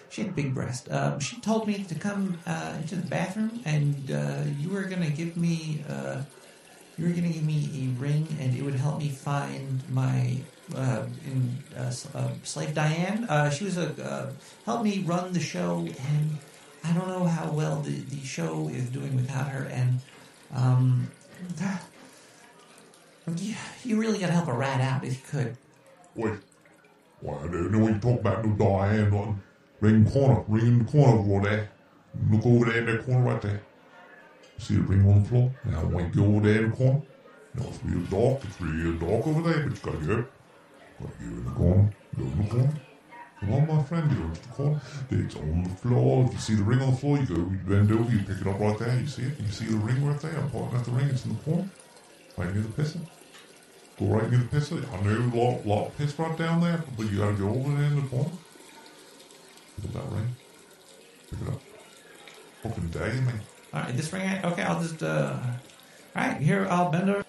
She 0.09 0.21
had 0.21 0.31
a 0.31 0.33
big 0.33 0.53
breast. 0.53 0.87
Uh, 0.87 1.19
she 1.19 1.41
told 1.41 1.67
me 1.67 1.83
to 1.83 1.95
come 1.95 2.37
uh, 2.47 2.75
into 2.79 2.95
the 2.95 3.07
bathroom, 3.07 3.59
and 3.65 4.09
uh, 4.11 4.43
you 4.59 4.69
were 4.69 4.83
gonna 4.83 5.09
give 5.09 5.35
me 5.35 5.83
uh, 5.89 6.21
you 6.97 7.05
were 7.05 7.11
gonna 7.11 7.29
give 7.29 7.43
me 7.43 7.67
a 7.75 7.99
ring, 8.01 8.27
and 8.39 8.55
it 8.55 8.63
would 8.63 8.75
help 8.75 8.99
me 8.99 9.09
find 9.09 9.83
my 9.89 10.37
uh, 10.73 11.03
in 11.25 11.57
uh, 11.75 11.91
uh, 12.13 12.29
slave 12.43 12.73
Diane. 12.73 13.25
Uh, 13.25 13.49
she 13.49 13.65
was 13.65 13.77
a 13.77 13.91
uh, 14.01 14.31
helped 14.65 14.85
me 14.85 15.03
run 15.05 15.33
the 15.33 15.39
show, 15.41 15.85
and 16.07 16.37
I 16.85 16.93
don't 16.93 17.07
know 17.07 17.25
how 17.25 17.49
well 17.51 17.81
the, 17.81 17.91
the 17.91 18.23
show 18.23 18.69
is 18.69 18.89
doing 18.89 19.15
without 19.15 19.47
her, 19.47 19.65
and 19.65 19.99
um, 20.53 21.09
you, 23.37 23.55
you 23.83 23.99
really 23.99 24.19
gotta 24.19 24.33
help 24.33 24.47
a 24.47 24.53
rat 24.53 24.81
out 24.81 25.03
if 25.03 25.13
you 25.13 25.23
could. 25.27 25.57
Wait. 26.15 26.33
Why, 27.21 27.37
I 27.39 27.47
don't 27.47 27.73
you 27.73 27.99
talk 27.99 28.19
about 28.19 28.45
no 28.45 28.51
Diane, 28.53 29.11
like, 29.11 29.35
ring 29.79 30.09
corner, 30.11 30.43
ring 30.47 30.67
in 30.67 30.79
the 30.79 30.91
corner 30.91 31.19
over 31.19 31.49
there. 31.49 31.71
Look 32.29 32.45
over 32.45 32.65
there 32.65 32.77
in 32.77 32.85
that 32.85 33.05
corner 33.05 33.33
right 33.33 33.41
there. 33.41 33.61
See 34.59 34.75
the 34.75 34.81
ring 34.81 35.09
on 35.09 35.23
the 35.23 35.29
floor? 35.29 35.55
Now, 35.65 35.89
you 35.89 36.09
go 36.09 36.25
over 36.25 36.47
there 36.47 36.63
in 36.63 36.69
the 36.69 36.77
corner, 36.77 37.01
now 37.55 37.65
it's 37.67 37.79
real 37.83 38.05
dark, 38.05 38.45
it's 38.45 38.61
real 38.61 38.93
dark 38.93 39.27
over 39.27 39.41
there, 39.51 39.67
but 39.67 39.75
you 39.75 39.91
gotta 39.91 40.05
go. 40.05 40.25
Gotta 41.01 41.13
go 41.19 41.25
in 41.25 41.45
the 41.45 41.51
corner, 41.51 41.93
go 42.15 42.23
in 42.23 42.43
the 42.43 42.49
corner. 42.49 42.81
Come 43.39 43.53
on, 43.53 43.67
my 43.67 43.83
friend, 43.83 44.11
you 44.11 44.23
into 44.23 44.41
the 44.41 44.47
corner. 44.49 44.81
It's 45.11 45.35
on 45.35 45.63
the 45.63 45.69
floor. 45.69 46.25
If 46.25 46.33
you 46.33 46.39
see 46.39 46.55
the 46.55 46.63
ring 46.63 46.81
on 46.81 46.91
the 46.91 46.97
floor, 46.97 47.17
you 47.17 47.25
go, 47.25 47.35
you 47.35 47.59
bend 47.67 47.91
over, 47.91 48.11
you 48.11 48.19
pick 48.19 48.41
it 48.41 48.47
up 48.47 48.59
right 48.59 48.77
there, 48.79 48.99
you 48.99 49.07
see 49.07 49.23
it? 49.23 49.39
You 49.39 49.47
see 49.51 49.65
the 49.65 49.77
ring 49.77 50.05
right 50.05 50.19
there? 50.19 50.37
I'm 50.37 50.49
pointing 50.49 50.79
at 50.79 50.85
the 50.85 50.91
ring, 50.91 51.07
it's 51.09 51.25
in 51.25 51.35
the 51.35 51.41
corner. 51.43 51.69
Right 52.37 52.53
near 52.53 52.63
the 52.63 52.69
pisser. 52.69 52.99
Go 53.99 54.05
right 54.07 54.29
near 54.29 54.39
the 54.41 54.45
pisser. 54.57 54.83
I 54.93 55.01
know 55.03 55.11
a 55.11 55.35
lot, 55.35 55.65
lot 55.65 55.87
of 55.87 55.97
piss 55.97 56.17
right 56.19 56.37
down 56.37 56.61
there, 56.61 56.83
but 56.97 57.11
you 57.11 57.19
gotta 57.19 57.33
go 57.33 57.49
over 57.49 57.75
there 57.75 57.85
in 57.85 57.95
the 58.01 58.07
corner. 58.07 58.31
Pick 59.81 59.85
up 59.85 59.93
that 59.93 60.15
ring. 60.15 60.35
Pick 61.29 61.41
it 61.41 61.47
up. 61.47 61.61
Fucking 62.63 62.89
day, 62.89 63.19
man. 63.21 63.41
All 63.73 63.81
right, 63.81 63.95
this 63.95 64.11
ring. 64.13 64.39
Okay, 64.43 64.63
I'll 64.63 64.81
just. 64.81 65.03
uh 65.03 65.37
All 66.15 66.23
right, 66.27 66.37
here 66.41 66.67
I'll 66.69 66.89
bend 66.91 67.09
over. 67.09 67.23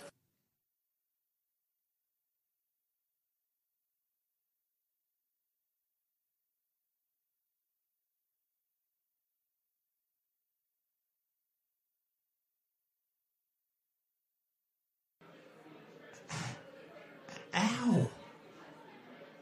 Ow! 17.54 18.10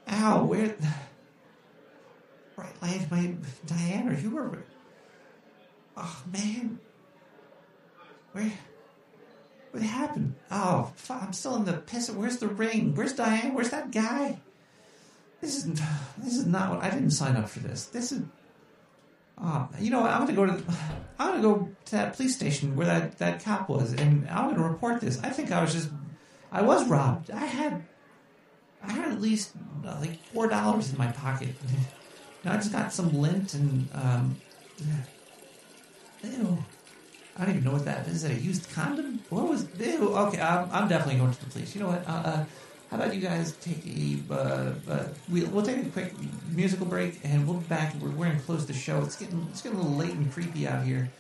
Ow! 0.09 0.45
Where? 0.45 0.75
Right, 2.57 2.83
like 2.83 3.09
died. 3.11 3.39
My 3.69 4.03
Diana, 4.15 4.29
you 4.29 4.35
were. 4.35 4.65
Oh 5.97 6.23
man, 6.33 6.79
where? 8.33 8.53
What 9.71 9.83
happened? 9.83 10.35
Oh, 10.51 10.93
I'm 11.11 11.33
still 11.33 11.57
in 11.57 11.65
the 11.65 11.75
piss. 11.75 12.11
Where's 12.11 12.39
the 12.39 12.49
ring? 12.49 12.95
Where's 12.95 13.13
Diane? 13.13 13.55
Where's 13.55 13.71
that 13.71 13.91
guy? 13.91 14.39
This 15.41 15.57
is 15.57 15.81
this 16.19 16.37
is 16.37 16.47
not 16.47 16.71
what 16.71 16.83
I 16.83 16.91
didn't 16.91 17.11
sign 17.11 17.37
up 17.37 17.49
for. 17.49 17.61
This. 17.61 17.87
This 17.87 18.13
is. 18.13 18.23
Oh, 19.41 19.69
you 19.81 19.91
know 19.91 20.01
what? 20.01 20.11
I'm 20.11 20.21
gonna 20.21 20.35
go 20.35 20.47
to. 20.47 20.63
I'm 21.19 21.31
gonna 21.31 21.43
go 21.43 21.69
to 21.87 21.93
that 21.93 22.17
police 22.17 22.37
station 22.37 22.77
where 22.77 22.87
that 22.87 23.19
that 23.19 23.45
cop 23.45 23.69
was, 23.69 23.93
and 23.93 24.29
I'm 24.29 24.51
gonna 24.51 24.69
report 24.69 25.01
this. 25.01 25.21
I 25.23 25.31
think 25.31 25.53
I 25.53 25.63
was 25.63 25.73
just. 25.73 25.91
I 26.53 26.63
was 26.63 26.89
robbed. 26.89 27.31
I 27.31 27.45
had. 27.45 27.85
I 28.83 28.93
had 28.93 29.13
at 29.13 29.21
least 29.21 29.53
uh, 29.85 29.97
like 30.01 30.23
four 30.33 30.47
dollars 30.49 30.93
in 30.93 30.99
my 30.99 31.11
pocket. 31.11 31.55
I 32.47 32.57
just 32.57 32.73
got 32.73 32.93
some 32.93 33.13
lint 33.21 33.55
and 33.55 33.89
um. 33.93 34.37
Ew. 36.23 36.65
I 37.37 37.45
don't 37.45 37.57
even 37.57 37.65
know 37.65 37.73
what 37.73 37.85
that 37.85 38.07
is. 38.07 38.17
Is 38.17 38.23
that 38.23 38.31
a 38.31 38.35
used 38.35 38.71
condom? 38.73 39.21
What 39.31 39.49
was? 39.49 39.67
Ew. 39.79 40.15
Okay, 40.17 40.41
I'm, 40.41 40.69
I'm 40.71 40.89
definitely 40.89 41.21
going 41.21 41.33
to 41.33 41.45
the 41.45 41.51
police. 41.51 41.75
You 41.75 41.83
know 41.83 41.89
what? 41.89 42.07
Uh, 42.09 42.13
uh, 42.13 42.45
how 42.91 42.97
about 42.97 43.15
you 43.15 43.21
guys 43.21 43.53
take 43.57 43.85
a? 43.87 44.19
Uh, 44.33 44.75
uh, 44.89 45.07
we'll, 45.29 45.49
we'll 45.49 45.65
take 45.65 45.85
a 45.85 45.89
quick 45.91 46.15
musical 46.51 46.87
break, 46.87 47.21
and 47.25 47.47
we'll 47.47 47.59
be 47.59 47.67
back. 47.67 47.95
We're, 48.01 48.11
we're 48.11 48.27
going 48.27 48.39
to 48.39 48.45
close 48.45 48.67
the 48.67 48.73
show. 48.73 49.03
It's 49.03 49.17
getting 49.17 49.47
it's 49.51 49.63
getting 49.63 49.79
a 49.79 49.83
little 49.83 49.97
late 49.97 50.13
and 50.13 50.31
creepy 50.33 50.69
out 50.69 50.85
here. 50.85 51.11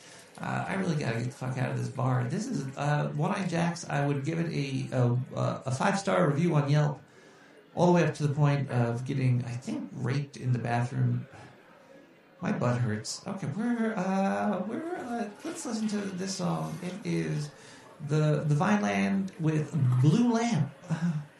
Uh, 0.41 0.65
I 0.69 0.75
really 0.75 0.97
got 0.97 1.15
to 1.15 1.21
get 1.21 1.27
the 1.27 1.31
fuck 1.31 1.59
out 1.59 1.71
of 1.71 1.79
this 1.79 1.89
bar. 1.89 2.25
This 2.29 2.47
is 2.47 2.65
uh, 2.77 3.09
One 3.09 3.31
Eye 3.33 3.47
Jacks. 3.47 3.87
I 3.89 4.07
would 4.07 4.25
give 4.25 4.39
it 4.39 4.53
a 4.53 4.89
a, 4.97 5.63
a 5.67 5.71
five 5.71 5.99
star 5.99 6.29
review 6.29 6.55
on 6.55 6.71
Yelp, 6.71 7.01
all 7.75 7.87
the 7.87 7.93
way 7.93 8.05
up 8.05 8.15
to 8.15 8.27
the 8.27 8.35
point 8.35 8.71
of 8.71 9.05
getting 9.05 9.45
I 9.47 9.53
think 9.53 9.89
raped 9.93 10.37
in 10.37 10.53
the 10.53 10.59
bathroom. 10.59 11.27
My 12.41 12.53
butt 12.53 12.79
hurts. 12.79 13.23
Okay, 13.27 13.49
we're 13.57 13.95
uh, 13.97 14.63
we're 14.69 14.97
uh, 14.97 15.29
let's 15.45 15.65
listen 15.65 15.89
to 15.89 15.97
this 15.97 16.35
song. 16.35 16.79
It 16.83 16.95
is 17.05 17.51
the 18.09 18.45
the 18.47 18.55
Vineland 18.55 19.33
with 19.41 19.75
Blue 20.01 20.33
Lamp. 20.33 20.71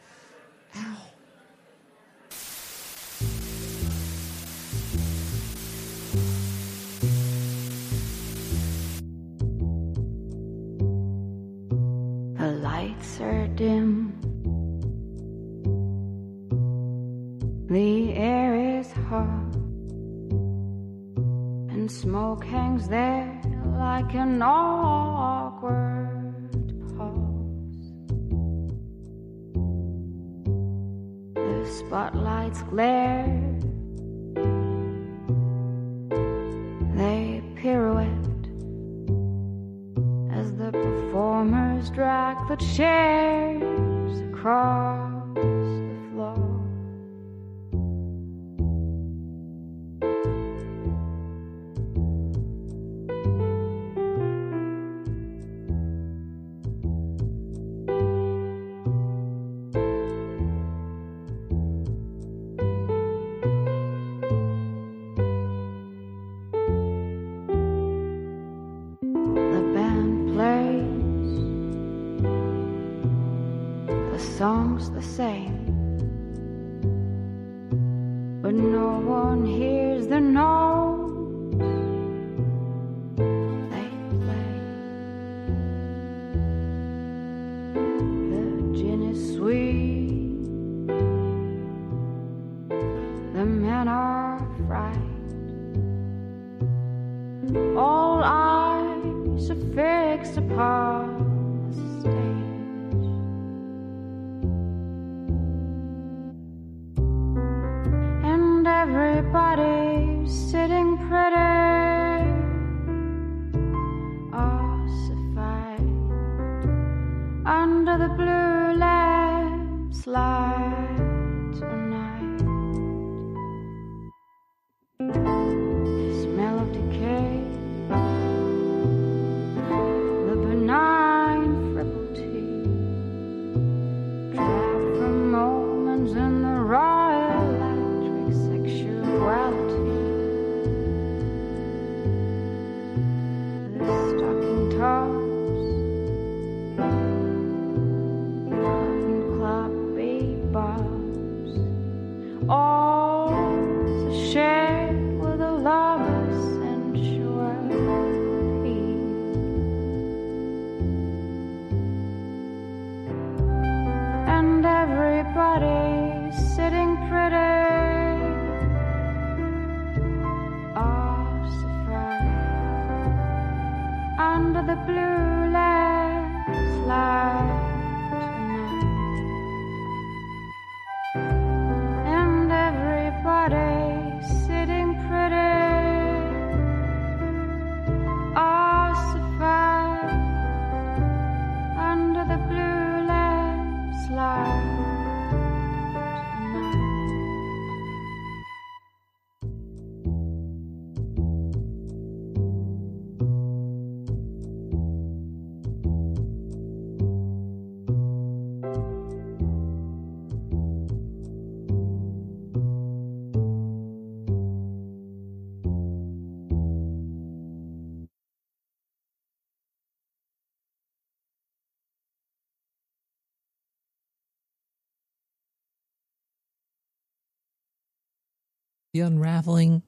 The 228.95 229.01
unraveling 229.01 229.83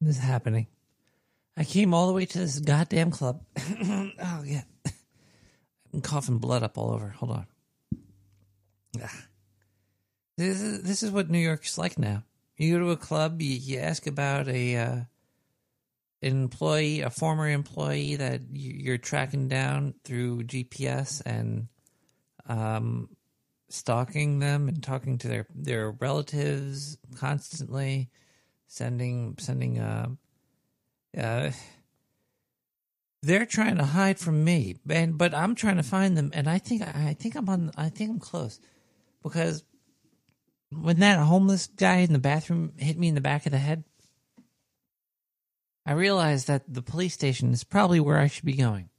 is 0.00 0.16
happening. 0.16 0.66
I 1.58 1.64
came 1.64 1.92
all 1.92 2.06
the 2.06 2.14
way 2.14 2.24
to 2.24 2.38
this 2.38 2.58
goddamn 2.58 3.10
club. 3.10 3.44
oh 3.58 4.42
yeah, 4.46 4.62
I'm 5.92 6.00
coughing 6.00 6.38
blood 6.38 6.62
up 6.62 6.78
all 6.78 6.92
over. 6.92 7.10
Hold 7.10 7.32
on. 7.32 7.46
Ah. 9.02 9.24
This 10.38 10.62
is 10.62 10.82
this 10.84 11.02
is 11.02 11.10
what 11.10 11.28
New 11.28 11.38
York's 11.38 11.76
like 11.76 11.98
now. 11.98 12.24
You 12.56 12.78
go 12.78 12.84
to 12.86 12.90
a 12.92 12.96
club, 12.96 13.42
you, 13.42 13.50
you 13.50 13.78
ask 13.78 14.06
about 14.06 14.48
a 14.48 14.76
uh, 14.76 15.00
an 16.22 16.42
employee, 16.44 17.02
a 17.02 17.10
former 17.10 17.50
employee 17.50 18.16
that 18.16 18.40
you're 18.50 18.96
tracking 18.96 19.48
down 19.48 19.92
through 20.04 20.44
GPS 20.44 21.20
and 21.26 21.68
um, 22.48 23.10
stalking 23.68 24.38
them 24.38 24.68
and 24.68 24.82
talking 24.82 25.18
to 25.18 25.28
their 25.28 25.46
their 25.54 25.90
relatives 25.90 26.98
constantly, 27.16 28.10
sending 28.66 29.36
sending 29.38 29.78
uh, 29.78 30.08
uh, 31.16 31.50
they're 33.22 33.46
trying 33.46 33.76
to 33.76 33.84
hide 33.84 34.18
from 34.18 34.44
me, 34.44 34.76
and 34.88 35.18
but 35.18 35.34
I'm 35.34 35.54
trying 35.54 35.76
to 35.76 35.82
find 35.82 36.16
them, 36.16 36.30
and 36.34 36.48
I 36.48 36.58
think 36.58 36.82
I 36.82 37.14
think 37.18 37.34
I'm 37.34 37.48
on. 37.48 37.70
I 37.76 37.88
think 37.88 38.10
I'm 38.10 38.20
close 38.20 38.60
because 39.22 39.64
when 40.70 41.00
that 41.00 41.18
homeless 41.18 41.66
guy 41.66 41.98
in 41.98 42.12
the 42.12 42.18
bathroom 42.18 42.72
hit 42.76 42.98
me 42.98 43.08
in 43.08 43.14
the 43.14 43.20
back 43.20 43.46
of 43.46 43.52
the 43.52 43.58
head, 43.58 43.84
I 45.84 45.92
realized 45.92 46.46
that 46.46 46.62
the 46.72 46.82
police 46.82 47.14
station 47.14 47.52
is 47.52 47.64
probably 47.64 48.00
where 48.00 48.18
I 48.18 48.28
should 48.28 48.44
be 48.44 48.52
going. 48.52 48.90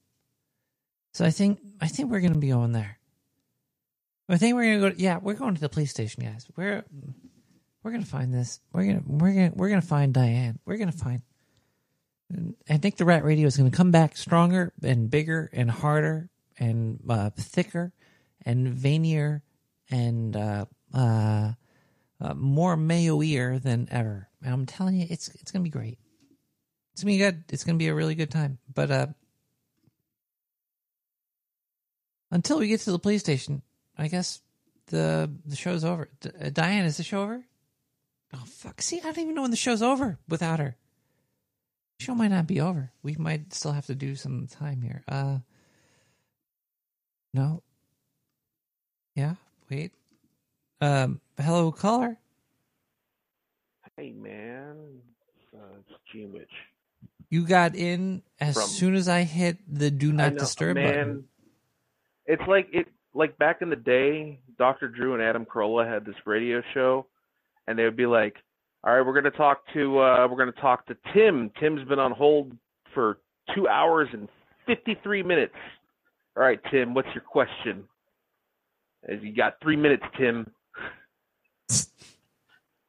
So 1.13 1.25
I 1.25 1.31
think 1.31 1.59
I 1.79 1.87
think 1.87 2.11
we're 2.11 2.19
going 2.19 2.33
to 2.33 2.39
be 2.39 2.49
going 2.49 2.73
there. 2.73 2.98
I 4.29 4.37
think 4.37 4.55
we're 4.55 4.79
to 4.79 4.89
go. 4.91 4.95
Yeah, 4.97 5.17
we're 5.17 5.33
going 5.33 5.55
to 5.55 5.61
the 5.61 5.69
police 5.69 5.89
station, 5.89 6.23
guys. 6.23 6.45
We're 6.55 6.83
we're 7.83 7.91
to 8.03 8.05
find 8.05 8.33
this. 8.33 8.59
We're 8.71 8.85
gonna 8.85 9.01
we're 9.05 9.33
gonna 9.33 9.51
we're 9.55 9.69
gonna 9.69 9.81
find 9.81 10.13
Diane. 10.13 10.59
We're 10.65 10.77
to 10.77 10.97
find. 10.97 11.21
I 12.69 12.77
think 12.77 12.97
the 12.97 13.05
Rat 13.05 13.23
Radio 13.23 13.47
is 13.47 13.55
to 13.71 13.75
come 13.75 13.89
back 13.89 14.15
stronger 14.15 14.71
and 14.83 15.09
bigger 15.09 15.49
and 15.51 15.71
harder 15.71 16.29
and 16.59 16.99
uh, 17.09 17.31
thicker 17.31 17.91
and 18.45 18.67
veinier 18.67 19.41
and 19.89 20.35
uh, 20.35 20.65
uh, 20.93 21.53
uh, 22.21 22.33
more 22.35 22.77
mayo-ear 22.77 23.57
than 23.57 23.87
ever. 23.89 24.29
And 24.43 24.53
I'm 24.53 24.65
telling 24.67 24.95
you, 24.95 25.07
it's 25.09 25.29
it's 25.29 25.51
to 25.53 25.59
be 25.59 25.71
great. 25.71 25.97
It's 26.93 27.01
to 27.01 27.07
be 27.07 27.17
good. 27.17 27.45
It's 27.49 27.63
to 27.63 27.73
be 27.73 27.87
a 27.87 27.95
really 27.95 28.13
good 28.13 28.29
time. 28.29 28.59
But 28.71 28.91
uh, 28.91 29.07
until 32.29 32.59
we 32.59 32.67
get 32.67 32.81
to 32.81 32.91
the 32.91 32.99
police 32.99 33.21
station, 33.21 33.63
I 33.99 34.07
guess 34.07 34.41
the 34.87 35.29
the 35.45 35.55
show's 35.55 35.83
over. 35.83 36.09
D- 36.21 36.29
uh, 36.41 36.49
Diane, 36.49 36.85
is 36.85 36.97
the 36.97 37.03
show 37.03 37.21
over? 37.21 37.43
Oh 38.33 38.43
fuck! 38.45 38.81
See, 38.81 38.97
I 38.99 39.01
don't 39.03 39.19
even 39.19 39.35
know 39.35 39.41
when 39.43 39.51
the 39.51 39.57
show's 39.57 39.81
over 39.81 40.17
without 40.27 40.59
her. 40.59 40.75
show 41.99 42.15
might 42.15 42.29
not 42.31 42.47
be 42.47 42.61
over. 42.61 42.91
We 43.03 43.15
might 43.19 43.53
still 43.53 43.73
have 43.73 43.87
to 43.87 43.95
do 43.95 44.15
some 44.15 44.47
time 44.47 44.81
here. 44.81 45.03
Uh, 45.07 45.39
no. 47.33 47.61
Yeah. 49.15 49.35
Wait. 49.69 49.91
Um. 50.81 51.19
Hello, 51.37 51.71
caller. 51.71 52.17
Hey 53.97 54.11
man, 54.13 54.77
uh, 55.53 55.59
it's 55.79 55.99
G 56.11 56.25
Mitch. 56.25 56.47
You 57.29 57.45
got 57.45 57.75
in 57.75 58.23
as 58.39 58.55
From- 58.55 58.63
soon 58.69 58.95
as 58.95 59.09
I 59.09 59.23
hit 59.23 59.57
the 59.67 59.91
do 59.91 60.13
not 60.13 60.33
know, 60.33 60.39
disturb 60.39 60.75
man. 60.77 60.87
button. 60.87 61.23
It's 62.25 62.41
like 62.47 62.69
it 62.71 62.87
like 63.13 63.37
back 63.37 63.61
in 63.61 63.69
the 63.69 63.75
day, 63.75 64.39
Dr. 64.57 64.87
Drew 64.87 65.13
and 65.13 65.23
Adam 65.23 65.45
Carolla 65.45 65.87
had 65.91 66.05
this 66.05 66.15
radio 66.25 66.61
show, 66.73 67.05
and 67.67 67.77
they 67.77 67.83
would 67.83 67.95
be 67.97 68.05
like, 68.05 68.35
"All 68.83 68.93
right, 68.95 69.05
we're 69.05 69.13
gonna 69.15 69.31
talk 69.31 69.61
to 69.73 69.99
uh, 69.99 70.27
we're 70.29 70.37
gonna 70.37 70.51
talk 70.53 70.85
to 70.87 70.97
Tim. 71.13 71.51
Tim's 71.59 71.87
been 71.87 71.99
on 71.99 72.11
hold 72.11 72.51
for 72.93 73.19
two 73.55 73.67
hours 73.67 74.09
and 74.13 74.27
fifty 74.65 74.95
three 75.03 75.23
minutes. 75.23 75.55
All 76.37 76.43
right, 76.43 76.59
Tim, 76.71 76.93
what's 76.93 77.09
your 77.13 77.23
question? 77.23 77.83
As 79.07 79.19
you 79.21 79.33
got 79.35 79.55
three 79.61 79.75
minutes, 79.77 80.03
Tim. 80.17 80.51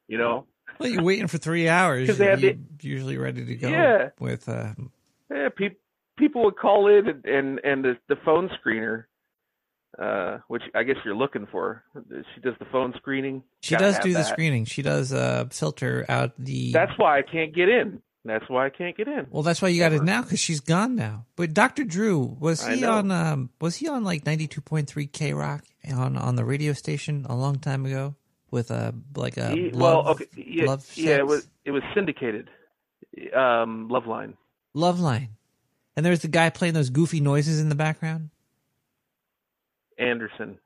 you 0.08 0.18
know, 0.18 0.46
Well, 0.78 0.88
you're 0.88 1.02
waiting 1.02 1.28
for 1.28 1.38
three 1.38 1.68
hours. 1.68 2.06
'Cause 2.08 2.18
they 2.18 2.26
had 2.26 2.40
You're 2.42 2.56
usually 2.80 3.16
ready 3.18 3.44
to 3.44 3.54
go. 3.54 3.68
Yeah. 3.68 4.08
With 4.18 4.48
uh, 4.48 4.74
yeah, 5.32 5.48
pe- 5.56 5.76
people 6.18 6.44
would 6.44 6.56
call 6.56 6.88
in 6.88 7.08
and 7.08 7.24
and, 7.24 7.60
and 7.64 7.84
the, 7.84 7.96
the 8.08 8.16
phone 8.24 8.50
screener, 8.62 9.04
uh, 9.98 10.38
which 10.48 10.62
I 10.74 10.82
guess 10.82 10.96
you're 11.04 11.16
looking 11.16 11.46
for. 11.50 11.82
She 12.34 12.40
does 12.40 12.54
the 12.58 12.66
phone 12.66 12.94
screening. 12.96 13.42
she 13.60 13.74
Gotta 13.74 13.84
does 13.86 13.98
do 14.00 14.12
the 14.12 14.22
screening. 14.24 14.64
She 14.64 14.82
does 14.82 15.12
uh 15.12 15.46
filter 15.50 16.04
out 16.08 16.32
the. 16.38 16.72
That's 16.72 16.92
why 16.96 17.18
I 17.18 17.22
can't 17.22 17.54
get 17.54 17.68
in. 17.68 18.00
That's 18.24 18.44
why 18.50 18.66
I 18.66 18.70
can't 18.70 18.94
get 18.96 19.08
in. 19.08 19.26
well, 19.30 19.42
that's 19.42 19.62
why 19.62 19.68
you 19.68 19.80
got 19.80 19.92
it 19.92 20.02
now 20.02 20.20
because 20.22 20.38
she's 20.40 20.60
gone 20.60 20.94
now. 20.94 21.24
But 21.36 21.54
Dr. 21.54 21.84
Drew 21.84 22.36
was 22.38 22.64
he 22.66 22.84
on? 22.84 23.10
Um, 23.10 23.48
was 23.60 23.76
he 23.76 23.88
on 23.88 24.04
like 24.04 24.26
ninety 24.26 24.46
two 24.46 24.60
point 24.60 24.88
three 24.88 25.06
K 25.06 25.32
Rock 25.32 25.64
on 25.90 26.16
on 26.18 26.36
the 26.36 26.44
radio 26.44 26.74
station 26.74 27.24
a 27.28 27.34
long 27.34 27.58
time 27.58 27.86
ago 27.86 28.14
with 28.50 28.70
a 28.70 28.94
like 29.16 29.38
a 29.38 29.50
He- 29.52 29.70
love, 29.70 30.04
well, 30.04 30.08
okay, 30.12 30.26
yeah, 30.36 30.64
love 30.66 30.86
yeah, 30.96 31.16
it 31.16 31.26
was 31.26 31.48
it 31.64 31.70
was 31.70 31.82
syndicated. 31.94 32.50
Um, 33.34 33.88
Loveline. 33.90 34.34
love 34.74 35.00
line, 35.00 35.30
and 35.96 36.04
there's 36.06 36.20
the 36.20 36.28
guy 36.28 36.48
playing 36.50 36.74
those 36.74 36.90
goofy 36.90 37.20
noises 37.20 37.60
in 37.60 37.68
the 37.70 37.74
background, 37.74 38.30
Anderson. 40.00 40.58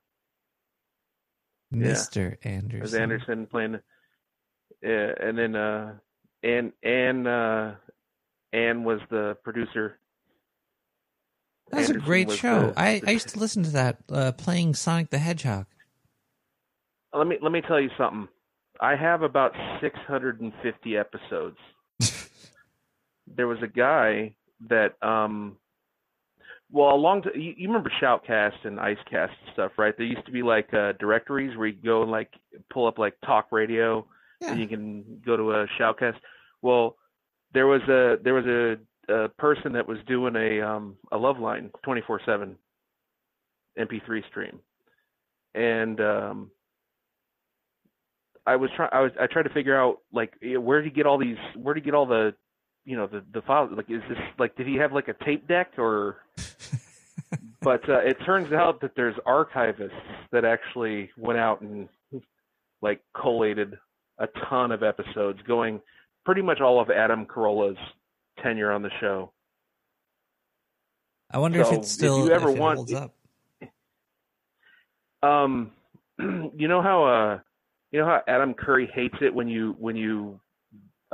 Yeah. 1.70 1.78
Mister 1.88 2.38
It 2.42 2.46
Anderson. 2.46 2.80
was 2.80 2.94
Anderson 2.94 3.46
playing. 3.46 3.80
Yeah, 4.82 5.12
and 5.20 5.36
then 5.38 5.56
uh, 5.56 5.94
Ann 6.42 6.72
Ann 6.82 7.26
uh, 7.26 7.74
Ann 8.52 8.84
was 8.84 9.00
the 9.10 9.36
producer. 9.42 9.98
That 11.70 11.78
was 11.78 11.90
a 11.90 11.94
great 11.94 12.28
was 12.28 12.36
show. 12.38 12.68
the- 12.70 12.78
I, 12.80 13.00
I 13.06 13.10
used 13.12 13.28
to 13.30 13.38
listen 13.38 13.62
to 13.64 13.70
that 13.70 13.98
uh, 14.12 14.32
playing 14.32 14.74
Sonic 14.74 15.10
the 15.10 15.18
Hedgehog. 15.18 15.66
let 17.12 17.26
me 17.26 17.38
let 17.42 17.50
me 17.52 17.60
tell 17.62 17.80
you 17.80 17.90
something. 17.98 18.28
I 18.80 18.96
have 18.96 19.22
about 19.22 19.52
650 19.80 20.96
episodes. 20.96 21.56
there 23.26 23.46
was 23.46 23.58
a 23.62 23.68
guy 23.68 24.34
that 24.68 25.02
um 25.02 25.56
well 26.74 26.94
a 26.94 26.96
long 26.96 27.22
t- 27.22 27.30
you, 27.36 27.54
you 27.56 27.68
remember 27.68 27.90
shoutcast 28.02 28.64
and 28.64 28.78
icecast 28.78 29.30
and 29.30 29.52
stuff 29.54 29.72
right 29.78 29.94
there 29.96 30.06
used 30.06 30.26
to 30.26 30.32
be 30.32 30.42
like 30.42 30.68
uh 30.74 30.92
directories 30.98 31.56
where 31.56 31.68
you 31.68 31.76
go 31.82 32.02
and 32.02 32.10
like 32.10 32.30
pull 32.72 32.86
up 32.86 32.98
like 32.98 33.14
talk 33.24 33.46
radio 33.52 34.04
and 34.42 34.60
you 34.60 34.66
can 34.66 35.22
go 35.24 35.36
to 35.36 35.52
a 35.52 35.66
shoutcast 35.80 36.16
well 36.60 36.96
there 37.54 37.66
was 37.66 37.80
a 37.82 38.16
there 38.22 38.34
was 38.34 38.44
a, 38.46 39.14
a 39.14 39.28
person 39.30 39.72
that 39.72 39.86
was 39.86 39.98
doing 40.06 40.34
a 40.36 40.60
um 40.60 40.96
a 41.12 41.16
Loveline 41.16 41.70
24/7 41.86 42.54
mp3 43.78 44.28
stream 44.28 44.58
and 45.54 46.00
um 46.00 46.50
I 48.46 48.56
was 48.56 48.70
trying. 48.76 48.90
I 48.92 49.00
was. 49.00 49.12
I 49.18 49.26
tried 49.26 49.44
to 49.44 49.54
figure 49.54 49.78
out 49.78 49.98
like 50.12 50.34
where 50.42 50.82
did 50.82 50.92
he 50.92 50.94
get 50.94 51.06
all 51.06 51.18
these? 51.18 51.38
Where 51.56 51.74
did 51.74 51.82
he 51.82 51.84
get 51.86 51.94
all 51.94 52.06
the, 52.06 52.34
you 52.84 52.96
know, 52.96 53.06
the 53.06 53.22
the 53.32 53.42
files? 53.42 53.70
Like, 53.74 53.90
is 53.90 54.02
this 54.08 54.18
like 54.38 54.56
did 54.56 54.66
he 54.66 54.76
have 54.76 54.92
like 54.92 55.08
a 55.08 55.24
tape 55.24 55.46
deck 55.48 55.72
or? 55.78 56.18
but 57.62 57.88
uh, 57.88 57.98
it 57.98 58.16
turns 58.24 58.52
out 58.52 58.80
that 58.82 58.92
there's 58.94 59.16
archivists 59.26 59.90
that 60.32 60.44
actually 60.44 61.10
went 61.16 61.38
out 61.38 61.60
and 61.62 61.88
like 62.82 63.00
collated 63.18 63.78
a 64.18 64.28
ton 64.48 64.70
of 64.70 64.82
episodes, 64.82 65.40
going 65.46 65.80
pretty 66.24 66.42
much 66.42 66.60
all 66.60 66.80
of 66.80 66.90
Adam 66.90 67.26
Carolla's 67.26 67.76
tenure 68.42 68.70
on 68.70 68.82
the 68.82 68.90
show. 69.00 69.32
I 71.30 71.38
wonder 71.38 71.60
if 71.60 71.68
So, 71.68 71.74
it's 71.74 71.90
still 71.90 72.22
if 72.22 72.28
you 72.28 72.34
ever 72.34 72.50
if 72.50 72.58
want, 72.58 72.76
holds 72.76 72.92
up. 72.92 73.14
Um, 75.22 75.72
you 76.18 76.68
know 76.68 76.82
how 76.82 77.04
uh, 77.04 77.38
you 77.90 77.98
know 77.98 78.06
how 78.06 78.22
Adam 78.28 78.54
Curry 78.54 78.88
hates 78.94 79.16
it 79.20 79.34
when 79.34 79.48
you 79.48 79.74
when 79.78 79.96
you 79.96 80.38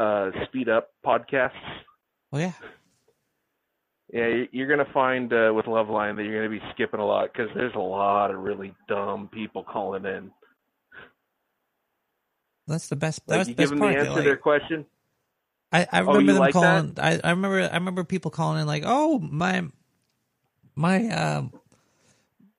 uh 0.00 0.30
speed 0.46 0.68
up 0.68 0.88
podcasts. 1.04 1.50
Oh 2.32 2.38
yeah. 2.38 2.52
Yeah, 4.12 4.26
you- 4.26 4.48
you're 4.50 4.68
gonna 4.68 4.90
find 4.92 5.32
uh, 5.32 5.52
with 5.54 5.66
Loveline 5.66 6.16
that 6.16 6.24
you're 6.24 6.36
gonna 6.44 6.60
be 6.60 6.64
skipping 6.74 6.98
a 7.00 7.06
lot 7.06 7.32
because 7.32 7.48
there's 7.54 7.74
a 7.74 7.78
lot 7.78 8.30
of 8.30 8.38
really 8.40 8.74
dumb 8.88 9.28
people 9.32 9.62
calling 9.62 10.04
in. 10.04 10.30
That's 12.66 12.88
the 12.88 12.96
best. 12.96 13.22
Like 13.26 13.38
That's 13.38 13.48
you 13.48 13.54
the 13.54 13.62
give 13.62 13.70
best 13.70 13.80
them 13.80 13.88
the 13.88 13.96
answer 13.96 14.04
They're 14.14 14.22
to 14.22 14.28
their 14.28 14.36
question. 14.36 14.86
I, 15.72 15.86
I 15.92 16.00
Oh, 16.00 16.06
remember 16.14 16.20
you 16.20 16.26
them 16.32 16.38
like 16.38 16.52
calling. 16.52 16.94
I, 16.98 17.20
I 17.22 17.30
remember. 17.30 17.60
I 17.62 17.74
remember 17.74 18.02
people 18.04 18.30
calling 18.32 18.60
in 18.60 18.66
like, 18.66 18.82
"Oh 18.86 19.18
my, 19.20 19.64
my, 20.74 21.08
um, 21.08 21.52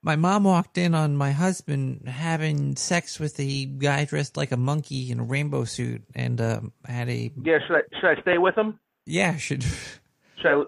my 0.02 0.16
mom 0.16 0.44
walked 0.44 0.76
in 0.78 0.94
on 0.94 1.16
my 1.16 1.30
husband 1.32 2.08
having 2.08 2.76
sex 2.76 3.20
with 3.20 3.38
a 3.38 3.64
guy 3.66 4.04
dressed 4.04 4.36
like 4.36 4.50
a 4.52 4.56
monkey 4.56 5.10
in 5.10 5.20
a 5.20 5.22
rainbow 5.24 5.64
suit, 5.64 6.02
and 6.14 6.40
um, 6.40 6.72
had 6.84 7.08
a 7.08 7.30
Yeah, 7.42 7.58
should 7.66 7.76
I 7.76 7.82
should 8.00 8.18
I 8.18 8.20
stay 8.22 8.38
with 8.38 8.56
him 8.56 8.78
yeah 9.06 9.36
should 9.36 9.62
Should 10.42 10.46
I 10.46 10.62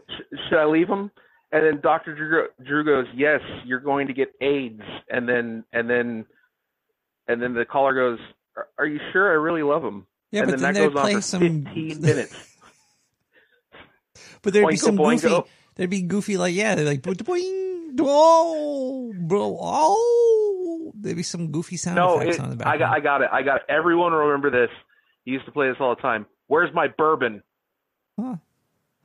should 0.48 0.58
I 0.58 0.64
leave 0.66 0.88
him 0.88 1.10
And 1.52 1.64
then 1.64 1.80
Doctor 1.80 2.14
Drew, 2.14 2.48
Drew 2.64 2.84
goes, 2.84 3.06
"Yes, 3.14 3.40
you're 3.64 3.80
going 3.80 4.06
to 4.08 4.12
get 4.12 4.32
AIDS." 4.40 4.82
And 5.08 5.28
then 5.28 5.64
and 5.72 5.88
then 5.88 6.26
and 7.28 7.40
then 7.42 7.54
the 7.54 7.64
caller 7.64 7.94
goes, 7.94 8.18
"Are, 8.56 8.68
are 8.78 8.86
you 8.86 8.98
sure? 9.12 9.30
I 9.30 9.34
really 9.34 9.62
love 9.62 9.84
him." 9.84 10.06
Yeah, 10.32 10.42
and 10.42 10.50
but 10.50 10.60
then, 10.60 10.74
then 10.74 10.90
that 10.90 10.94
goes 10.94 11.04
on 11.04 11.12
for 11.12 11.20
some- 11.22 11.64
15 11.64 12.00
minutes. 12.00 12.50
But 14.42 14.52
there'd 14.52 14.68
be 14.68 14.76
some 14.76 14.98
boingo. 14.98 15.22
goofy. 15.22 15.50
There'd 15.76 15.90
be 15.90 16.02
goofy 16.02 16.36
like 16.36 16.54
yeah, 16.54 16.74
they're 16.74 16.84
like 16.84 17.00
boing, 17.00 17.16
oh, 18.00 19.12
bro, 19.16 19.58
oh. 19.60 20.92
There'd 20.97 21.16
be 21.16 21.23
some 21.23 21.50
goofy 21.50 21.76
sound 21.76 21.97
No, 21.97 22.18
effects 22.20 22.36
it, 22.36 22.42
on 22.42 22.56
the 22.56 22.68
I 22.68 22.78
got, 22.78 22.92
I 22.97 23.00
got 23.00 23.23
it. 23.23 23.28
I 23.32 23.42
got 23.42 23.56
it. 23.56 23.62
Everyone 23.68 24.12
will 24.12 24.20
remember 24.20 24.50
this. 24.50 24.70
He 25.24 25.32
used 25.32 25.44
to 25.47 25.52
play 25.52 25.68
this 25.68 25.76
all 25.81 25.94
the 25.94 26.00
time. 26.02 26.26
Where's 26.47 26.73
my 26.74 26.89
bourbon? 26.89 27.42
Huh. 28.18 28.36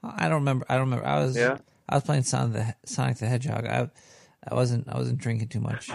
I 0.04 0.24
don't 0.30 0.40
remember. 0.42 0.66
I 0.70 0.76
don't 0.76 0.86
remember. 0.90 1.06
I 1.06 1.20
was 1.20 1.36
Yeah. 1.38 1.58
I 1.90 1.96
was 1.96 2.04
playing 2.04 2.24
Sonic 2.24 2.54
the 2.54 2.76
Sonic 2.86 3.18
the 3.18 3.26
Hedgehog. 3.26 3.66
I 3.66 3.90
I 4.48 4.54
wasn't 4.54 4.88
I 4.88 4.98
wasn't 4.98 5.18
drinking 5.20 5.48
too 5.50 5.60
much. 5.60 5.90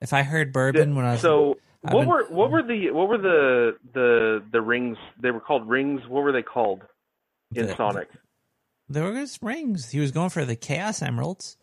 If 0.00 0.12
I 0.12 0.22
heard 0.22 0.52
bourbon 0.52 0.94
when 0.94 1.04
I 1.04 1.12
was 1.12 1.20
So 1.22 1.56
I've 1.84 1.94
what 1.94 2.00
been- 2.00 2.08
were 2.08 2.24
what 2.28 2.50
were 2.50 2.62
the 2.62 2.90
what 2.90 3.08
were 3.08 3.18
the 3.18 3.76
the 3.94 4.44
the 4.52 4.60
rings? 4.60 4.98
They 5.20 5.30
were 5.30 5.40
called 5.40 5.68
rings. 5.68 6.02
What 6.08 6.22
were 6.22 6.32
they 6.32 6.42
called 6.42 6.82
in 7.54 7.66
The- 7.66 7.76
Sonic? 7.76 8.08
There 8.88 9.04
were 9.04 9.14
his 9.14 9.38
rings. 9.42 9.90
He 9.90 10.00
was 10.00 10.12
going 10.12 10.30
for 10.30 10.44
the 10.44 10.56
Chaos 10.56 11.02
Emeralds. 11.02 11.56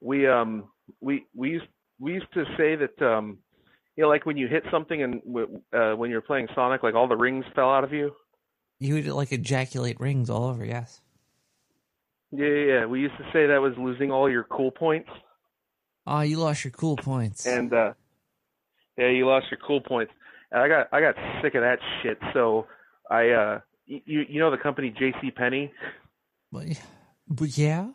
We 0.00 0.26
um 0.26 0.64
we 1.00 1.26
we 1.34 1.50
used 1.50 1.66
we 1.98 2.14
used 2.14 2.32
to 2.34 2.44
say 2.56 2.76
that 2.76 3.00
um 3.02 3.38
you 3.96 4.02
know 4.04 4.08
like 4.08 4.24
when 4.26 4.36
you 4.36 4.48
hit 4.48 4.64
something 4.70 5.02
and 5.02 5.20
uh, 5.74 5.92
when 5.94 6.10
you're 6.10 6.20
playing 6.22 6.48
Sonic 6.54 6.82
like 6.82 6.94
all 6.94 7.08
the 7.08 7.16
rings 7.16 7.44
fell 7.54 7.70
out 7.70 7.84
of 7.84 7.92
you. 7.92 8.12
You 8.78 8.94
would 8.94 9.06
like 9.08 9.30
ejaculate 9.32 10.00
rings 10.00 10.30
all 10.30 10.44
over. 10.44 10.64
Yes. 10.64 11.02
Yeah, 12.32 12.46
yeah, 12.46 12.64
yeah. 12.80 12.86
We 12.86 13.00
used 13.00 13.16
to 13.18 13.24
say 13.32 13.46
that 13.48 13.60
was 13.60 13.74
losing 13.76 14.10
all 14.10 14.30
your 14.30 14.44
cool 14.44 14.70
points. 14.70 15.10
Oh, 16.06 16.20
you 16.20 16.38
lost 16.38 16.64
your 16.64 16.70
cool 16.70 16.96
points. 16.96 17.46
and 17.46 17.72
uh 17.72 17.92
yeah 18.96 19.08
you 19.08 19.26
lost 19.26 19.46
your 19.50 19.60
cool 19.66 19.80
points 19.80 20.12
and 20.50 20.62
i 20.62 20.68
got 20.68 20.88
i 20.92 21.00
got 21.00 21.14
sick 21.42 21.54
of 21.54 21.62
that 21.62 21.78
shit 22.02 22.18
so 22.32 22.66
i 23.10 23.28
uh 23.30 23.60
you 23.90 24.24
you 24.28 24.38
know 24.38 24.50
the 24.50 24.58
company 24.58 24.94
jc 24.98 25.34
Penney? 25.34 25.72
But 27.28 27.56
yeah. 27.56 27.88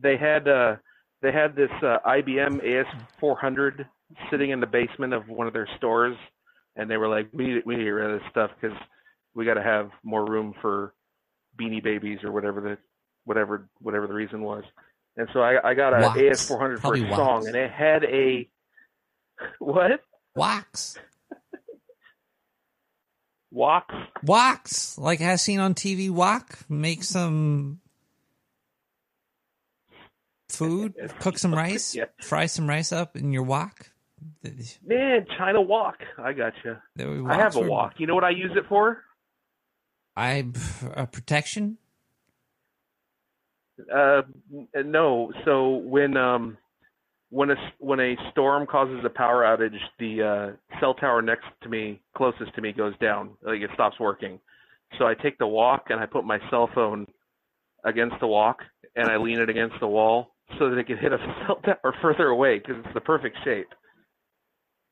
they 0.00 0.16
had 0.16 0.48
uh 0.48 0.76
they 1.22 1.32
had 1.32 1.54
this 1.56 1.70
uh, 1.82 1.98
ibm 2.06 2.60
as400 3.20 3.86
sitting 4.30 4.50
in 4.50 4.60
the 4.60 4.66
basement 4.66 5.12
of 5.12 5.28
one 5.28 5.46
of 5.46 5.52
their 5.52 5.68
stores 5.76 6.16
and 6.76 6.90
they 6.90 6.96
were 6.96 7.08
like 7.08 7.28
we 7.32 7.46
need 7.46 7.62
we 7.66 7.74
need 7.74 7.80
to 7.80 7.84
get 7.84 7.90
rid 7.90 8.10
of 8.10 8.20
this 8.20 8.30
stuff 8.30 8.50
because 8.60 8.76
we 9.34 9.44
got 9.44 9.54
to 9.54 9.62
have 9.62 9.90
more 10.02 10.24
room 10.24 10.54
for 10.62 10.94
beanie 11.60 11.82
babies 11.82 12.18
or 12.22 12.32
whatever 12.32 12.60
the 12.60 12.78
whatever 13.24 13.68
whatever 13.80 14.06
the 14.06 14.14
reason 14.14 14.40
was 14.42 14.64
and 15.16 15.28
so 15.32 15.40
i 15.40 15.70
i 15.70 15.74
got 15.74 15.92
a 15.92 16.00
Wax. 16.00 16.48
as400 16.48 16.78
for 16.78 16.96
a 16.96 17.02
wax. 17.02 17.16
song 17.16 17.46
and 17.46 17.56
it 17.56 17.70
had 17.70 18.04
a 18.04 18.48
what 19.58 20.00
Wax. 20.34 20.96
Wax. 23.50 23.94
Wax. 24.22 24.98
Like 24.98 25.20
as 25.20 25.42
seen 25.42 25.60
on 25.60 25.74
TV, 25.74 26.10
wok. 26.10 26.58
Make 26.68 27.02
some 27.04 27.80
food, 30.48 30.94
cook 31.20 31.38
some 31.38 31.54
rice, 31.54 31.94
Yeah. 31.94 32.04
fry 32.20 32.46
some 32.46 32.68
rice 32.68 32.92
up 32.92 33.16
in 33.16 33.32
your 33.32 33.42
wok. 33.44 33.90
Man, 34.84 35.26
China 35.36 35.60
walk. 35.60 35.98
I 36.18 36.32
got 36.32 36.52
you. 36.64 36.76
I 37.28 37.34
have 37.36 37.54
a 37.56 37.60
were- 37.60 37.68
walk. 37.68 37.94
You 37.98 38.06
know 38.06 38.14
what 38.14 38.24
I 38.24 38.30
use 38.30 38.52
it 38.56 38.64
for? 38.68 39.04
I 40.16 40.44
uh, 40.96 41.06
protection. 41.06 41.78
Uh, 43.92 44.22
no. 44.74 45.32
So 45.44 45.68
when 45.76 46.16
um 46.16 46.58
when 47.30 47.50
a 47.50 47.56
when 47.78 48.00
a 48.00 48.16
storm 48.30 48.66
causes 48.66 49.00
a 49.04 49.10
power 49.10 49.42
outage, 49.42 49.78
the 49.98 50.22
uh, 50.22 50.78
cell 50.80 50.94
tower 50.94 51.20
next 51.20 51.46
to 51.62 51.68
me, 51.68 52.00
closest 52.16 52.54
to 52.54 52.60
me, 52.60 52.72
goes 52.72 52.94
down. 52.98 53.30
Like 53.42 53.60
it 53.60 53.70
stops 53.74 54.00
working. 54.00 54.38
So 54.98 55.06
I 55.06 55.14
take 55.14 55.38
the 55.38 55.46
wok 55.46 55.86
and 55.90 56.00
I 56.00 56.06
put 56.06 56.24
my 56.24 56.38
cell 56.50 56.70
phone 56.74 57.06
against 57.84 58.16
the 58.20 58.26
wok 58.26 58.58
and 58.96 59.08
I 59.08 59.18
lean 59.18 59.38
it 59.38 59.50
against 59.50 59.76
the 59.80 59.86
wall 59.86 60.34
so 60.58 60.70
that 60.70 60.78
it 60.78 60.86
can 60.86 60.96
hit 60.96 61.12
a 61.12 61.18
cell 61.46 61.60
tower 61.64 61.94
further 62.00 62.28
away 62.28 62.58
because 62.58 62.76
it's 62.84 62.94
the 62.94 63.00
perfect 63.00 63.36
shape. 63.44 63.68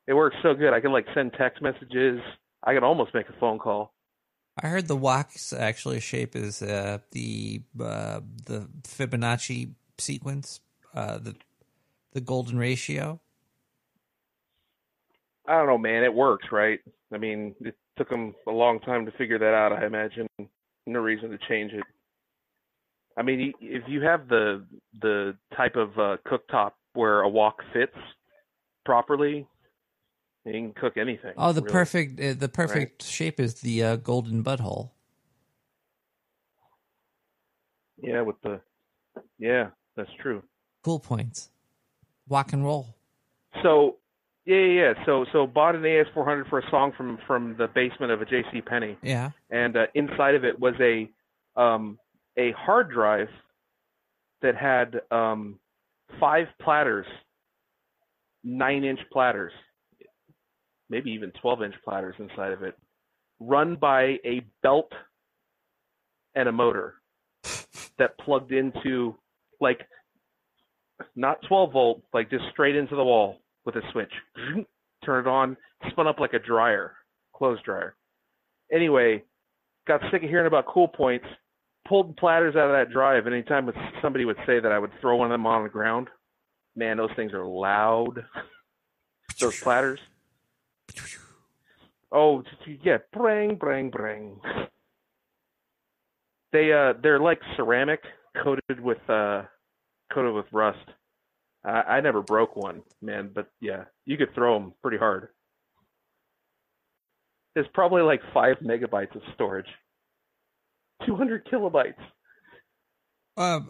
It 0.06 0.14
works 0.14 0.36
so 0.42 0.54
good. 0.54 0.72
I 0.72 0.80
can 0.80 0.92
like 0.92 1.06
send 1.14 1.32
text 1.38 1.62
messages. 1.62 2.20
I 2.62 2.74
can 2.74 2.84
almost 2.84 3.14
make 3.14 3.28
a 3.28 3.40
phone 3.40 3.58
call. 3.58 3.94
I 4.62 4.68
heard 4.68 4.88
the 4.88 4.96
wok's 4.96 5.52
actually 5.52 6.00
shape 6.00 6.34
is 6.36 6.62
uh, 6.62 6.98
the 7.12 7.62
uh, 7.78 8.20
the 8.46 8.68
Fibonacci 8.84 9.72
sequence, 9.98 10.60
uh, 10.94 11.18
the 11.18 11.34
the 12.16 12.20
golden 12.22 12.58
ratio. 12.58 13.20
I 15.46 15.58
don't 15.58 15.66
know, 15.66 15.78
man. 15.78 16.02
It 16.02 16.12
works, 16.12 16.46
right? 16.50 16.80
I 17.12 17.18
mean, 17.18 17.54
it 17.60 17.76
took 17.98 18.08
them 18.08 18.34
a 18.48 18.50
long 18.50 18.80
time 18.80 19.04
to 19.04 19.12
figure 19.12 19.38
that 19.38 19.54
out. 19.54 19.72
I 19.72 19.86
imagine 19.86 20.26
no 20.86 21.00
reason 21.00 21.30
to 21.30 21.38
change 21.46 21.72
it. 21.72 21.84
I 23.18 23.22
mean, 23.22 23.52
if 23.60 23.82
you 23.86 24.00
have 24.00 24.28
the 24.28 24.64
the 25.00 25.36
type 25.56 25.76
of 25.76 25.90
uh, 25.98 26.16
cooktop 26.26 26.72
where 26.94 27.20
a 27.20 27.28
wok 27.28 27.58
fits 27.74 27.96
properly, 28.86 29.46
you 30.46 30.52
can 30.52 30.72
cook 30.72 30.96
anything. 30.96 31.34
Oh, 31.36 31.52
the 31.52 31.60
really. 31.60 31.72
perfect 31.72 32.20
uh, 32.20 32.32
the 32.32 32.48
perfect 32.48 33.04
shape 33.04 33.38
is 33.38 33.54
the 33.60 33.82
uh, 33.82 33.96
golden 33.96 34.42
butthole. 34.42 34.90
Yeah, 38.02 38.22
with 38.22 38.40
the 38.42 38.60
yeah, 39.38 39.68
that's 39.96 40.10
true. 40.20 40.42
Cool 40.82 40.98
points. 40.98 41.50
Walk 42.28 42.52
and 42.52 42.64
roll. 42.64 42.94
So 43.62 43.96
yeah, 44.44 44.56
yeah, 44.56 44.80
yeah. 44.80 44.92
So 45.04 45.26
so 45.32 45.46
bought 45.46 45.74
an 45.74 45.82
AS400 45.82 46.48
for 46.48 46.60
a 46.60 46.70
song 46.70 46.92
from 46.96 47.18
from 47.26 47.56
the 47.58 47.68
basement 47.68 48.12
of 48.12 48.22
a 48.22 48.24
JC 48.24 48.64
Penney. 48.64 48.96
Yeah. 49.02 49.30
and 49.50 49.76
uh, 49.76 49.86
inside 49.94 50.34
of 50.34 50.44
it 50.44 50.58
was 50.58 50.74
a 50.80 51.08
um, 51.60 51.98
a 52.36 52.52
hard 52.52 52.90
drive 52.90 53.28
that 54.42 54.54
had 54.56 55.00
um, 55.10 55.58
five 56.20 56.46
platters, 56.62 57.06
nine 58.44 58.84
inch 58.84 59.00
platters, 59.12 59.52
maybe 60.88 61.10
even 61.10 61.32
twelve 61.40 61.62
inch 61.62 61.74
platters 61.84 62.14
inside 62.18 62.52
of 62.52 62.62
it, 62.62 62.76
run 63.40 63.76
by 63.76 64.18
a 64.24 64.42
belt 64.62 64.92
and 66.36 66.48
a 66.48 66.52
motor 66.52 66.94
that 67.98 68.16
plugged 68.18 68.52
into 68.52 69.16
like 69.60 69.80
not 71.14 71.38
12 71.48 71.72
volt, 71.72 72.02
like 72.12 72.30
just 72.30 72.44
straight 72.52 72.76
into 72.76 72.96
the 72.96 73.04
wall 73.04 73.38
with 73.64 73.76
a 73.76 73.82
switch. 73.92 74.12
Turn 75.04 75.26
it 75.26 75.28
on, 75.28 75.56
spun 75.90 76.06
up 76.06 76.18
like 76.18 76.32
a 76.32 76.38
dryer, 76.38 76.94
clothes 77.34 77.58
dryer. 77.64 77.94
Anyway, 78.72 79.22
got 79.86 80.00
sick 80.10 80.22
of 80.22 80.28
hearing 80.28 80.46
about 80.46 80.66
cool 80.66 80.88
points, 80.88 81.26
pulled 81.86 82.16
platters 82.16 82.56
out 82.56 82.70
of 82.70 82.72
that 82.72 82.92
drive, 82.92 83.26
and 83.26 83.34
anytime 83.34 83.70
somebody 84.02 84.24
would 84.24 84.38
say 84.46 84.58
that 84.60 84.72
I 84.72 84.78
would 84.78 84.90
throw 85.00 85.16
one 85.16 85.26
of 85.26 85.32
them 85.32 85.46
on 85.46 85.62
the 85.62 85.68
ground, 85.68 86.08
man, 86.74 86.96
those 86.96 87.10
things 87.16 87.32
are 87.32 87.46
loud. 87.46 88.24
those 89.40 89.60
platters. 89.60 90.00
Oh, 92.10 92.42
yeah, 92.82 92.98
brang, 93.14 93.58
brang, 93.58 93.90
brang. 93.90 94.36
They 96.52 96.72
uh, 96.72 96.94
they're 97.02 97.20
like 97.20 97.40
ceramic 97.56 98.00
coated 98.42 98.80
with 98.80 98.98
uh, 99.10 99.42
coated 100.12 100.34
with 100.34 100.46
rust. 100.52 100.78
I, 101.64 101.70
I 101.70 102.00
never 102.00 102.22
broke 102.22 102.56
one, 102.56 102.82
man, 103.02 103.30
but 103.34 103.48
yeah, 103.60 103.84
you 104.04 104.16
could 104.16 104.34
throw 104.34 104.58
them 104.58 104.72
pretty 104.82 104.98
hard. 104.98 105.28
It's 107.54 107.68
probably 107.72 108.02
like 108.02 108.20
five 108.34 108.56
megabytes 108.62 109.14
of 109.16 109.22
storage. 109.34 109.66
200 111.06 111.46
kilobytes. 111.46 111.94
Uh, 113.36 113.60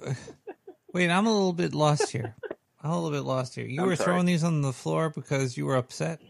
wait, 0.93 1.11
I'm 1.11 1.27
a 1.27 1.33
little 1.33 1.53
bit 1.53 1.75
lost 1.75 2.11
here. 2.11 2.35
I'm 2.83 2.91
a 2.91 3.01
little 3.01 3.17
bit 3.19 3.27
lost 3.27 3.55
here. 3.55 3.67
You 3.67 3.81
I'm 3.81 3.89
were 3.89 3.97
sorry. 3.97 4.07
throwing 4.07 4.27
these 4.27 4.45
on 4.45 4.61
the 4.61 4.73
floor 4.73 5.11
because 5.11 5.57
you 5.57 5.67
were 5.67 5.77
upset. 5.77 6.21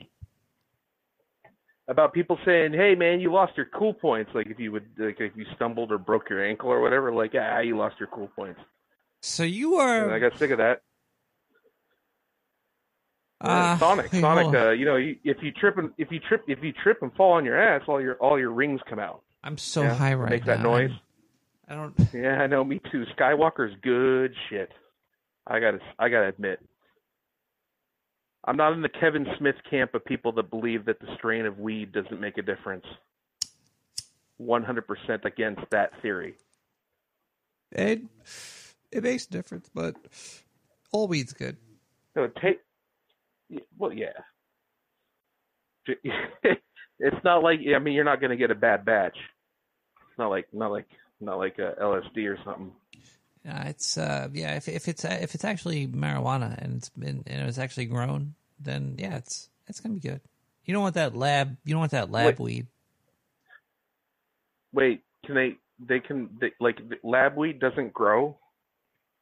About 1.88 2.12
people 2.14 2.38
saying, 2.44 2.72
"Hey, 2.72 2.94
man, 2.94 3.20
you 3.20 3.32
lost 3.32 3.52
your 3.56 3.66
cool 3.66 3.92
points." 3.92 4.30
Like 4.34 4.46
if 4.46 4.58
you 4.58 4.72
would, 4.72 4.86
like 4.98 5.20
if 5.20 5.36
you 5.36 5.44
stumbled 5.54 5.92
or 5.92 5.98
broke 5.98 6.30
your 6.30 6.44
ankle 6.44 6.70
or 6.70 6.80
whatever, 6.80 7.12
like 7.12 7.32
ah, 7.38 7.60
you 7.60 7.76
lost 7.76 7.96
your 8.00 8.08
cool 8.08 8.28
points. 8.34 8.58
So 9.22 9.42
you 9.42 9.80
And 9.80 10.12
I 10.12 10.18
got 10.18 10.38
sick 10.38 10.50
of 10.50 10.58
that. 10.58 10.82
Uh, 13.40 13.76
Sonic, 13.78 14.10
hey, 14.10 14.20
Sonic. 14.20 14.54
Uh, 14.54 14.70
you 14.70 14.86
know, 14.86 14.96
you, 14.96 15.16
if 15.24 15.38
you 15.42 15.52
trip 15.52 15.76
and 15.76 15.90
if 15.98 16.10
you 16.10 16.20
trip 16.20 16.44
if 16.48 16.62
you 16.62 16.72
trip 16.72 17.02
and 17.02 17.12
fall 17.14 17.32
on 17.32 17.44
your 17.44 17.60
ass, 17.60 17.82
all 17.86 18.00
your 18.00 18.14
all 18.16 18.38
your 18.38 18.50
rings 18.50 18.80
come 18.88 18.98
out. 18.98 19.22
I'm 19.44 19.58
so 19.58 19.82
Yeah, 19.82 19.94
high 19.94 20.14
right 20.14 20.30
Makes 20.30 20.46
now. 20.46 20.54
Make 20.54 20.62
that 20.62 20.68
noise. 20.68 20.90
I 21.68 21.74
don't. 21.74 21.94
Yeah, 22.14 22.40
I 22.40 22.46
know. 22.46 22.64
Me 22.64 22.80
too. 22.90 23.04
Skywalker's 23.18 23.74
good 23.82 24.34
shit. 24.48 24.70
I 25.46 25.60
gotta 25.60 25.80
I 25.98 26.08
gotta 26.08 26.28
admit. 26.28 26.60
I'm 28.46 28.56
not 28.56 28.72
in 28.72 28.80
the 28.80 28.88
Kevin 28.88 29.26
Smith 29.38 29.56
camp 29.68 29.94
of 29.94 30.04
people 30.04 30.32
that 30.32 30.50
believe 30.50 30.84
that 30.86 31.00
the 31.00 31.08
strain 31.16 31.46
of 31.46 31.58
weed 31.58 31.92
doesn't 31.92 32.20
make 32.20 32.38
a 32.38 32.42
difference. 32.42 32.84
100% 34.40 35.24
against 35.24 35.62
that 35.72 35.90
theory. 36.00 36.34
It 37.72 38.02
it 38.92 39.02
makes 39.02 39.26
a 39.26 39.30
difference, 39.30 39.68
but 39.74 39.96
all 40.92 41.08
weed's 41.08 41.32
good. 41.32 41.56
No, 42.14 42.28
take. 42.28 42.60
Well, 43.78 43.92
yeah. 43.92 44.12
It's 46.98 47.24
not 47.24 47.42
like 47.42 47.60
I 47.74 47.78
mean 47.78 47.94
you're 47.94 48.04
not 48.04 48.20
going 48.20 48.30
to 48.30 48.36
get 48.36 48.50
a 48.50 48.54
bad 48.54 48.84
batch. 48.84 49.16
It's 50.08 50.18
not 50.18 50.28
like 50.28 50.46
not 50.52 50.70
like 50.70 50.86
not 51.20 51.38
like 51.38 51.58
uh, 51.58 51.72
LSD 51.82 52.26
or 52.26 52.38
something. 52.44 52.72
Uh, 53.46 53.64
it's 53.66 53.98
uh, 53.98 54.28
yeah. 54.32 54.56
If 54.56 54.68
if 54.68 54.88
it's 54.88 55.04
if 55.04 55.34
it's 55.34 55.44
actually 55.44 55.86
marijuana 55.86 56.56
and 56.62 56.76
it's 56.76 56.88
been 56.90 57.22
and 57.26 57.42
it 57.42 57.46
was 57.46 57.58
actually 57.58 57.86
grown, 57.86 58.34
then 58.58 58.96
yeah, 58.98 59.16
it's 59.16 59.50
it's 59.66 59.80
gonna 59.80 59.94
be 59.94 60.00
good. 60.00 60.20
You 60.64 60.72
don't 60.72 60.82
want 60.82 60.94
that 60.94 61.14
lab. 61.14 61.56
You 61.64 61.74
don't 61.74 61.80
want 61.80 61.92
that 61.92 62.10
lab 62.10 62.26
Wait. 62.26 62.40
weed. 62.40 62.66
Wait, 64.72 65.02
can 65.24 65.34
they? 65.34 65.56
They 65.78 66.00
can 66.00 66.30
they, 66.40 66.52
like 66.58 66.78
lab 67.02 67.36
weed 67.36 67.60
doesn't 67.60 67.92
grow. 67.92 68.38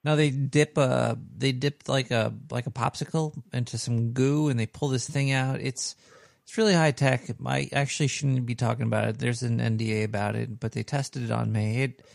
No, 0.05 0.17
they 0.17 0.31
dip 0.31 0.77
uh 0.77 1.15
they 1.37 1.53
dip 1.53 1.89
like 1.89 2.11
a 2.11 2.33
like 2.51 2.67
a 2.67 2.71
popsicle 2.71 3.35
into 3.53 3.79
some 3.79 4.13
goo 4.13 4.49
and 4.49 4.61
they 4.61 4.67
pull 4.67 4.89
this 4.89 5.09
thing 5.09 5.33
out. 5.33 5.61
It's 5.61 5.97
it's 6.43 6.59
really 6.59 6.75
high 6.75 6.91
tech. 6.91 7.25
I 7.45 7.71
actually 7.73 8.09
shouldn't 8.09 8.45
be 8.45 8.55
talking 8.55 8.85
about 8.85 9.09
it. 9.09 9.19
There's 9.19 9.43
an 9.43 9.61
NDA 9.61 10.05
about 10.05 10.37
it, 10.37 10.61
but 10.61 10.73
they 10.73 10.83
tested 10.83 11.23
it 11.23 11.31
on 11.31 11.51
me. 11.51 11.83
It 11.83 12.07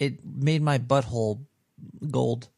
it 0.00 0.24
made 0.24 0.62
my 0.62 0.78
butthole 0.78 1.44
gold. 2.10 2.48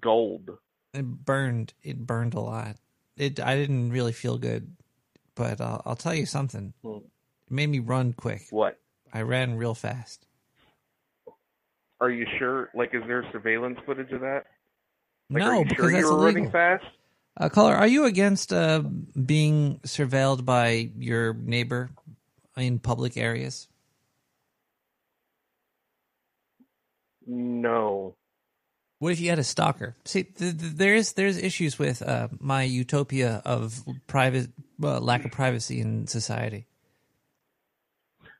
Gold. 0.00 0.58
It 0.94 1.04
burned. 1.04 1.74
It 1.82 2.06
burned 2.06 2.34
a 2.34 2.40
lot. 2.40 2.76
It 3.16 3.40
I 3.40 3.56
didn't 3.56 3.90
really 3.90 4.12
feel 4.12 4.38
good, 4.38 4.76
but 5.34 5.60
uh, 5.60 5.80
I'll 5.84 5.96
tell 5.96 6.14
you 6.14 6.26
something. 6.26 6.72
Hmm. 6.82 6.98
It 6.98 7.50
made 7.50 7.68
me 7.68 7.80
run 7.80 8.12
quick. 8.12 8.42
What? 8.50 8.78
I 9.12 9.22
ran 9.22 9.56
real 9.56 9.74
fast. 9.74 10.24
Are 12.02 12.10
you 12.10 12.26
sure? 12.36 12.68
Like, 12.74 12.90
is 12.94 13.02
there 13.06 13.24
surveillance 13.30 13.78
footage 13.86 14.10
of 14.10 14.22
that? 14.22 14.46
Like, 15.30 15.44
no, 15.44 15.46
are 15.46 15.56
you 15.58 15.64
because 15.64 15.76
sure 15.76 15.92
that's 15.92 16.02
you 16.02 16.06
were 16.12 16.18
illegal. 16.18 16.34
running 16.34 16.50
fast? 16.50 16.84
Uh, 17.36 17.48
caller, 17.48 17.74
are 17.74 17.86
you 17.86 18.06
against 18.06 18.52
uh, 18.52 18.80
being 19.24 19.78
surveilled 19.84 20.44
by 20.44 20.90
your 20.98 21.32
neighbor 21.32 21.90
in 22.56 22.80
public 22.80 23.16
areas? 23.16 23.68
No. 27.24 28.16
What 28.98 29.12
if 29.12 29.20
you 29.20 29.30
had 29.30 29.38
a 29.38 29.44
stalker? 29.44 29.94
See, 30.04 30.24
th- 30.24 30.58
th- 30.58 30.72
there's 30.74 31.12
there's 31.12 31.38
issues 31.38 31.78
with 31.78 32.02
uh, 32.02 32.28
my 32.40 32.64
utopia 32.64 33.42
of 33.44 33.80
private 34.08 34.50
uh, 34.82 34.98
lack 34.98 35.24
of 35.24 35.30
privacy 35.30 35.80
in 35.80 36.08
society. 36.08 36.66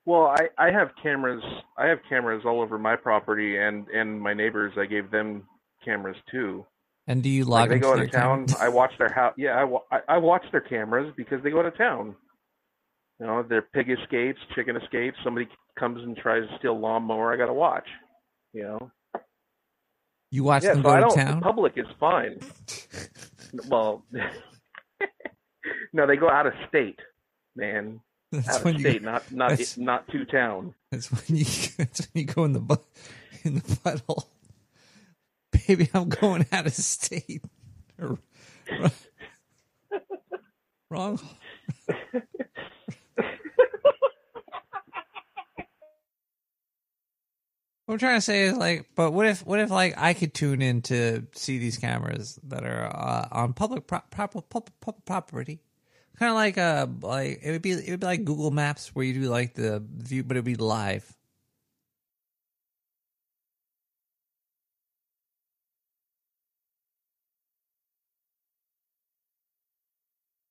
Well, 0.05 0.27
I 0.27 0.49
I 0.59 0.71
have 0.71 0.91
cameras. 1.03 1.43
I 1.79 1.87
have 1.87 1.99
cameras 2.09 2.43
all 2.45 2.61
over 2.61 2.79
my 2.79 2.97
property 2.97 3.57
and 3.59 3.87
and 3.89 4.21
my 4.21 4.35
neighbors. 4.35 4.73
I 4.77 4.87
gave 4.87 5.11
them 5.11 5.45
cameras 5.85 6.17
too. 6.31 6.67
And 7.07 7.23
do 7.23 7.29
you 7.29 7.45
Like 7.45 7.69
log 7.69 7.71
they 7.71 7.79
go 7.79 7.93
out 7.93 8.01
of 8.01 8.11
town. 8.11 8.47
I 8.59 8.69
watch 8.69 8.93
their 8.99 9.13
house. 9.13 9.35
Yeah, 9.37 9.51
I, 9.51 9.65
wa- 9.65 9.83
I 9.91 10.01
I 10.09 10.19
watch 10.19 10.45
their 10.53 10.61
cameras 10.61 11.13
because 11.17 11.43
they 11.43 11.51
go 11.51 11.63
to 11.63 11.71
town. 11.73 12.15
You 13.21 13.27
know, 13.27 13.43
their 13.43 13.63
pig 13.63 13.91
escapes, 13.91 14.41
chicken 14.55 14.77
escapes. 14.77 15.17
Somebody 15.23 15.49
comes 15.79 16.03
and 16.03 16.17
tries 16.17 16.49
to 16.49 16.59
steal 16.59 16.79
lawnmower. 16.79 17.33
I 17.33 17.37
got 17.37 17.47
to 17.47 17.53
watch. 17.53 17.87
You 18.53 18.63
know. 18.63 18.91
You 20.31 20.45
watch 20.45 20.65
yeah, 20.65 20.75
them 20.75 20.83
so 20.83 20.89
go 20.89 20.91
I 20.91 21.01
to 21.09 21.15
town. 21.15 21.41
The 21.41 21.45
public 21.45 21.75
is 21.77 21.87
fine. 22.01 22.39
well, 23.69 24.03
no, 25.93 26.07
they 26.07 26.17
go 26.17 26.29
out 26.31 26.47
of 26.47 26.55
state, 26.69 26.99
man. 27.55 28.01
That's 28.33 28.49
out 28.49 28.65
when 28.65 28.75
of 28.77 28.81
you- 28.81 28.89
state, 28.91 29.03
not 29.03 29.31
not 29.31 29.51
that's- 29.51 29.77
not 29.77 30.09
to 30.09 30.25
town. 30.25 30.75
That's 30.91 31.11
when 31.13 31.39
you 31.39 31.45
that's 31.79 32.01
when 32.13 32.21
you 32.23 32.25
go 32.25 32.45
in 32.45 32.53
the 32.55 32.61
butt 32.61 32.83
in 33.45 33.55
the 33.57 33.61
butthole. 33.61 34.25
Baby, 35.69 35.89
I'm 35.95 36.09
going 36.09 36.47
out 36.51 36.67
of 36.67 36.73
state. 36.75 37.45
Or- 38.01 38.19
Wrong. 40.91 41.21
What 47.87 47.95
I'm 47.95 47.99
trying 47.99 48.17
to 48.19 48.21
say 48.23 48.43
is 48.45 48.57
like, 48.57 48.87
but 48.95 49.11
what 49.13 49.27
if, 49.27 49.45
what 49.45 49.59
if 49.59 49.69
like 49.71 49.95
I 49.99 50.15
could 50.15 50.33
tune 50.35 50.63
in 50.63 50.83
to 50.83 51.27
see 51.35 51.59
these 51.59 51.79
cameras 51.79 52.39
that 52.45 52.65
are 52.65 52.85
uh, 52.87 53.29
on 53.33 53.53
public 53.55 53.87
pro- 53.87 54.01
proper 54.11 54.41
public, 54.41 54.73
public 54.81 55.05
property, 55.05 55.61
kind 56.23 56.31
of 56.31 56.37
like 56.37 56.57
uh 56.57 56.87
like 57.01 57.41
it 57.43 57.51
would 57.51 57.63
be 57.63 57.73
it 57.73 57.91
would 57.91 58.01
be 58.01 58.07
like 58.07 58.25
Google 58.25 58.53
Maps 58.53 58.95
where 58.95 59.05
you 59.05 59.15
do 59.15 59.29
like 59.29 59.55
the 59.55 59.83
view, 59.97 60.23
but 60.23 60.37
it 60.37 60.41
would 60.41 60.45
be 60.45 60.55
live. 60.55 61.17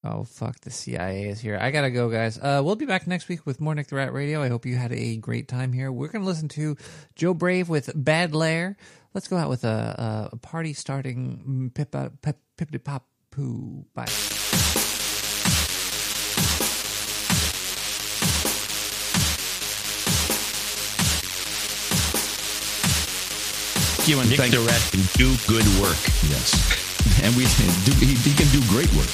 Oh 0.03 0.23
fuck! 0.25 0.59
The 0.59 0.71
CIA 0.71 1.29
is 1.29 1.39
here. 1.39 1.57
I 1.61 1.71
gotta 1.71 1.91
go, 1.91 2.09
guys. 2.09 2.37
Uh, 2.37 2.61
we'll 2.65 2.75
be 2.75 2.85
back 2.85 3.07
next 3.07 3.29
week 3.29 3.45
with 3.45 3.61
more 3.61 3.73
Nick 3.73 3.87
the 3.87 3.95
Rat 3.95 4.11
Radio. 4.11 4.41
I 4.41 4.49
hope 4.49 4.65
you 4.65 4.75
had 4.75 4.91
a 4.91 5.15
great 5.17 5.47
time 5.47 5.71
here. 5.71 5.89
We're 5.89 6.09
gonna 6.09 6.25
listen 6.25 6.49
to 6.49 6.75
Joe 7.15 7.33
Brave 7.33 7.69
with 7.69 7.91
Bad 7.95 8.35
Lair. 8.35 8.75
Let's 9.13 9.29
go 9.29 9.37
out 9.37 9.47
with 9.47 9.63
a, 9.63 10.29
a, 10.33 10.37
party 10.37 10.73
starting 10.73 11.43
mm, 11.47 11.73
pip 11.73 11.95
uh, 11.95 12.09
pip 12.21 12.39
pippity 12.57 12.83
pop 12.83 13.05
poo. 13.29 13.85
Bye. 13.93 14.80
You 24.07 24.19
and 24.19 24.29
Nick 24.29 24.39
thank 24.39 24.53
Durrett 24.53 24.81
can 24.91 25.01
do 25.13 25.35
good 25.47 25.65
work. 25.79 25.97
Yes, 26.25 26.55
and 27.23 27.35
we 27.35 27.43
do, 27.85 27.91
he, 28.03 28.15
he 28.15 28.33
can 28.33 28.47
do 28.49 28.59
great 28.67 28.91
work. 28.93 29.09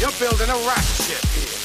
You're 0.00 0.10
building 0.18 0.50
a 0.50 0.58
rocket 0.66 0.82
ship 0.82 1.22
here. 1.30 1.64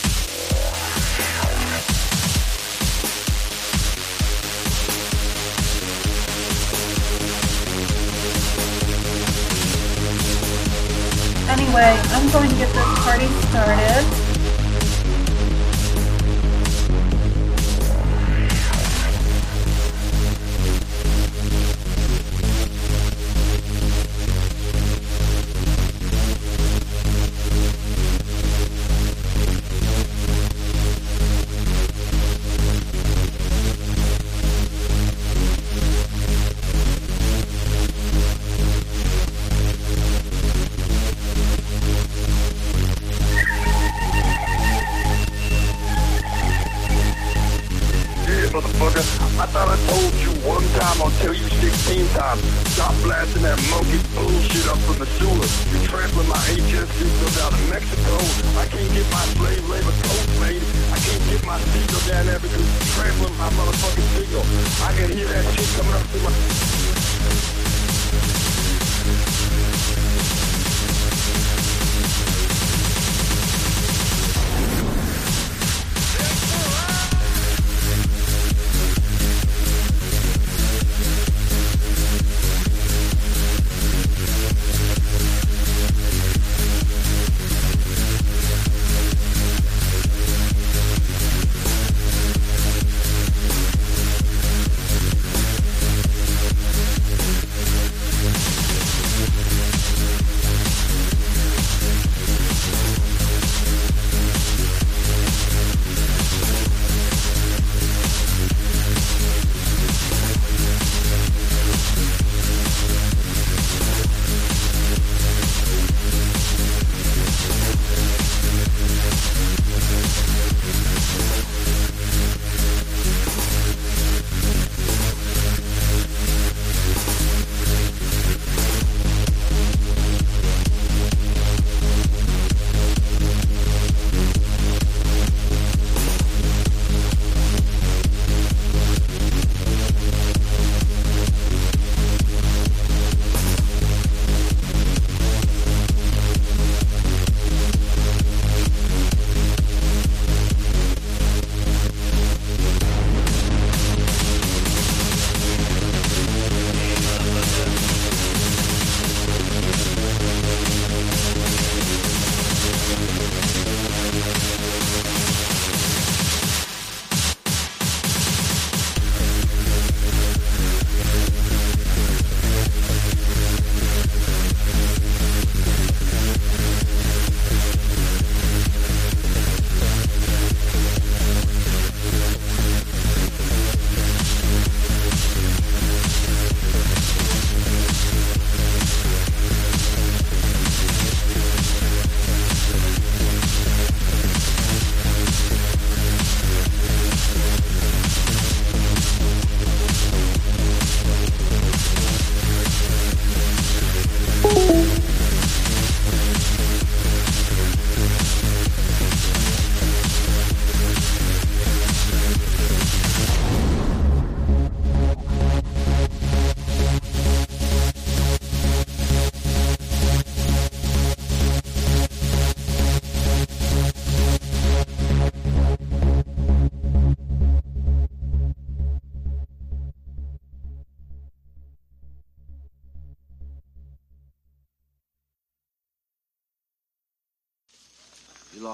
Anyway, 11.50 12.00
I'm 12.12 12.30
going 12.32 12.50
to 12.50 12.56
get 12.56 12.72
this 12.74 13.00
party 13.00 13.28
started. 13.50 14.29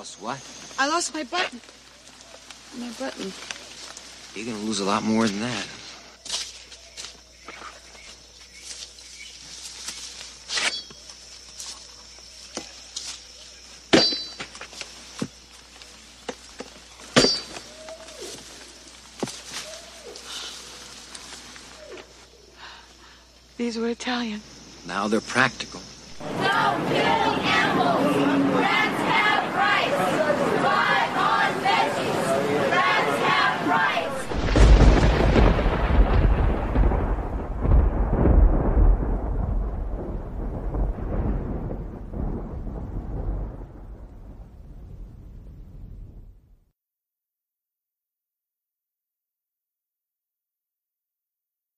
Lost 0.06 0.22
what? 0.22 0.40
I 0.78 0.88
lost 0.88 1.14
my 1.16 1.24
button. 1.24 1.60
My 2.78 2.90
button. 3.00 3.34
You're 4.36 4.46
gonna 4.46 4.66
lose 4.66 4.80
a 4.80 4.86
lot 4.86 5.04
more 5.04 5.28
than 5.28 5.40
that. 5.40 5.68
These 23.58 23.78
were 23.80 23.88
Italian. 23.88 24.42
Now 24.86 25.08
they're 25.08 25.22
practical. 25.22 25.80
No 25.80 25.85
killing 25.85 25.85
animals! 25.85 25.85